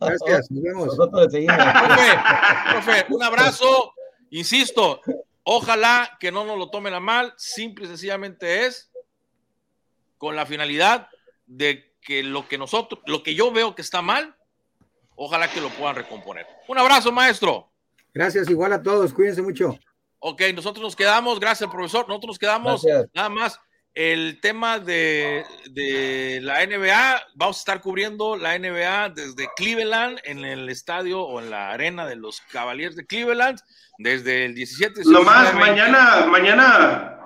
Gracias, 0.00 0.50
nos 0.50 0.62
vemos. 0.62 0.86
Nosotros 0.86 1.30
seguimos. 1.30 1.56
profe, 1.56 2.18
profe, 2.72 3.06
un 3.10 3.22
abrazo. 3.22 3.92
Insisto, 4.30 5.00
ojalá 5.44 6.16
que 6.18 6.32
no 6.32 6.44
nos 6.44 6.58
lo 6.58 6.70
tomen 6.70 6.92
a 6.92 6.98
mal, 6.98 7.32
simple 7.36 7.84
y 7.84 7.88
sencillamente 7.88 8.66
es 8.66 8.90
con 10.24 10.36
la 10.36 10.46
finalidad 10.46 11.10
de 11.44 11.94
que 12.00 12.22
lo 12.22 12.48
que 12.48 12.56
nosotros, 12.56 13.02
lo 13.04 13.22
que 13.22 13.34
yo 13.34 13.52
veo 13.52 13.74
que 13.74 13.82
está 13.82 14.00
mal, 14.00 14.34
ojalá 15.16 15.50
que 15.50 15.60
lo 15.60 15.68
puedan 15.68 15.96
recomponer. 15.96 16.46
Un 16.66 16.78
abrazo, 16.78 17.12
maestro. 17.12 17.70
Gracias, 18.14 18.48
igual 18.48 18.72
a 18.72 18.82
todos, 18.82 19.12
cuídense 19.12 19.42
mucho. 19.42 19.78
Ok, 20.20 20.40
nosotros 20.54 20.82
nos 20.82 20.96
quedamos, 20.96 21.40
gracias, 21.40 21.68
profesor. 21.68 22.08
Nosotros 22.08 22.28
nos 22.28 22.38
quedamos 22.38 22.86
nada 23.12 23.28
más 23.28 23.60
el 23.92 24.40
tema 24.40 24.78
de, 24.78 25.44
de, 25.72 26.40
la 26.40 26.64
NBA. 26.64 27.22
Vamos 27.34 27.58
a 27.58 27.60
estar 27.60 27.82
cubriendo 27.82 28.34
la 28.34 28.58
NBA 28.58 29.10
desde 29.10 29.50
Cleveland, 29.56 30.20
en 30.24 30.42
el 30.46 30.70
estadio 30.70 31.20
o 31.20 31.38
en 31.38 31.50
la 31.50 31.70
arena 31.70 32.06
de 32.06 32.16
los 32.16 32.40
Cavaliers 32.50 32.96
de 32.96 33.04
Cleveland, 33.04 33.60
desde 33.98 34.46
el 34.46 34.54
17. 34.54 35.02
Lo 35.04 35.22
más, 35.22 35.54
mañana, 35.54 36.24
mañana 36.24 37.23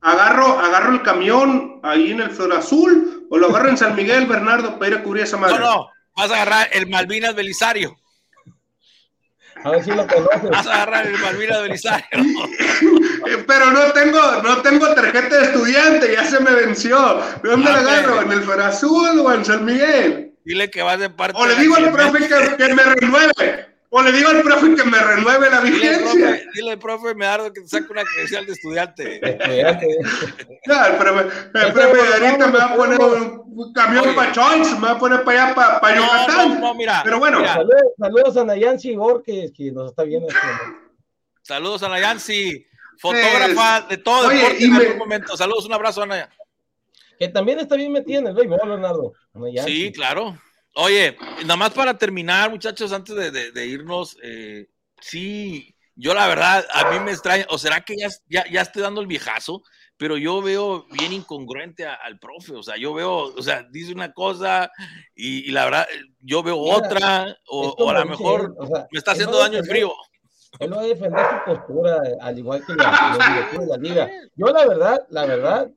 agarro, 0.00 0.58
agarro 0.58 0.92
el 0.92 1.02
camión 1.02 1.80
ahí 1.82 2.12
en 2.12 2.20
el 2.20 2.30
Flor 2.30 2.52
Azul 2.52 3.26
o 3.30 3.38
lo 3.38 3.48
agarro 3.48 3.70
en 3.70 3.76
San 3.76 3.94
Miguel, 3.94 4.26
Bernardo, 4.26 4.78
para 4.78 4.90
ir 4.92 4.98
a 4.98 5.02
cubrir 5.02 5.24
esa 5.24 5.36
madre. 5.36 5.58
No, 5.58 5.64
no, 5.64 5.90
vas 6.16 6.30
a 6.30 6.34
agarrar 6.34 6.68
el 6.72 6.88
Malvinas 6.88 7.34
Belisario. 7.34 7.96
A 9.64 9.70
ver 9.70 9.82
si 9.82 9.90
lo 9.90 10.06
conoces. 10.06 10.50
Vas 10.50 10.66
a 10.66 10.74
agarrar 10.74 11.06
el 11.06 11.18
Malvinas 11.18 11.62
Belisario. 11.62 12.06
Pero 13.46 13.70
no 13.72 13.92
tengo, 13.92 14.42
no 14.42 14.62
tengo 14.62 14.94
tarjeta 14.94 15.36
de 15.36 15.44
estudiante, 15.44 16.12
ya 16.12 16.24
se 16.24 16.40
me 16.40 16.52
venció. 16.52 17.22
¿De 17.42 17.50
dónde 17.50 17.72
la 17.72 17.78
agarro? 17.78 18.22
¿En 18.22 18.32
el 18.32 18.42
Flor 18.42 18.62
Azul 18.62 19.18
o 19.18 19.32
en 19.32 19.44
San 19.44 19.64
Miguel? 19.64 20.32
Dile 20.44 20.70
que 20.70 20.82
vas 20.82 20.98
de 20.98 21.10
parte. 21.10 21.38
O 21.38 21.46
le 21.46 21.56
digo 21.56 21.76
al 21.76 21.92
profe 21.92 22.20
que, 22.20 22.56
que 22.56 22.74
me 22.74 22.82
renueve. 22.82 23.77
O 23.90 24.02
le 24.02 24.12
digo 24.12 24.28
al 24.28 24.42
profe 24.42 24.74
que 24.74 24.84
me 24.84 24.98
renueve 24.98 25.48
la 25.48 25.60
vigencia. 25.60 26.42
Dile, 26.52 26.72
al 26.72 26.78
profe, 26.78 27.14
Medardo 27.14 27.50
que 27.52 27.62
te 27.62 27.68
saque 27.68 27.90
una 27.90 28.04
credencial 28.04 28.44
de 28.44 28.52
estudiante. 28.52 29.20
ya, 30.66 30.86
el 30.88 30.96
profe, 30.96 31.28
el 31.54 31.72
profe 31.72 32.24
ahorita 32.24 32.46
me 32.48 32.58
va 32.58 32.64
a 32.64 32.76
poner 32.76 33.00
un 33.00 33.72
camión 33.72 34.14
para 34.14 34.32
Choice, 34.32 34.74
me 34.74 34.82
va 34.82 34.90
a 34.90 34.98
poner 34.98 35.24
para 35.24 35.44
allá, 35.44 35.54
para, 35.54 35.80
para 35.80 35.96
Yucatán. 35.96 36.48
No, 36.48 36.60
no, 36.60 36.74
mira, 36.74 37.00
Pero 37.02 37.18
bueno. 37.18 37.40
Saludos, 37.98 38.36
a 38.36 38.44
Nayansi 38.44 38.94
Borges, 38.94 39.52
que 39.56 39.72
nos 39.72 39.90
está 39.90 40.02
viendo. 40.02 40.28
Saludos 41.40 41.82
a 41.82 41.88
Nayansi, 41.88 42.66
fotógrafa 42.98 43.86
de 43.88 43.96
todo 43.96 44.30
el 44.30 44.36
deporte 44.36 44.64
en 44.64 44.74
algún 44.74 44.98
momento. 44.98 45.34
Saludos, 45.34 45.64
un 45.64 45.72
abrazo, 45.72 46.04
Naya. 46.04 46.28
Que 47.18 47.28
también 47.28 47.58
está 47.58 47.74
bien 47.74 47.90
metida 47.90 48.18
en 48.18 48.26
el 48.26 48.34
béisbol, 48.34 48.60
Leonardo. 48.64 49.14
Sí, 49.64 49.90
claro. 49.92 50.38
Oye, 50.80 51.16
nada 51.42 51.56
más 51.56 51.70
para 51.70 51.98
terminar, 51.98 52.50
muchachos, 52.50 52.92
antes 52.92 53.16
de, 53.52 53.66
irnos, 53.66 54.16
eh, 54.22 54.68
sí, 55.00 55.74
yo 55.96 56.14
la 56.14 56.28
verdad, 56.28 56.64
a 56.72 56.92
mí 56.92 57.00
me 57.00 57.10
extraña, 57.10 57.46
o 57.50 57.58
será 57.58 57.80
que 57.80 57.96
ya, 57.96 58.08
ya, 58.28 58.60
estoy 58.60 58.82
dando 58.82 59.00
el 59.00 59.08
viejazo, 59.08 59.64
pero 59.96 60.16
yo 60.16 60.40
veo 60.40 60.86
bien 60.92 61.12
incongruente 61.12 61.84
al 61.84 62.20
profe, 62.20 62.54
o 62.54 62.62
sea, 62.62 62.76
yo 62.76 62.94
veo, 62.94 63.24
o 63.24 63.42
sea, 63.42 63.64
dice 63.64 63.92
una 63.92 64.12
cosa 64.12 64.70
y, 65.16 65.50
la 65.50 65.64
verdad, 65.64 65.88
yo 66.20 66.44
veo 66.44 66.56
otra, 66.56 67.36
o, 67.48 67.90
a 67.90 67.98
lo 67.98 68.06
mejor 68.06 68.54
me 68.92 68.98
está 68.98 69.12
haciendo 69.12 69.36
daño 69.36 69.58
el 69.58 69.66
frío. 69.66 69.92
Él 70.60 70.70
no 70.70 70.76
va 70.76 70.82
a 70.82 70.86
defender 70.86 71.26
su 71.28 71.56
postura, 71.56 72.02
al 72.20 72.38
igual 72.38 72.64
que 72.64 72.74
la, 72.74 73.50
los 73.52 73.60
de 73.60 73.66
la 73.66 73.76
liga. 73.78 74.10
Yo 74.36 74.46
la 74.46 74.64
verdad, 74.64 75.04
la 75.10 75.26
verdad, 75.26 75.70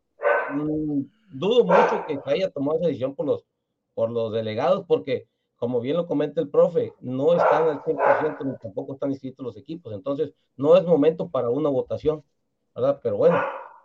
mm, 0.51 1.01
dudo 1.31 1.63
mucho 1.63 2.05
que 2.07 2.19
haya 2.27 2.51
tomado 2.51 2.77
esa 2.77 2.87
decisión 2.87 3.15
por 3.15 3.25
los 3.25 3.50
por 4.01 4.09
los 4.09 4.33
delegados, 4.33 4.83
porque 4.87 5.27
como 5.57 5.79
bien 5.79 5.95
lo 5.95 6.07
comenta 6.07 6.41
el 6.41 6.49
profe, 6.49 6.91
no 7.01 7.33
están 7.35 7.69
al 7.69 7.83
100% 7.83 8.45
ni 8.45 8.57
tampoco 8.57 8.93
están 8.93 9.11
inscritos 9.11 9.45
los 9.45 9.55
equipos, 9.57 9.93
entonces 9.93 10.33
no 10.57 10.75
es 10.75 10.83
momento 10.85 11.29
para 11.29 11.51
una 11.51 11.69
votación, 11.69 12.23
¿verdad? 12.73 12.99
Pero 13.03 13.17
bueno, 13.17 13.39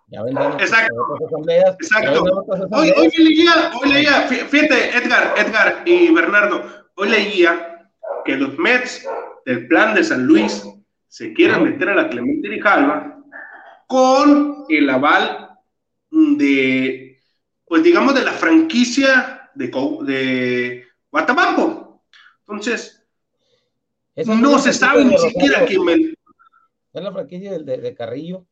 ya 0.06 0.22
vendrán 0.22 0.58
Exacto. 0.58 0.94
otras 0.94 1.28
asambleas. 1.28 1.74
Exacto. 1.74 2.24
Hoy, 2.72 2.94
hoy, 2.96 3.10
leía, 3.18 3.72
hoy 3.78 3.92
leía, 3.92 4.22
fíjate, 4.22 4.96
Edgar, 4.96 5.34
Edgar 5.36 5.82
y 5.84 6.10
Bernardo, 6.14 6.62
hoy 6.94 7.10
leía 7.10 7.90
que 8.24 8.36
los 8.36 8.58
Mets 8.58 9.06
del 9.44 9.68
plan 9.68 9.94
de 9.94 10.02
San 10.02 10.24
Luis 10.24 10.66
se 11.08 11.34
quieren 11.34 11.62
meter 11.62 11.90
a 11.90 11.94
la 11.94 12.08
Clemente 12.08 12.48
Rijalva 12.48 13.22
con 13.86 14.64
el 14.70 14.88
aval 14.88 15.50
de, 16.10 17.20
pues 17.66 17.82
digamos, 17.82 18.14
de 18.14 18.24
la 18.24 18.32
franquicia 18.32 19.35
de, 19.56 19.68
de 20.04 20.86
Guatabampo. 21.10 22.02
Entonces, 22.40 23.02
no 24.24 24.58
se 24.58 24.72
sabe 24.72 25.04
ni 25.04 25.18
siquiera 25.18 25.64
quién 25.66 26.16
es 26.92 27.02
la 27.02 27.12
franquicia 27.12 27.58
de, 27.58 27.76
de, 27.78 27.94
Carrillo, 27.94 28.46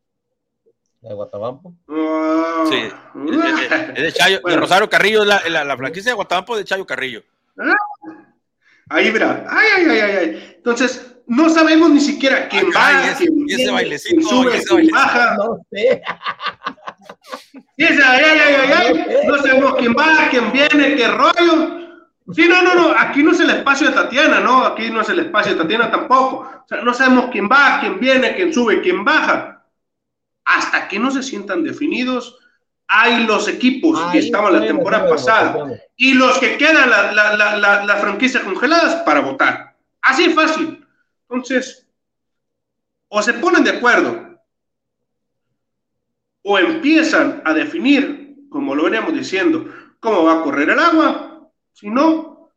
de 1.00 1.14
Guatabampo. 1.14 1.74
Ah. 1.88 2.64
sí, 2.68 2.76
es, 2.76 4.02
de, 4.02 4.12
Chayo, 4.12 4.40
de 4.44 4.56
Rosario 4.56 4.90
Carrillo, 4.90 5.22
es 5.22 5.50
la, 5.50 5.64
la, 5.64 5.76
franquicia 5.76 6.10
de 6.10 6.16
Guatabampo 6.16 6.56
de 6.56 6.64
Chayo 6.64 6.84
Carrillo. 6.84 7.22
Ah. 7.58 7.72
Ahí, 8.90 9.10
mira, 9.10 9.46
ay, 9.48 9.68
ay, 9.76 9.88
ay, 9.88 10.00
ay. 10.00 10.54
Entonces, 10.56 11.14
no 11.26 11.48
sabemos 11.48 11.90
ni 11.90 12.00
siquiera 12.00 12.48
quién 12.48 12.66
va, 12.66 13.12
y 13.12 13.26
quién, 13.26 13.60
ese 13.60 13.70
bailecito, 13.70 14.28
sube, 14.28 14.62
quién 14.62 14.88
baja. 14.88 15.36
No 15.36 15.58
sé. 15.70 16.02
Y 17.76 17.84
ese, 17.84 18.02
ay, 18.02 18.24
ay, 18.24 18.38
ay, 18.40 18.72
ay, 18.72 19.26
no 19.26 19.38
sabemos 19.38 19.74
quién 19.76 19.94
va, 19.96 20.28
quién 20.30 20.52
viene, 20.52 20.96
qué 20.96 21.08
rollo. 21.08 21.84
Sí, 22.32 22.48
no, 22.48 22.62
no, 22.62 22.74
no, 22.74 22.94
aquí 22.98 23.22
no 23.22 23.32
es 23.32 23.40
el 23.40 23.50
espacio 23.50 23.88
de 23.88 23.94
Tatiana, 23.94 24.40
¿no? 24.40 24.64
Aquí 24.64 24.90
no 24.90 25.02
es 25.02 25.08
el 25.10 25.18
espacio 25.18 25.52
de 25.52 25.62
Tatiana 25.62 25.90
tampoco. 25.90 26.48
O 26.64 26.68
sea, 26.68 26.80
no 26.82 26.94
sabemos 26.94 27.26
quién 27.30 27.48
va, 27.50 27.80
quién 27.80 28.00
viene, 28.00 28.34
quién 28.34 28.52
sube, 28.52 28.80
quién 28.80 29.04
baja. 29.04 29.62
Hasta 30.44 30.88
que 30.88 30.98
no 30.98 31.10
se 31.10 31.22
sientan 31.22 31.62
definidos, 31.62 32.38
hay 32.86 33.24
los 33.24 33.48
equipos 33.48 34.00
que 34.12 34.18
estaban 34.18 34.52
la 34.52 34.66
temporada 34.66 35.08
pasada 35.08 35.80
y 35.96 36.14
los 36.14 36.38
que 36.38 36.56
quedan 36.56 36.90
las 36.90 37.14
la, 37.14 37.36
la, 37.36 37.84
la, 37.84 37.96
franquicias 37.96 38.42
congeladas 38.42 38.96
para 39.02 39.20
votar. 39.20 39.74
Así 40.02 40.24
es 40.24 40.34
fácil. 40.34 40.86
Entonces, 41.28 41.86
o 43.08 43.22
se 43.22 43.34
ponen 43.34 43.64
de 43.64 43.70
acuerdo 43.70 44.33
o 46.44 46.58
empiezan 46.58 47.42
a 47.44 47.54
definir, 47.54 48.36
como 48.50 48.74
lo 48.74 48.84
veníamos 48.84 49.14
diciendo, 49.14 49.66
cómo 49.98 50.24
va 50.24 50.40
a 50.40 50.42
correr 50.42 50.70
el 50.70 50.78
agua 50.78 51.50
si 51.72 51.90
no, 51.90 52.52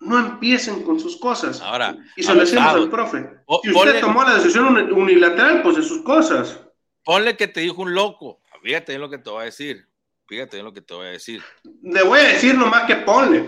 no 0.00 0.18
empiecen 0.18 0.84
con 0.84 0.98
sus 0.98 1.16
cosas. 1.18 1.60
Ahora, 1.60 1.96
y 2.16 2.22
se 2.22 2.32
lo 2.32 2.40
decimos 2.40 2.66
al 2.66 2.88
profe. 2.88 3.28
si 3.62 3.70
usted 3.70 4.00
tomó 4.00 4.22
la 4.22 4.36
decisión 4.36 4.92
unilateral, 4.92 5.62
pues 5.62 5.76
de 5.76 5.82
sus 5.82 6.02
cosas. 6.02 6.60
Ponle 7.02 7.36
que 7.36 7.48
te 7.48 7.60
dijo 7.60 7.82
un 7.82 7.92
loco. 7.92 8.40
Fíjate 8.62 8.94
en 8.94 9.00
lo 9.00 9.10
que 9.10 9.18
te 9.18 9.28
voy 9.28 9.42
a 9.42 9.44
decir. 9.44 9.86
Fíjate 10.26 10.58
en 10.58 10.64
lo 10.64 10.72
que 10.72 10.80
te 10.80 10.94
voy 10.94 11.06
a 11.06 11.10
decir. 11.10 11.42
Le 11.82 12.02
voy 12.02 12.20
a 12.20 12.28
decir 12.28 12.56
nomás 12.56 12.84
que 12.84 12.96
ponle. 12.96 13.44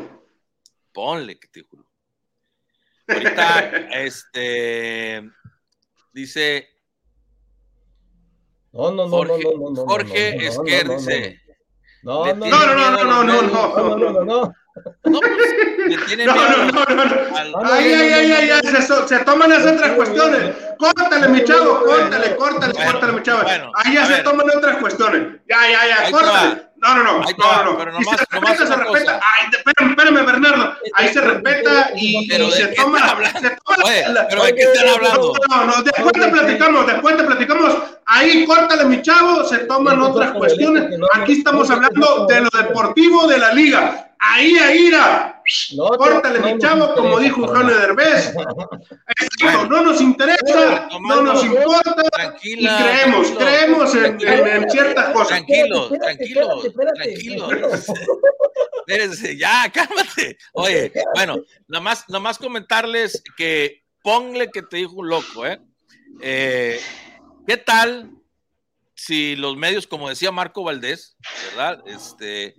Ponle 0.93 1.39
que 1.39 1.49
te 1.49 1.61
dijo. 1.61 1.79
Ahorita, 3.09 3.61
este, 3.93 5.31
dice. 6.13 6.76
No, 8.77 8.91
no, 8.91 9.05
no, 9.05 9.09
Jorge, 9.09 9.43
no, 9.43 9.59
no, 9.59 9.71
no, 9.71 9.87
Jorge 9.87 10.47
Esquer 10.47 10.89
dice. 10.89 11.41
No, 12.03 12.27
no, 12.27 12.35
no, 12.35 12.47
no, 12.47 12.91
no, 12.91 13.05
no, 13.05 13.25
no, 13.25 13.43
no, 13.43 13.97
no, 13.97 14.11
no, 14.11 14.25
no. 14.25 14.55
No, 15.05 15.21
pues, 15.21 16.19
no, 16.19 16.35
no, 16.35 16.85
no, 16.85 17.05
no, 17.05 17.73
Ay, 17.73 17.93
ay, 17.93 18.13
ay, 18.13 18.33
ay, 18.33 18.51
ay, 18.51 18.61
se, 18.63 19.09
se 19.09 19.25
toman 19.25 19.51
esas 19.51 19.73
otras 19.73 19.93
cuestiones. 19.93 20.55
Córtale, 20.79 21.29
mi 21.29 21.43
chavo, 21.45 21.81
córtale, 21.87 22.37
córtale, 22.37 22.75
córtale, 22.75 23.13
mi 23.15 23.23
chavo. 23.23 23.49
Ahí 23.77 23.95
ya 23.95 24.05
se 24.05 24.23
toman 24.23 24.47
otras 24.55 24.77
cuestiones. 24.77 25.41
Ya, 25.49 25.71
ya, 25.71 25.89
ya, 25.89 26.11
córtale. 26.11 26.66
No, 26.87 26.95
no, 26.95 27.03
no, 27.03 27.21
no, 27.21 27.65
no. 27.65 27.79
Pero 27.79 27.93
nomás, 27.93 28.17
se 28.17 28.27
respeta, 28.27 28.67
se 28.67 28.77
respeta. 28.77 29.21
Ay, 29.23 29.49
espérame, 29.51 29.91
espérame, 29.91 30.27
Bernardo. 30.27 30.75
Ahí 30.95 31.09
se 31.13 31.21
respeta 31.21 31.91
y, 31.97 32.29
se 32.29 32.69
toma. 32.77 33.17
Se 33.41 33.51
toma 33.65 34.27
pero 34.29 34.45
¿de 34.45 34.55
qué 34.55 34.63
están 34.63 34.89
hablando? 34.89 35.33
No, 35.51 35.65
no, 35.65 35.83
después 35.83 36.13
te 36.13 36.29
platicamos, 36.29 36.87
después 36.87 37.17
te 37.17 37.25
platicamos. 37.25 37.77
Ahí, 38.07 38.47
córtale, 38.47 38.85
mi 38.85 39.03
chavo, 39.03 39.45
se 39.45 39.59
toman 39.59 40.01
otras 40.01 40.33
cuestiones. 40.33 40.85
Aquí 41.15 41.33
estamos 41.33 41.71
hablando 41.71 42.27
de 42.27 42.41
lo 42.43 42.51
deportivo 42.51 43.27
de 43.27 43.39
la 43.39 43.53
liga 43.53 44.07
ahí, 44.19 44.57
ahí, 44.59 44.91
no, 45.77 45.89
córtale, 45.91 46.41
mi 46.41 46.59
chavo, 46.59 46.95
como 46.95 47.19
dijo 47.21 47.43
Eugenio 47.45 47.79
Derbez. 47.79 48.35
no 49.71 49.83
nos 49.83 50.01
interesa, 50.01 50.89
no 51.01 51.23
nos 51.23 51.45
importa. 51.45 52.37
y 52.43 52.67
creemos, 52.67 53.31
creemos 53.33 53.95
en, 53.95 54.71
ciertas 54.71 55.13
cosas. 55.13 55.29
Tranquilo, 55.29 55.89
tranquilo, 55.89 56.63
tranquilo. 56.95 57.49
Espérense, 58.87 59.37
ya, 59.37 59.71
cálmate. 59.73 60.39
Oye, 60.53 60.93
bueno, 61.15 61.37
nada 61.69 61.83
más, 61.83 62.05
nada 62.09 62.21
más 62.21 62.39
comentarles 62.39 63.23
que 63.37 63.85
ponle 64.03 64.51
que 64.51 64.63
te 64.63 64.79
dijo 64.79 64.95
un 64.95 65.09
loco, 65.09 65.47
¿eh? 65.47 65.61
eh 66.23 66.81
¿Qué 67.47 67.57
tal 67.57 68.11
si 68.95 69.37
los 69.37 69.57
medios, 69.57 69.87
como 69.87 70.09
decía 70.09 70.33
Marco 70.33 70.65
Valdés, 70.65 71.17
¿verdad? 71.51 71.83
Este, 71.87 72.57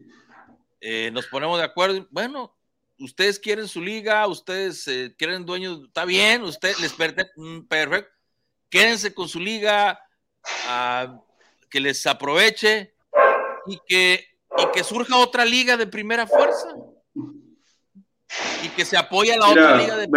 eh, 0.80 1.10
nos 1.12 1.28
ponemos 1.28 1.58
de 1.58 1.66
acuerdo. 1.66 2.08
Bueno, 2.12 2.57
ustedes 3.00 3.40
quieren 3.40 3.68
su 3.68 3.82
liga, 3.82 4.26
ustedes 4.28 4.88
eh, 4.88 5.14
quieren 5.18 5.46
dueños, 5.46 5.82
está 5.86 6.06
bien, 6.06 6.44
ustedes 6.44 6.80
les 6.80 6.94
mm, 7.36 7.62
perfecto, 7.68 8.12
quédense 8.70 9.14
con 9.14 9.28
su 9.28 9.40
liga, 9.40 10.00
ah, 10.68 11.20
que 11.70 11.80
les 11.80 12.06
aproveche 12.08 12.94
y 13.68 13.80
que, 13.88 14.26
y 14.58 14.72
que 14.74 14.84
surja 14.84 15.18
otra 15.18 15.46
liga 15.46 15.78
de 15.78 15.88
primera 15.88 16.28
fuerza. 16.28 16.70
Y 18.62 18.70
que 18.70 18.84
se 18.84 18.98
apoya 18.98 19.36
a 19.36 19.38
la 19.38 19.48
otra 19.48 19.78
liga 19.78 19.96
de 19.96 20.10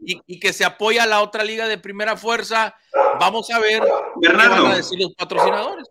y, 0.00 0.38
que 0.38 0.52
se 0.52 0.64
apoya 0.64 1.04
a 1.04 1.06
la 1.06 1.22
otra 1.22 1.42
liga 1.42 1.66
de 1.66 1.78
primera 1.78 2.16
fuerza. 2.16 2.74
Vamos 3.18 3.50
a 3.50 3.58
ver 3.58 3.82
qué 4.20 4.28
van 4.28 4.66
a 4.66 4.76
decir 4.76 4.98
los 5.00 5.14
patrocinadores. 5.14 5.88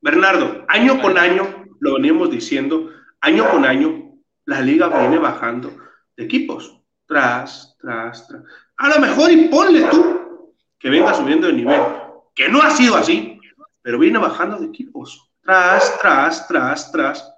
Bernardo, 0.00 0.64
año 0.68 1.00
con 1.00 1.16
año 1.16 1.64
lo 1.78 1.94
veníamos 1.94 2.30
diciendo, 2.30 2.90
año 3.20 3.48
con 3.50 3.64
año, 3.64 4.09
la 4.50 4.60
liga 4.60 4.88
viene 4.88 5.16
bajando 5.16 5.70
de 6.16 6.24
equipos, 6.24 6.76
tras, 7.06 7.76
tras, 7.80 8.26
tras. 8.26 8.42
A 8.78 8.88
lo 8.88 8.98
mejor 8.98 9.30
y 9.30 9.46
ponle 9.46 9.82
tú 9.84 10.52
que 10.76 10.90
venga 10.90 11.14
subiendo 11.14 11.46
de 11.46 11.52
nivel, 11.52 11.80
que 12.34 12.48
no 12.48 12.60
ha 12.60 12.70
sido 12.72 12.96
así, 12.96 13.38
pero 13.80 14.00
viene 14.00 14.18
bajando 14.18 14.58
de 14.58 14.66
equipos, 14.66 15.24
tras, 15.40 15.96
tras, 16.00 16.48
tras, 16.48 16.90
tras. 16.90 17.32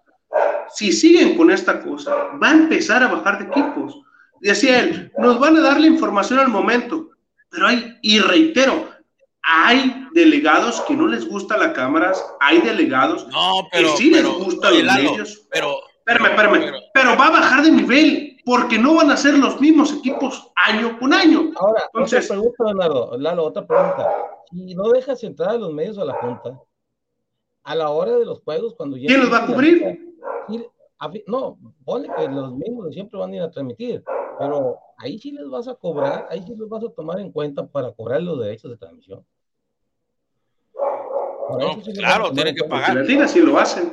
Si 0.70 0.90
siguen 0.90 1.36
con 1.36 1.50
esta 1.50 1.82
cosa, 1.82 2.14
va 2.42 2.48
a 2.48 2.52
empezar 2.52 3.02
a 3.02 3.08
bajar 3.08 3.38
de 3.38 3.44
equipos. 3.44 4.00
Decía 4.40 4.80
él, 4.80 5.12
nos 5.18 5.38
van 5.38 5.58
a 5.58 5.60
dar 5.60 5.78
la 5.78 5.88
información 5.88 6.38
al 6.38 6.48
momento, 6.48 7.10
pero 7.50 7.66
hay, 7.66 7.98
y 8.00 8.20
reitero, 8.20 8.88
hay 9.42 10.08
delegados 10.14 10.80
que 10.88 10.94
no 10.94 11.06
les 11.06 11.28
gusta 11.28 11.58
la 11.58 11.74
cámaras, 11.74 12.24
hay 12.40 12.62
delegados 12.62 13.26
que 13.70 13.86
sí 13.98 14.10
les 14.10 14.24
gusta 14.24 14.70
los 14.70 14.82
medios. 14.82 15.46
Pero, 15.50 15.91
espérame, 16.06 16.30
espérame, 16.30 16.82
pero, 16.92 17.16
va 17.16 17.26
a 17.26 17.30
bajar 17.30 17.62
de 17.64 17.70
nivel 17.70 18.36
porque 18.44 18.78
no 18.78 18.96
van 18.96 19.10
a 19.10 19.16
ser 19.16 19.38
los 19.38 19.60
mismos 19.60 19.92
equipos 19.92 20.50
año 20.56 20.98
con 20.98 21.12
año. 21.12 21.52
Ahora, 21.56 21.84
Entonces, 21.92 22.24
otra 22.24 22.36
pregunta, 22.36 22.64
Leonardo, 22.64 23.18
Lalo, 23.18 23.44
otra 23.44 23.66
pregunta. 23.66 24.08
Si 24.50 24.74
no 24.74 24.88
dejas 24.90 25.22
entrar 25.22 25.50
a 25.50 25.58
los 25.58 25.72
medios 25.72 25.98
a 25.98 26.04
la 26.04 26.14
Junta, 26.14 26.60
a 27.62 27.74
la 27.74 27.90
hora 27.90 28.12
de 28.16 28.24
los 28.24 28.42
juegos, 28.42 28.74
cuando 28.74 28.96
¿Quién 28.96 29.20
los 29.20 29.32
va 29.32 29.44
a 29.44 29.46
cubrir? 29.46 30.16
no, 31.26 31.58
pone 31.84 32.08
que 32.16 32.28
los 32.28 32.52
mismos 32.54 32.92
siempre 32.92 33.18
van 33.18 33.32
a 33.32 33.36
ir 33.36 33.42
a 33.42 33.50
transmitir, 33.50 34.04
pero 34.38 34.78
ahí 34.98 35.18
sí 35.18 35.32
les 35.32 35.48
vas 35.48 35.68
a 35.68 35.74
cobrar, 35.74 36.26
ahí 36.30 36.42
sí 36.42 36.54
les 36.54 36.68
vas 36.68 36.84
a 36.84 36.90
tomar 36.90 37.20
en 37.20 37.32
cuenta 37.32 37.66
para 37.66 37.92
cobrar 37.92 38.22
los 38.22 38.40
derechos 38.40 38.70
de 38.70 38.76
transmisión. 38.76 39.24
Claro, 41.94 42.32
tienen 42.32 42.54
que 42.54 42.64
pagar. 42.64 42.94
Las 42.96 43.06
ligas 43.06 43.32
sí 43.32 43.40
lo 43.40 43.58
hacen. 43.58 43.92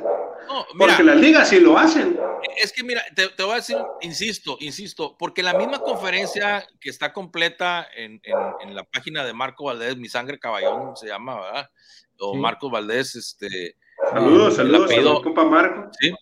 porque 0.78 1.02
las 1.02 1.16
ligas 1.16 1.48
sí 1.48 1.60
lo 1.60 1.78
hacen. 1.78 2.18
Es 2.56 2.72
que 2.72 2.82
mira, 2.82 3.02
te, 3.14 3.42
voy 3.42 3.52
a 3.52 3.56
decir, 3.56 3.76
insisto, 4.00 4.56
insisto, 4.60 5.16
porque 5.18 5.42
la 5.42 5.54
misma 5.54 5.78
conferencia 5.78 6.66
que 6.80 6.90
está 6.90 7.12
completa 7.12 7.86
en, 7.94 8.20
en, 8.24 8.74
la 8.74 8.84
página 8.84 9.24
de 9.24 9.32
Marco 9.32 9.64
Valdés, 9.64 9.96
Mi 9.96 10.08
Sangre 10.08 10.38
Caballón 10.38 10.96
se 10.96 11.06
llama, 11.06 11.40
¿verdad? 11.40 11.70
O 12.18 12.34
Marco 12.34 12.70
Valdés, 12.70 13.14
este. 13.16 13.76
Saludos, 14.10 14.56
saludos, 14.56 14.90
saludos, 14.90 15.22
compa 15.22 15.44
Marco. 15.44 15.90
Sí, 16.00 16.12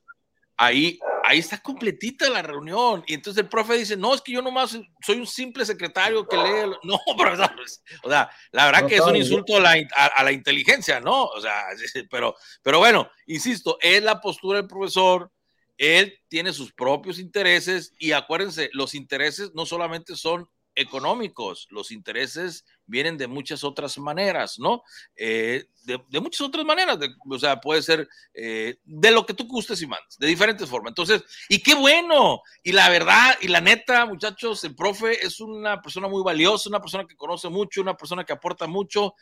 ahí, 0.57 0.99
ahí 1.29 1.41
está 1.41 1.59
completita 1.59 2.31
la 2.31 2.41
reunión. 2.41 3.05
Y 3.07 3.15
entonces 3.15 3.43
el 3.43 3.49
profe 3.51 3.75
dice, 3.75 3.97
no, 3.97 4.15
es 4.15 4.23
que 4.23 4.33
yo 4.33 4.41
nomás 4.41 4.79
soy 5.03 5.17
un 5.19 5.27
simple 5.27 5.67
secretario 5.67 6.27
que 6.27 6.37
lee. 6.37 6.75
No, 6.85 6.99
profesor. 7.19 7.55
O 8.03 8.09
sea, 8.09 8.31
la 8.51 8.65
verdad 8.65 8.87
que 8.89 8.97
es 8.97 9.03
un 9.03 9.17
insulto 9.17 9.59
a 9.59 9.61
la, 9.61 10.33
inteligencia, 10.33 11.01
¿no? 11.01 11.25
O 11.25 11.41
sea, 11.41 11.67
pero, 12.11 12.35
pero 12.63 12.79
bueno, 12.79 13.11
insisto, 13.27 13.77
es 13.81 14.03
la 14.03 14.21
postura 14.21 14.59
del 14.59 14.69
profesor. 14.69 15.31
Él 15.77 16.19
tiene 16.29 16.53
sus 16.53 16.73
propios 16.73 17.19
intereses 17.19 17.93
y 17.99 18.13
acuérdense, 18.13 18.71
los 18.73 18.95
intereses 18.95 19.53
no 19.55 19.67
solamente 19.67 20.17
son 20.17 20.49
económicos, 20.79 21.67
los 21.71 21.91
intereses 21.91 22.65
vienen 22.87 23.19
de 23.19 23.27
muchas 23.27 23.65
otras 23.65 23.99
maneras, 23.99 24.59
¿no? 24.59 24.83
Eh, 25.17 25.65
de, 25.83 26.21
muchas 26.21 26.43
otras 26.43 26.65
maneras, 26.65 26.99
o 27.29 27.39
sea, 27.39 27.61
puede 27.61 27.83
ser 27.83 28.09
eh, 28.33 28.79
de 28.85 29.11
lo 29.11 29.27
que 29.27 29.35
tú 29.35 29.47
gustes 29.47 29.83
y 29.83 29.87
mandes, 29.87 30.17
de 30.19 30.27
diferentes 30.29 30.69
formas. 30.69 30.93
Entonces, 30.93 31.23
y 31.49 31.61
qué 31.63 31.75
bueno, 31.75 32.43
y 32.63 32.73
la 32.73 32.89
verdad, 32.89 33.37
y 33.41 33.49
la 33.49 33.61
neta, 33.61 34.07
muchachos, 34.07 34.63
el 34.65 34.77
profe 34.77 35.25
es 35.27 35.41
una 35.41 35.83
persona 35.83 36.07
muy 36.09 36.23
valiosa, 36.23 36.69
una 36.69 36.81
persona 36.81 37.07
que 37.07 37.17
conoce 37.17 37.49
mucho, 37.49 37.83
una 37.83 37.97
persona 37.97 38.25
que 38.25 38.33
aporta 38.33 38.67
mucho, 38.69 39.15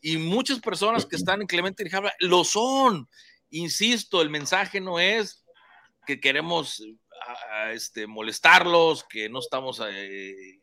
y 0.00 0.16
muchas 0.18 0.60
personas 0.60 1.06
que 1.06 1.16
están 1.16 1.40
en 1.40 1.46
Clemente 1.46 1.84
Rijabra 1.84 2.12
lo 2.18 2.44
son. 2.44 3.08
Insisto, 3.50 4.20
el 4.20 4.30
mensaje 4.30 4.80
no 4.80 4.98
es 4.98 5.44
que 6.06 6.20
queremos 6.20 6.82
este, 7.72 8.06
molestarlos, 8.06 9.04
que 9.04 9.28
no 9.28 9.38
estamos... 9.38 9.80
Eh, 9.86 10.60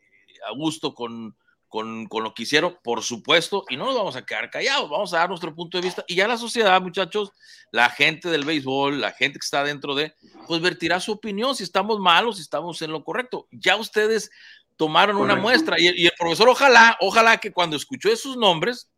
a 0.48 0.54
gusto 0.56 0.94
con, 0.94 1.36
con, 1.72 2.08
lo 2.12 2.34
que 2.34 2.44
hicieron, 2.44 2.78
por 2.84 3.02
supuesto, 3.02 3.64
y 3.70 3.78
no 3.78 3.86
nos 3.86 3.96
vamos 3.96 4.16
a 4.18 4.26
quedar 4.26 4.50
callados, 4.50 4.90
vamos 4.90 5.14
a 5.14 5.20
dar 5.20 5.30
nuestro 5.30 5.56
punto 5.56 5.78
de 5.78 5.84
vista. 5.84 6.04
Y 6.06 6.16
ya 6.16 6.28
la 6.28 6.38
sociedad, 6.38 6.82
muchachos, 6.82 7.32
la 7.72 7.90
gente 7.90 8.30
del 8.30 8.44
béisbol, 8.44 9.00
la 9.00 9.14
gente 9.14 9.40
que 9.40 9.46
está 9.46 9.64
dentro 9.64 9.96
de, 9.96 10.14
pues 10.48 10.62
vertirá 10.62 11.00
su 11.00 11.14
opinión 11.14 11.56
si 11.56 11.64
estamos 11.64 11.98
malos, 12.00 12.36
si 12.36 12.42
estamos 12.42 12.82
en 12.82 12.92
lo 12.92 13.06
correcto. 13.06 13.48
Ya 13.52 13.78
ustedes 13.78 14.32
tomaron 14.76 15.16
una 15.16 15.38
muestra 15.38 15.80
y, 15.80 15.88
y, 15.96 16.08
el 16.08 16.14
profesor, 16.18 16.50
ojalá, 16.50 16.98
ojalá 17.00 17.38
que 17.38 17.54
cuando 17.54 17.78
escuchó 17.78 18.10
esos 18.10 18.36
nombres, 18.36 18.90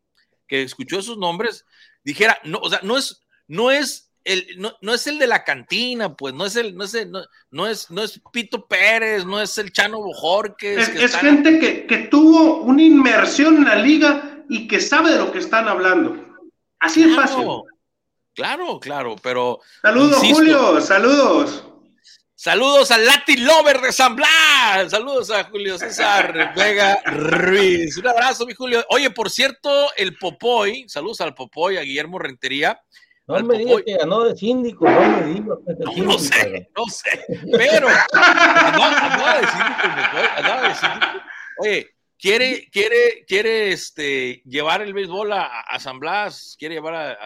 que 0.48 0.64
escuchó 0.64 0.98
esos 0.98 1.20
nombres, 1.20 1.65
dijera, 2.03 2.40
no, 2.44 2.57
o 2.57 2.70
sea, 2.70 2.80
no 2.82 2.98
es, 2.98 3.22
no 3.48 3.70
es 3.70 4.12
el, 4.23 4.47
no, 4.57 4.73
no, 4.81 4.93
es 4.93 5.05
el 5.07 5.19
de 5.19 5.27
la 5.27 5.43
cantina, 5.43 6.15
pues, 6.15 6.33
no 6.33 6.45
es 6.45 6.55
el, 6.55 6.75
no 6.75 6.83
es, 6.85 7.07
no, 7.51 7.67
es, 7.67 7.91
no 7.91 8.03
es 8.03 8.21
Pito 8.31 8.65
Pérez, 8.67 9.25
no 9.25 9.41
es 9.41 9.57
el 9.57 9.71
Chano 9.71 9.99
Bojorques. 9.99 10.89
Es, 10.89 11.15
gente 11.15 11.59
que, 11.59 11.85
que, 11.85 11.97
tuvo 12.09 12.61
una 12.61 12.81
inmersión 12.81 13.57
en 13.57 13.65
la 13.65 13.75
liga 13.75 14.43
y 14.49 14.67
que 14.67 14.79
sabe 14.79 15.11
de 15.11 15.17
lo 15.17 15.31
que 15.31 15.39
están 15.39 15.67
hablando. 15.67 16.17
Así 16.79 17.03
es 17.03 17.15
fácil. 17.15 17.45
Claro, 18.33 18.79
claro, 18.79 19.15
pero. 19.21 19.59
Saludos, 19.81 20.17
Julio, 20.17 20.81
saludos. 20.81 21.65
Saludos 22.35 22.91
al 22.91 23.05
Latin 23.05 23.45
Lover 23.45 23.79
de 23.79 23.93
San 23.93 24.17
Blas. 24.17 24.91
Saludos 24.91 25.31
a 25.31 25.45
Julio 25.45 25.77
César 25.77 26.53
Vega 26.57 27.01
Ruiz. 27.05 27.95
Un 27.97 28.07
abrazo, 28.07 28.45
mi 28.45 28.53
Julio. 28.53 28.83
Oye, 28.89 29.11
por 29.11 29.29
cierto, 29.29 29.93
el 29.95 30.17
Popoy, 30.17 30.83
saludos 30.89 31.21
al 31.21 31.35
Popoy, 31.35 31.77
a 31.77 31.81
Guillermo 31.81 32.19
Rentería 32.19 32.81
no 33.27 33.43
me 33.43 33.57
digas 33.57 33.83
que 33.85 33.97
ganó 33.97 34.23
de 34.23 34.35
síndico, 34.35 34.89
no 34.89 34.99
me 34.99 35.25
digas. 35.33 35.57
No, 35.79 36.03
no 36.03 36.19
sé, 36.19 36.69
no 36.75 36.85
sé, 36.85 37.25
pero 37.51 37.87
andaba, 38.11 39.39
de 39.39 39.47
síndico, 39.47 40.17
andaba 40.37 40.67
de 40.67 40.75
síndico. 40.75 41.25
Oye, 41.59 41.87
quiere, 42.17 42.67
quiere, 42.71 43.25
quiere 43.27 43.71
este, 43.71 44.41
llevar 44.45 44.81
el 44.81 44.93
béisbol 44.93 45.31
a, 45.33 45.61
a 45.61 45.79
San 45.79 45.99
Blas, 45.99 46.55
quiere 46.59 46.75
llevar 46.75 46.95
a, 46.95 47.17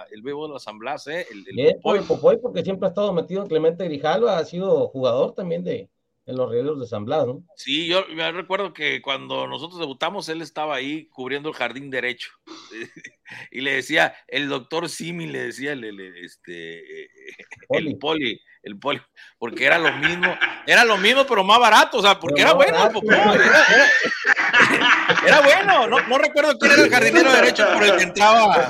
a, 0.00 0.06
el 0.10 0.22
béisbol 0.22 0.56
a 0.56 0.58
San 0.58 0.78
Blas, 0.78 1.06
¿eh? 1.06 1.26
El, 1.30 1.44
el 1.58 1.74
Popoy. 1.76 2.00
Popoy, 2.00 2.38
porque 2.38 2.62
siempre 2.62 2.86
ha 2.86 2.90
estado 2.90 3.12
metido 3.12 3.42
en 3.42 3.48
Clemente 3.48 3.84
Grijalva, 3.84 4.38
ha 4.38 4.44
sido 4.44 4.88
jugador 4.88 5.34
también 5.34 5.64
de, 5.64 5.88
en 6.26 6.36
los 6.36 6.50
rieles 6.50 6.78
de 6.78 6.86
San 6.86 7.04
Blas, 7.04 7.26
¿no? 7.26 7.44
Sí, 7.56 7.86
yo 7.86 8.06
me 8.14 8.30
recuerdo 8.30 8.72
que 8.72 9.02
cuando 9.02 9.46
nosotros 9.46 9.80
debutamos, 9.80 10.28
él 10.28 10.40
estaba 10.40 10.76
ahí 10.76 11.06
cubriendo 11.06 11.48
el 11.48 11.54
jardín 11.54 11.90
derecho. 11.90 12.30
y 13.50 13.60
le 13.60 13.74
decía, 13.74 14.14
el 14.28 14.48
doctor 14.48 14.88
Simi 14.88 15.26
le 15.26 15.46
decía, 15.46 15.72
este, 15.72 17.10
el 17.70 17.98
poli, 17.98 18.40
el 18.62 18.78
poli, 18.78 19.02
porque 19.38 19.66
era 19.66 19.78
lo 19.78 19.92
mismo, 19.92 20.36
era 20.66 20.84
lo 20.84 20.96
mismo, 20.96 21.26
pero 21.26 21.42
más 21.42 21.58
barato, 21.58 21.98
o 21.98 22.02
sea, 22.02 22.20
porque 22.20 22.42
era 22.42 22.52
bueno, 22.52 22.78
era, 25.26 25.40
bueno, 25.40 25.88
no, 25.88 26.00
no, 26.00 26.18
recuerdo 26.18 26.56
quién 26.58 26.72
era 26.72 26.82
el 26.82 26.90
jardinero 26.90 27.32
derecho 27.32 27.66
por 27.72 27.82
el 27.82 27.96
que 27.96 28.04
entraba. 28.04 28.68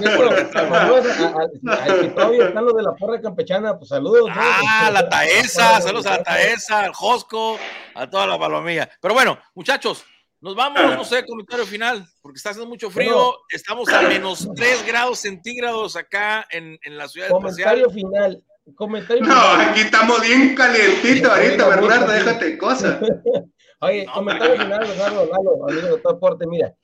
están 2.40 2.64
los 2.64 2.74
de 2.74 2.82
la 2.82 2.94
porra 2.94 3.20
campechana, 3.20 3.76
pues 3.76 3.90
saludos. 3.90 4.30
Ah, 4.34 4.90
la 4.92 5.08
Taesa, 5.08 5.80
saludos 5.80 6.06
a 6.06 6.18
la 6.18 6.22
Taesa, 6.22 6.84
al 6.84 6.94
Josco, 6.94 7.58
a 7.94 8.08
toda 8.08 8.26
la 8.26 8.38
palomilla. 8.38 8.88
Pero 9.00 9.12
bueno, 9.12 9.38
muchachos, 9.54 10.06
nos 10.40 10.56
vamos, 10.56 10.82
no 10.96 11.04
sé, 11.04 11.26
comentario 11.26 11.66
final, 11.66 12.06
porque 12.22 12.38
está 12.38 12.50
haciendo 12.50 12.68
mucho 12.68 12.90
frío. 12.90 13.36
Estamos 13.50 13.88
a 13.90 14.02
menos 14.02 14.48
3 14.56 14.86
grados 14.86 15.18
centígrados 15.20 15.96
acá 15.96 16.46
en, 16.50 16.78
en 16.82 16.96
la 16.96 17.08
ciudad 17.08 17.28
Comentario 17.28 17.90
final. 17.90 18.42
Comentario 18.76 19.24
no, 19.24 19.34
aquí 19.34 19.80
estamos 19.80 20.20
bien 20.20 20.54
calientitos 20.54 21.30
ahorita, 21.30 21.68
Bernardo, 21.68 22.12
déjate 22.12 22.56
cosas. 22.56 23.00
Oye, 23.80 24.06
comentario 24.14 24.54
final, 24.54 24.86
Bernardo, 24.86 25.26
Lalo, 25.26 25.68
amigo 25.68 25.96
de 25.96 26.02
transporte, 26.02 26.46
mira, 26.46 26.76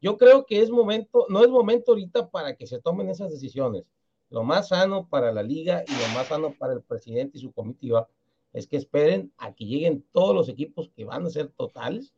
yo 0.00 0.16
creo 0.16 0.46
que 0.46 0.62
es 0.62 0.70
momento, 0.70 1.26
no 1.28 1.42
es 1.42 1.50
momento 1.50 1.92
ahorita 1.92 2.30
para 2.30 2.54
que 2.54 2.66
se 2.66 2.80
tomen 2.80 3.08
esas 3.08 3.30
decisiones. 3.32 3.82
Lo 4.30 4.44
más 4.44 4.68
sano 4.68 5.08
para 5.08 5.32
la 5.32 5.42
liga 5.42 5.82
y 5.86 5.92
lo 5.92 6.14
más 6.14 6.28
sano 6.28 6.54
para 6.56 6.74
el 6.74 6.82
presidente 6.82 7.38
y 7.38 7.40
su 7.40 7.52
comitiva 7.52 8.08
es 8.52 8.68
que 8.68 8.76
esperen 8.76 9.32
a 9.36 9.52
que 9.52 9.64
lleguen 9.64 10.04
todos 10.12 10.34
los 10.34 10.48
equipos 10.48 10.90
que 10.94 11.04
van 11.04 11.26
a 11.26 11.30
ser 11.30 11.48
totales 11.48 12.14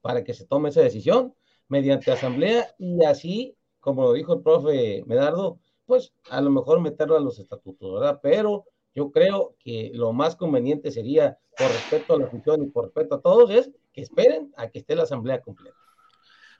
para 0.00 0.24
que 0.24 0.34
se 0.34 0.46
tome 0.46 0.70
esa 0.70 0.80
decisión 0.80 1.34
mediante 1.68 2.10
asamblea 2.10 2.74
y 2.78 3.04
así, 3.04 3.56
como 3.78 4.02
lo 4.02 4.12
dijo 4.12 4.34
el 4.34 4.42
profe 4.42 5.04
Medardo, 5.06 5.60
pues 5.92 6.14
a 6.30 6.40
lo 6.40 6.48
mejor 6.48 6.80
meterlo 6.80 7.18
a 7.18 7.20
los 7.20 7.38
estatutos, 7.38 8.00
¿verdad? 8.00 8.18
Pero 8.22 8.64
yo 8.94 9.10
creo 9.10 9.56
que 9.58 9.90
lo 9.92 10.14
más 10.14 10.36
conveniente 10.36 10.90
sería, 10.90 11.38
por 11.54 11.66
respeto 11.66 12.14
a 12.14 12.18
la 12.18 12.28
función 12.28 12.62
y 12.62 12.68
por 12.68 12.84
respeto 12.84 13.16
a 13.16 13.20
todos, 13.20 13.50
es 13.50 13.70
que 13.92 14.00
esperen 14.00 14.54
a 14.56 14.70
que 14.70 14.78
esté 14.78 14.96
la 14.96 15.02
asamblea 15.02 15.42
completa. 15.42 15.76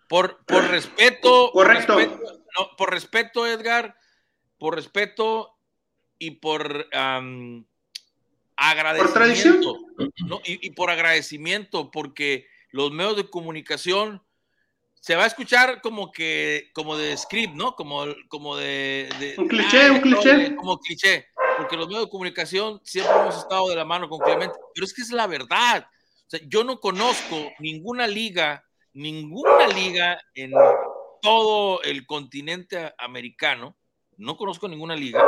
Por, 0.07 0.45
por 0.45 0.65
respeto, 0.69 1.51
correcto. 1.51 1.97
Por 2.77 2.91
respeto, 2.91 3.47
Edgar, 3.47 3.97
por 4.59 4.75
respeto 4.75 5.57
y 6.19 6.33
por 6.33 6.89
agradecimiento. 8.55 9.79
y, 10.45 10.67
y, 10.67 10.71
por 10.73 10.91
agradecimiento, 10.91 11.91
porque 11.91 12.49
los 12.71 12.93
medios 12.93 13.17
de 13.17 13.31
comunicación 13.31 14.23
se 15.03 15.17
va 15.17 15.25
a 15.25 15.27
escuchar 15.27 15.83
como 15.83 16.13
que, 16.13 16.71
como 16.73 16.97
de 16.97 17.17
script, 17.17 17.57
¿no? 17.57 17.75
Como, 17.75 18.05
como 18.29 18.57
de, 18.57 19.35
Un 19.37 19.49
cliché, 19.49 19.91
un 19.91 20.01
cliché. 20.01 20.55
como 20.55 20.79
cliché, 20.79 21.27
porque 21.57 21.77
los 21.77 21.89
medios 21.89 22.05
de 22.05 22.11
comunicación 22.11 22.81
siempre 22.85 23.13
hemos 23.17 23.37
estado 23.37 23.69
de 23.69 23.75
la 23.75 23.85
mano 23.85 24.09
con 24.09 24.21
Clemente, 24.21 24.57
pero 24.73 24.85
es 24.85 24.95
que 24.95 25.03
es 25.03 25.11
la 25.11 25.27
verdad. 25.27 25.89
O 25.89 26.31
sea, 26.31 26.39
yo 26.47 26.63
no 26.63 26.79
conozco 26.79 27.37
ninguna 27.59 28.07
liga, 28.07 28.65
ninguna 28.93 29.67
liga 29.67 30.21
en 30.37 30.53
todo 31.21 31.83
el 31.83 32.07
continente 32.07 32.95
americano, 32.97 33.77
no 34.19 34.37
conozco 34.37 34.69
ninguna 34.69 34.95
liga 34.95 35.21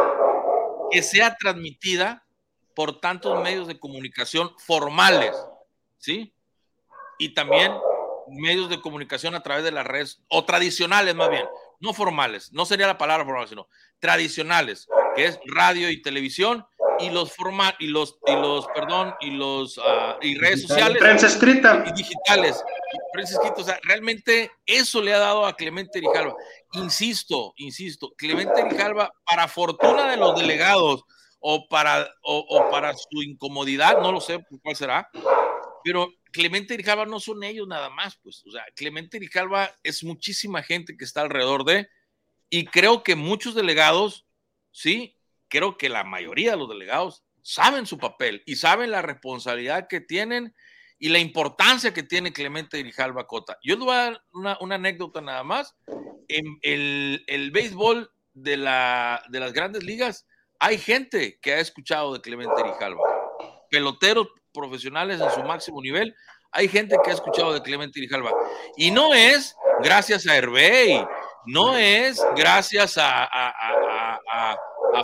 que 0.92 1.02
sea 1.02 1.34
transmitida 1.34 2.24
por 2.76 3.00
tantos 3.00 3.42
medios 3.42 3.66
de 3.66 3.80
comunicación 3.80 4.52
formales, 4.56 5.34
¿sí? 5.98 6.32
Y 7.18 7.34
también 7.34 7.72
medios 8.28 8.68
de 8.68 8.80
comunicación 8.80 9.34
a 9.34 9.42
través 9.42 9.64
de 9.64 9.72
las 9.72 9.86
redes, 9.86 10.22
o 10.28 10.44
tradicionales 10.44 11.14
más 11.14 11.30
bien, 11.30 11.44
no 11.80 11.92
formales, 11.92 12.52
no 12.52 12.66
sería 12.66 12.86
la 12.86 12.98
palabra 12.98 13.24
formal, 13.24 13.48
sino 13.48 13.68
tradicionales, 13.98 14.88
que 15.16 15.26
es 15.26 15.40
radio 15.46 15.90
y 15.90 16.02
televisión, 16.02 16.66
y 17.00 17.10
los 17.10 17.32
formal, 17.32 17.74
y 17.80 17.88
los, 17.88 18.18
y 18.26 18.32
los, 18.32 18.66
perdón, 18.68 19.14
y 19.20 19.30
los, 19.30 19.78
uh, 19.78 20.16
y 20.20 20.36
redes 20.36 20.62
sociales. 20.62 20.98
Prensa 20.98 21.26
escrita. 21.26 21.82
Y 21.86 21.92
digitales. 21.92 22.62
Prensa 23.12 23.34
escrita, 23.34 23.60
o 23.60 23.64
sea, 23.64 23.80
realmente 23.82 24.50
eso 24.64 25.02
le 25.02 25.12
ha 25.12 25.18
dado 25.18 25.44
a 25.44 25.56
Clemente 25.56 26.00
Rijalva. 26.00 26.34
Insisto, 26.72 27.52
insisto, 27.56 28.14
Clemente 28.16 28.62
Rijalva, 28.62 29.12
para 29.24 29.48
fortuna 29.48 30.10
de 30.10 30.16
los 30.16 30.38
delegados, 30.38 31.04
o 31.40 31.68
para, 31.68 32.08
o, 32.22 32.38
o 32.38 32.70
para 32.70 32.94
su 32.94 33.22
incomodidad, 33.22 34.00
no 34.00 34.12
lo 34.12 34.20
sé 34.20 34.42
cuál 34.62 34.76
será, 34.76 35.10
pero 35.82 36.08
Clemente 36.34 36.74
Grijalva 36.74 37.06
no 37.06 37.20
son 37.20 37.44
ellos 37.44 37.68
nada 37.68 37.90
más, 37.90 38.16
pues, 38.16 38.44
o 38.44 38.50
sea, 38.50 38.64
Clemente 38.74 39.18
Grijalva 39.18 39.72
es 39.84 40.02
muchísima 40.02 40.64
gente 40.64 40.96
que 40.96 41.04
está 41.04 41.20
alrededor 41.20 41.64
de, 41.64 41.88
y 42.50 42.64
creo 42.64 43.04
que 43.04 43.14
muchos 43.14 43.54
delegados, 43.54 44.26
sí, 44.72 45.16
creo 45.46 45.78
que 45.78 45.88
la 45.88 46.02
mayoría 46.02 46.50
de 46.50 46.56
los 46.56 46.68
delegados 46.68 47.22
saben 47.40 47.86
su 47.86 47.98
papel 47.98 48.42
y 48.46 48.56
saben 48.56 48.90
la 48.90 49.00
responsabilidad 49.00 49.86
que 49.86 50.00
tienen 50.00 50.56
y 50.98 51.10
la 51.10 51.20
importancia 51.20 51.94
que 51.94 52.02
tiene 52.02 52.32
Clemente 52.32 52.78
Grijalva 52.78 53.28
Cota. 53.28 53.56
Yo 53.62 53.76
les 53.76 53.84
voy 53.84 53.94
a 53.94 53.98
dar 53.98 54.22
una, 54.32 54.74
anécdota 54.74 55.20
nada 55.20 55.44
más. 55.44 55.76
En 56.26 56.58
el, 56.62 57.22
el 57.28 57.52
béisbol 57.52 58.10
de, 58.32 58.56
la, 58.56 59.22
de 59.28 59.38
las 59.38 59.52
grandes 59.52 59.84
ligas, 59.84 60.26
hay 60.58 60.78
gente 60.78 61.38
que 61.40 61.52
ha 61.52 61.60
escuchado 61.60 62.12
de 62.12 62.20
Clemente 62.20 62.60
Grijalva. 62.60 63.13
Peloteros 63.70 64.28
profesionales 64.52 65.20
en 65.20 65.30
su 65.30 65.42
máximo 65.42 65.80
nivel, 65.82 66.14
hay 66.54 66.68
gente 66.68 66.96
que 67.02 67.10
ha 67.10 67.14
escuchado 67.14 67.52
de 67.52 67.62
Clemente 67.62 67.98
Grijalva. 67.98 68.30
Y 68.76 68.90
no 68.90 69.12
es 69.12 69.56
gracias 69.82 70.26
a 70.26 70.36
Herbey, 70.36 71.04
no 71.46 71.76
es 71.76 72.24
gracias 72.36 72.94
a, 72.96 73.50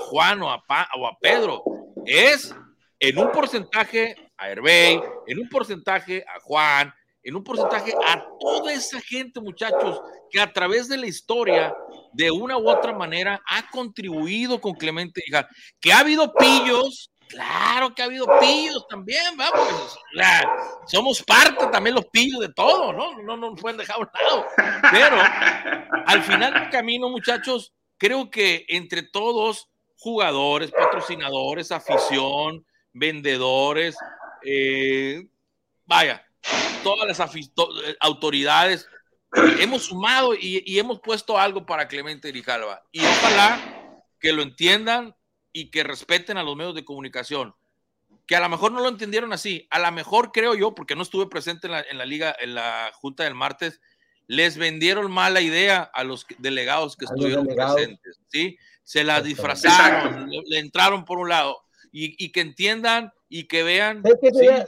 Juan 0.03 0.43
o 0.43 0.51
a, 0.51 1.19
Pedro, 1.21 1.63
es 2.07 2.55
en 3.01 3.19
un 3.19 3.33
porcentaje 3.33 4.15
a 4.37 4.49
Herbey, 4.49 5.01
en 5.27 5.39
un 5.41 5.49
porcentaje 5.49 6.25
a 6.27 6.41
Juan, 6.41 6.95
en 7.23 7.37
un 7.37 7.45
porcentaje 7.45 7.93
a 8.07 8.25
toda 8.39 8.73
esa 8.73 9.01
gente, 9.01 9.41
muchachos, 9.41 10.01
que 10.31 10.41
a 10.41 10.53
través 10.53 10.89
de 10.89 10.97
la 10.97 11.07
historia, 11.07 11.75
de 12.13 12.31
una 12.31 12.57
u 12.57 12.69
otra 12.69 12.93
manera, 12.93 13.43
ha 13.47 13.69
contribuido 13.71 14.61
con 14.61 14.75
Clemente 14.75 15.21
Grijalva. 15.21 15.51
Que 15.81 15.93
ha 15.93 15.99
habido 15.99 16.33
pillos, 16.33 17.11
Claro 17.31 17.95
que 17.95 18.03
ha 18.03 18.07
habido 18.07 18.27
pillos 18.41 18.85
también, 18.89 19.37
vamos. 19.37 19.97
somos 20.87 21.23
parte 21.23 21.65
también 21.69 21.95
los 21.95 22.07
pillos 22.07 22.41
de 22.41 22.53
todo, 22.53 22.93
¿no? 22.93 23.23
No 23.23 23.37
nos 23.37 23.61
pueden 23.61 23.79
dejar 23.79 23.97
a 23.97 24.01
un 24.01 24.09
lado. 24.13 24.47
Pero 24.91 25.17
al 26.07 26.23
final 26.25 26.55
del 26.55 26.71
camino, 26.71 27.09
muchachos, 27.09 27.73
creo 27.99 28.31
que 28.31 28.67
entre 28.69 29.05
todos, 29.05 29.69
jugadores, 29.97 30.73
patrocinadores, 30.73 31.71
afición, 31.71 32.67
vendedores, 32.93 33.97
eh, 34.43 35.25
vaya, 35.85 36.27
todas 36.83 37.07
las 37.07 37.35
eh, 37.37 37.97
autoridades, 38.01 38.89
hemos 39.61 39.85
sumado 39.85 40.35
y, 40.35 40.79
hemos 40.81 40.99
puesto 40.99 41.39
algo 41.39 41.65
para 41.65 41.87
Clemente 41.87 42.33
Grijalva. 42.33 42.83
Y 42.91 43.05
ojalá 43.05 44.03
que 44.19 44.33
lo 44.33 44.43
entiendan 44.43 45.15
y 45.53 45.71
que 45.71 45.83
respeten 45.83 46.37
a 46.37 46.43
los 46.43 46.57
medios 46.57 46.75
de 46.75 46.85
comunicación. 46.85 47.55
Que 48.27 48.37
a 48.37 48.41
lo 48.41 48.49
mejor 48.49 48.73
no 48.73 48.81
lo 48.81 48.89
entendieron 48.89 49.33
así. 49.33 49.67
A 49.71 49.79
lo 49.79 49.91
mejor 49.93 50.33
creo 50.33 50.55
yo, 50.55 50.75
porque 50.75 50.97
no 50.97 51.03
estuve 51.03 51.27
presente 51.27 51.67
en 51.67 51.73
la, 51.73 51.81
en 51.81 51.99
la 51.99 52.07
liga, 52.07 52.35
en 52.39 52.55
la 52.55 52.91
junta 52.95 53.25
del 53.25 53.35
martes, 53.35 53.81
les 54.27 54.57
vendieron 54.57 55.11
mala 55.11 55.41
idea 55.41 55.83
a 55.83 56.05
los 56.05 56.27
delegados 56.39 56.97
que 56.97 57.05
estuvieron 57.05 57.47
presentes. 57.47 58.21
¿sí? 58.29 58.57
Se 58.85 59.03
la 59.03 59.21
disfrazaron, 59.21 60.31
le, 60.31 60.59
entraron 60.59 61.05
por 61.05 61.19
un 61.19 61.29
lado. 61.29 61.65
Y, 61.93 62.25
y 62.25 62.31
que 62.31 62.41
entiendan 62.41 63.13
y 63.29 63.45
que 63.45 63.63
vean. 63.63 64.03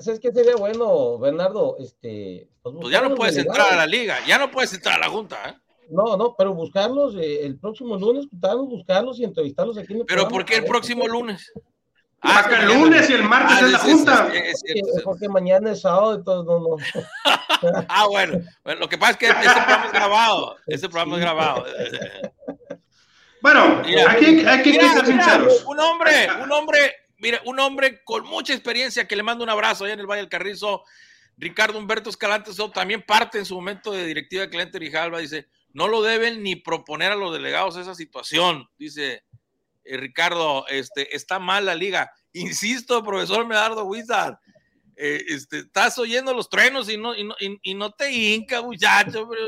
¿Sabes 0.00 0.20
qué 0.20 0.32
sería, 0.32 0.56
bueno, 0.56 1.18
Bernardo? 1.18 1.76
Este, 1.78 2.48
pues, 2.62 2.74
pues 2.80 2.92
ya 2.92 3.02
no 3.02 3.14
puedes 3.14 3.36
entrar 3.36 3.72
a 3.72 3.76
la 3.76 3.86
liga, 3.86 4.18
ya 4.26 4.38
no 4.38 4.50
puedes 4.50 4.72
entrar 4.72 4.96
a 4.96 5.06
la 5.06 5.08
Junta. 5.08 5.48
¿eh? 5.48 5.61
No, 5.92 6.16
no, 6.16 6.34
pero 6.36 6.54
buscarlos 6.54 7.14
eh, 7.16 7.44
el 7.44 7.58
próximo 7.58 7.96
lunes, 7.96 8.26
buscarlos 8.30 9.18
y 9.20 9.24
entrevistarlos 9.24 9.78
aquí. 9.78 9.92
En 9.92 10.06
¿Pero 10.06 10.28
por 10.28 10.44
qué 10.44 10.56
el 10.56 10.64
próximo 10.64 11.06
lunes? 11.06 11.52
Ah, 12.20 12.48
el 12.60 12.66
lunes 12.66 13.10
y 13.10 13.14
el 13.14 13.24
martes 13.24 13.58
ah, 13.60 13.66
es 13.66 13.72
la 13.72 13.78
Junta. 13.78 14.32
porque 15.04 15.28
mañana 15.28 15.72
es 15.72 15.80
sábado, 15.80 16.14
entonces 16.14 16.46
no, 16.46 16.60
no. 16.60 16.76
ah, 17.88 18.06
bueno. 18.08 18.40
Lo 18.78 18.88
que 18.88 18.96
pasa 18.96 19.12
es 19.12 19.18
que 19.18 19.26
este 19.26 19.42
programa 19.42 19.86
es 19.86 19.92
grabado. 19.92 20.56
Este 20.66 20.88
programa 20.88 21.16
es 21.16 21.20
grabado. 21.20 21.64
Bueno, 23.40 23.82
aquí 24.08 24.46
hay 24.46 24.62
que 24.62 24.72
ser 24.72 25.06
sinceros. 25.06 25.64
Un 25.66 25.80
hombre, 25.80 26.28
un 26.42 26.52
hombre 26.52 27.02
Mire, 27.22 27.40
un 27.44 27.60
hombre 27.60 28.02
con 28.02 28.26
mucha 28.26 28.52
experiencia 28.52 29.06
que 29.06 29.14
le 29.14 29.22
mando 29.22 29.44
un 29.44 29.50
abrazo 29.50 29.84
allá 29.84 29.94
en 29.94 30.00
el 30.00 30.08
Valle 30.08 30.22
del 30.22 30.28
Carrizo, 30.28 30.82
Ricardo 31.38 31.78
Humberto 31.78 32.10
Escalante, 32.10 32.50
también 32.74 33.02
parte 33.02 33.38
en 33.38 33.44
su 33.46 33.54
momento 33.54 33.92
de 33.92 34.04
directiva 34.04 34.42
de 34.42 34.50
Clemente 34.50 34.76
Rijalba, 34.80 35.20
dice, 35.20 35.46
no 35.74 35.88
lo 35.88 36.02
deben 36.02 36.42
ni 36.42 36.56
proponer 36.56 37.12
a 37.12 37.16
los 37.16 37.32
delegados 37.32 37.76
esa 37.76 37.94
situación, 37.94 38.68
dice 38.78 39.24
eh, 39.84 39.96
Ricardo, 39.96 40.66
este, 40.68 41.14
está 41.14 41.38
mal 41.38 41.66
la 41.66 41.74
liga. 41.74 42.10
Insisto, 42.32 43.02
profesor 43.02 43.46
Medardo 43.46 43.84
Wizard, 43.84 44.38
eh, 44.96 45.22
este, 45.28 45.58
estás 45.60 45.98
oyendo 45.98 46.34
los 46.34 46.48
truenos 46.48 46.88
y 46.88 46.96
no, 46.96 47.14
y 47.14 47.24
no, 47.24 47.34
y, 47.40 47.74
no 47.74 47.90
te 47.92 48.12
hinca, 48.12 48.62
muchacho, 48.62 49.28
pero, 49.28 49.46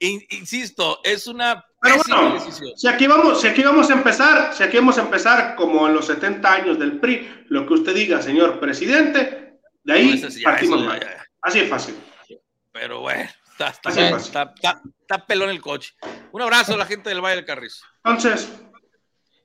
insisto, 0.00 1.00
es 1.04 1.26
una 1.26 1.64
pero 1.82 1.96
bueno, 1.96 2.38
si 2.76 2.86
aquí, 2.86 3.08
vamos, 3.08 3.40
si 3.40 3.48
aquí 3.48 3.62
vamos 3.64 3.90
a 3.90 3.94
empezar, 3.94 4.54
si 4.54 4.62
aquí 4.62 4.76
vamos 4.76 4.98
a 4.98 5.00
empezar 5.00 5.56
como 5.56 5.88
en 5.88 5.94
los 5.94 6.06
70 6.06 6.52
años 6.52 6.78
del 6.78 7.00
PRI, 7.00 7.46
lo 7.48 7.66
que 7.66 7.74
usted 7.74 7.92
diga, 7.92 8.22
señor 8.22 8.60
presidente, 8.60 9.58
de 9.82 9.92
ahí 9.92 10.22
partimos 10.44 10.80
Así 11.40 11.58
es 11.58 11.68
fácil. 11.68 11.96
Pero 12.70 13.00
bueno, 13.00 13.28
está, 13.50 13.70
está, 13.70 14.16
está, 14.16 14.54
pelón 15.18 15.50
el 15.50 15.60
coche. 15.60 15.94
Un 16.32 16.42
abrazo 16.42 16.74
a 16.74 16.76
la 16.76 16.86
gente 16.86 17.08
del 17.08 17.20
Valle 17.20 17.36
del 17.36 17.44
Carrizo. 17.44 17.84
Entonces, 18.04 18.50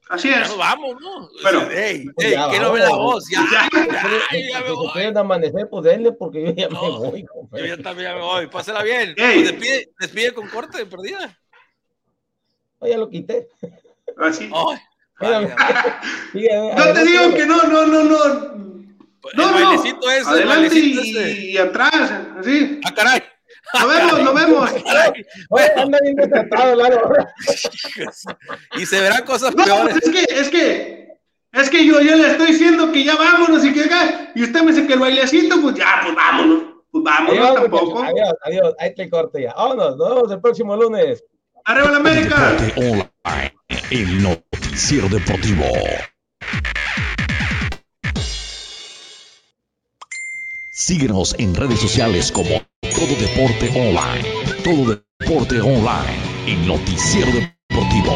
así 0.09 0.29
es. 0.29 0.35
Ya 0.35 0.47
nos 0.47 0.57
vamos, 0.57 0.95
¿no? 1.01 1.29
Pero, 1.43 1.67
hey, 1.71 2.05
hey, 2.17 2.35
que 2.51 2.59
no 2.59 2.71
ve 2.71 2.79
la 2.79 2.89
voz. 2.89 3.29
Ya, 3.29 3.45
ya, 3.51 3.69
ya, 3.71 4.61
me 4.61 4.71
voy. 4.71 4.89
Si 4.93 5.17
amanecer, 5.17 5.67
pues 5.69 5.83
denle, 5.83 6.11
porque 6.11 6.45
yo 6.45 6.51
ya 6.53 6.69
me 6.69 6.79
voy. 6.79 7.25
Yo 7.53 7.65
ya 7.65 7.77
también 7.77 8.09
ya 8.09 8.15
me 8.15 8.21
voy. 8.21 8.47
Pásela 8.47 8.83
bien. 8.83 9.13
Pues 9.15 9.51
despide, 9.51 9.89
despide 9.99 10.33
con 10.33 10.47
corte 10.49 10.77
de 10.77 10.85
perdida. 10.85 11.37
Oh, 12.79 12.87
ya 12.87 12.97
lo 12.97 13.09
quité. 13.09 13.47
Así. 14.17 14.49
Ah, 14.53 14.79
no 15.19 16.93
te 16.93 17.03
digo 17.05 17.33
que 17.33 17.45
no, 17.47 17.63
no, 17.63 17.85
no, 17.87 18.03
no. 18.03 18.67
No, 19.33 19.57
el 19.57 19.63
bailecito 19.65 20.09
ese, 20.09 20.29
Adelante 20.29 20.75
y, 20.75 21.51
y, 21.51 21.57
atrás, 21.57 22.11
así. 22.39 22.79
Ah, 22.85 22.93
caray. 22.93 23.21
Lo 23.73 23.87
vemos, 23.87 24.23
lo 24.23 24.33
vemos. 24.33 24.71
Oye, 25.49 25.71
anda 25.75 25.99
bien 26.01 26.15
desatado, 26.15 26.75
Lalo. 26.75 27.11
y 28.77 28.85
se 28.85 29.01
verán 29.01 29.23
cosas 29.25 29.55
no, 29.55 29.63
peores. 29.63 29.99
Pues 30.01 30.05
es 30.05 30.11
que, 30.11 30.39
es 30.39 30.49
que, 30.49 31.19
es 31.53 31.69
que 31.69 31.85
yo, 31.85 32.01
yo 32.01 32.15
le 32.15 32.31
estoy 32.31 32.47
diciendo 32.47 32.91
que 32.91 33.03
ya 33.03 33.15
vámonos 33.15 33.63
y 33.65 33.73
que 33.73 33.89
y 34.35 34.43
usted 34.43 34.61
me 34.61 34.71
dice 34.71 34.87
que 34.87 34.93
el 34.93 34.99
bailecito, 34.99 35.61
pues 35.61 35.75
ya, 35.75 35.99
pues 36.03 36.15
vámonos. 36.15 36.63
Pues 36.91 37.03
vámonos 37.03 37.37
adiós, 37.37 37.55
tampoco. 37.55 38.03
Adiós, 38.03 38.33
adiós, 38.43 38.75
ahí 38.79 38.95
te 38.95 39.09
corte 39.09 39.41
ya. 39.41 39.53
Vámonos, 39.53 39.97
nos 39.97 40.09
vemos 40.09 40.31
el 40.31 40.41
próximo 40.41 40.75
lunes. 40.75 41.23
¡Arriba 41.65 41.91
la 41.91 41.97
América! 41.97 42.57
Online, 42.77 43.53
el 43.91 44.23
noticiero 44.23 45.09
deportivo. 45.09 45.65
Síguenos 50.71 51.35
en 51.39 51.55
redes 51.55 51.81
sociales 51.81 52.31
como 52.31 52.61
Todo 52.97 53.15
Deporte 53.15 53.69
Online. 53.75 54.23
Todo 54.63 55.03
Deporte 55.19 55.61
Online, 55.61 56.19
el 56.47 56.67
noticiero 56.67 57.31
deportivo. 57.31 58.11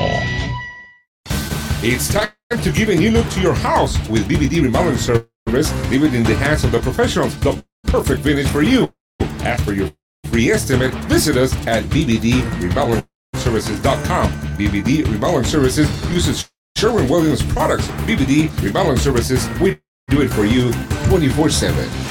It's 1.83 2.11
time 2.11 2.31
to 2.49 2.71
give 2.71 2.89
a 2.89 2.95
new 2.95 3.11
look 3.11 3.29
to 3.29 3.41
your 3.41 3.53
house 3.53 3.95
with 4.09 4.27
BBD 4.27 4.63
Remodeling 4.63 4.97
Service. 4.97 5.71
Leave 5.91 6.03
it 6.03 6.15
in 6.15 6.23
the 6.23 6.33
hands 6.33 6.63
of 6.63 6.71
the 6.71 6.79
professionals. 6.79 7.39
The 7.41 7.63
perfect 7.83 8.23
finish 8.23 8.47
for 8.47 8.63
you. 8.63 8.91
As 9.43 9.61
for 9.61 9.73
your 9.73 9.91
free 10.31 10.49
estimate, 10.49 10.91
visit 11.05 11.37
us 11.37 11.53
at 11.67 11.83
BBD 11.83 12.41
Remodeling 12.59 13.05
Services.com. 13.35 14.31
BBD 14.57 15.05
Remodeling 15.05 15.45
Services 15.45 15.87
uses 16.11 16.49
Sherwin 16.75 17.07
Williams 17.07 17.43
products. 17.53 17.87
BBD 18.07 18.49
Remodeling 18.63 18.97
Services, 18.97 19.47
we 19.59 19.79
do 20.07 20.23
it 20.23 20.29
for 20.29 20.45
you 20.45 20.71
24 21.07 21.51
7. 21.51 22.10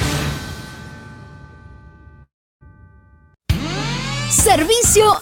Servicio 4.31 5.19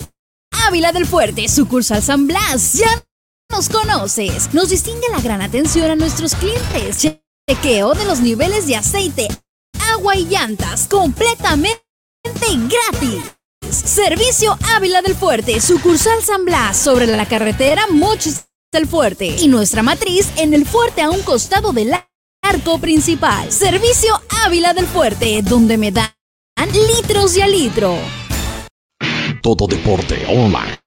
Ávila 0.67 0.91
del 0.91 1.07
Fuerte, 1.07 1.47
sucursal 1.49 2.03
San 2.03 2.27
Blas. 2.27 2.73
Ya 2.73 3.03
nos 3.51 3.67
conoces. 3.67 4.53
Nos 4.53 4.69
distingue 4.69 5.09
la 5.11 5.19
gran 5.19 5.41
atención 5.41 5.89
a 5.89 5.95
nuestros 5.95 6.35
clientes. 6.35 7.07
Chequeo 7.49 7.95
de 7.95 8.05
los 8.05 8.19
niveles 8.19 8.67
de 8.67 8.75
aceite, 8.75 9.27
agua 9.91 10.15
y 10.15 10.25
llantas 10.25 10.87
completamente 10.87 11.81
gratis. 12.23 13.23
Servicio 13.71 14.57
Ávila 14.75 15.01
del 15.01 15.15
Fuerte, 15.15 15.59
sucursal 15.59 16.21
San 16.21 16.45
Blas, 16.45 16.77
sobre 16.77 17.07
la 17.07 17.25
carretera 17.25 17.87
Mochis 17.89 18.45
del 18.71 18.87
Fuerte 18.87 19.25
y 19.25 19.47
nuestra 19.47 19.81
matriz 19.81 20.29
en 20.37 20.53
el 20.53 20.67
fuerte 20.67 21.01
a 21.01 21.09
un 21.09 21.21
costado 21.23 21.73
del 21.73 21.93
arco 22.43 22.77
principal. 22.77 23.51
Servicio 23.51 24.21
Ávila 24.45 24.75
del 24.75 24.85
Fuerte, 24.85 25.41
donde 25.41 25.79
me 25.79 25.91
dan 25.91 26.13
litros 26.71 27.35
y 27.35 27.41
a 27.41 27.47
litro. 27.47 27.97
Todo 29.41 29.67
Deporte 29.67 30.25
Online. 30.27 30.77